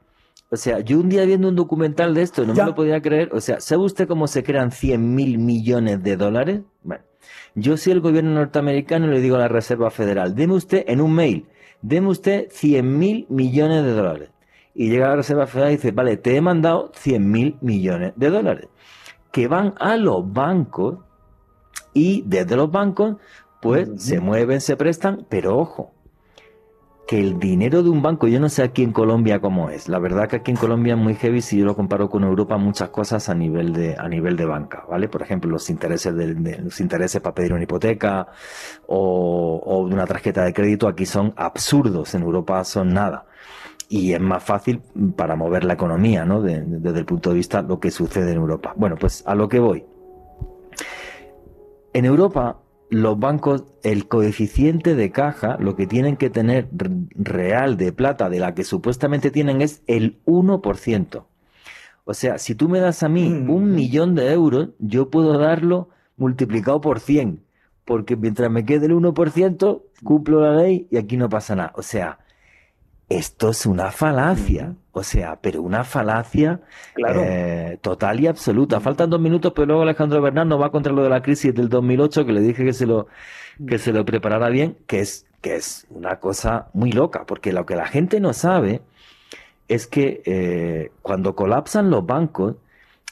O 0.50 0.56
sea, 0.56 0.80
yo 0.80 1.00
un 1.00 1.08
día 1.08 1.24
viendo 1.24 1.48
un 1.48 1.56
documental 1.56 2.14
de 2.14 2.22
esto, 2.22 2.46
no 2.46 2.54
me 2.54 2.64
lo 2.64 2.74
podía 2.74 3.02
creer. 3.02 3.30
O 3.32 3.40
sea, 3.40 3.60
¿sabe 3.60 3.82
usted 3.82 4.06
cómo 4.06 4.28
se 4.28 4.44
crean 4.44 4.70
100 4.70 5.14
mil 5.14 5.38
millones 5.38 6.02
de 6.02 6.16
dólares? 6.16 6.60
Bueno, 6.82 7.02
yo 7.54 7.76
soy 7.76 7.94
el 7.94 8.00
gobierno 8.00 8.30
norteamericano 8.30 9.06
y 9.06 9.10
le 9.10 9.20
digo 9.20 9.36
a 9.36 9.40
la 9.40 9.48
Reserva 9.48 9.90
Federal, 9.90 10.34
deme 10.34 10.54
usted 10.54 10.84
en 10.86 11.00
un 11.00 11.14
mail, 11.14 11.48
deme 11.82 12.08
usted 12.08 12.48
100 12.50 12.98
mil 12.98 13.26
millones 13.28 13.84
de 13.84 13.92
dólares. 13.92 14.30
Y 14.72 14.90
llega 14.90 15.08
la 15.08 15.16
Reserva 15.16 15.46
Federal 15.46 15.72
y 15.72 15.76
dice, 15.76 15.90
vale, 15.90 16.16
te 16.16 16.36
he 16.36 16.40
mandado 16.40 16.92
100 16.94 17.30
mil 17.30 17.56
millones 17.60 18.12
de 18.14 18.30
dólares, 18.30 18.68
que 19.32 19.48
van 19.48 19.74
a 19.78 19.96
los 19.96 20.32
bancos 20.32 20.98
y 21.92 22.22
desde 22.26 22.56
los 22.56 22.70
bancos, 22.70 23.16
pues 23.62 23.88
se 23.96 24.20
mueven, 24.20 24.60
se 24.60 24.76
prestan, 24.76 25.26
pero 25.28 25.58
ojo, 25.58 25.95
que 27.06 27.20
el 27.20 27.38
dinero 27.38 27.82
de 27.82 27.88
un 27.88 28.02
banco, 28.02 28.26
yo 28.26 28.40
no 28.40 28.48
sé 28.48 28.62
aquí 28.62 28.82
en 28.82 28.92
Colombia 28.92 29.40
cómo 29.40 29.70
es. 29.70 29.88
La 29.88 29.98
verdad 29.98 30.28
que 30.28 30.36
aquí 30.36 30.50
en 30.50 30.56
Colombia 30.56 30.94
es 30.94 31.00
muy 31.00 31.14
heavy 31.14 31.40
si 31.40 31.58
yo 31.58 31.64
lo 31.64 31.76
comparo 31.76 32.10
con 32.10 32.24
Europa, 32.24 32.56
muchas 32.56 32.88
cosas 32.88 33.28
a 33.28 33.34
nivel 33.34 33.72
de, 33.72 33.94
a 33.96 34.08
nivel 34.08 34.36
de 34.36 34.44
banca, 34.44 34.84
¿vale? 34.88 35.08
Por 35.08 35.22
ejemplo, 35.22 35.50
los 35.50 35.70
intereses 35.70 36.14
de, 36.16 36.58
los 36.58 36.80
intereses 36.80 37.20
para 37.20 37.34
pedir 37.34 37.52
una 37.52 37.62
hipoteca 37.62 38.26
o, 38.86 39.62
o 39.64 39.78
una 39.82 40.06
tarjeta 40.06 40.44
de 40.44 40.52
crédito 40.52 40.88
aquí 40.88 41.06
son 41.06 41.32
absurdos. 41.36 42.14
En 42.14 42.22
Europa 42.22 42.64
son 42.64 42.92
nada. 42.92 43.26
Y 43.88 44.12
es 44.12 44.20
más 44.20 44.42
fácil 44.42 44.82
para 45.16 45.36
mover 45.36 45.62
la 45.64 45.74
economía, 45.74 46.24
¿no? 46.24 46.42
desde 46.42 46.98
el 46.98 47.04
punto 47.04 47.30
de 47.30 47.36
vista 47.36 47.62
de 47.62 47.68
lo 47.68 47.78
que 47.78 47.92
sucede 47.92 48.32
en 48.32 48.38
Europa. 48.38 48.74
Bueno, 48.76 48.96
pues 48.98 49.22
a 49.26 49.36
lo 49.36 49.48
que 49.48 49.60
voy. 49.60 49.84
En 51.92 52.04
Europa 52.04 52.58
los 52.88 53.18
bancos, 53.18 53.64
el 53.82 54.08
coeficiente 54.08 54.94
de 54.94 55.10
caja, 55.10 55.56
lo 55.58 55.76
que 55.76 55.86
tienen 55.86 56.16
que 56.16 56.30
tener 56.30 56.68
real 57.14 57.76
de 57.76 57.92
plata 57.92 58.28
de 58.30 58.38
la 58.38 58.54
que 58.54 58.64
supuestamente 58.64 59.30
tienen 59.30 59.60
es 59.60 59.82
el 59.86 60.22
1%. 60.24 61.24
O 62.04 62.14
sea, 62.14 62.38
si 62.38 62.54
tú 62.54 62.68
me 62.68 62.78
das 62.78 63.02
a 63.02 63.08
mí 63.08 63.28
mm. 63.28 63.50
un 63.50 63.74
millón 63.74 64.14
de 64.14 64.32
euros, 64.32 64.70
yo 64.78 65.10
puedo 65.10 65.38
darlo 65.38 65.88
multiplicado 66.16 66.80
por 66.80 67.00
100, 67.00 67.44
porque 67.84 68.16
mientras 68.16 68.50
me 68.50 68.64
quede 68.64 68.86
el 68.86 68.92
1%, 68.92 69.82
cumplo 70.04 70.40
la 70.40 70.62
ley 70.62 70.86
y 70.90 70.96
aquí 70.96 71.16
no 71.16 71.28
pasa 71.28 71.56
nada. 71.56 71.72
O 71.74 71.82
sea, 71.82 72.20
esto 73.08 73.50
es 73.50 73.66
una 73.66 73.90
falacia, 73.90 74.76
o 74.96 75.02
sea, 75.02 75.38
pero 75.42 75.60
una 75.60 75.84
falacia 75.84 76.62
eh, 76.96 77.76
total 77.82 78.18
y 78.18 78.28
absoluta. 78.28 78.80
Faltan 78.80 79.10
dos 79.10 79.20
minutos, 79.20 79.52
pero 79.54 79.66
luego 79.66 79.82
Alejandro 79.82 80.22
Bernal 80.22 80.48
nos 80.48 80.58
va 80.58 80.72
contra 80.72 80.90
lo 80.90 81.02
de 81.02 81.10
la 81.10 81.20
crisis 81.20 81.54
del 81.54 81.68
2008, 81.68 82.24
que 82.24 82.32
le 82.32 82.40
dije 82.40 82.64
que 82.64 82.72
se 82.72 82.86
lo, 82.86 83.06
que 83.68 83.76
se 83.76 83.92
lo 83.92 84.06
preparara 84.06 84.48
bien, 84.48 84.78
que 84.86 85.00
es, 85.00 85.26
que 85.42 85.56
es 85.56 85.86
una 85.90 86.18
cosa 86.18 86.68
muy 86.72 86.92
loca, 86.92 87.26
porque 87.26 87.52
lo 87.52 87.66
que 87.66 87.76
la 87.76 87.86
gente 87.86 88.20
no 88.20 88.32
sabe 88.32 88.80
es 89.68 89.86
que 89.86 90.22
eh, 90.24 90.92
cuando 91.02 91.36
colapsan 91.36 91.90
los 91.90 92.06
bancos, 92.06 92.56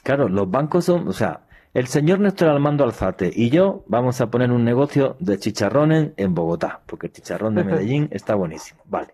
claro, 0.03 0.31
los 0.31 0.51
bancos 0.51 0.87
son, 0.87 1.07
o 1.07 1.13
sea, 1.13 1.43
el 1.75 1.87
señor 1.87 2.19
Néstor 2.19 2.49
Armando 2.49 2.85
Alzate 2.85 3.31
y 3.35 3.51
yo 3.51 3.85
vamos 3.89 4.23
a 4.23 4.31
poner 4.31 4.53
un 4.53 4.65
negocio 4.65 5.17
de 5.21 5.39
chicharrones 5.39 6.13
en 6.17 6.35
Bogotá, 6.35 6.81
porque 6.87 7.09
el 7.09 7.13
chicharrón 7.13 7.57
de 7.57 7.65
Medellín 7.65 8.09
está 8.11 8.37
buenísimo. 8.37 8.81
Vale. 8.87 9.09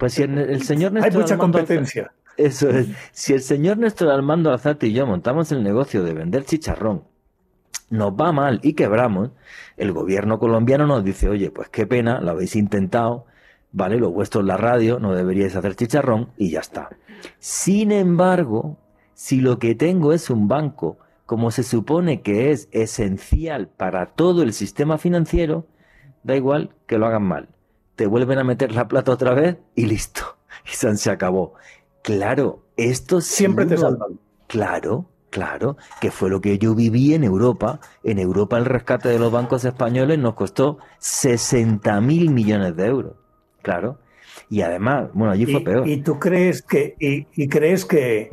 Pues 0.00 0.14
si 0.14 0.22
el, 0.22 0.62
señor 0.62 0.92
Néstor 0.92 1.12
Hay 1.12 1.18
mucha 1.18 1.36
competencia. 1.36 2.10
eso 2.38 2.70
es. 2.70 2.88
Si 3.12 3.34
el 3.34 3.42
señor 3.42 3.76
Néstor 3.76 4.08
Armando 4.08 4.50
Alzate 4.50 4.86
y 4.86 4.94
yo 4.94 5.06
montamos 5.06 5.52
el 5.52 5.62
negocio 5.62 6.02
de 6.02 6.14
vender 6.14 6.46
chicharrón, 6.46 7.04
nos 7.90 8.12
va 8.12 8.32
mal 8.32 8.60
y 8.62 8.72
quebramos, 8.72 9.32
el 9.76 9.92
gobierno 9.92 10.38
colombiano 10.38 10.86
nos 10.86 11.04
dice, 11.04 11.28
oye, 11.28 11.50
pues 11.50 11.68
qué 11.68 11.86
pena, 11.86 12.18
lo 12.22 12.30
habéis 12.30 12.56
intentado, 12.56 13.26
vale, 13.72 13.98
lo 13.98 14.10
vuestro 14.10 14.40
en 14.40 14.46
la 14.46 14.56
radio, 14.56 14.98
no 15.00 15.14
deberíais 15.14 15.54
hacer 15.54 15.76
chicharrón 15.76 16.30
y 16.38 16.50
ya 16.50 16.60
está. 16.60 16.88
Sin 17.38 17.92
embargo, 17.92 18.78
si 19.12 19.42
lo 19.42 19.58
que 19.58 19.74
tengo 19.74 20.14
es 20.14 20.30
un 20.30 20.48
banco, 20.48 20.96
como 21.26 21.50
se 21.50 21.62
supone 21.62 22.22
que 22.22 22.52
es 22.52 22.70
esencial 22.72 23.68
para 23.68 24.06
todo 24.06 24.42
el 24.44 24.54
sistema 24.54 24.96
financiero, 24.96 25.66
da 26.22 26.36
igual 26.36 26.70
que 26.86 26.96
lo 26.96 27.04
hagan 27.04 27.24
mal 27.24 27.50
te 28.00 28.06
vuelven 28.06 28.38
a 28.38 28.44
meter 28.44 28.72
la 28.72 28.88
plata 28.88 29.12
otra 29.12 29.34
vez 29.34 29.58
y 29.74 29.84
listo. 29.84 30.22
Y 30.64 30.74
se 30.74 31.10
acabó. 31.10 31.52
Claro, 32.02 32.62
esto 32.78 33.20
siempre 33.20 33.66
te 33.66 33.76
salvan. 33.76 34.18
Claro, 34.46 35.04
claro, 35.28 35.76
que 36.00 36.10
fue 36.10 36.30
lo 36.30 36.40
que 36.40 36.56
yo 36.56 36.74
viví 36.74 37.12
en 37.12 37.24
Europa. 37.24 37.78
En 38.02 38.18
Europa 38.18 38.56
el 38.56 38.64
rescate 38.64 39.10
de 39.10 39.18
los 39.18 39.30
bancos 39.30 39.66
españoles 39.66 40.18
nos 40.18 40.32
costó 40.32 40.78
60 40.98 42.00
mil 42.00 42.30
millones 42.30 42.74
de 42.74 42.86
euros. 42.86 43.12
Claro. 43.60 43.98
Y 44.48 44.62
además, 44.62 45.10
bueno, 45.12 45.34
allí 45.34 45.44
fue 45.44 45.60
peor. 45.60 45.86
¿Y 45.86 45.98
tú 45.98 46.18
crees 46.18 46.62
que, 46.62 46.96
y, 46.98 47.48
crees 47.48 47.84
que, 47.84 48.32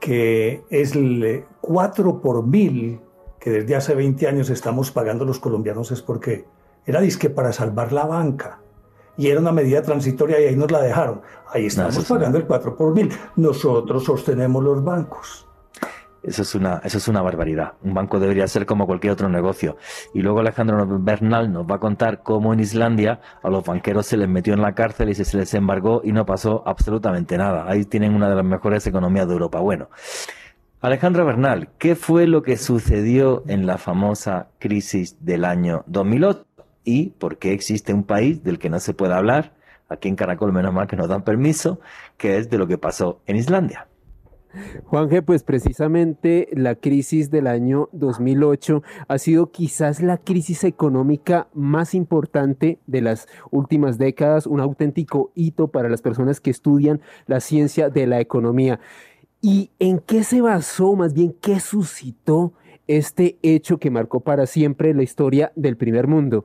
que 0.00 0.64
es 0.70 0.96
el 0.96 1.44
4 1.60 2.20
por 2.20 2.44
mil 2.44 2.98
que 3.38 3.50
desde 3.50 3.76
hace 3.76 3.94
20 3.94 4.26
años 4.26 4.50
estamos 4.50 4.90
pagando 4.90 5.24
los 5.24 5.38
colombianos 5.38 5.92
es 5.92 6.02
porque 6.02 6.46
era 6.84 7.00
disque 7.00 7.30
para 7.30 7.52
salvar 7.52 7.92
la 7.92 8.06
banca 8.06 8.63
y 9.16 9.28
era 9.28 9.40
una 9.40 9.52
medida 9.52 9.82
transitoria 9.82 10.40
y 10.40 10.46
ahí 10.46 10.56
nos 10.56 10.70
la 10.70 10.82
dejaron. 10.82 11.22
Ahí 11.52 11.66
estamos 11.66 12.04
pagando 12.04 12.38
el 12.38 12.46
4 12.46 12.76
por 12.76 12.94
mil. 12.94 13.12
Nosotros 13.36 14.04
sostenemos 14.04 14.62
los 14.62 14.82
bancos. 14.82 15.46
Eso 16.24 16.40
es, 16.40 16.54
una, 16.54 16.80
eso 16.82 16.96
es 16.96 17.06
una 17.06 17.20
barbaridad. 17.20 17.74
Un 17.82 17.92
banco 17.92 18.18
debería 18.18 18.48
ser 18.48 18.64
como 18.64 18.86
cualquier 18.86 19.12
otro 19.12 19.28
negocio. 19.28 19.76
Y 20.14 20.22
luego 20.22 20.40
Alejandro 20.40 20.86
Bernal 20.98 21.52
nos 21.52 21.66
va 21.70 21.74
a 21.76 21.80
contar 21.80 22.22
cómo 22.22 22.54
en 22.54 22.60
Islandia 22.60 23.20
a 23.42 23.50
los 23.50 23.62
banqueros 23.62 24.06
se 24.06 24.16
les 24.16 24.26
metió 24.26 24.54
en 24.54 24.62
la 24.62 24.74
cárcel 24.74 25.10
y 25.10 25.14
se 25.14 25.36
les 25.36 25.52
embargó 25.52 26.00
y 26.02 26.12
no 26.12 26.24
pasó 26.24 26.62
absolutamente 26.64 27.36
nada. 27.36 27.66
Ahí 27.68 27.84
tienen 27.84 28.14
una 28.14 28.30
de 28.30 28.36
las 28.36 28.44
mejores 28.44 28.86
economías 28.86 29.26
de 29.26 29.34
Europa. 29.34 29.60
Bueno, 29.60 29.90
Alejandro 30.80 31.26
Bernal, 31.26 31.68
¿qué 31.78 31.94
fue 31.94 32.26
lo 32.26 32.42
que 32.42 32.56
sucedió 32.56 33.42
en 33.46 33.66
la 33.66 33.76
famosa 33.76 34.48
crisis 34.58 35.22
del 35.22 35.44
año 35.44 35.84
2008? 35.88 36.53
Y 36.84 37.10
por 37.10 37.38
qué 37.38 37.52
existe 37.52 37.92
un 37.92 38.04
país 38.04 38.42
del 38.44 38.58
que 38.58 38.70
no 38.70 38.78
se 38.78 38.94
puede 38.94 39.14
hablar, 39.14 39.54
aquí 39.88 40.08
en 40.08 40.16
Caracol 40.16 40.52
menos 40.52 40.72
mal 40.72 40.86
que 40.86 40.96
nos 40.96 41.08
dan 41.08 41.24
permiso, 41.24 41.80
que 42.16 42.38
es 42.38 42.50
de 42.50 42.58
lo 42.58 42.66
que 42.66 42.78
pasó 42.78 43.20
en 43.26 43.36
Islandia. 43.36 43.88
Juanje, 44.84 45.20
pues 45.22 45.42
precisamente 45.42 46.48
la 46.52 46.76
crisis 46.76 47.30
del 47.30 47.48
año 47.48 47.88
2008 47.92 48.82
ha 49.08 49.18
sido 49.18 49.50
quizás 49.50 50.00
la 50.00 50.18
crisis 50.18 50.62
económica 50.62 51.48
más 51.54 51.94
importante 51.94 52.78
de 52.86 53.00
las 53.00 53.26
últimas 53.50 53.98
décadas, 53.98 54.46
un 54.46 54.60
auténtico 54.60 55.32
hito 55.34 55.68
para 55.68 55.88
las 55.88 56.02
personas 56.02 56.40
que 56.40 56.50
estudian 56.50 57.00
la 57.26 57.40
ciencia 57.40 57.90
de 57.90 58.06
la 58.06 58.20
economía. 58.20 58.78
¿Y 59.40 59.72
en 59.78 59.98
qué 59.98 60.22
se 60.22 60.40
basó, 60.40 60.94
más 60.94 61.14
bien, 61.14 61.34
qué 61.40 61.58
suscitó 61.58 62.52
este 62.86 63.38
hecho 63.42 63.78
que 63.78 63.90
marcó 63.90 64.20
para 64.20 64.46
siempre 64.46 64.94
la 64.94 65.02
historia 65.02 65.52
del 65.56 65.76
primer 65.76 66.06
mundo? 66.06 66.44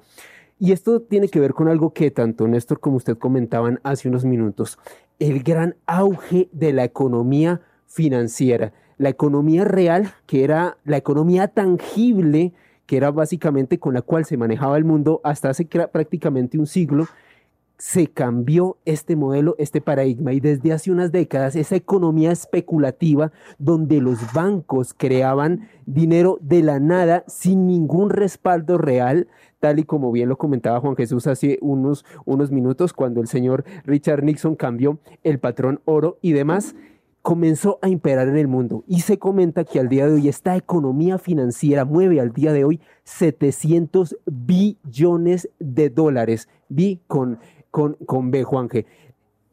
Y 0.59 0.73
esto 0.73 1.01
tiene 1.01 1.29
que 1.29 1.39
ver 1.39 1.53
con 1.53 1.69
algo 1.69 1.93
que 1.93 2.11
tanto 2.11 2.47
Néstor 2.47 2.79
como 2.79 2.97
usted 2.97 3.17
comentaban 3.17 3.79
hace 3.83 4.09
unos 4.09 4.25
minutos, 4.25 4.77
el 5.17 5.41
gran 5.41 5.75
auge 5.85 6.49
de 6.51 6.73
la 6.73 6.83
economía 6.83 7.61
financiera, 7.85 8.73
la 8.97 9.09
economía 9.09 9.63
real, 9.63 10.13
que 10.25 10.43
era 10.43 10.77
la 10.83 10.97
economía 10.97 11.47
tangible, 11.47 12.53
que 12.85 12.97
era 12.97 13.11
básicamente 13.11 13.79
con 13.79 13.93
la 13.93 14.01
cual 14.01 14.25
se 14.25 14.35
manejaba 14.35 14.77
el 14.77 14.83
mundo 14.83 15.21
hasta 15.23 15.49
hace 15.49 15.65
prácticamente 15.65 16.57
un 16.57 16.67
siglo, 16.67 17.05
se 17.79 18.07
cambió 18.07 18.77
este 18.83 19.15
modelo, 19.15 19.55
este 19.57 19.79
paradigma 19.79 20.33
y 20.33 20.41
desde 20.41 20.73
hace 20.73 20.91
unas 20.91 21.13
décadas 21.13 21.55
esa 21.55 21.77
economía 21.77 22.29
especulativa 22.29 23.31
donde 23.57 24.01
los 24.01 24.33
bancos 24.33 24.93
creaban 24.93 25.69
dinero 25.85 26.37
de 26.41 26.61
la 26.61 26.81
nada 26.81 27.23
sin 27.27 27.67
ningún 27.67 28.09
respaldo 28.09 28.77
real, 28.77 29.29
tal 29.61 29.79
y 29.79 29.85
como 29.85 30.11
bien 30.11 30.27
lo 30.27 30.37
comentaba 30.37 30.81
Juan 30.81 30.97
Jesús 30.97 31.25
hace 31.25 31.57
unos, 31.61 32.03
unos 32.25 32.51
minutos 32.51 32.91
cuando 32.91 33.21
el 33.21 33.27
señor 33.27 33.63
Richard 33.85 34.25
Nixon 34.25 34.57
cambió 34.57 34.99
el 35.23 35.39
patrón 35.39 35.79
oro 35.85 36.19
y 36.21 36.33
demás 36.33 36.75
comenzó 37.21 37.79
a 37.81 37.89
imperar 37.89 38.27
en 38.27 38.37
el 38.37 38.47
mundo. 38.47 38.83
Y 38.87 39.01
se 39.01 39.19
comenta 39.19 39.65
que 39.65 39.79
al 39.79 39.89
día 39.89 40.07
de 40.07 40.13
hoy 40.13 40.29
esta 40.29 40.55
economía 40.55 41.17
financiera 41.17 41.85
mueve 41.85 42.19
al 42.19 42.31
día 42.31 42.53
de 42.53 42.63
hoy 42.63 42.79
700 43.03 44.17
billones 44.25 45.49
de 45.59 45.89
dólares, 45.89 46.47
con 47.07 47.39
con, 47.71 47.95
con 48.05 48.31
B, 48.31 48.43
Juanje. 48.43 48.85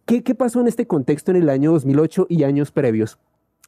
¿Qué, 0.05 0.23
¿Qué 0.23 0.35
pasó 0.35 0.61
en 0.61 0.69
este 0.69 0.87
contexto 0.87 1.31
en 1.31 1.39
el 1.39 1.51
año 1.51 1.73
2008 1.73 2.27
y 2.29 2.45
años 2.45 2.71
previos? 2.71 3.19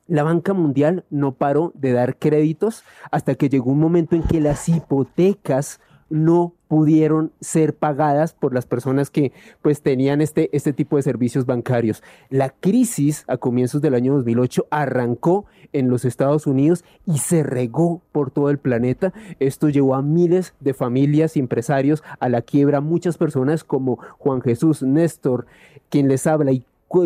La 0.06 0.22
banca 0.22 0.54
mundial 0.54 1.04
no 1.10 1.32
paró 1.32 1.72
de 1.74 1.92
dar 1.92 2.16
créditos 2.16 2.82
hasta 3.10 3.34
que 3.34 3.48
llegó 3.48 3.72
un 3.72 3.80
momento 3.80 4.16
en 4.16 4.22
que 4.22 4.40
las 4.40 4.68
hipotecas 4.68 5.80
no 6.10 6.54
pudieron 6.68 7.32
ser 7.40 7.74
pagadas 7.74 8.34
por 8.34 8.54
las 8.54 8.66
personas 8.66 9.10
que 9.10 9.32
pues 9.62 9.82
tenían 9.82 10.20
este, 10.20 10.54
este 10.56 10.72
tipo 10.72 10.96
de 10.96 11.02
servicios 11.02 11.46
bancarios. 11.46 12.02
La 12.30 12.50
crisis 12.50 13.24
a 13.26 13.38
comienzos 13.38 13.80
del 13.80 13.94
año 13.94 14.14
2008 14.14 14.66
arrancó 14.70 15.46
en 15.72 15.88
los 15.88 16.04
Estados 16.04 16.46
Unidos 16.46 16.84
y 17.06 17.18
se 17.18 17.42
regó 17.42 18.02
por 18.12 18.30
todo 18.30 18.50
el 18.50 18.58
planeta. 18.58 19.12
Esto 19.38 19.68
llevó 19.68 19.94
a 19.94 20.02
miles 20.02 20.54
de 20.60 20.74
familias 20.74 21.36
y 21.36 21.40
empresarios 21.40 22.02
a 22.20 22.28
la 22.28 22.42
quiebra, 22.42 22.80
muchas 22.80 23.16
personas 23.16 23.64
como 23.64 23.98
Juan 24.18 24.42
Jesús 24.42 24.82
Néstor, 24.82 25.46
quien 25.88 26.08
les 26.08 26.26
habla 26.26 26.52
y 26.52 26.64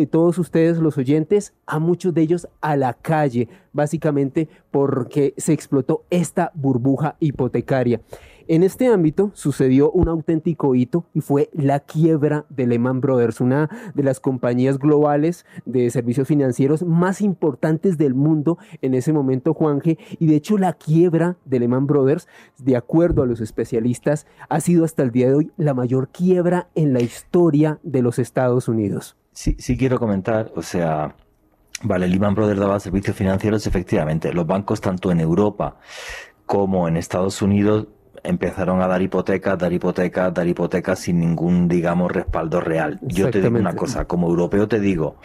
todos 0.09 0.37
ustedes 0.37 0.77
los 0.77 0.97
oyentes, 0.97 1.53
a 1.65 1.77
muchos 1.79 2.13
de 2.13 2.21
ellos 2.21 2.47
a 2.61 2.75
la 2.77 2.93
calle, 2.93 3.49
básicamente 3.73 4.47
porque 4.71 5.33
se 5.37 5.53
explotó 5.53 6.03
esta 6.09 6.51
burbuja 6.55 7.15
hipotecaria. 7.19 8.01
En 8.47 8.63
este 8.63 8.87
ámbito 8.87 9.31
sucedió 9.33 9.89
un 9.91 10.09
auténtico 10.09 10.75
hito 10.75 11.05
y 11.13 11.21
fue 11.21 11.49
la 11.53 11.79
quiebra 11.79 12.45
de 12.49 12.67
Lehman 12.67 12.99
Brothers, 12.99 13.39
una 13.39 13.69
de 13.93 14.03
las 14.03 14.19
compañías 14.19 14.79
globales 14.79 15.45
de 15.65 15.89
servicios 15.89 16.27
financieros 16.27 16.83
más 16.83 17.21
importantes 17.21 17.97
del 17.97 18.13
mundo 18.13 18.57
en 18.81 18.95
ese 18.95 19.13
momento, 19.13 19.53
Juanje, 19.53 19.97
y 20.19 20.27
de 20.27 20.35
hecho 20.35 20.57
la 20.57 20.73
quiebra 20.73 21.37
de 21.45 21.59
Lehman 21.59 21.87
Brothers, 21.87 22.27
de 22.57 22.75
acuerdo 22.75 23.23
a 23.23 23.25
los 23.25 23.39
especialistas, 23.39 24.27
ha 24.49 24.59
sido 24.59 24.83
hasta 24.83 25.03
el 25.03 25.11
día 25.11 25.27
de 25.27 25.35
hoy 25.35 25.51
la 25.55 25.73
mayor 25.73 26.09
quiebra 26.09 26.67
en 26.75 26.91
la 26.91 27.01
historia 27.01 27.79
de 27.83 28.01
los 28.01 28.19
Estados 28.19 28.67
Unidos. 28.67 29.15
Sí, 29.31 29.55
sí 29.57 29.77
quiero 29.77 29.99
comentar, 29.99 30.51
o 30.55 30.61
sea, 30.61 31.15
vale, 31.83 32.07
Lehman 32.09 32.35
Brothers 32.35 32.59
daba 32.59 32.79
servicios 32.79 33.15
financieros, 33.15 33.65
efectivamente, 33.67 34.33
los 34.33 34.45
bancos 34.45 34.81
tanto 34.81 35.11
en 35.11 35.21
Europa 35.21 35.77
como 36.45 36.87
en 36.87 36.97
Estados 36.97 37.41
Unidos 37.41 37.87
empezaron 38.23 38.81
a 38.81 38.87
dar 38.87 39.01
hipotecas, 39.01 39.57
dar 39.57 39.71
hipotecas, 39.73 40.33
dar 40.33 40.47
hipotecas 40.47 40.99
sin 40.99 41.19
ningún, 41.19 41.67
digamos, 41.67 42.11
respaldo 42.11 42.61
real. 42.61 42.99
Yo 43.01 43.29
te 43.29 43.41
digo 43.41 43.57
una 43.57 43.75
cosa, 43.75 44.05
como 44.05 44.27
europeo 44.27 44.67
te 44.67 44.79
digo 44.79 45.17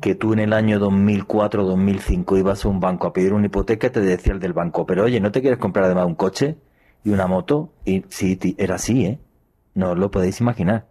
que 0.00 0.14
tú 0.14 0.32
en 0.32 0.40
el 0.40 0.52
año 0.52 0.78
2004 0.78 1.64
2005 1.64 2.36
ibas 2.36 2.64
a 2.64 2.68
un 2.68 2.80
banco 2.80 3.06
a 3.06 3.12
pedir 3.12 3.32
una 3.32 3.46
hipoteca 3.46 3.86
y 3.86 3.90
te 3.90 4.00
decía 4.00 4.32
el 4.32 4.40
del 4.40 4.52
banco, 4.52 4.86
pero 4.86 5.04
oye, 5.04 5.20
¿no 5.20 5.32
te 5.32 5.40
quieres 5.40 5.58
comprar 5.58 5.86
además 5.86 6.06
un 6.06 6.14
coche 6.14 6.56
y 7.04 7.10
una 7.10 7.26
moto? 7.26 7.70
Y 7.84 8.04
sí, 8.08 8.38
era 8.58 8.76
así, 8.76 9.06
¿eh? 9.06 9.18
No 9.74 9.92
os 9.92 9.98
lo 9.98 10.10
podéis 10.10 10.40
imaginar. 10.40 10.86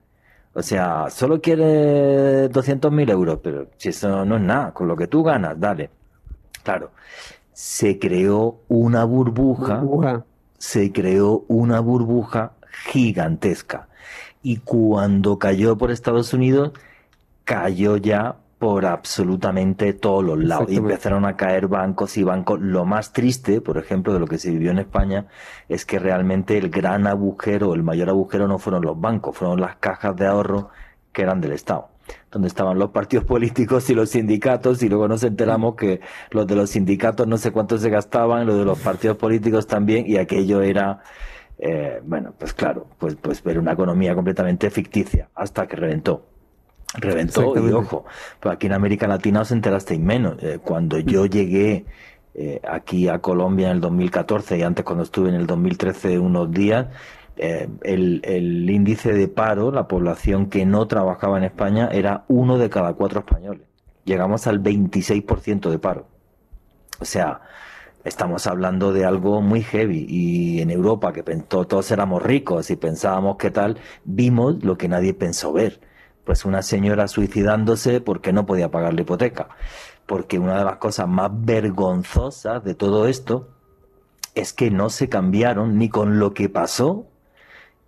O 0.53 0.61
sea, 0.61 1.09
solo 1.09 1.41
quieres 1.41 2.49
200.000 2.49 3.11
euros, 3.11 3.39
pero 3.43 3.67
si 3.77 3.89
eso 3.89 4.23
no 4.25 4.37
es 4.37 4.41
nada, 4.41 4.71
con 4.73 4.87
lo 4.87 4.95
que 4.95 5.07
tú 5.07 5.23
ganas, 5.23 5.59
dale. 5.59 5.89
Claro, 6.63 6.91
se 7.51 7.99
creó 7.99 8.61
una 8.69 9.03
burbuja 9.03 9.83
se 10.57 10.91
creó 10.91 11.45
una 11.47 11.79
burbuja 11.79 12.53
gigantesca. 12.91 13.87
Y 14.41 14.57
cuando 14.57 15.39
cayó 15.39 15.77
por 15.77 15.91
Estados 15.91 16.33
Unidos, 16.33 16.71
cayó 17.43 17.97
ya 17.97 18.37
por 18.59 18.85
absolutamente 18.85 19.93
todos 19.93 20.23
los 20.23 20.43
lados. 20.43 20.71
Y 20.71 20.77
empezaron 20.77 21.25
a 21.25 21.35
caer 21.35 21.67
bancos 21.67 22.17
y 22.17 22.23
bancos. 22.23 22.59
Lo 22.61 22.85
más 22.85 23.11
triste, 23.11 23.61
por 23.61 23.77
ejemplo, 23.77 24.13
de 24.13 24.19
lo 24.19 24.27
que 24.27 24.37
se 24.37 24.51
vivió 24.51 24.71
en 24.71 24.79
España, 24.79 25.27
es 25.67 25.85
que 25.85 25.99
realmente 25.99 26.57
el 26.57 26.69
gran 26.69 27.07
agujero, 27.07 27.73
el 27.73 27.83
mayor 27.83 28.09
agujero 28.09 28.47
no 28.47 28.59
fueron 28.59 28.83
los 28.83 28.99
bancos, 28.99 29.35
fueron 29.35 29.59
las 29.59 29.77
cajas 29.77 30.15
de 30.15 30.27
ahorro 30.27 30.69
que 31.11 31.23
eran 31.23 31.41
del 31.41 31.53
Estado 31.53 31.94
donde 32.35 32.49
estaban 32.49 32.77
los 32.77 32.89
partidos 32.89 33.25
políticos 33.33 33.89
y 33.89 33.95
los 33.95 34.09
sindicatos, 34.09 34.83
y 34.83 34.89
luego 34.89 35.07
nos 35.07 35.23
enteramos 35.23 35.75
que 35.75 36.01
los 36.31 36.45
de 36.45 36.55
los 36.55 36.69
sindicatos 36.69 37.25
no 37.27 37.37
sé 37.37 37.51
cuánto 37.51 37.77
se 37.77 37.89
gastaban, 37.89 38.45
los 38.45 38.57
de 38.57 38.65
los 38.65 38.77
partidos 38.77 39.15
políticos 39.15 39.67
también, 39.67 40.05
y 40.05 40.17
aquello 40.17 40.61
era, 40.61 41.01
eh, 41.57 42.01
bueno, 42.03 42.33
pues 42.37 42.53
claro, 42.53 42.87
pues, 42.99 43.15
pues 43.15 43.41
ver 43.41 43.57
una 43.57 43.71
economía 43.71 44.13
completamente 44.13 44.69
ficticia, 44.69 45.29
hasta 45.33 45.65
que 45.65 45.77
reventó. 45.77 46.25
Reventó, 46.97 47.53
y 47.55 47.71
ojo, 47.71 48.05
pues 48.39 48.53
aquí 48.53 48.67
en 48.67 48.73
América 48.73 49.07
Latina 49.07 49.41
os 49.41 49.51
enterasteis 49.51 49.99
menos. 49.99 50.41
Eh, 50.41 50.59
cuando 50.61 50.99
yo 50.99 51.25
llegué 51.25 51.85
eh, 52.33 52.61
aquí 52.69 53.07
a 53.07 53.19
Colombia 53.19 53.67
en 53.67 53.77
el 53.77 53.81
2014 53.81 54.57
y 54.57 54.61
antes 54.61 54.85
cuando 54.85 55.03
estuve 55.03 55.29
en 55.29 55.35
el 55.35 55.45
2013 55.45 56.19
unos 56.19 56.51
días, 56.51 56.87
eh, 57.37 57.67
el, 57.83 58.69
índice 58.69 59.13
de 59.13 59.27
paro, 59.27 59.71
la 59.71 59.87
población 59.87 60.49
que 60.49 60.65
no 60.65 60.87
trabajaba 60.87 61.37
en 61.37 61.43
España, 61.43 61.89
era 61.91 62.23
uno 62.27 62.57
de 62.57 62.69
cada 62.69 62.93
cuatro 62.93 63.19
españoles. 63.19 63.67
Llegamos 64.05 64.47
al 64.47 64.61
26% 64.61 65.69
de 65.69 65.79
paro. 65.79 66.07
O 66.99 67.05
sea, 67.05 67.41
estamos 68.05 68.47
hablando 68.47 68.93
de 68.93 69.05
algo 69.05 69.41
muy 69.41 69.63
heavy. 69.63 70.05
Y 70.07 70.61
en 70.61 70.69
Europa, 70.71 71.11
que 71.11 71.23
todos 71.23 71.91
éramos 71.91 72.23
ricos 72.23 72.69
y 72.69 72.75
pensábamos 72.77 73.37
qué 73.37 73.51
tal, 73.51 73.77
vimos 74.05 74.63
lo 74.63 74.77
que 74.77 74.87
nadie 74.87 75.13
pensó 75.13 75.51
ver. 75.51 75.81
Pues 76.23 76.45
una 76.45 76.61
señora 76.61 77.07
suicidándose 77.07 78.01
porque 78.01 78.31
no 78.33 78.45
podía 78.45 78.71
pagar 78.71 78.93
la 78.93 79.01
hipoteca. 79.01 79.49
Porque 80.05 80.39
una 80.39 80.57
de 80.57 80.65
las 80.65 80.77
cosas 80.77 81.07
más 81.07 81.31
vergonzosas 81.33 82.63
de 82.63 82.75
todo 82.75 83.07
esto 83.07 83.49
es 84.35 84.53
que 84.53 84.71
no 84.71 84.89
se 84.89 85.09
cambiaron 85.09 85.77
ni 85.77 85.89
con 85.89 86.19
lo 86.19 86.33
que 86.33 86.49
pasó 86.49 87.07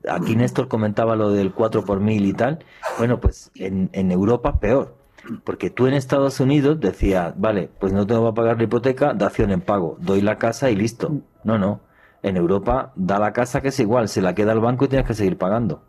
aquí 0.10 0.36
Néstor 0.36 0.68
comentaba 0.68 1.16
lo 1.16 1.32
del 1.32 1.54
4 1.54 1.86
por 1.86 2.00
mil 2.00 2.26
y 2.26 2.34
tal. 2.34 2.60
Bueno, 2.98 3.20
pues 3.20 3.52
en, 3.56 3.90
en 3.94 4.12
Europa 4.12 4.60
peor. 4.60 4.96
Porque 5.44 5.70
tú 5.70 5.88
en 5.88 5.94
Estados 5.94 6.40
Unidos 6.40 6.80
decías, 6.80 7.34
vale, 7.38 7.70
pues 7.80 7.92
no 7.92 8.08
tengo 8.08 8.32
que 8.32 8.36
pagar 8.36 8.58
la 8.58 8.64
hipoteca, 8.64 9.14
dación 9.14 9.52
en 9.52 9.62
pago, 9.62 9.98
doy 10.00 10.22
la 10.22 10.38
casa 10.38 10.70
y 10.70 10.76
listo. 10.76 11.12
No, 11.44 11.58
no. 11.58 11.82
En 12.24 12.38
Europa 12.38 12.94
da 12.96 13.20
la 13.20 13.34
casa 13.34 13.62
que 13.62 13.70
es 13.70 13.80
igual, 13.80 14.08
se 14.08 14.22
la 14.22 14.34
queda 14.34 14.54
el 14.54 14.60
banco 14.60 14.86
y 14.86 14.88
tienes 14.88 15.08
que 15.08 15.14
seguir 15.14 15.38
pagando. 15.38 15.84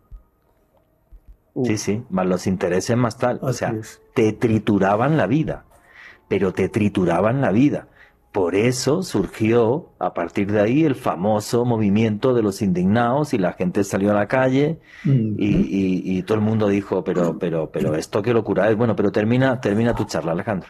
Sí, 1.64 1.76
sí, 1.76 2.04
más 2.10 2.26
los 2.26 2.46
intereses 2.46 2.96
más 2.96 3.18
tal. 3.18 3.38
o 3.42 3.52
sea, 3.52 3.74
te 4.14 4.32
trituraban 4.32 5.16
la 5.16 5.26
vida, 5.26 5.64
pero 6.28 6.52
te 6.52 6.68
trituraban 6.68 7.40
la 7.40 7.50
vida. 7.50 7.88
Por 8.32 8.54
eso 8.54 9.02
surgió 9.02 9.90
a 9.98 10.12
partir 10.12 10.52
de 10.52 10.60
ahí 10.60 10.84
el 10.84 10.94
famoso 10.94 11.64
movimiento 11.64 12.34
de 12.34 12.42
los 12.42 12.60
indignados 12.60 13.32
y 13.32 13.38
la 13.38 13.54
gente 13.54 13.84
salió 13.84 14.10
a 14.10 14.14
la 14.14 14.28
calle 14.28 14.78
y, 15.04 16.22
todo 16.22 16.36
el 16.36 16.44
mundo 16.44 16.68
dijo, 16.68 17.02
pero, 17.04 17.38
pero, 17.38 17.70
pero 17.70 17.94
esto 17.94 18.22
qué 18.22 18.34
locura 18.34 18.68
es. 18.70 18.76
Bueno, 18.76 18.94
pero 18.94 19.10
termina, 19.10 19.60
termina 19.60 19.94
tu 19.94 20.04
charla, 20.04 20.32
Alejandro. 20.32 20.68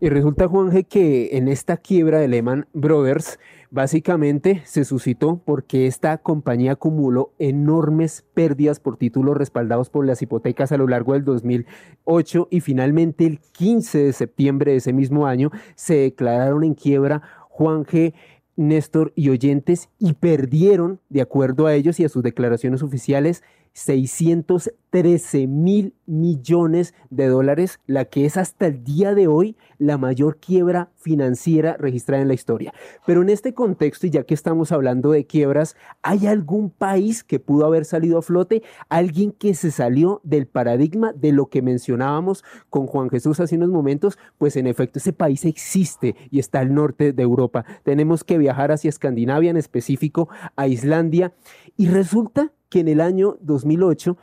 Y 0.00 0.08
resulta, 0.08 0.46
Juanje, 0.48 0.84
que 0.84 1.36
en 1.36 1.48
esta 1.48 1.76
quiebra 1.76 2.18
de 2.18 2.28
Lehman 2.28 2.66
Brothers, 2.74 3.38
Básicamente 3.76 4.62
se 4.64 4.86
suscitó 4.86 5.42
porque 5.44 5.86
esta 5.86 6.16
compañía 6.16 6.72
acumuló 6.72 7.34
enormes 7.38 8.24
pérdidas 8.32 8.80
por 8.80 8.96
títulos 8.96 9.36
respaldados 9.36 9.90
por 9.90 10.06
las 10.06 10.22
hipotecas 10.22 10.72
a 10.72 10.78
lo 10.78 10.88
largo 10.88 11.12
del 11.12 11.26
2008 11.26 12.48
y 12.50 12.60
finalmente 12.60 13.26
el 13.26 13.38
15 13.38 13.98
de 13.98 14.12
septiembre 14.14 14.70
de 14.70 14.78
ese 14.78 14.94
mismo 14.94 15.26
año 15.26 15.50
se 15.74 15.96
declararon 15.96 16.64
en 16.64 16.72
quiebra 16.72 17.20
Juan 17.50 17.84
G. 17.84 18.14
Néstor 18.56 19.12
y 19.14 19.28
oyentes 19.28 19.90
y 19.98 20.14
perdieron, 20.14 21.00
de 21.10 21.20
acuerdo 21.20 21.66
a 21.66 21.74
ellos 21.74 22.00
y 22.00 22.06
a 22.06 22.08
sus 22.08 22.22
declaraciones 22.22 22.82
oficiales, 22.82 23.42
613 23.76 25.46
mil 25.46 25.94
millones 26.06 26.94
de 27.10 27.26
dólares, 27.26 27.78
la 27.86 28.06
que 28.06 28.24
es 28.24 28.38
hasta 28.38 28.68
el 28.68 28.82
día 28.82 29.14
de 29.14 29.26
hoy 29.26 29.54
la 29.76 29.98
mayor 29.98 30.38
quiebra 30.38 30.88
financiera 30.96 31.76
registrada 31.78 32.22
en 32.22 32.28
la 32.28 32.34
historia. 32.34 32.72
Pero 33.04 33.20
en 33.20 33.28
este 33.28 33.52
contexto, 33.52 34.06
y 34.06 34.10
ya 34.10 34.24
que 34.24 34.32
estamos 34.32 34.72
hablando 34.72 35.10
de 35.10 35.26
quiebras, 35.26 35.76
¿hay 36.02 36.26
algún 36.26 36.70
país 36.70 37.22
que 37.22 37.38
pudo 37.38 37.66
haber 37.66 37.84
salido 37.84 38.16
a 38.16 38.22
flote? 38.22 38.62
¿Alguien 38.88 39.30
que 39.32 39.52
se 39.52 39.70
salió 39.70 40.22
del 40.24 40.46
paradigma 40.46 41.12
de 41.12 41.32
lo 41.32 41.50
que 41.50 41.60
mencionábamos 41.60 42.44
con 42.70 42.86
Juan 42.86 43.10
Jesús 43.10 43.40
hace 43.40 43.56
unos 43.56 43.68
momentos? 43.68 44.18
Pues 44.38 44.56
en 44.56 44.66
efecto, 44.66 45.00
ese 45.00 45.12
país 45.12 45.44
existe 45.44 46.16
y 46.30 46.38
está 46.38 46.60
al 46.60 46.72
norte 46.72 47.12
de 47.12 47.22
Europa. 47.22 47.66
Tenemos 47.82 48.24
que 48.24 48.38
viajar 48.38 48.72
hacia 48.72 48.88
Escandinavia, 48.88 49.50
en 49.50 49.58
específico 49.58 50.30
a 50.56 50.66
Islandia, 50.66 51.34
y 51.76 51.88
resulta 51.88 52.52
que 52.68 52.80
en 52.80 52.88
el 52.88 53.00
año 53.00 53.36
2008 53.40 54.16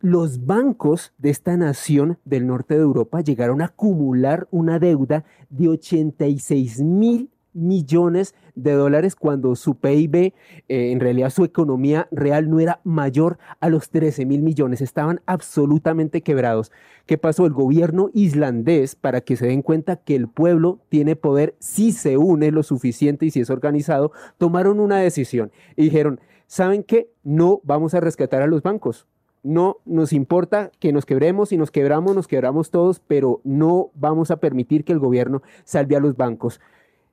los 0.00 0.46
bancos 0.46 1.12
de 1.18 1.30
esta 1.30 1.56
nación 1.56 2.18
del 2.24 2.46
norte 2.46 2.74
de 2.74 2.80
Europa 2.80 3.20
llegaron 3.20 3.60
a 3.60 3.66
acumular 3.66 4.48
una 4.50 4.78
deuda 4.78 5.24
de 5.50 5.68
86 5.68 6.80
mil 6.80 7.30
millones 7.52 8.34
de 8.54 8.72
dólares 8.72 9.16
cuando 9.16 9.54
su 9.56 9.74
PIB, 9.76 10.14
eh, 10.16 10.32
en 10.68 11.00
realidad 11.00 11.30
su 11.30 11.44
economía 11.44 12.08
real 12.10 12.48
no 12.48 12.60
era 12.60 12.80
mayor 12.84 13.38
a 13.60 13.68
los 13.68 13.90
13 13.90 14.26
mil 14.26 14.42
millones, 14.42 14.80
estaban 14.80 15.20
absolutamente 15.26 16.22
quebrados. 16.22 16.70
¿Qué 17.06 17.18
pasó? 17.18 17.46
El 17.46 17.52
gobierno 17.52 18.10
islandés, 18.14 18.94
para 18.94 19.20
que 19.20 19.36
se 19.36 19.46
den 19.46 19.62
cuenta 19.62 19.96
que 19.96 20.14
el 20.14 20.28
pueblo 20.28 20.80
tiene 20.88 21.16
poder 21.16 21.56
si 21.58 21.92
se 21.92 22.16
une 22.16 22.50
lo 22.52 22.62
suficiente 22.62 23.26
y 23.26 23.30
si 23.30 23.40
es 23.40 23.50
organizado, 23.50 24.12
tomaron 24.38 24.80
una 24.80 24.98
decisión 24.98 25.50
y 25.76 25.84
dijeron, 25.84 26.20
¿saben 26.50 26.82
qué? 26.82 27.08
No 27.22 27.60
vamos 27.62 27.94
a 27.94 28.00
rescatar 28.00 28.42
a 28.42 28.48
los 28.48 28.60
bancos. 28.60 29.06
No 29.44 29.76
nos 29.84 30.12
importa 30.12 30.72
que 30.80 30.92
nos 30.92 31.06
quebremos, 31.06 31.52
y 31.52 31.56
nos 31.56 31.70
quebramos, 31.70 32.14
nos 32.14 32.26
quebramos 32.26 32.70
todos, 32.70 32.98
pero 32.98 33.40
no 33.44 33.92
vamos 33.94 34.32
a 34.32 34.38
permitir 34.38 34.84
que 34.84 34.92
el 34.92 34.98
gobierno 34.98 35.42
salve 35.62 35.94
a 35.94 36.00
los 36.00 36.16
bancos. 36.16 36.60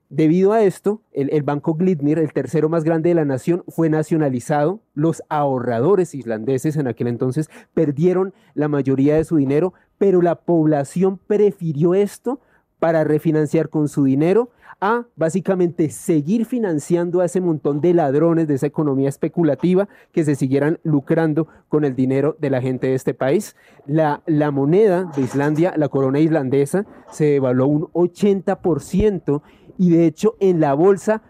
Debido 0.09 0.53
a 0.53 0.63
esto, 0.63 1.01
el, 1.11 1.43
banco 1.43 1.75
Glitnir, 1.75 2.17
el 2.17 2.33
tercero 2.33 2.67
más 2.67 2.83
grande 2.83 3.09
de 3.09 3.15
la 3.15 3.25
nación, 3.25 3.63
fue 3.67 3.89
nacionalizado. 3.89 4.79
Los 4.95 5.21
ahorradores 5.29 6.15
islandeses 6.15 6.75
en 6.75 6.87
aquel 6.87 7.07
entonces 7.07 7.51
perdieron 7.75 8.33
la 8.55 8.67
mayoría 8.67 9.17
de 9.17 9.23
su 9.23 9.35
dinero, 9.35 9.73
pero 9.99 10.23
la 10.23 10.35
población 10.35 11.19
prefirió 11.27 11.93
esto 11.93 12.39
para 12.79 13.03
refinanciar 13.03 13.69
con 13.69 13.87
su 13.87 14.03
dinero 14.03 14.49
a 14.79 15.05
básicamente 15.15 15.89
seguir 15.89 16.45
financiando 16.45 17.21
a 17.21 17.25
ese 17.25 17.41
montón 17.41 17.81
de 17.81 17.93
ladrones 17.93 18.47
de 18.47 18.55
esa 18.55 18.67
economía 18.67 19.09
especulativa 19.09 19.89
que 20.11 20.23
se 20.23 20.35
siguieran 20.35 20.79
lucrando 20.83 21.47
con 21.69 21.83
el 21.83 21.95
dinero 21.95 22.35
de 22.39 22.49
la 22.49 22.61
gente 22.61 22.87
de 22.87 22.95
este 22.95 23.13
país. 23.13 23.55
La, 23.85 24.21
la 24.25 24.51
moneda 24.51 25.11
de 25.15 25.21
Islandia, 25.21 25.73
la 25.77 25.89
corona 25.89 26.19
islandesa, 26.19 26.85
se 27.11 27.25
devaluó 27.25 27.67
un 27.67 27.83
80% 27.93 29.41
y 29.77 29.89
de 29.91 30.05
hecho 30.05 30.35
en 30.39 30.59
la 30.59 30.73
bolsa 30.73 31.21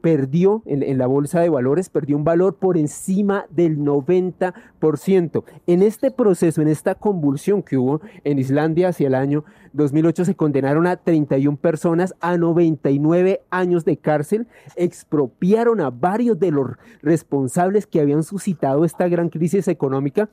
perdió 0.00 0.62
en, 0.66 0.98
la 0.98 1.06
bolsa 1.06 1.40
de 1.40 1.48
valores, 1.48 1.88
perdió 1.88 2.16
un 2.16 2.24
valor 2.24 2.56
por 2.56 2.76
encima 2.76 3.46
del 3.50 3.78
90%. 3.78 5.44
En 5.66 5.82
este 5.82 6.10
proceso, 6.10 6.60
en 6.62 6.68
esta 6.68 6.94
convulsión 6.94 7.62
que 7.62 7.76
hubo 7.76 8.00
en 8.24 8.38
Islandia 8.38 8.88
hacia 8.88 9.06
el 9.06 9.14
año 9.14 9.44
2008, 9.72 10.24
se 10.26 10.34
condenaron 10.34 10.86
a 10.86 10.96
31 10.96 11.56
personas 11.56 12.14
a 12.20 12.36
99 12.36 13.42
años 13.50 13.84
de 13.84 13.96
cárcel, 13.96 14.46
expropiaron 14.76 15.80
a 15.80 15.90
varios 15.90 16.38
de 16.38 16.50
los 16.50 16.72
responsables 17.02 17.86
que 17.86 18.00
habían 18.00 18.22
suscitado 18.22 18.84
esta 18.84 19.08
gran 19.08 19.28
crisis 19.28 19.68
económica, 19.68 20.28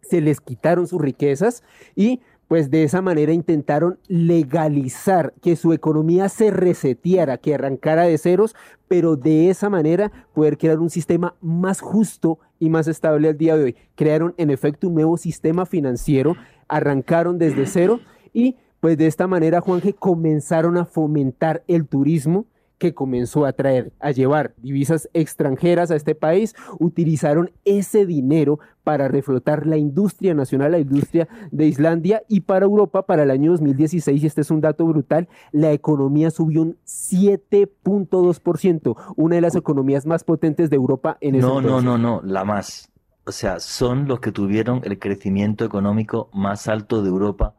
se 0.00 0.20
les 0.20 0.40
quitaron 0.40 0.86
sus 0.86 1.00
riquezas 1.00 1.62
y 1.94 2.20
pues 2.48 2.70
de 2.70 2.82
esa 2.82 3.02
manera 3.02 3.32
intentaron 3.32 3.98
legalizar 4.08 5.34
que 5.42 5.54
su 5.54 5.74
economía 5.74 6.30
se 6.30 6.50
reseteara, 6.50 7.36
que 7.36 7.54
arrancara 7.54 8.04
de 8.04 8.16
ceros, 8.16 8.56
pero 8.88 9.16
de 9.16 9.50
esa 9.50 9.68
manera 9.68 10.10
poder 10.34 10.56
crear 10.56 10.78
un 10.78 10.88
sistema 10.88 11.34
más 11.42 11.80
justo 11.80 12.38
y 12.58 12.70
más 12.70 12.88
estable 12.88 13.28
al 13.28 13.36
día 13.36 13.56
de 13.56 13.64
hoy. 13.64 13.76
Crearon 13.94 14.34
en 14.38 14.50
efecto 14.50 14.88
un 14.88 14.94
nuevo 14.94 15.18
sistema 15.18 15.66
financiero, 15.66 16.36
arrancaron 16.68 17.38
desde 17.38 17.66
cero 17.66 18.00
y 18.32 18.56
pues 18.80 18.96
de 18.96 19.06
esta 19.06 19.26
manera, 19.26 19.60
Juanje, 19.60 19.92
comenzaron 19.92 20.76
a 20.78 20.84
fomentar 20.84 21.64
el 21.66 21.86
turismo, 21.86 22.46
que 22.78 22.94
comenzó 22.94 23.44
a 23.44 23.52
traer, 23.52 23.92
a 24.00 24.12
llevar 24.12 24.54
divisas 24.56 25.10
extranjeras 25.12 25.90
a 25.90 25.96
este 25.96 26.14
país, 26.14 26.54
utilizaron 26.78 27.50
ese 27.64 28.06
dinero 28.06 28.60
para 28.84 29.08
reflotar 29.08 29.66
la 29.66 29.76
industria 29.76 30.32
nacional, 30.34 30.70
la 30.72 30.78
industria 30.78 31.28
de 31.50 31.66
Islandia 31.66 32.22
y 32.28 32.40
para 32.40 32.64
Europa 32.64 33.02
para 33.02 33.24
el 33.24 33.30
año 33.30 33.50
2016, 33.50 34.22
y 34.22 34.26
este 34.26 34.40
es 34.40 34.50
un 34.50 34.62
dato 34.62 34.86
brutal, 34.86 35.28
la 35.52 35.72
economía 35.72 36.30
subió 36.30 36.62
un 36.62 36.78
7.2%, 36.86 38.96
una 39.16 39.34
de 39.34 39.42
las 39.42 39.56
economías 39.56 40.06
más 40.06 40.24
potentes 40.24 40.70
de 40.70 40.76
Europa 40.76 41.18
en 41.20 41.34
ese 41.34 41.46
No, 41.46 41.60
no, 41.60 41.82
no, 41.82 41.98
no, 41.98 42.22
la 42.24 42.44
más. 42.44 42.90
O 43.28 43.32
sea, 43.32 43.60
son 43.60 44.08
los 44.08 44.20
que 44.20 44.32
tuvieron 44.32 44.80
el 44.84 44.98
crecimiento 44.98 45.66
económico 45.66 46.30
más 46.32 46.66
alto 46.66 47.02
de 47.02 47.10
Europa 47.10 47.52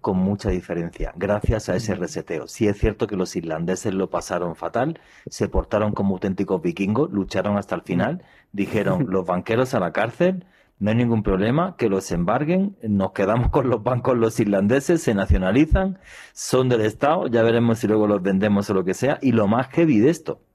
con 0.00 0.18
mucha 0.18 0.50
diferencia, 0.50 1.12
gracias 1.16 1.68
a 1.68 1.74
ese 1.74 1.96
reseteo. 1.96 2.46
Sí 2.46 2.68
es 2.68 2.78
cierto 2.78 3.08
que 3.08 3.16
los 3.16 3.34
irlandeses 3.34 3.92
lo 3.92 4.08
pasaron 4.08 4.54
fatal, 4.54 5.00
se 5.28 5.48
portaron 5.48 5.90
como 5.94 6.14
auténticos 6.14 6.62
vikingos, 6.62 7.10
lucharon 7.10 7.56
hasta 7.56 7.74
el 7.74 7.82
final, 7.82 8.22
dijeron 8.52 9.06
los 9.10 9.26
banqueros 9.26 9.74
a 9.74 9.80
la 9.80 9.92
cárcel, 9.92 10.46
no 10.78 10.90
hay 10.90 10.96
ningún 10.96 11.24
problema, 11.24 11.74
que 11.76 11.88
los 11.88 12.12
embarguen, 12.12 12.76
nos 12.82 13.10
quedamos 13.10 13.50
con 13.50 13.68
los 13.68 13.82
bancos 13.82 14.16
los 14.16 14.38
irlandeses, 14.38 15.02
se 15.02 15.12
nacionalizan, 15.12 15.98
son 16.34 16.68
del 16.68 16.82
Estado, 16.82 17.26
ya 17.26 17.42
veremos 17.42 17.80
si 17.80 17.88
luego 17.88 18.06
los 18.06 18.22
vendemos 18.22 18.70
o 18.70 18.74
lo 18.74 18.84
que 18.84 18.94
sea, 18.94 19.18
y 19.20 19.32
lo 19.32 19.48
más 19.48 19.66
heavy 19.70 19.98
de 19.98 20.10
esto, 20.10 20.45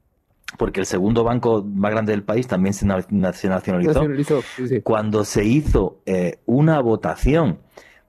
porque 0.58 0.80
el 0.80 0.86
segundo 0.86 1.24
banco 1.24 1.62
más 1.62 1.90
grande 1.90 2.12
del 2.12 2.22
país 2.22 2.46
también 2.46 2.74
se, 2.74 2.86
nacionalizó, 2.86 4.06
cuando 4.82 5.24
se 5.24 5.44
hizo 5.44 6.00
eh, 6.06 6.40
una 6.46 6.80
votación 6.80 7.58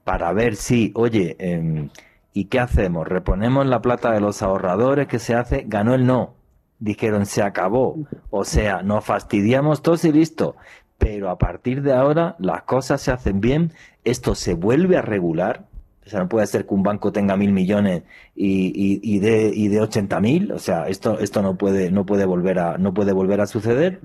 para 0.04 0.32
ver 0.34 0.56
si, 0.56 0.92
oye, 0.96 1.36
em, 1.40 1.90
¿y 2.34 2.46
qué 2.46 2.60
hacemos? 2.60 3.08
¿Reponemos 3.08 3.66
la 3.66 3.82
plata 3.82 4.12
de 4.12 4.20
los 4.20 4.42
ahorradores 4.42 5.08
que 5.08 5.20
se 5.20 5.36
hace? 5.36 5.64
Ganó 5.68 5.94
el 5.94 6.06
no. 6.06 6.36
Dijeron, 6.80 7.26
se 7.26 7.42
acabó. 7.42 7.98
O 8.30 8.44
sea, 8.44 8.84
nos 8.84 9.06
fastidiamos 9.06 9.82
todos 9.82 10.04
y 10.04 10.12
listo. 10.12 10.56
Pero 10.98 11.30
a 11.30 11.38
partir 11.38 11.82
de 11.82 11.94
ahora 11.94 12.36
las 12.40 12.64
cosas 12.64 13.02
se 13.02 13.12
hacen 13.12 13.40
bien, 13.40 13.72
esto 14.04 14.36
se 14.36 14.54
vuelve 14.54 14.98
a 14.98 15.02
regular. 15.02 15.66
O 16.06 16.10
sea, 16.10 16.20
no 16.20 16.30
puede 16.30 16.48
ser 16.48 16.66
que 16.66 16.74
un 16.74 16.84
banco 16.84 17.12
tenga 17.12 17.38
mil 17.38 17.52
millones 17.52 18.04
y, 18.36 18.68
y, 18.76 19.16
y 19.16 19.20
de, 19.20 19.52
y 19.54 19.68
de 19.70 19.82
80 19.82 20.20
mil. 20.20 20.52
O 20.52 20.60
sea, 20.60 20.88
esto, 20.88 21.20
esto 21.20 21.42
no 21.42 21.58
puede, 21.58 21.92
no 21.92 22.06
puede 22.06 22.26
volver 22.26 22.60
a, 22.60 22.78
no 22.78 22.94
puede 22.94 23.14
volver 23.14 23.42
a 23.42 23.48
suceder. 23.48 24.02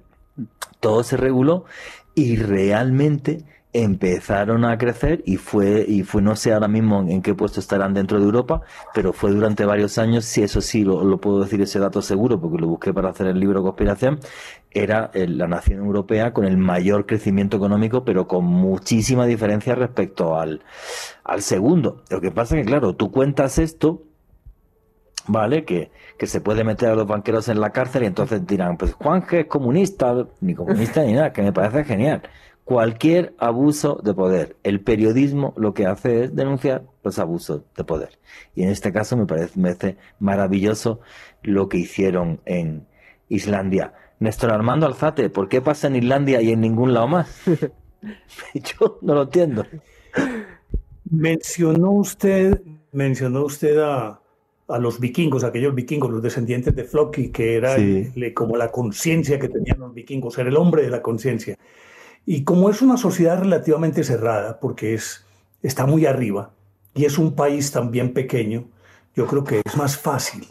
Todo 0.81 1.03
se 1.03 1.17
reguló 1.17 1.65
y 2.15 2.37
realmente 2.37 3.45
empezaron 3.73 4.65
a 4.65 4.79
crecer 4.79 5.23
y 5.27 5.37
fue, 5.37 5.85
y 5.87 6.03
fue, 6.03 6.23
no 6.23 6.37
sé 6.37 6.53
ahora 6.53 6.69
mismo 6.69 7.03
en 7.03 7.21
qué 7.21 7.35
puesto 7.35 7.61
estarán 7.61 7.93
dentro 7.93 8.19
de 8.19 8.25
Europa, 8.25 8.63
pero 8.95 9.13
fue 9.13 9.31
durante 9.31 9.67
varios 9.67 9.99
años, 9.99 10.25
si 10.25 10.43
eso 10.43 10.61
sí 10.63 10.85
lo, 10.85 11.19
puedo 11.21 11.41
decir 11.41 11.61
ese 11.61 11.79
dato 11.79 12.01
seguro, 12.01 12.41
porque 12.41 12.59
lo 12.59 12.69
busqué 12.69 12.95
para 12.95 13.11
hacer 13.11 13.27
el 13.27 13.39
libro 13.39 13.63
Conspiración, 13.63 14.21
era 14.71 15.11
la 15.15 15.47
nación 15.47 15.81
europea 15.81 16.33
con 16.33 16.47
el 16.47 16.57
mayor 16.57 17.05
crecimiento 17.05 17.59
económico, 17.59 18.05
pero 18.05 18.27
con 18.27 18.45
muchísima 18.45 19.27
diferencia 19.27 19.75
respecto 19.75 20.39
al, 20.39 20.63
al 21.25 21.43
segundo. 21.43 22.03
Lo 22.11 22.21
que 22.21 22.31
pasa 22.31 22.57
es 22.57 22.63
que, 22.63 22.69
claro, 22.69 22.95
tú 22.95 23.11
cuentas 23.11 23.59
esto, 23.59 24.03
¿vale? 25.27 25.65
Que, 25.65 25.91
que 26.19 26.27
se 26.27 26.41
puede 26.41 26.65
meter 26.65 26.89
a 26.89 26.95
los 26.95 27.07
banqueros 27.07 27.49
en 27.49 27.61
la 27.61 27.71
cárcel 27.71 28.05
y 28.05 28.07
entonces 28.07 28.47
dirán, 28.47 28.79
pues 28.79 28.95
Juanje 28.95 29.41
es 29.41 29.47
comunista, 29.47 30.27
ni 30.41 30.55
comunista 30.55 31.03
ni 31.03 31.13
nada, 31.13 31.33
que 31.35 31.43
me 31.43 31.53
parece 31.53 31.85
genial 31.85 32.23
cualquier 32.69 33.35
abuso 33.39 33.99
de 34.05 34.13
poder. 34.13 34.57
El 34.63 34.83
periodismo 34.83 35.55
lo 35.57 35.73
que 35.73 35.87
hace 35.87 36.25
es 36.25 36.37
denunciar 36.37 36.85
los 37.03 37.19
abusos 37.19 37.63
de 37.75 37.83
poder. 37.83 38.19
Y 38.55 38.63
en 38.63 38.69
este 38.69 38.93
caso 38.93 39.17
me 39.17 39.25
parece, 39.25 39.97
maravilloso 40.19 41.01
lo 41.43 41.71
que 41.71 41.79
hicieron 41.79 42.43
en 42.45 42.87
Islandia. 43.31 43.95
Néstor 44.21 44.53
Armando 44.53 44.85
Alzate, 44.85 45.31
¿por 45.31 45.49
qué 45.49 45.63
pasa 45.63 45.87
en 45.87 45.97
Islandia 45.97 46.43
y 46.43 46.53
en 46.53 46.61
ningún 46.61 46.93
lado 46.93 47.09
más? 47.09 47.41
Yo 48.53 48.99
no 49.01 49.15
lo 49.15 49.23
entiendo. 49.23 49.65
Mencionó 51.09 51.93
usted, 51.93 52.61
mencionó 52.93 53.47
usted 53.47 53.79
a, 53.79 54.21
a 54.69 54.79
los 54.79 55.01
vikingos, 55.01 55.43
aquellos 55.43 55.75
vikingos, 55.75 56.11
los 56.11 56.23
descendientes 56.23 56.77
de 56.77 56.85
Floki, 56.85 57.31
que 57.31 57.57
era 57.57 57.77
como 58.35 58.59
la 58.59 58.71
conciencia 58.71 59.39
que 59.39 59.49
tenían 59.49 59.79
los 59.79 59.95
vikingos, 59.95 60.37
era 60.37 60.51
el 60.51 60.57
hombre 60.59 60.83
de 60.83 60.91
la 60.91 61.01
conciencia. 61.01 61.57
Y 62.31 62.45
como 62.45 62.69
es 62.69 62.83
una 62.83 62.99
sociedad 62.99 63.39
relativamente 63.39 64.05
cerrada, 64.05 64.61
porque 64.61 64.93
es, 64.93 65.25
está 65.63 65.87
muy 65.87 66.05
arriba, 66.05 66.51
y 66.93 67.07
es 67.07 67.17
un 67.17 67.35
país 67.35 67.73
también 67.73 68.13
pequeño, 68.13 68.69
yo 69.17 69.27
creo 69.27 69.45
que 69.45 69.63
es 69.65 69.77
más 69.79 69.97
fácil. 69.97 70.47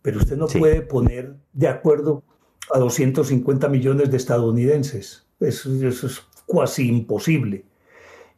Pero 0.00 0.18
usted 0.18 0.36
no 0.36 0.46
puede 0.46 0.80
poner 0.80 1.34
de 1.52 1.66
acuerdo 1.66 2.22
a 2.72 2.78
250 2.78 3.66
millones 3.68 4.12
de 4.12 4.16
estadounidenses. 4.16 5.26
Eso, 5.40 5.74
eso 5.84 6.06
es 6.06 6.22
casi 6.46 6.86
imposible. 6.86 7.64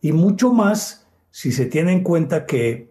Y 0.01 0.13
mucho 0.13 0.51
más 0.51 1.07
si 1.31 1.53
se 1.53 1.67
tiene 1.67 1.93
en 1.93 2.03
cuenta 2.03 2.47
que 2.47 2.89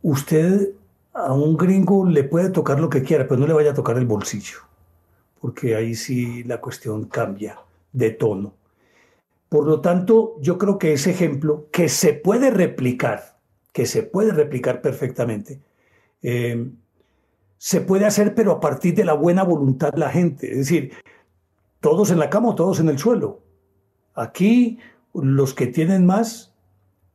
usted 0.00 0.70
a 1.12 1.34
un 1.34 1.58
gringo 1.58 2.06
le 2.06 2.24
puede 2.24 2.48
tocar 2.48 2.80
lo 2.80 2.88
que 2.88 3.02
quiera, 3.02 3.28
pero 3.28 3.38
no 3.38 3.46
le 3.46 3.52
vaya 3.52 3.72
a 3.72 3.74
tocar 3.74 3.98
el 3.98 4.06
bolsillo, 4.06 4.60
porque 5.42 5.76
ahí 5.76 5.94
sí 5.94 6.42
la 6.44 6.58
cuestión 6.58 7.04
cambia 7.04 7.58
de 7.92 8.12
tono. 8.12 8.55
Por 9.48 9.66
lo 9.66 9.80
tanto, 9.80 10.36
yo 10.40 10.58
creo 10.58 10.78
que 10.78 10.92
ese 10.92 11.10
ejemplo, 11.10 11.68
que 11.70 11.88
se 11.88 12.12
puede 12.12 12.50
replicar, 12.50 13.38
que 13.72 13.86
se 13.86 14.02
puede 14.02 14.32
replicar 14.32 14.82
perfectamente, 14.82 15.60
eh, 16.22 16.70
se 17.58 17.80
puede 17.80 18.04
hacer, 18.04 18.34
pero 18.34 18.52
a 18.52 18.60
partir 18.60 18.94
de 18.94 19.04
la 19.04 19.14
buena 19.14 19.42
voluntad 19.42 19.92
de 19.92 19.98
la 19.98 20.10
gente. 20.10 20.50
Es 20.50 20.58
decir, 20.58 20.92
todos 21.80 22.10
en 22.10 22.18
la 22.18 22.30
cama 22.30 22.50
o 22.50 22.54
todos 22.54 22.80
en 22.80 22.88
el 22.88 22.98
suelo. 22.98 23.42
Aquí 24.14 24.78
los 25.14 25.54
que 25.54 25.66
tienen 25.66 26.06
más 26.06 26.54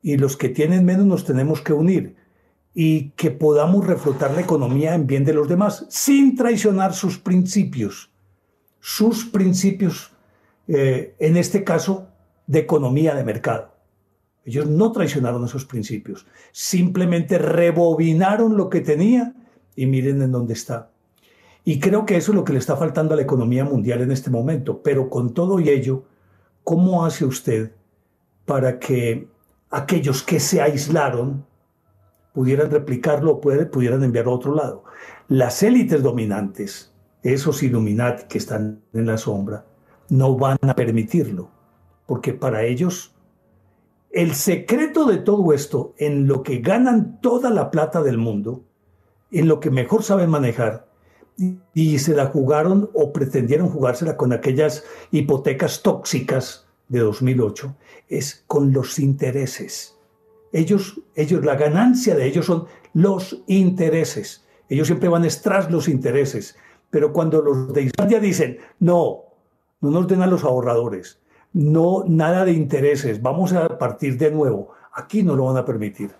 y 0.02 0.18
los 0.18 0.38
que 0.38 0.50
tienen 0.50 0.86
menos 0.86 1.06
nos 1.06 1.26
tenemos 1.26 1.62
que 1.62 1.74
unir 1.74 2.16
y 2.74 3.10
que 3.12 3.32
podamos 3.32 3.86
reflotar 3.86 4.32
la 4.32 4.42
economía 4.42 4.96
en 4.96 5.08
bien 5.08 5.26
de 5.26 5.34
los 5.34 5.50
demás, 5.50 5.86
sin 5.90 6.36
traicionar 6.36 6.94
sus 6.94 7.18
principios, 7.18 8.10
sus 8.80 9.26
principios, 9.26 10.14
eh, 10.68 11.16
en 11.20 11.38
este 11.38 11.64
caso, 11.64 12.08
de 12.52 12.60
economía 12.60 13.16
de 13.16 13.24
mercado. 13.24 13.74
Ellos 14.44 14.68
no 14.68 14.92
traicionaron 14.92 15.46
esos 15.46 15.66
principios, 15.66 16.28
simplemente 16.52 17.38
rebobinaron 17.38 18.58
lo 18.58 18.70
que 18.70 18.82
tenía 18.82 19.34
y 19.76 19.86
miren 19.86 20.22
en 20.22 20.32
dónde 20.32 20.54
está. 20.54 20.92
Y 21.64 21.80
creo 21.80 22.06
que 22.06 22.18
eso 22.18 22.32
es 22.32 22.36
lo 22.36 22.44
que 22.44 22.54
le 22.54 22.60
está 22.60 22.76
faltando 22.76 23.14
a 23.14 23.18
la 23.18 23.24
economía 23.24 23.64
mundial 23.64 24.02
en 24.02 24.12
este 24.12 24.32
momento. 24.32 24.82
Pero 24.82 25.10
con 25.10 25.34
todo 25.34 25.60
y 25.60 25.70
ello, 25.70 26.06
¿cómo 26.64 27.06
hace 27.06 27.24
usted 27.24 27.72
para 28.46 28.80
que 28.80 29.28
aquellos 29.70 30.24
que 30.24 30.40
se 30.40 30.60
aislaron 30.60 31.46
pudieran 32.34 32.72
replicarlo 32.72 33.34
o 33.34 33.42
pudieran 33.42 34.04
enviarlo 34.04 34.32
a 34.32 34.36
otro 34.36 34.56
lado. 34.56 34.84
Las 35.28 35.64
élites 35.64 36.02
dominantes, 36.02 36.94
esos 37.24 37.62
Illuminati 37.64 38.24
que 38.28 38.38
están 38.38 38.82
en 38.94 39.06
la 39.06 39.18
sombra, 39.18 39.66
no 40.10 40.36
van 40.36 40.58
a 40.62 40.76
permitirlo, 40.76 41.50
porque 42.12 42.34
para 42.34 42.66
ellos 42.66 43.16
el 44.12 44.36
secreto 44.36 45.06
de 45.06 45.16
todo 45.16 45.54
esto, 45.54 45.94
en 45.98 46.28
lo 46.28 46.44
que 46.44 46.58
ganan 46.58 47.22
toda 47.22 47.50
la 47.52 47.72
plata 47.72 48.04
del 48.04 48.18
mundo, 48.18 48.66
en 49.32 49.48
lo 49.48 49.62
que 49.62 49.72
mejor 49.72 50.04
saben 50.04 50.30
manejar, 50.30 50.90
y 51.74 52.00
se 52.00 52.14
la 52.14 52.26
jugaron 52.26 52.90
o 52.94 53.14
pretendieron 53.14 53.70
jugársela 53.70 54.18
con 54.18 54.34
aquellas 54.34 54.84
hipotecas 55.12 55.84
tóxicas 55.84 56.68
de 56.90 57.00
2008, 57.00 57.78
es 58.10 58.44
con 58.46 58.74
los 58.74 59.00
intereses. 59.00 59.98
Ellos, 60.52 61.00
ellos, 61.16 61.46
la 61.46 61.56
ganancia 61.56 62.14
de 62.14 62.28
ellos 62.28 62.46
son 62.46 62.66
los 62.94 63.42
intereses. 63.48 64.46
Ellos 64.68 64.88
siempre 64.88 65.08
van 65.08 65.26
tras 65.42 65.72
los 65.72 65.88
intereses. 65.88 66.58
Pero 66.90 67.14
cuando 67.14 67.42
los 67.42 67.72
de 67.72 67.84
Islandia 67.84 68.20
dicen, 68.20 68.58
no, 68.80 69.28
no 69.80 69.92
nos 69.92 70.10
den 70.10 70.22
a 70.22 70.28
los 70.28 70.44
ahorradores, 70.44 71.21
no, 71.54 72.04
nada 72.08 72.46
de 72.46 72.54
intereses, 72.54 73.22
vamos 73.22 73.54
a 73.54 73.78
partir 73.78 74.18
de 74.18 74.32
nuevo, 74.32 74.72
aquí 74.94 75.24
no 75.24 75.36
lo 75.36 75.46
van 75.46 75.58
a 75.58 75.66
permitir. 75.66 76.12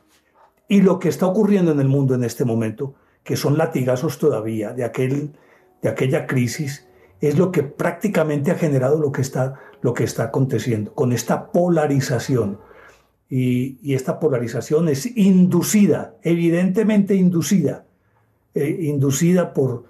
Y 0.68 0.82
lo 0.82 1.00
que 1.00 1.10
está 1.10 1.26
ocurriendo 1.26 1.72
en 1.72 1.80
el 1.80 1.88
mundo 1.88 2.16
en 2.16 2.24
este 2.24 2.46
momento, 2.46 2.96
que 3.24 3.36
son 3.36 3.58
latigazos 3.58 4.18
todavía 4.18 4.74
de, 4.74 4.84
aquel, 4.84 5.32
de 5.82 5.90
aquella 5.90 6.28
crisis, 6.28 6.88
es 7.20 7.38
lo 7.38 7.52
que 7.52 7.64
prácticamente 7.64 8.52
ha 8.52 8.56
generado 8.56 9.00
lo 9.00 9.12
que 9.12 9.22
está, 9.22 9.60
lo 9.82 9.94
que 9.94 10.04
está 10.04 10.24
aconteciendo, 10.24 10.94
con 10.94 11.12
esta 11.12 11.52
polarización. 11.52 12.60
Y, 13.30 13.94
esta 13.94 14.20
polarización 14.20 14.90
es 14.90 15.06
inducida, 15.18 16.16
evidentemente 16.24 17.16
inducida, 17.16 17.86
eh, 18.54 18.78
inducida 18.82 19.54
por, 19.54 19.86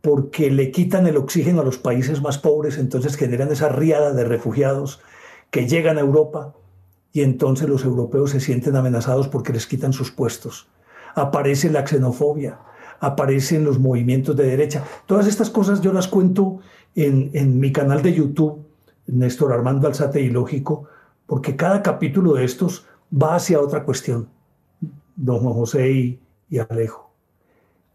porque 0.00 0.50
le 0.50 0.70
quitan 0.70 1.06
el 1.06 1.16
oxígeno 1.16 1.60
a 1.60 1.64
los 1.64 1.78
países 1.78 2.22
más 2.22 2.38
pobres, 2.38 2.78
entonces 2.78 3.16
generan 3.16 3.52
esa 3.52 3.68
riada 3.68 4.12
de 4.12 4.24
refugiados 4.24 5.00
que 5.50 5.68
llegan 5.68 5.98
a 5.98 6.00
Europa 6.00 6.54
y 7.12 7.22
entonces 7.22 7.68
los 7.68 7.84
europeos 7.84 8.30
se 8.30 8.40
sienten 8.40 8.76
amenazados 8.76 9.28
porque 9.28 9.52
les 9.52 9.66
quitan 9.66 9.92
sus 9.92 10.10
puestos. 10.10 10.68
Aparece 11.14 11.70
la 11.70 11.86
xenofobia, 11.86 12.60
aparecen 13.00 13.64
los 13.64 13.78
movimientos 13.78 14.36
de 14.36 14.46
derecha. 14.46 14.84
Todas 15.06 15.26
estas 15.26 15.50
cosas 15.50 15.80
yo 15.80 15.92
las 15.92 16.08
cuento 16.08 16.60
en, 16.94 17.30
en 17.34 17.58
mi 17.58 17.72
canal 17.72 18.02
de 18.02 18.14
YouTube, 18.14 18.64
Néstor 19.06 19.52
Armando 19.52 19.88
Alzate 19.88 20.20
y 20.20 20.30
Lógico, 20.30 20.86
porque 21.26 21.56
cada 21.56 21.82
capítulo 21.82 22.34
de 22.34 22.44
estos 22.44 22.86
va 23.10 23.36
hacia 23.36 23.60
otra 23.60 23.84
cuestión, 23.84 24.28
don 25.16 25.38
Juan 25.40 25.54
José 25.54 25.90
y, 26.48 26.58
Alejo. 26.58 27.12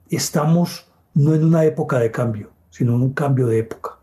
Estamos 0.09 0.89
no 1.15 1.33
en 1.33 1.43
una 1.43 1.63
época 1.65 1.97
de 1.99 2.11
cambio, 2.11 2.51
sino 2.69 2.95
en 2.95 3.01
un 3.01 3.13
cambio 3.13 3.47
de 3.47 3.59
época. 3.59 3.99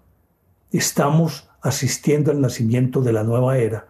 Estamos 0.71 1.49
asistiendo 1.61 2.31
al 2.31 2.41
nacimiento 2.41 3.03
de 3.03 3.13
la 3.13 3.23
nueva 3.23 3.59
era. 3.59 3.87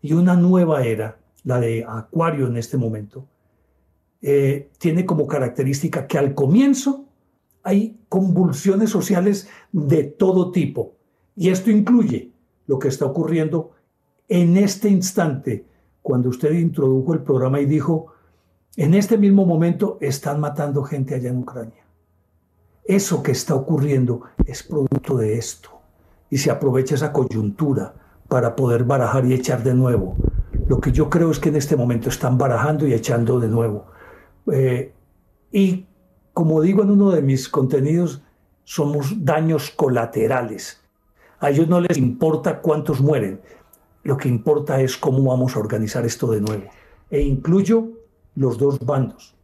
Y 0.00 0.14
una 0.14 0.36
nueva 0.36 0.84
era, 0.84 1.18
la 1.44 1.60
de 1.60 1.84
Acuario 1.86 2.46
en 2.46 2.56
este 2.56 2.76
momento, 2.76 3.26
eh, 4.22 4.70
tiene 4.78 5.04
como 5.04 5.26
característica 5.26 6.06
que 6.06 6.16
al 6.16 6.34
comienzo 6.34 7.06
hay 7.62 7.98
convulsiones 8.08 8.90
sociales 8.90 9.48
de 9.72 10.04
todo 10.04 10.52
tipo. 10.52 10.94
Y 11.36 11.48
esto 11.48 11.70
incluye 11.70 12.30
lo 12.66 12.78
que 12.78 12.88
está 12.88 13.04
ocurriendo 13.04 13.72
en 14.28 14.56
este 14.56 14.88
instante, 14.88 15.66
cuando 16.02 16.28
usted 16.28 16.52
introdujo 16.52 17.14
el 17.14 17.22
programa 17.22 17.60
y 17.60 17.66
dijo, 17.66 18.12
en 18.76 18.94
este 18.94 19.18
mismo 19.18 19.44
momento 19.44 19.98
están 20.00 20.38
matando 20.38 20.84
gente 20.84 21.16
allá 21.16 21.30
en 21.30 21.38
Ucrania. 21.38 21.89
Eso 22.90 23.22
que 23.22 23.30
está 23.30 23.54
ocurriendo 23.54 24.22
es 24.44 24.64
producto 24.64 25.16
de 25.16 25.38
esto. 25.38 25.70
Y 26.28 26.38
se 26.38 26.50
aprovecha 26.50 26.96
esa 26.96 27.12
coyuntura 27.12 27.94
para 28.26 28.56
poder 28.56 28.82
barajar 28.82 29.24
y 29.26 29.32
echar 29.32 29.62
de 29.62 29.74
nuevo. 29.74 30.16
Lo 30.66 30.80
que 30.80 30.90
yo 30.90 31.08
creo 31.08 31.30
es 31.30 31.38
que 31.38 31.50
en 31.50 31.54
este 31.54 31.76
momento 31.76 32.08
están 32.08 32.36
barajando 32.36 32.88
y 32.88 32.92
echando 32.92 33.38
de 33.38 33.46
nuevo. 33.46 33.86
Eh, 34.50 34.92
y 35.52 35.86
como 36.32 36.60
digo 36.62 36.82
en 36.82 36.90
uno 36.90 37.12
de 37.12 37.22
mis 37.22 37.48
contenidos, 37.48 38.24
somos 38.64 39.24
daños 39.24 39.70
colaterales. 39.70 40.82
A 41.38 41.50
ellos 41.50 41.68
no 41.68 41.80
les 41.80 41.96
importa 41.96 42.60
cuántos 42.60 43.00
mueren, 43.00 43.40
lo 44.02 44.16
que 44.16 44.28
importa 44.28 44.80
es 44.80 44.96
cómo 44.96 45.22
vamos 45.30 45.54
a 45.54 45.60
organizar 45.60 46.04
esto 46.04 46.28
de 46.32 46.40
nuevo. 46.40 46.64
E 47.08 47.20
incluyo 47.20 47.90
los 48.34 48.58
dos 48.58 48.80
bandos. 48.80 49.36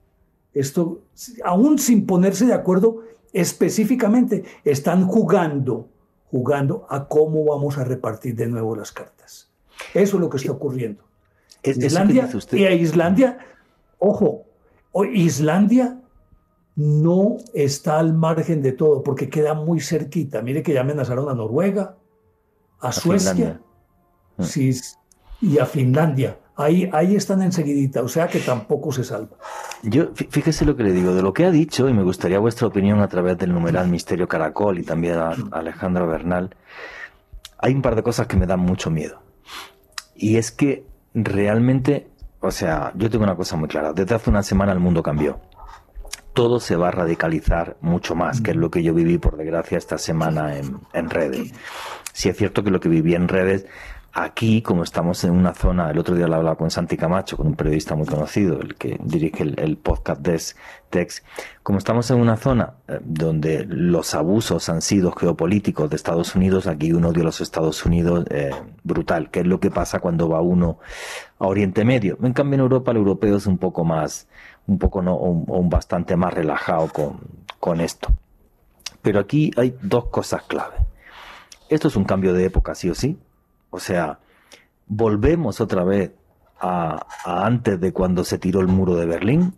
Esto, 0.53 1.03
aún 1.45 1.79
sin 1.79 2.07
ponerse 2.07 2.45
de 2.47 2.55
acuerdo 2.55 3.03
específicamente, 3.37 4.45
están 4.65 5.07
jugando, 5.07 5.91
jugando 6.31 6.87
a 6.89 7.07
cómo 7.07 7.45
vamos 7.45 7.77
a 7.77 7.85
repartir 7.85 8.35
de 8.35 8.47
nuevo 8.47 8.75
las 8.75 8.93
cartas. 8.93 9.51
Eso 9.93 10.17
es 10.17 10.21
lo 10.21 10.31
que 10.31 10.39
está 10.39 10.53
ocurriendo. 10.53 11.05
Islandia, 11.63 12.31
y 12.53 12.65
a 12.65 12.73
Islandia, 12.73 13.39
ojo, 13.99 14.47
Islandia 15.13 16.01
no 16.77 17.37
está 17.53 17.99
al 17.99 18.15
margen 18.15 18.63
de 18.63 18.73
todo 18.73 19.03
porque 19.03 19.29
queda 19.29 19.53
muy 19.53 19.81
cerquita. 19.81 20.41
Mire 20.41 20.63
que 20.63 20.73
ya 20.73 20.81
amenazaron 20.81 21.29
a 21.29 21.35
Noruega, 21.35 21.97
a, 22.81 22.93
Suecia, 22.93 23.61
sí, 24.39 24.71
y 25.43 25.59
a 25.59 25.67
Finlandia. 25.67 26.39
Ahí, 26.59 26.89
ahí 26.93 27.17
están 27.17 27.43
enseguidita, 27.43 28.01
o 28.01 28.09
sea 28.09 28.29
que 28.29 28.41
tampoco 28.41 28.91
se 28.91 29.05
salva. 29.05 29.37
Yo, 29.83 30.13
fíjese 30.15 30.65
lo 30.65 30.75
que 30.75 30.85
le 30.85 30.93
digo, 30.93 31.15
de 31.15 31.21
lo 31.21 31.35
que 31.35 31.45
ha 31.45 31.51
dicho, 31.51 31.87
y 31.87 31.93
me 31.93 32.03
gustaría 32.03 32.39
vuestra 32.39 32.67
opinión 32.67 33.01
a 33.01 33.09
través 33.09 33.37
del 33.37 33.53
numeral 33.53 33.89
Misterio 33.89 34.27
Caracol 34.27 34.79
y 34.79 34.83
también 34.83 35.19
a, 35.19 35.37
Alejandro 35.53 36.07
Bernal, 36.07 36.57
hay 37.59 37.75
un 37.75 37.83
par 37.83 37.95
de 37.95 38.03
cosas 38.03 38.27
que 38.27 38.39
me 38.39 38.47
dan 38.47 38.61
mucho 38.61 38.91
miedo. 38.91 39.21
Y 40.15 40.39
es 40.39 40.51
que 40.51 40.87
realmente, 41.13 42.09
o 42.41 42.51
sea, 42.51 42.91
yo 42.95 43.11
tengo 43.11 43.25
una 43.25 43.37
cosa 43.37 43.57
muy 43.57 43.69
clara, 43.69 43.93
desde 43.93 44.15
hace 44.15 44.31
una 44.31 44.43
semana 44.43 44.73
el 44.73 44.81
mundo 44.81 45.03
cambió. 45.03 45.41
Todo 46.33 46.59
se 46.59 46.77
va 46.77 46.89
a 46.89 46.91
radicalizar 46.91 47.77
mucho 47.83 48.15
más, 48.15 48.41
que 48.41 48.53
es 48.53 48.57
lo 48.57 48.71
que 48.71 48.83
yo 48.83 48.95
viví, 48.95 49.19
por 49.19 49.37
desgracia, 49.37 49.77
esta 49.77 49.99
semana 49.99 50.57
en, 50.57 50.81
en 50.95 51.11
redes. 51.11 51.53
Si 52.15 52.31
es 52.31 52.37
cierto 52.37 52.65
que 52.65 52.71
lo 52.71 52.81
que 52.81 52.89
viví 52.89 53.15
en 53.15 53.29
redes 53.29 53.67
aquí, 54.17 54.63
como 54.63 54.83
estamos 54.83 55.23
en 55.25 55.33
una 55.33 55.53
zona, 55.53 55.91
el 55.91 55.99
otro 55.99 56.15
día 56.15 56.27
lo 56.27 56.37
hablaba 56.37 56.57
con 56.57 56.71
Santi 56.71 56.97
Camacho, 56.97 57.37
con 57.37 57.49
un 57.49 57.55
periodista 57.55 57.95
muy 57.95 58.07
conocido, 58.07 58.59
el 58.61 58.75
que 58.75 58.99
dirige 59.05 59.43
el, 59.43 59.77
podcast 59.77 60.23
Dex, 60.23 60.57
Dex, 60.91 61.23
como 61.63 61.77
estamos 61.77 62.11
en 62.11 62.19
una 62.19 62.39
zona 62.39 62.77
eh, 62.89 62.99
donde 63.05 63.67
los 63.69 64.15
abusos 64.15 64.71
han 64.71 64.81
sido 64.81 65.13
geopolíticos 65.13 65.91
de 65.91 65.97
Estados 65.97 66.35
Unidos, 66.35 66.67
aquí 66.67 66.93
un 66.93 67.05
odio 67.05 67.21
a 67.21 67.25
los 67.27 67.43
Estados 67.43 67.85
Unidos 67.85 68.25
eh, 68.31 68.53
brutal, 68.85 69.31
que 69.31 69.41
es 69.41 69.47
lo 69.47 69.61
que 69.61 69.71
pasa 69.71 70.01
cuando 70.01 70.31
va 70.31 70.41
uno 70.41 70.79
a 71.39 71.47
Oriente 71.47 71.85
Medio. 71.85 72.17
En 72.23 72.33
cambio, 72.33 72.55
en 72.55 72.61
Europa, 72.61 72.93
el 72.93 72.97
europeo 72.97 73.37
es 73.37 73.47
un 73.47 73.59
poco 73.59 73.85
más, 73.85 74.29
un 74.67 74.79
poco 74.79 75.03
no, 75.03 75.15
o 75.15 75.29
un, 75.31 75.69
bastante 75.69 76.17
más 76.17 76.33
relajado 76.33 76.89
con, 76.89 77.21
con 77.61 77.83
esto. 77.83 78.09
Pero 79.03 79.21
aquí 79.21 79.51
hay 79.59 79.77
dos 79.83 80.07
cosas 80.07 80.43
clave. 80.45 80.77
Esto 81.69 81.89
es 81.89 81.97
un 81.97 82.05
cambio 82.05 82.33
de 82.33 82.47
época, 82.47 82.75
sí 82.75 82.89
o 82.89 82.95
sí, 82.95 83.19
o 83.77 83.81
sea, 83.81 84.19
volvemos 84.87 85.61
otra 85.61 85.85
vez 85.85 86.13
a, 86.61 87.07
antes 87.25 87.81
de 87.81 87.93
cuando 87.93 88.25
se 88.25 88.39
tiró 88.39 88.61
el 88.61 88.69
muro 88.69 88.97
de 88.97 89.07
Berlín. 89.07 89.55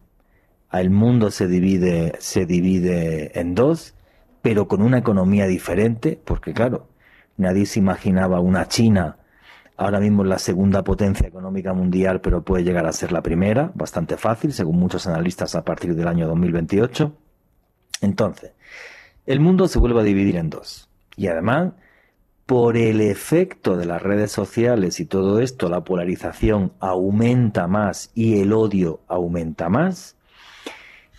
El 0.72 0.90
mundo 0.90 1.30
se 1.30 1.46
divide, 1.46 2.14
se 2.18 2.44
divide 2.44 3.38
en 3.38 3.54
dos, 3.54 3.94
pero 4.42 4.68
con 4.68 4.82
una 4.82 4.98
economía 4.98 5.46
diferente, 5.46 6.20
porque 6.24 6.52
claro, 6.52 6.88
nadie 7.36 7.64
se 7.64 7.78
imaginaba 7.78 8.40
una 8.40 8.68
China 8.68 9.16
ahora 9.78 10.00
mismo 10.00 10.24
es 10.24 10.28
la 10.28 10.38
segunda 10.38 10.82
potencia 10.82 11.26
económica 11.26 11.72
mundial, 11.72 12.20
pero 12.20 12.42
puede 12.42 12.64
llegar 12.64 12.84
a 12.86 12.92
ser 12.92 13.12
la 13.12 13.22
primera, 13.22 13.70
bastante 13.74 14.16
fácil, 14.16 14.52
según 14.52 14.78
muchos 14.78 15.06
analistas, 15.06 15.54
a 15.54 15.64
partir 15.64 15.94
del 15.94 16.08
año 16.08 16.26
2028. 16.26 17.16
Entonces, 18.02 18.52
el 19.24 19.40
mundo 19.40 19.68
se 19.68 19.78
vuelve 19.78 20.00
a 20.00 20.04
dividir 20.04 20.36
en 20.36 20.50
dos. 20.50 20.90
Y 21.16 21.28
además, 21.28 21.72
por 22.48 22.78
el 22.78 23.02
efecto 23.02 23.76
de 23.76 23.84
las 23.84 24.00
redes 24.00 24.32
sociales 24.32 25.00
y 25.00 25.04
todo 25.04 25.38
esto, 25.38 25.68
la 25.68 25.84
polarización 25.84 26.72
aumenta 26.80 27.66
más 27.66 28.10
y 28.14 28.40
el 28.40 28.54
odio 28.54 29.00
aumenta 29.06 29.68
más, 29.68 30.16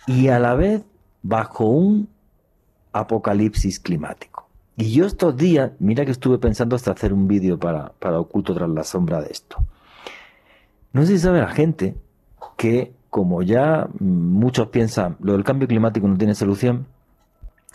y 0.08 0.26
a 0.26 0.40
la 0.40 0.56
vez 0.56 0.82
bajo 1.22 1.66
un 1.66 2.08
apocalipsis 2.90 3.78
climático. 3.78 4.48
Y 4.76 4.90
yo 4.90 5.06
estos 5.06 5.36
días, 5.36 5.70
mira 5.78 6.04
que 6.04 6.10
estuve 6.10 6.38
pensando 6.38 6.74
hasta 6.74 6.90
hacer 6.90 7.12
un 7.12 7.28
vídeo 7.28 7.60
para, 7.60 7.92
para 8.00 8.18
Oculto 8.18 8.52
tras 8.52 8.68
la 8.68 8.82
sombra 8.82 9.20
de 9.20 9.28
esto. 9.30 9.56
No 10.92 11.02
sé 11.02 11.12
si 11.12 11.18
sabe 11.20 11.38
la 11.38 11.52
gente 11.52 11.94
que, 12.56 12.92
como 13.08 13.42
ya 13.42 13.88
muchos 14.00 14.66
piensan, 14.70 15.16
lo 15.20 15.34
del 15.34 15.44
cambio 15.44 15.68
climático 15.68 16.08
no 16.08 16.18
tiene 16.18 16.34
solución, 16.34 16.88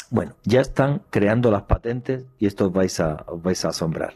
bueno, 0.09 0.35
ya 0.43 0.61
están 0.61 1.01
creando 1.09 1.51
las 1.51 1.63
patentes 1.63 2.25
y 2.39 2.47
esto 2.47 2.67
os 2.67 2.73
vais 2.73 2.99
a, 2.99 3.25
vais 3.41 3.65
a 3.65 3.69
asombrar. 3.69 4.15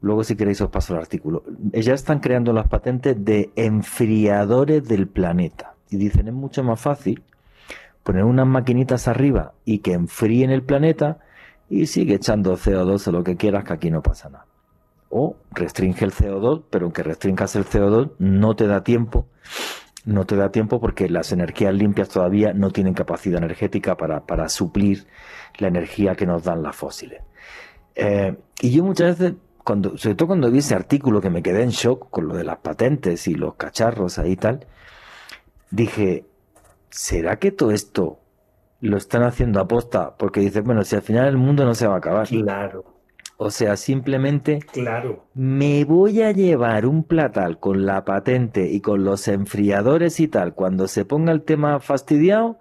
Luego 0.00 0.24
si 0.24 0.34
queréis 0.34 0.60
os 0.60 0.70
paso 0.70 0.94
el 0.94 1.00
artículo. 1.00 1.44
Ya 1.72 1.94
están 1.94 2.18
creando 2.18 2.52
las 2.52 2.66
patentes 2.66 3.24
de 3.24 3.50
enfriadores 3.54 4.86
del 4.88 5.06
planeta. 5.06 5.74
Y 5.90 5.96
dicen 5.96 6.26
es 6.26 6.34
mucho 6.34 6.64
más 6.64 6.80
fácil 6.80 7.22
poner 8.02 8.24
unas 8.24 8.46
maquinitas 8.46 9.06
arriba 9.06 9.52
y 9.64 9.78
que 9.78 9.92
enfríen 9.92 10.50
el 10.50 10.62
planeta 10.62 11.18
y 11.70 11.86
sigue 11.86 12.14
echando 12.14 12.56
CO2 12.56 13.06
o 13.06 13.12
lo 13.12 13.22
que 13.22 13.36
quieras 13.36 13.64
que 13.64 13.72
aquí 13.74 13.90
no 13.90 14.02
pasa 14.02 14.28
nada. 14.28 14.46
O 15.08 15.36
restringe 15.52 16.04
el 16.04 16.12
CO2, 16.12 16.64
pero 16.70 16.86
aunque 16.86 17.02
restringas 17.02 17.54
el 17.54 17.64
CO2 17.64 18.12
no 18.18 18.56
te 18.56 18.66
da 18.66 18.82
tiempo 18.82 19.28
no 20.04 20.26
te 20.26 20.36
da 20.36 20.50
tiempo 20.50 20.80
porque 20.80 21.08
las 21.08 21.32
energías 21.32 21.74
limpias 21.74 22.08
todavía 22.08 22.52
no 22.52 22.70
tienen 22.70 22.94
capacidad 22.94 23.38
energética 23.38 23.96
para, 23.96 24.48
suplir 24.48 25.06
la 25.58 25.68
energía 25.68 26.14
que 26.14 26.26
nos 26.26 26.44
dan 26.44 26.62
las 26.62 26.74
fósiles. 26.74 27.22
Eh, 27.94 28.36
y 28.60 28.70
yo 28.70 28.84
muchas 28.84 29.18
veces, 29.18 29.36
cuando, 29.62 29.96
sobre 29.96 30.14
todo 30.16 30.28
cuando 30.28 30.50
vi 30.50 30.58
ese 30.58 30.74
artículo 30.74 31.20
que 31.20 31.30
me 31.30 31.42
quedé 31.42 31.62
en 31.62 31.70
shock 31.70 32.10
con 32.10 32.26
lo 32.26 32.34
de 32.34 32.44
las 32.44 32.58
patentes 32.58 33.28
y 33.28 33.34
los 33.34 33.54
cacharros 33.54 34.18
ahí 34.18 34.32
y 34.32 34.36
tal, 34.36 34.66
dije, 35.70 36.24
¿será 36.90 37.36
que 37.36 37.52
todo 37.52 37.70
esto 37.70 38.18
lo 38.80 38.96
están 38.96 39.22
haciendo 39.22 39.60
aposta? 39.60 40.16
Porque 40.16 40.40
dice, 40.40 40.62
bueno, 40.62 40.82
si 40.82 40.96
al 40.96 41.02
final 41.02 41.28
el 41.28 41.36
mundo 41.36 41.64
no 41.64 41.74
se 41.74 41.86
va 41.86 41.94
a 41.94 41.98
acabar. 41.98 42.26
Claro. 42.26 42.91
O 43.36 43.50
sea, 43.50 43.76
simplemente 43.76 44.60
claro. 44.72 45.24
me 45.34 45.84
voy 45.84 46.22
a 46.22 46.32
llevar 46.32 46.86
un 46.86 47.02
platal 47.02 47.58
con 47.58 47.86
la 47.86 48.04
patente 48.04 48.70
y 48.70 48.80
con 48.80 49.04
los 49.04 49.26
enfriadores 49.26 50.20
y 50.20 50.28
tal 50.28 50.54
cuando 50.54 50.86
se 50.86 51.04
ponga 51.04 51.32
el 51.32 51.42
tema 51.42 51.80
fastidiado 51.80 52.58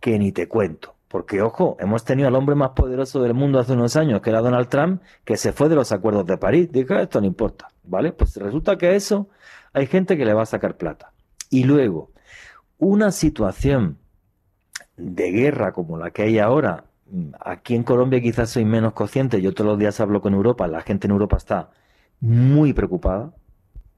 que 0.00 0.18
ni 0.18 0.32
te 0.32 0.48
cuento. 0.48 0.94
Porque, 1.08 1.42
ojo, 1.42 1.76
hemos 1.78 2.04
tenido 2.04 2.28
al 2.28 2.34
hombre 2.34 2.54
más 2.54 2.70
poderoso 2.70 3.22
del 3.22 3.34
mundo 3.34 3.58
hace 3.58 3.74
unos 3.74 3.96
años, 3.96 4.22
que 4.22 4.30
era 4.30 4.40
Donald 4.40 4.68
Trump, 4.68 5.02
que 5.24 5.36
se 5.36 5.52
fue 5.52 5.68
de 5.68 5.74
los 5.74 5.92
acuerdos 5.92 6.26
de 6.26 6.38
París. 6.38 6.72
Dije, 6.72 7.02
esto 7.02 7.20
no 7.20 7.26
importa, 7.26 7.68
¿vale? 7.84 8.12
Pues 8.12 8.36
resulta 8.36 8.78
que 8.78 8.86
a 8.86 8.92
eso 8.92 9.28
hay 9.74 9.86
gente 9.86 10.16
que 10.16 10.24
le 10.24 10.32
va 10.32 10.42
a 10.42 10.46
sacar 10.46 10.78
plata. 10.78 11.12
Y 11.50 11.64
luego, 11.64 12.10
una 12.78 13.12
situación 13.12 13.98
de 14.96 15.30
guerra 15.30 15.72
como 15.72 15.98
la 15.98 16.10
que 16.10 16.22
hay 16.22 16.38
ahora, 16.38 16.84
aquí 17.40 17.74
en 17.74 17.82
Colombia 17.82 18.20
quizás 18.20 18.50
soy 18.50 18.64
menos 18.64 18.92
consciente, 18.92 19.40
yo 19.42 19.52
todos 19.52 19.70
los 19.70 19.78
días 19.78 20.00
hablo 20.00 20.20
con 20.20 20.34
Europa, 20.34 20.66
la 20.66 20.80
gente 20.80 21.06
en 21.06 21.12
Europa 21.12 21.36
está 21.36 21.70
muy 22.20 22.72
preocupada, 22.72 23.32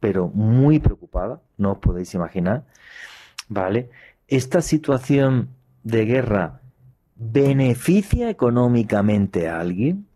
pero 0.01 0.29
muy 0.29 0.81
preocupada, 0.81 1.41
no 1.57 1.73
os 1.73 1.79
podéis 1.79 2.15
imaginar, 2.15 2.65
¿vale? 3.49 3.91
Esta 4.29 4.61
situación 4.61 5.51
de 5.83 6.05
guerra 6.05 6.61
beneficia 7.17 8.29
económicamente 8.31 9.49
a 9.49 9.61
alguien? 9.61 10.07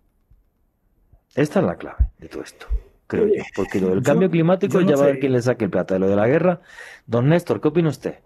Esta 1.35 1.61
es 1.61 1.67
la 1.67 1.77
clave 1.77 2.11
de 2.19 2.29
todo 2.29 2.43
esto, 2.43 2.67
creo 3.07 3.27
yo, 3.27 3.43
porque 3.55 3.81
lo 3.81 3.91
del 3.91 4.03
cambio 4.03 4.31
climático 4.31 4.81
ya 4.81 4.97
va 4.97 5.05
a 5.05 5.07
ver 5.07 5.21
quién 5.21 5.33
le 5.33 5.43
saque 5.43 5.65
el 5.65 5.71
plata 5.71 5.95
de 5.95 6.01
lo 6.01 6.09
de 6.09 6.17
la 6.17 6.27
guerra. 6.27 6.61
Don 7.07 7.29
Néstor, 7.29 7.61
¿qué 7.61 7.69
opina 7.69 7.91
usted? 7.91 8.17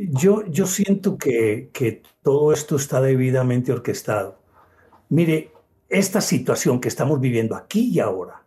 Yo, 0.00 0.46
yo 0.46 0.66
siento 0.66 1.18
que, 1.18 1.70
que 1.72 2.04
todo 2.22 2.52
esto 2.52 2.76
está 2.76 3.00
debidamente 3.00 3.72
orquestado. 3.72 4.38
Mire, 5.08 5.50
esta 5.88 6.20
situación 6.20 6.80
que 6.80 6.86
estamos 6.86 7.18
viviendo 7.18 7.56
aquí 7.56 7.88
y 7.88 7.98
ahora 7.98 8.44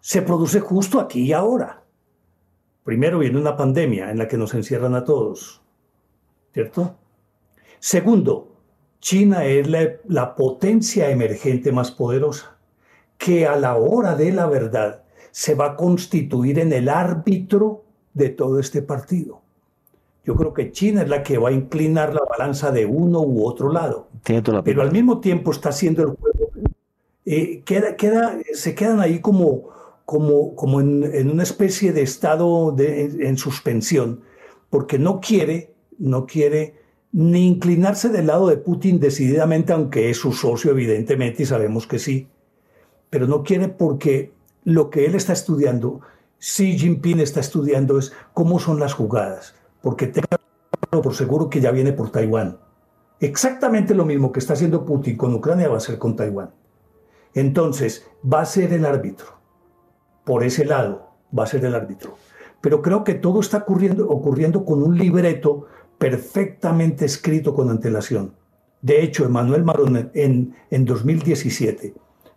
se 0.00 0.22
produce 0.22 0.58
justo 0.58 0.98
aquí 0.98 1.22
y 1.22 1.32
ahora. 1.32 1.84
Primero 2.82 3.20
viene 3.20 3.38
una 3.38 3.56
pandemia 3.56 4.10
en 4.10 4.18
la 4.18 4.26
que 4.26 4.36
nos 4.36 4.52
encierran 4.54 4.96
a 4.96 5.04
todos, 5.04 5.62
¿cierto? 6.52 6.96
Segundo, 7.78 8.56
China 8.98 9.44
es 9.44 9.68
la, 9.68 9.92
la, 10.08 10.34
potencia 10.34 11.10
emergente 11.10 11.70
más 11.70 11.92
poderosa, 11.92 12.58
que 13.16 13.46
a 13.46 13.56
la 13.56 13.76
hora 13.76 14.16
de 14.16 14.32
la 14.32 14.46
verdad 14.46 15.04
se 15.30 15.54
va 15.54 15.66
a 15.66 15.76
constituir 15.76 16.58
en 16.58 16.72
el 16.72 16.88
árbitro 16.88 17.84
de 18.14 18.30
todo 18.30 18.58
este 18.58 18.82
partido. 18.82 19.43
Yo 20.24 20.36
creo 20.36 20.54
que 20.54 20.72
China 20.72 21.02
es 21.02 21.08
la 21.08 21.22
que 21.22 21.36
va 21.36 21.50
a 21.50 21.52
inclinar 21.52 22.14
la 22.14 22.22
balanza 22.22 22.70
de 22.70 22.86
uno 22.86 23.20
u 23.20 23.46
otro 23.46 23.70
lado. 23.70 24.08
Pero 24.64 24.82
al 24.82 24.90
mismo 24.90 25.20
tiempo 25.20 25.50
está 25.50 25.68
haciendo 25.68 26.02
el 26.02 26.08
juego. 26.08 26.50
Eh, 27.26 27.62
queda, 27.64 27.96
queda, 27.96 28.38
se 28.54 28.74
quedan 28.74 29.00
ahí 29.00 29.20
como, 29.20 29.70
como, 30.06 30.54
como 30.54 30.80
en, 30.80 31.30
una 31.30 31.42
especie 31.42 31.92
de 31.92 32.02
estado 32.02 32.72
de, 32.72 33.26
en 33.26 33.36
suspensión, 33.36 34.22
porque 34.70 34.98
no 34.98 35.20
quiere, 35.20 35.74
no 35.98 36.26
quiere 36.26 36.74
ni 37.12 37.46
inclinarse 37.46 38.08
del 38.08 38.26
lado 38.26 38.48
de 38.48 38.56
Putin 38.56 39.00
decididamente, 39.00 39.72
aunque 39.72 40.10
es 40.10 40.18
su 40.18 40.32
socio 40.32 40.70
evidentemente 40.70 41.44
y 41.44 41.46
sabemos 41.46 41.86
que 41.86 41.98
sí, 41.98 42.28
pero 43.08 43.26
no 43.26 43.42
quiere 43.42 43.68
porque 43.68 44.32
lo 44.64 44.90
que 44.90 45.06
él 45.06 45.14
está 45.14 45.32
estudiando, 45.32 46.00
Xi 46.38 46.78
Jinping 46.78 47.20
está 47.20 47.40
estudiando 47.40 47.98
es 47.98 48.12
cómo 48.34 48.58
son 48.58 48.80
las 48.80 48.92
jugadas 48.92 49.54
porque 49.84 50.06
tengo 50.06 50.26
por 51.02 51.14
seguro 51.14 51.50
que 51.50 51.60
ya 51.60 51.70
viene 51.70 51.92
por 51.92 52.10
Taiwán. 52.10 52.58
Exactamente 53.20 53.94
lo 53.94 54.06
mismo 54.06 54.32
que 54.32 54.40
está 54.40 54.54
haciendo 54.54 54.86
Putin 54.86 55.14
con 55.18 55.34
Ucrania 55.34 55.68
va 55.68 55.76
a 55.76 55.80
ser 55.80 55.98
con 55.98 56.16
Taiwán. 56.16 56.52
Entonces, 57.34 58.08
va 58.24 58.40
a 58.40 58.46
ser 58.46 58.72
el 58.72 58.86
árbitro. 58.86 59.26
Por 60.24 60.42
ese 60.42 60.64
lado, 60.64 61.10
va 61.38 61.44
a 61.44 61.48
ser 61.48 61.66
el 61.66 61.74
árbitro. 61.74 62.16
Pero 62.62 62.80
creo 62.80 63.04
que 63.04 63.12
todo 63.12 63.40
está 63.40 63.58
ocurriendo, 63.58 64.08
ocurriendo 64.08 64.64
con 64.64 64.82
un 64.82 64.96
libreto 64.96 65.66
perfectamente 65.98 67.04
escrito 67.04 67.54
con 67.54 67.68
antelación. 67.68 68.34
De 68.80 69.02
hecho, 69.02 69.26
Emmanuel 69.26 69.64
Marón 69.64 70.10
en, 70.14 70.54
en 70.70 70.84
2017 70.86 71.92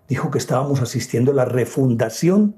dijo 0.09 0.31
que 0.31 0.37
estábamos 0.37 0.81
asistiendo 0.81 1.31
a 1.31 1.35
la 1.35 1.45
refundación 1.45 2.55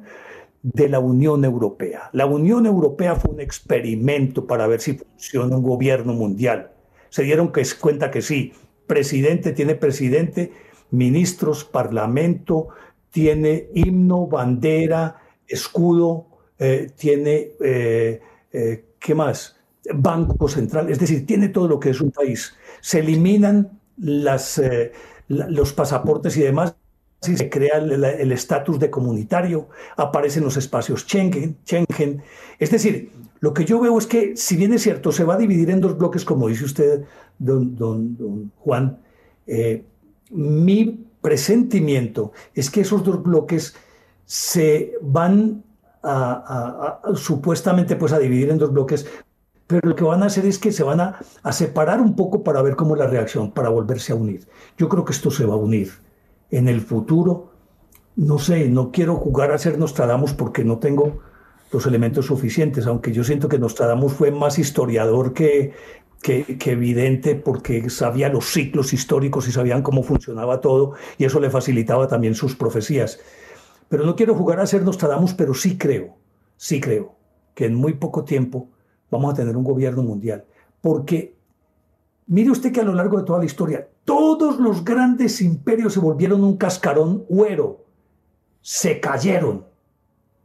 de 0.61 0.90
la 0.90 0.99
Unión 0.99 1.45
Europea. 1.45 2.10
La 2.14 2.26
Unión 2.26 2.65
Europea 2.65 3.15
fue 3.15 3.31
un 3.31 3.40
experimento 3.40 4.45
para 4.45 4.68
ver 4.68 4.81
si 4.81 4.94
funciona 4.94 5.57
un 5.57 5.64
gobierno 5.64 6.14
mundial. 6.14 6.72
Se 7.10 7.23
dieron 7.23 7.52
cuenta 7.80 8.11
que 8.11 8.22
sí, 8.22 8.53
presidente 8.88 9.53
tiene 9.53 9.76
presidente, 9.76 10.52
ministros, 10.91 11.64
parlamento, 11.64 12.69
tiene 13.11 13.69
himno, 13.73 14.27
bandera, 14.27 15.15
escudo, 15.48 16.27
eh, 16.57 16.91
tiene, 16.95 17.52
eh, 17.61 18.22
eh, 18.52 18.86
¿qué 18.99 19.15
más? 19.15 19.56
Banco 19.94 20.48
central, 20.48 20.90
es 20.90 20.99
decir, 20.99 21.26
tiene 21.26 21.49
todo 21.49 21.68
lo 21.68 21.80
que 21.80 21.91
es 21.91 22.02
un 22.02 22.11
país. 22.11 22.53
Se 22.81 22.99
eliminan 22.99 23.80
los 23.98 25.73
pasaportes 25.73 26.38
y 26.38 26.41
demás, 26.41 26.76
se 27.21 27.49
crea 27.49 27.77
el 27.77 28.31
estatus 28.31 28.79
de 28.79 28.89
comunitario, 28.89 29.69
aparecen 29.97 30.43
los 30.43 30.57
espacios 30.57 31.01
Schengen. 31.01 32.23
Es 32.57 32.71
decir, 32.71 33.11
lo 33.41 33.53
que 33.53 33.65
yo 33.65 33.79
veo 33.79 33.97
es 33.97 34.07
que, 34.07 34.37
si 34.37 34.55
bien 34.55 34.73
es 34.73 34.83
cierto, 34.83 35.11
se 35.11 35.23
va 35.23 35.35
a 35.35 35.37
dividir 35.37 35.69
en 35.69 35.81
dos 35.81 35.97
bloques, 35.97 36.23
como 36.23 36.47
dice 36.47 36.65
usted, 36.65 37.03
don, 37.37 37.75
don, 37.75 38.51
Juan, 38.57 38.99
eh, 39.47 39.83
mi 40.31 41.05
presentimiento 41.21 42.31
es 42.53 42.69
que 42.69 42.81
esos 42.81 43.03
dos 43.03 43.21
bloques 43.21 43.75
se 44.25 44.93
van 45.01 45.63
a, 46.03 47.01
supuestamente 47.15 47.97
pues 47.97 48.13
a 48.13 48.19
dividir 48.19 48.49
en 48.49 48.57
dos 48.57 48.71
bloques, 48.71 49.05
pero 49.67 49.89
lo 49.89 49.95
que 49.95 50.03
van 50.03 50.23
a 50.23 50.27
hacer 50.27 50.45
es 50.45 50.57
que 50.57 50.71
se 50.71 50.83
van 50.83 51.01
a, 51.01 51.19
a, 51.43 51.51
separar 51.51 51.99
un 51.99 52.15
poco 52.15 52.43
para 52.43 52.61
ver 52.61 52.75
cómo 52.75 52.95
es 52.95 52.99
la 52.99 53.07
reacción, 53.07 53.51
para 53.51 53.69
volverse 53.69 54.13
a 54.13 54.15
unir. 54.15 54.47
Yo 54.77 54.87
creo 54.87 55.03
que 55.03 55.11
esto 55.11 55.29
se 55.29 55.45
va 55.45 55.55
a 55.55 55.57
unir 55.57 55.91
en 56.51 56.67
el 56.67 56.81
futuro. 56.81 57.51
No 58.15 58.39
sé, 58.39 58.69
no 58.69 58.91
quiero 58.91 59.15
jugar 59.15 59.51
a 59.51 59.57
ser 59.57 59.77
Nostradamus 59.77 60.34
porque 60.34 60.63
no 60.63 60.77
tengo 60.80 61.19
los 61.71 61.85
elementos 61.85 62.26
suficientes, 62.26 62.88
aunque 62.88 63.11
yo 63.11 63.23
siento 63.23 63.47
que 63.47 63.59
Nostradamus 63.59 64.13
fue 64.13 64.31
más 64.31 64.57
historiador 64.57 65.34
que, 65.34 65.73
que, 66.21 66.57
evidente 66.65 67.35
porque 67.35 67.89
sabía 67.89 68.30
los 68.30 68.45
ciclos 68.45 68.91
históricos 68.93 69.47
y 69.47 69.51
sabían 69.51 69.84
cómo 69.84 70.03
funcionaba 70.03 70.61
todo 70.61 70.93
y 71.17 71.26
eso 71.26 71.39
le 71.39 71.49
facilitaba 71.49 72.07
también 72.07 72.35
sus 72.35 72.55
profecías. 72.55 73.19
Pero 73.88 74.05
no 74.05 74.15
quiero 74.15 74.35
jugar 74.35 74.59
a 74.59 74.67
ser 74.67 74.84
Nostradamus, 74.84 75.34
pero 75.34 75.53
sí 75.53 75.77
creo, 75.77 76.17
sí 76.57 76.80
creo 76.80 77.15
que 77.53 77.65
en 77.65 77.76
muy 77.76 77.93
poco 77.93 78.23
tiempo 78.23 78.69
vamos 79.09 79.34
a 79.34 79.38
tener 79.38 79.55
un 79.55 79.63
gobierno 79.63 80.03
mundial. 80.03 80.45
Porque 80.81 81.35
mire 82.27 82.51
usted 82.51 82.71
que 82.71 82.81
a 82.81 82.85
lo 82.85 82.93
largo 82.93 83.17
de 83.17 83.26
toda 83.26 83.39
la 83.39 83.45
historia, 83.45 83.88
todos 84.10 84.60
los 84.60 84.84
grandes 84.84 85.40
imperios 85.40 85.94
se 85.94 85.99
volvieron 85.99 86.44
un 86.44 86.57
cascarón 86.57 87.26
huero, 87.30 87.86
se 88.60 88.99
cayeron, 88.99 89.68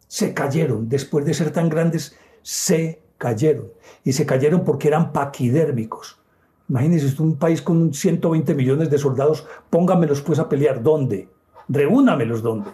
se 0.07 0.35
cayeron, 0.35 0.87
después 0.87 1.25
de 1.25 1.33
ser 1.33 1.51
tan 1.51 1.71
grandes, 1.71 2.15
se 2.43 3.03
cayeron. 3.17 3.73
Y 4.05 4.13
se 4.13 4.27
cayeron 4.27 4.65
porque 4.65 4.89
eran 4.89 5.15
paquidérmicos. 5.15 6.21
Imagínense 6.69 7.23
un 7.23 7.39
país 7.39 7.63
con 7.63 7.95
120 7.95 8.55
millones 8.55 8.91
de 8.91 8.99
soldados, 8.99 9.47
póngamelos 9.71 10.21
pues 10.21 10.39
a 10.39 10.47
pelear. 10.47 10.83
¿Dónde? 10.83 11.31
Reúnamelos 11.67 12.43
dónde. 12.43 12.69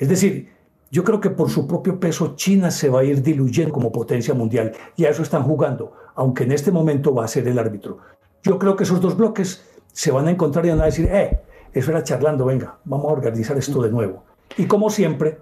Es 0.00 0.08
decir, 0.08 0.48
yo 0.90 1.04
creo 1.04 1.20
que 1.20 1.30
por 1.30 1.48
su 1.48 1.68
propio 1.68 2.00
peso 2.00 2.34
China 2.34 2.72
se 2.72 2.88
va 2.88 3.02
a 3.02 3.04
ir 3.04 3.22
diluyendo 3.22 3.72
como 3.72 3.92
potencia 3.92 4.34
mundial 4.34 4.72
y 4.96 5.04
a 5.04 5.10
eso 5.10 5.22
están 5.22 5.44
jugando, 5.44 5.92
aunque 6.16 6.42
en 6.42 6.50
este 6.50 6.72
momento 6.72 7.14
va 7.14 7.24
a 7.24 7.28
ser 7.28 7.46
el 7.46 7.56
árbitro. 7.56 7.98
Yo 8.42 8.58
creo 8.58 8.74
que 8.74 8.82
esos 8.82 9.00
dos 9.00 9.16
bloques 9.16 9.77
se 9.98 10.12
van 10.12 10.28
a 10.28 10.30
encontrar 10.30 10.64
y 10.64 10.68
van 10.68 10.80
a 10.80 10.84
decir, 10.84 11.08
eh, 11.10 11.40
eso 11.72 11.90
era 11.90 12.04
charlando, 12.04 12.44
venga, 12.44 12.78
vamos 12.84 13.06
a 13.06 13.14
organizar 13.14 13.58
esto 13.58 13.82
de 13.82 13.90
nuevo. 13.90 14.22
Y 14.56 14.66
como 14.66 14.90
siempre, 14.90 15.40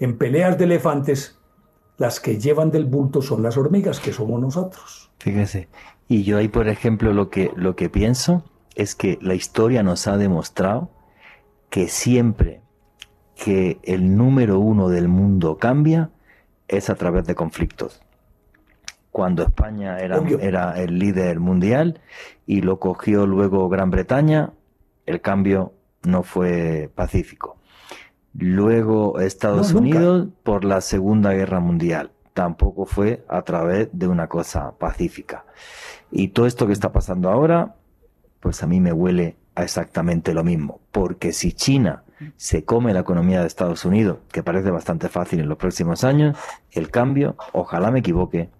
en 0.00 0.18
peleas 0.18 0.58
de 0.58 0.64
elefantes, 0.64 1.38
las 1.96 2.18
que 2.18 2.40
llevan 2.40 2.72
del 2.72 2.86
bulto 2.86 3.22
son 3.22 3.44
las 3.44 3.56
hormigas, 3.56 4.00
que 4.00 4.12
somos 4.12 4.40
nosotros. 4.40 5.12
Fíjese, 5.20 5.68
y 6.08 6.24
yo 6.24 6.38
ahí, 6.38 6.48
por 6.48 6.66
ejemplo, 6.66 7.12
lo 7.12 7.30
que, 7.30 7.52
lo 7.54 7.76
que 7.76 7.88
pienso 7.88 8.42
es 8.74 8.96
que 8.96 9.16
la 9.22 9.36
historia 9.36 9.84
nos 9.84 10.08
ha 10.08 10.16
demostrado 10.16 10.90
que 11.70 11.86
siempre 11.86 12.62
que 13.36 13.78
el 13.84 14.16
número 14.16 14.58
uno 14.58 14.88
del 14.88 15.06
mundo 15.06 15.58
cambia 15.58 16.10
es 16.66 16.90
a 16.90 16.96
través 16.96 17.26
de 17.26 17.36
conflictos. 17.36 18.02
Cuando 19.14 19.44
España 19.44 20.00
era, 20.00 20.20
era 20.40 20.72
el 20.82 20.98
líder 20.98 21.38
mundial 21.38 22.00
y 22.46 22.62
lo 22.62 22.80
cogió 22.80 23.28
luego 23.28 23.68
Gran 23.68 23.88
Bretaña, 23.88 24.50
el 25.06 25.20
cambio 25.20 25.72
no 26.02 26.24
fue 26.24 26.90
pacífico. 26.92 27.56
Luego 28.36 29.20
Estados 29.20 29.72
Unidos 29.72 30.30
por 30.42 30.64
la 30.64 30.80
Segunda 30.80 31.32
Guerra 31.32 31.60
Mundial. 31.60 32.10
Tampoco 32.32 32.86
fue 32.86 33.24
a 33.28 33.42
través 33.42 33.88
de 33.92 34.08
una 34.08 34.26
cosa 34.26 34.72
pacífica. 34.78 35.44
Y 36.10 36.30
todo 36.30 36.46
esto 36.46 36.66
que 36.66 36.72
está 36.72 36.90
pasando 36.90 37.30
ahora, 37.30 37.76
pues 38.40 38.64
a 38.64 38.66
mí 38.66 38.80
me 38.80 38.92
huele 38.92 39.36
a 39.54 39.62
exactamente 39.62 40.34
lo 40.34 40.42
mismo. 40.42 40.80
Porque 40.90 41.32
si 41.32 41.52
China 41.52 42.02
se 42.34 42.64
come 42.64 42.92
la 42.92 43.00
economía 43.00 43.42
de 43.42 43.46
Estados 43.46 43.84
Unidos, 43.84 44.18
que 44.32 44.42
parece 44.42 44.72
bastante 44.72 45.08
fácil 45.08 45.38
en 45.38 45.48
los 45.48 45.58
próximos 45.58 46.02
años, 46.02 46.36
el 46.72 46.90
cambio, 46.90 47.36
ojalá 47.52 47.92
me 47.92 48.00
equivoque, 48.00 48.50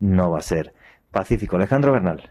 no 0.00 0.30
va 0.30 0.38
a 0.38 0.42
ser 0.42 0.72
pacífico. 1.10 1.56
Alejandro 1.56 1.92
Bernal. 1.92 2.30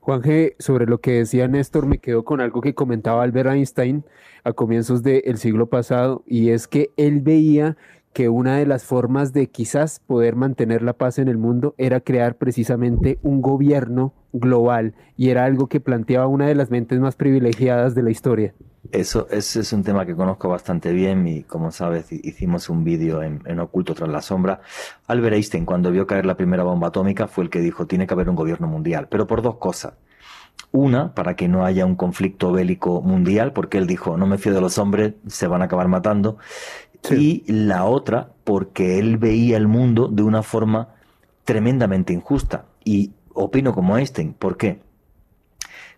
Juan 0.00 0.22
G., 0.22 0.54
sobre 0.58 0.86
lo 0.86 0.98
que 0.98 1.12
decía 1.12 1.48
Néstor, 1.48 1.86
me 1.86 1.98
quedo 1.98 2.24
con 2.24 2.40
algo 2.40 2.60
que 2.60 2.74
comentaba 2.74 3.24
Albert 3.24 3.50
Einstein 3.50 4.04
a 4.44 4.52
comienzos 4.52 5.02
del 5.02 5.38
siglo 5.38 5.66
pasado, 5.66 6.22
y 6.26 6.50
es 6.50 6.68
que 6.68 6.90
él 6.96 7.20
veía 7.20 7.76
que 8.12 8.28
una 8.28 8.56
de 8.56 8.66
las 8.66 8.84
formas 8.84 9.32
de 9.32 9.48
quizás 9.48 10.00
poder 10.00 10.36
mantener 10.36 10.82
la 10.82 10.92
paz 10.92 11.18
en 11.18 11.28
el 11.28 11.36
mundo 11.36 11.74
era 11.76 12.00
crear 12.00 12.36
precisamente 12.36 13.18
un 13.22 13.42
gobierno 13.42 14.14
global, 14.32 14.94
y 15.16 15.30
era 15.30 15.44
algo 15.44 15.66
que 15.66 15.80
planteaba 15.80 16.28
una 16.28 16.46
de 16.46 16.54
las 16.54 16.70
mentes 16.70 17.00
más 17.00 17.16
privilegiadas 17.16 17.94
de 17.94 18.02
la 18.02 18.10
historia. 18.10 18.54
Eso, 18.92 19.28
es 19.30 19.72
un 19.72 19.82
tema 19.82 20.06
que 20.06 20.14
conozco 20.14 20.48
bastante 20.48 20.92
bien 20.92 21.26
y 21.26 21.42
como 21.42 21.70
sabes 21.70 22.12
hicimos 22.12 22.68
un 22.68 22.84
vídeo 22.84 23.22
en, 23.22 23.60
Oculto 23.60 23.94
tras 23.94 24.08
la 24.08 24.22
sombra. 24.22 24.60
Albert 25.06 25.34
Einstein 25.34 25.64
cuando 25.64 25.90
vio 25.90 26.06
caer 26.06 26.26
la 26.26 26.36
primera 26.36 26.62
bomba 26.62 26.88
atómica 26.88 27.26
fue 27.26 27.44
el 27.44 27.50
que 27.50 27.60
dijo 27.60 27.86
tiene 27.86 28.06
que 28.06 28.14
haber 28.14 28.28
un 28.28 28.36
gobierno 28.36 28.66
mundial, 28.66 29.08
pero 29.08 29.26
por 29.26 29.42
dos 29.42 29.56
cosas. 29.56 29.94
Una, 30.72 31.14
para 31.14 31.36
que 31.36 31.48
no 31.48 31.64
haya 31.64 31.86
un 31.86 31.96
conflicto 31.96 32.52
bélico 32.52 33.00
mundial, 33.02 33.52
porque 33.52 33.78
él 33.78 33.86
dijo 33.86 34.16
no 34.16 34.26
me 34.26 34.38
fío 34.38 34.52
de 34.52 34.60
los 34.60 34.78
hombres, 34.78 35.14
se 35.26 35.46
van 35.46 35.62
a 35.62 35.66
acabar 35.66 35.88
matando. 35.88 36.38
Y 37.10 37.44
la 37.46 37.84
otra, 37.84 38.30
porque 38.42 38.98
él 38.98 39.16
veía 39.16 39.56
el 39.56 39.68
mundo 39.68 40.08
de 40.08 40.22
una 40.22 40.42
forma 40.42 40.88
tremendamente 41.44 42.12
injusta. 42.12 42.64
Y 42.84 43.12
opino 43.32 43.72
como 43.72 43.96
Einstein. 43.96 44.32
¿Por 44.32 44.56
qué? 44.56 44.80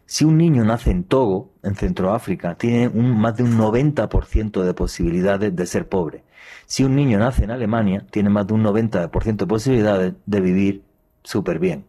Si 0.08 0.24
un 0.24 0.38
niño 0.38 0.64
nace 0.64 0.90
en 0.90 1.04
Togo, 1.04 1.52
en 1.62 1.74
Centroáfrica, 1.74 2.54
tiene 2.54 2.88
un, 2.88 3.20
más 3.20 3.36
de 3.36 3.42
un 3.42 3.58
90% 3.58 4.62
de 4.62 4.72
posibilidades 4.72 5.54
de 5.54 5.66
ser 5.66 5.86
pobre. 5.86 6.24
Si 6.64 6.82
un 6.82 6.96
niño 6.96 7.18
nace 7.18 7.44
en 7.44 7.50
Alemania, 7.50 8.06
tiene 8.10 8.30
más 8.30 8.46
de 8.46 8.54
un 8.54 8.64
90% 8.64 9.36
de 9.36 9.46
posibilidades 9.46 10.14
de 10.24 10.40
vivir 10.40 10.82
súper 11.24 11.58
bien. 11.58 11.84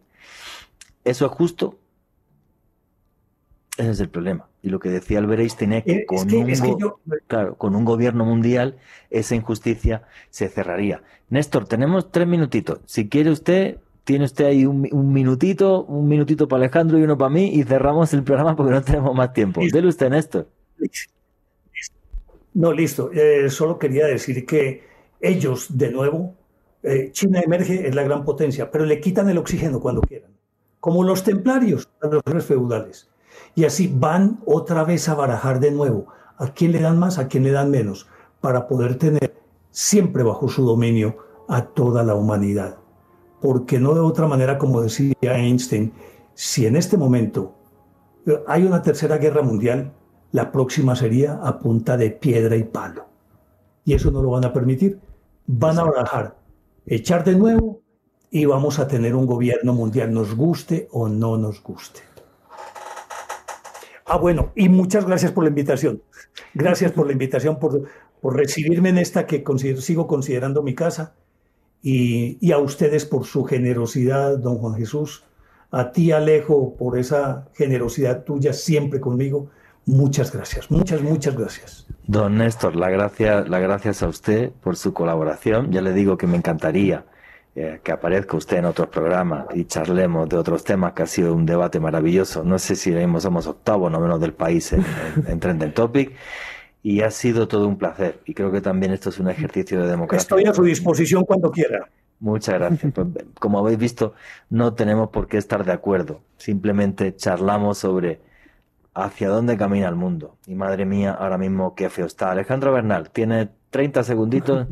¿Eso 1.02 1.24
es 1.24 1.32
justo? 1.32 1.78
Ese 3.78 3.90
es 3.92 4.00
el 4.00 4.10
problema. 4.10 4.50
Y 4.60 4.68
lo 4.68 4.80
que 4.80 4.90
decía 4.90 5.18
Albert 5.18 5.40
Einstein 5.40 5.72
es 5.72 5.84
que, 5.84 5.92
eh, 5.92 6.04
con, 6.06 6.30
un 6.30 7.54
con 7.56 7.74
un 7.74 7.84
gobierno 7.86 8.26
mundial 8.26 8.76
esa 9.08 9.34
injusticia 9.34 10.02
se 10.28 10.50
cerraría. 10.50 11.02
Néstor, 11.30 11.66
tenemos 11.66 12.12
tres 12.12 12.28
minutitos. 12.28 12.80
Si 12.84 13.08
quiere 13.08 13.30
usted, 13.30 13.78
tiene 14.10 14.24
usted 14.24 14.46
ahí 14.46 14.66
un, 14.66 15.12
minutito, 15.12 15.84
un 15.84 16.08
minutito 16.08 16.48
para 16.48 16.64
Alejandro 16.64 16.98
y 16.98 17.04
uno 17.04 17.16
para 17.16 17.30
mí 17.30 17.52
y 17.54 17.62
cerramos 17.62 18.12
el 18.12 18.24
programa 18.24 18.56
porque 18.56 18.72
no 18.72 18.82
tenemos 18.82 19.14
más 19.14 19.32
tiempo. 19.32 19.60
Dele 19.72 19.86
usted, 19.86 20.10
Néstor. 20.10 20.48
No, 22.52 22.72
listo. 22.72 23.12
Eh, 23.12 23.48
solo 23.50 23.78
quería 23.78 24.06
decir 24.06 24.44
que 24.44 24.82
ellos, 25.20 25.78
de 25.78 25.92
nuevo, 25.92 26.34
eh, 26.82 27.10
China 27.12 27.40
emerge, 27.40 27.86
es 27.86 27.94
la 27.94 28.02
gran 28.02 28.24
potencia, 28.24 28.68
pero 28.72 28.84
le 28.84 28.98
quitan 28.98 29.30
el 29.30 29.38
oxígeno 29.38 29.78
cuando 29.78 30.00
quieran, 30.00 30.32
como 30.80 31.04
los 31.04 31.22
templarios 31.22 31.88
a 32.02 32.08
los 32.08 32.20
reyes 32.24 32.46
feudales. 32.46 33.08
Y 33.54 33.64
así 33.64 33.92
van 33.94 34.40
otra 34.44 34.82
vez 34.82 35.08
a 35.08 35.14
barajar 35.14 35.60
de 35.60 35.70
nuevo 35.70 36.08
a 36.36 36.52
quién 36.52 36.72
le 36.72 36.80
dan 36.80 36.98
más, 36.98 37.18
a 37.18 37.28
quién 37.28 37.44
le 37.44 37.52
dan 37.52 37.70
menos, 37.70 38.08
para 38.40 38.66
poder 38.66 38.96
tener 38.96 39.36
siempre 39.70 40.24
bajo 40.24 40.48
su 40.48 40.64
dominio 40.64 41.16
a 41.46 41.66
toda 41.66 42.02
la 42.02 42.16
humanidad 42.16 42.79
porque 43.40 43.78
no 43.78 43.94
de 43.94 44.00
otra 44.00 44.26
manera, 44.26 44.58
como 44.58 44.82
decía 44.82 45.14
Einstein, 45.22 45.92
si 46.34 46.66
en 46.66 46.76
este 46.76 46.96
momento 46.96 47.54
eh, 48.26 48.38
hay 48.46 48.64
una 48.64 48.82
tercera 48.82 49.18
guerra 49.18 49.42
mundial, 49.42 49.92
la 50.32 50.52
próxima 50.52 50.94
sería 50.94 51.34
a 51.42 51.58
punta 51.58 51.96
de 51.96 52.10
piedra 52.10 52.56
y 52.56 52.64
palo. 52.64 53.06
Y 53.84 53.94
eso 53.94 54.10
no 54.10 54.22
lo 54.22 54.30
van 54.30 54.44
a 54.44 54.52
permitir. 54.52 55.00
Van 55.46 55.78
a 55.78 55.84
bajar, 55.84 56.36
echar 56.86 57.24
de 57.24 57.34
nuevo 57.34 57.80
y 58.30 58.44
vamos 58.44 58.78
a 58.78 58.86
tener 58.86 59.16
un 59.16 59.26
gobierno 59.26 59.72
mundial, 59.72 60.12
nos 60.12 60.36
guste 60.36 60.88
o 60.92 61.08
no 61.08 61.36
nos 61.36 61.62
guste. 61.62 62.00
Ah, 64.06 64.18
bueno, 64.18 64.52
y 64.54 64.68
muchas 64.68 65.06
gracias 65.06 65.32
por 65.32 65.44
la 65.44 65.50
invitación. 65.50 66.02
Gracias 66.54 66.92
por 66.92 67.06
la 67.06 67.12
invitación, 67.12 67.58
por, 67.58 67.82
por 68.20 68.36
recibirme 68.36 68.90
en 68.90 68.98
esta 68.98 69.26
que 69.26 69.44
sigo 69.78 70.06
considerando 70.06 70.62
mi 70.62 70.74
casa 70.74 71.14
y, 71.82 72.52
a 72.52 72.58
ustedes 72.58 73.04
por 73.04 73.24
su 73.24 73.44
generosidad, 73.44 74.38
don 74.38 74.58
Juan 74.58 74.74
Jesús, 74.74 75.24
a 75.70 75.92
ti 75.92 76.12
Alejo 76.12 76.76
por 76.76 76.98
esa 76.98 77.48
generosidad 77.54 78.24
tuya 78.24 78.52
siempre 78.52 79.00
conmigo. 79.00 79.50
Muchas 79.86 80.32
gracias, 80.32 80.70
muchas, 80.70 81.00
muchas 81.00 81.36
gracias. 81.36 81.86
Don 82.06 82.38
Néstor, 82.38 82.76
la 82.76 82.90
gracia, 82.90 83.42
la 83.42 83.60
gracias 83.60 84.02
a 84.02 84.08
usted 84.08 84.50
por 84.62 84.76
su 84.76 84.92
colaboración. 84.92 85.72
Ya 85.72 85.80
le 85.80 85.92
digo 85.92 86.16
que 86.16 86.26
me 86.26 86.36
encantaría 86.36 87.04
eh, 87.56 87.80
que 87.82 87.90
aparezca 87.90 88.36
usted 88.36 88.58
en 88.58 88.66
otros 88.66 88.88
programas 88.88 89.46
y 89.54 89.64
charlemos 89.64 90.28
de 90.28 90.36
otros 90.36 90.62
temas, 90.62 90.92
que 90.92 91.02
ha 91.02 91.06
sido 91.06 91.34
un 91.34 91.46
debate 91.46 91.80
maravilloso. 91.80 92.44
No 92.44 92.60
sé 92.60 92.76
si 92.76 92.94
somos 93.18 93.46
octavos, 93.48 93.90
no 93.90 93.98
menos 93.98 94.20
del 94.20 94.34
país 94.34 94.72
en, 94.72 94.84
en, 95.26 95.40
Trending 95.40 95.74
Topic. 95.74 96.12
Y 96.82 97.02
ha 97.02 97.10
sido 97.10 97.46
todo 97.46 97.68
un 97.68 97.76
placer. 97.76 98.20
Y 98.24 98.34
creo 98.34 98.50
que 98.50 98.60
también 98.60 98.92
esto 98.92 99.10
es 99.10 99.18
un 99.18 99.28
ejercicio 99.28 99.82
de 99.82 99.90
democracia. 99.90 100.22
Estoy 100.22 100.44
a 100.44 100.54
su 100.54 100.64
disposición 100.64 101.24
cuando 101.24 101.50
quiera. 101.50 101.88
Muchas 102.20 102.54
gracias. 102.54 102.92
Pues, 102.92 103.06
como 103.38 103.58
habéis 103.58 103.78
visto, 103.78 104.14
no 104.48 104.74
tenemos 104.74 105.10
por 105.10 105.26
qué 105.26 105.38
estar 105.38 105.64
de 105.64 105.72
acuerdo. 105.72 106.20
Simplemente 106.36 107.14
charlamos 107.16 107.78
sobre 107.78 108.20
hacia 108.94 109.28
dónde 109.28 109.56
camina 109.56 109.88
el 109.88 109.94
mundo. 109.94 110.36
Y 110.46 110.54
madre 110.54 110.84
mía, 110.84 111.12
ahora 111.12 111.38
mismo 111.38 111.74
qué 111.74 111.90
feo 111.90 112.06
está. 112.06 112.30
Alejandro 112.30 112.72
Bernal, 112.72 113.10
tiene 113.10 113.50
30 113.70 114.04
segunditos 114.04 114.66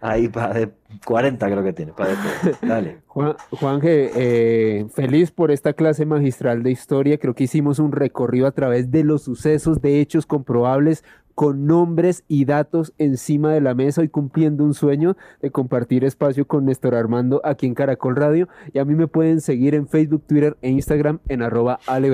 ahí 0.00 0.28
para 0.28 0.54
de 0.54 0.70
40 1.04 1.46
creo 1.46 1.62
que 1.62 1.72
tiene. 1.72 1.92
Para 1.92 2.14
Dale. 2.62 2.98
Juan, 3.06 3.36
Juanje, 3.50 4.10
eh, 4.14 4.86
feliz 4.92 5.30
por 5.30 5.50
esta 5.50 5.72
clase 5.72 6.06
magistral 6.06 6.62
de 6.62 6.70
historia. 6.70 7.18
Creo 7.18 7.34
que 7.34 7.44
hicimos 7.44 7.78
un 7.78 7.92
recorrido 7.92 8.46
a 8.46 8.52
través 8.52 8.90
de 8.90 9.04
los 9.04 9.22
sucesos, 9.22 9.80
de 9.80 10.00
hechos 10.00 10.26
comprobables, 10.26 11.04
con 11.38 11.66
nombres 11.66 12.24
y 12.26 12.46
datos 12.46 12.92
encima 12.98 13.52
de 13.52 13.60
la 13.60 13.72
mesa 13.72 14.02
y 14.02 14.08
cumpliendo 14.08 14.64
un 14.64 14.74
sueño 14.74 15.16
de 15.40 15.52
compartir 15.52 16.02
espacio 16.02 16.48
con 16.48 16.64
Néstor 16.64 16.96
Armando 16.96 17.40
aquí 17.44 17.66
en 17.66 17.76
Caracol 17.76 18.16
Radio. 18.16 18.48
Y 18.72 18.80
a 18.80 18.84
mí 18.84 18.96
me 18.96 19.06
pueden 19.06 19.40
seguir 19.40 19.76
en 19.76 19.86
Facebook, 19.86 20.24
Twitter 20.26 20.56
e 20.62 20.70
Instagram 20.70 21.20
en 21.28 21.42
arroba 21.42 21.78
Ale 21.86 22.10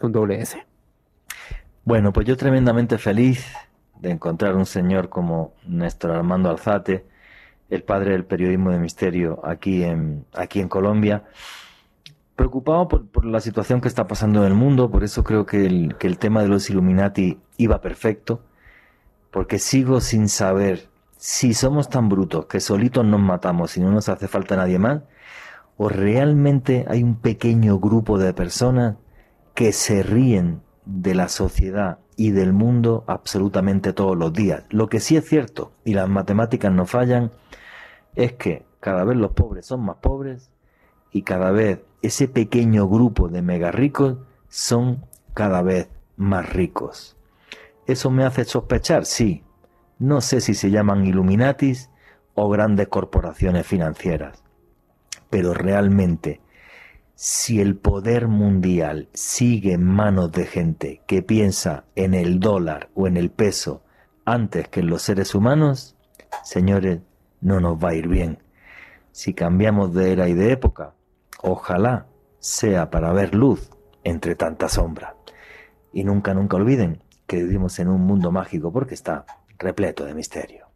con 0.00 0.10
doble 0.10 0.40
S. 0.40 0.66
Bueno, 1.84 2.12
pues 2.12 2.26
yo 2.26 2.36
tremendamente 2.36 2.98
feliz 2.98 3.46
de 4.00 4.10
encontrar 4.10 4.56
un 4.56 4.66
señor 4.66 5.08
como 5.08 5.54
Néstor 5.68 6.10
Armando 6.10 6.50
Alzate, 6.50 7.06
el 7.70 7.84
padre 7.84 8.10
del 8.10 8.24
periodismo 8.24 8.72
de 8.72 8.80
misterio 8.80 9.38
aquí 9.44 9.84
en, 9.84 10.24
aquí 10.32 10.58
en 10.58 10.68
Colombia. 10.68 11.22
Preocupado 12.34 12.88
por, 12.88 13.24
la 13.24 13.38
situación 13.38 13.80
que 13.80 13.86
está 13.86 14.08
pasando 14.08 14.40
en 14.40 14.48
el 14.48 14.54
mundo, 14.54 14.90
por 14.90 15.04
eso 15.04 15.22
creo 15.22 15.46
que 15.46 15.64
el, 15.64 15.94
que 15.96 16.08
el 16.08 16.18
tema 16.18 16.42
de 16.42 16.48
los 16.48 16.68
Illuminati 16.68 17.38
iba 17.56 17.80
perfecto, 17.80 18.42
porque 19.34 19.58
sigo 19.58 20.00
sin 20.00 20.28
saber 20.28 20.88
si 21.16 21.54
somos 21.54 21.88
tan 21.88 22.08
brutos 22.08 22.46
que 22.46 22.60
solitos 22.60 23.04
nos 23.04 23.18
matamos 23.18 23.76
y 23.76 23.80
no 23.80 23.90
nos 23.90 24.08
hace 24.08 24.28
falta 24.28 24.54
nadie 24.54 24.78
más, 24.78 25.02
o 25.76 25.88
realmente 25.88 26.84
hay 26.88 27.02
un 27.02 27.16
pequeño 27.16 27.80
grupo 27.80 28.16
de 28.16 28.32
personas 28.32 28.94
que 29.52 29.72
se 29.72 30.04
ríen 30.04 30.62
de 30.84 31.16
la 31.16 31.26
sociedad 31.26 31.98
y 32.14 32.30
del 32.30 32.52
mundo 32.52 33.02
absolutamente 33.08 33.92
todos 33.92 34.16
los 34.16 34.32
días. 34.32 34.66
Lo 34.70 34.88
que 34.88 35.00
sí 35.00 35.16
es 35.16 35.28
cierto, 35.28 35.72
y 35.84 35.94
las 35.94 36.08
matemáticas 36.08 36.70
no 36.70 36.86
fallan, 36.86 37.32
es 38.14 38.34
que 38.34 38.64
cada 38.78 39.02
vez 39.02 39.16
los 39.16 39.32
pobres 39.32 39.66
son 39.66 39.84
más 39.84 39.96
pobres 39.96 40.52
y 41.10 41.22
cada 41.22 41.50
vez 41.50 41.80
ese 42.02 42.28
pequeño 42.28 42.86
grupo 42.86 43.28
de 43.28 43.42
mega 43.42 43.72
ricos 43.72 44.16
son 44.48 45.04
cada 45.34 45.60
vez 45.60 45.88
más 46.16 46.52
ricos. 46.52 47.16
¿Eso 47.86 48.10
me 48.10 48.24
hace 48.24 48.44
sospechar? 48.44 49.04
Sí. 49.04 49.44
No 49.98 50.20
sé 50.20 50.40
si 50.40 50.54
se 50.54 50.70
llaman 50.70 51.06
Illuminatis 51.06 51.90
o 52.34 52.48
grandes 52.48 52.88
corporaciones 52.88 53.66
financieras. 53.66 54.42
Pero 55.30 55.54
realmente 55.54 56.40
si 57.14 57.60
el 57.60 57.76
poder 57.76 58.26
mundial 58.26 59.08
sigue 59.14 59.72
en 59.74 59.84
manos 59.84 60.32
de 60.32 60.46
gente 60.46 61.02
que 61.06 61.22
piensa 61.22 61.84
en 61.94 62.14
el 62.14 62.40
dólar 62.40 62.90
o 62.94 63.06
en 63.06 63.16
el 63.16 63.30
peso 63.30 63.84
antes 64.24 64.68
que 64.68 64.80
en 64.80 64.88
los 64.88 65.02
seres 65.02 65.34
humanos, 65.34 65.96
señores, 66.42 67.00
no 67.40 67.60
nos 67.60 67.76
va 67.76 67.90
a 67.90 67.94
ir 67.94 68.08
bien. 68.08 68.42
Si 69.12 69.32
cambiamos 69.32 69.94
de 69.94 70.12
era 70.12 70.28
y 70.28 70.32
de 70.32 70.50
época, 70.50 70.94
ojalá 71.40 72.06
sea 72.40 72.90
para 72.90 73.12
ver 73.12 73.34
luz 73.34 73.70
entre 74.02 74.34
tanta 74.34 74.68
sombra. 74.68 75.14
Y 75.92 76.02
nunca, 76.02 76.34
nunca 76.34 76.56
olviden 76.56 77.03
que 77.26 77.36
vivimos 77.36 77.78
en 77.78 77.88
un 77.88 78.02
mundo 78.02 78.30
mágico 78.30 78.72
porque 78.72 78.94
está 78.94 79.24
repleto 79.58 80.04
de 80.04 80.14
misterio. 80.14 80.66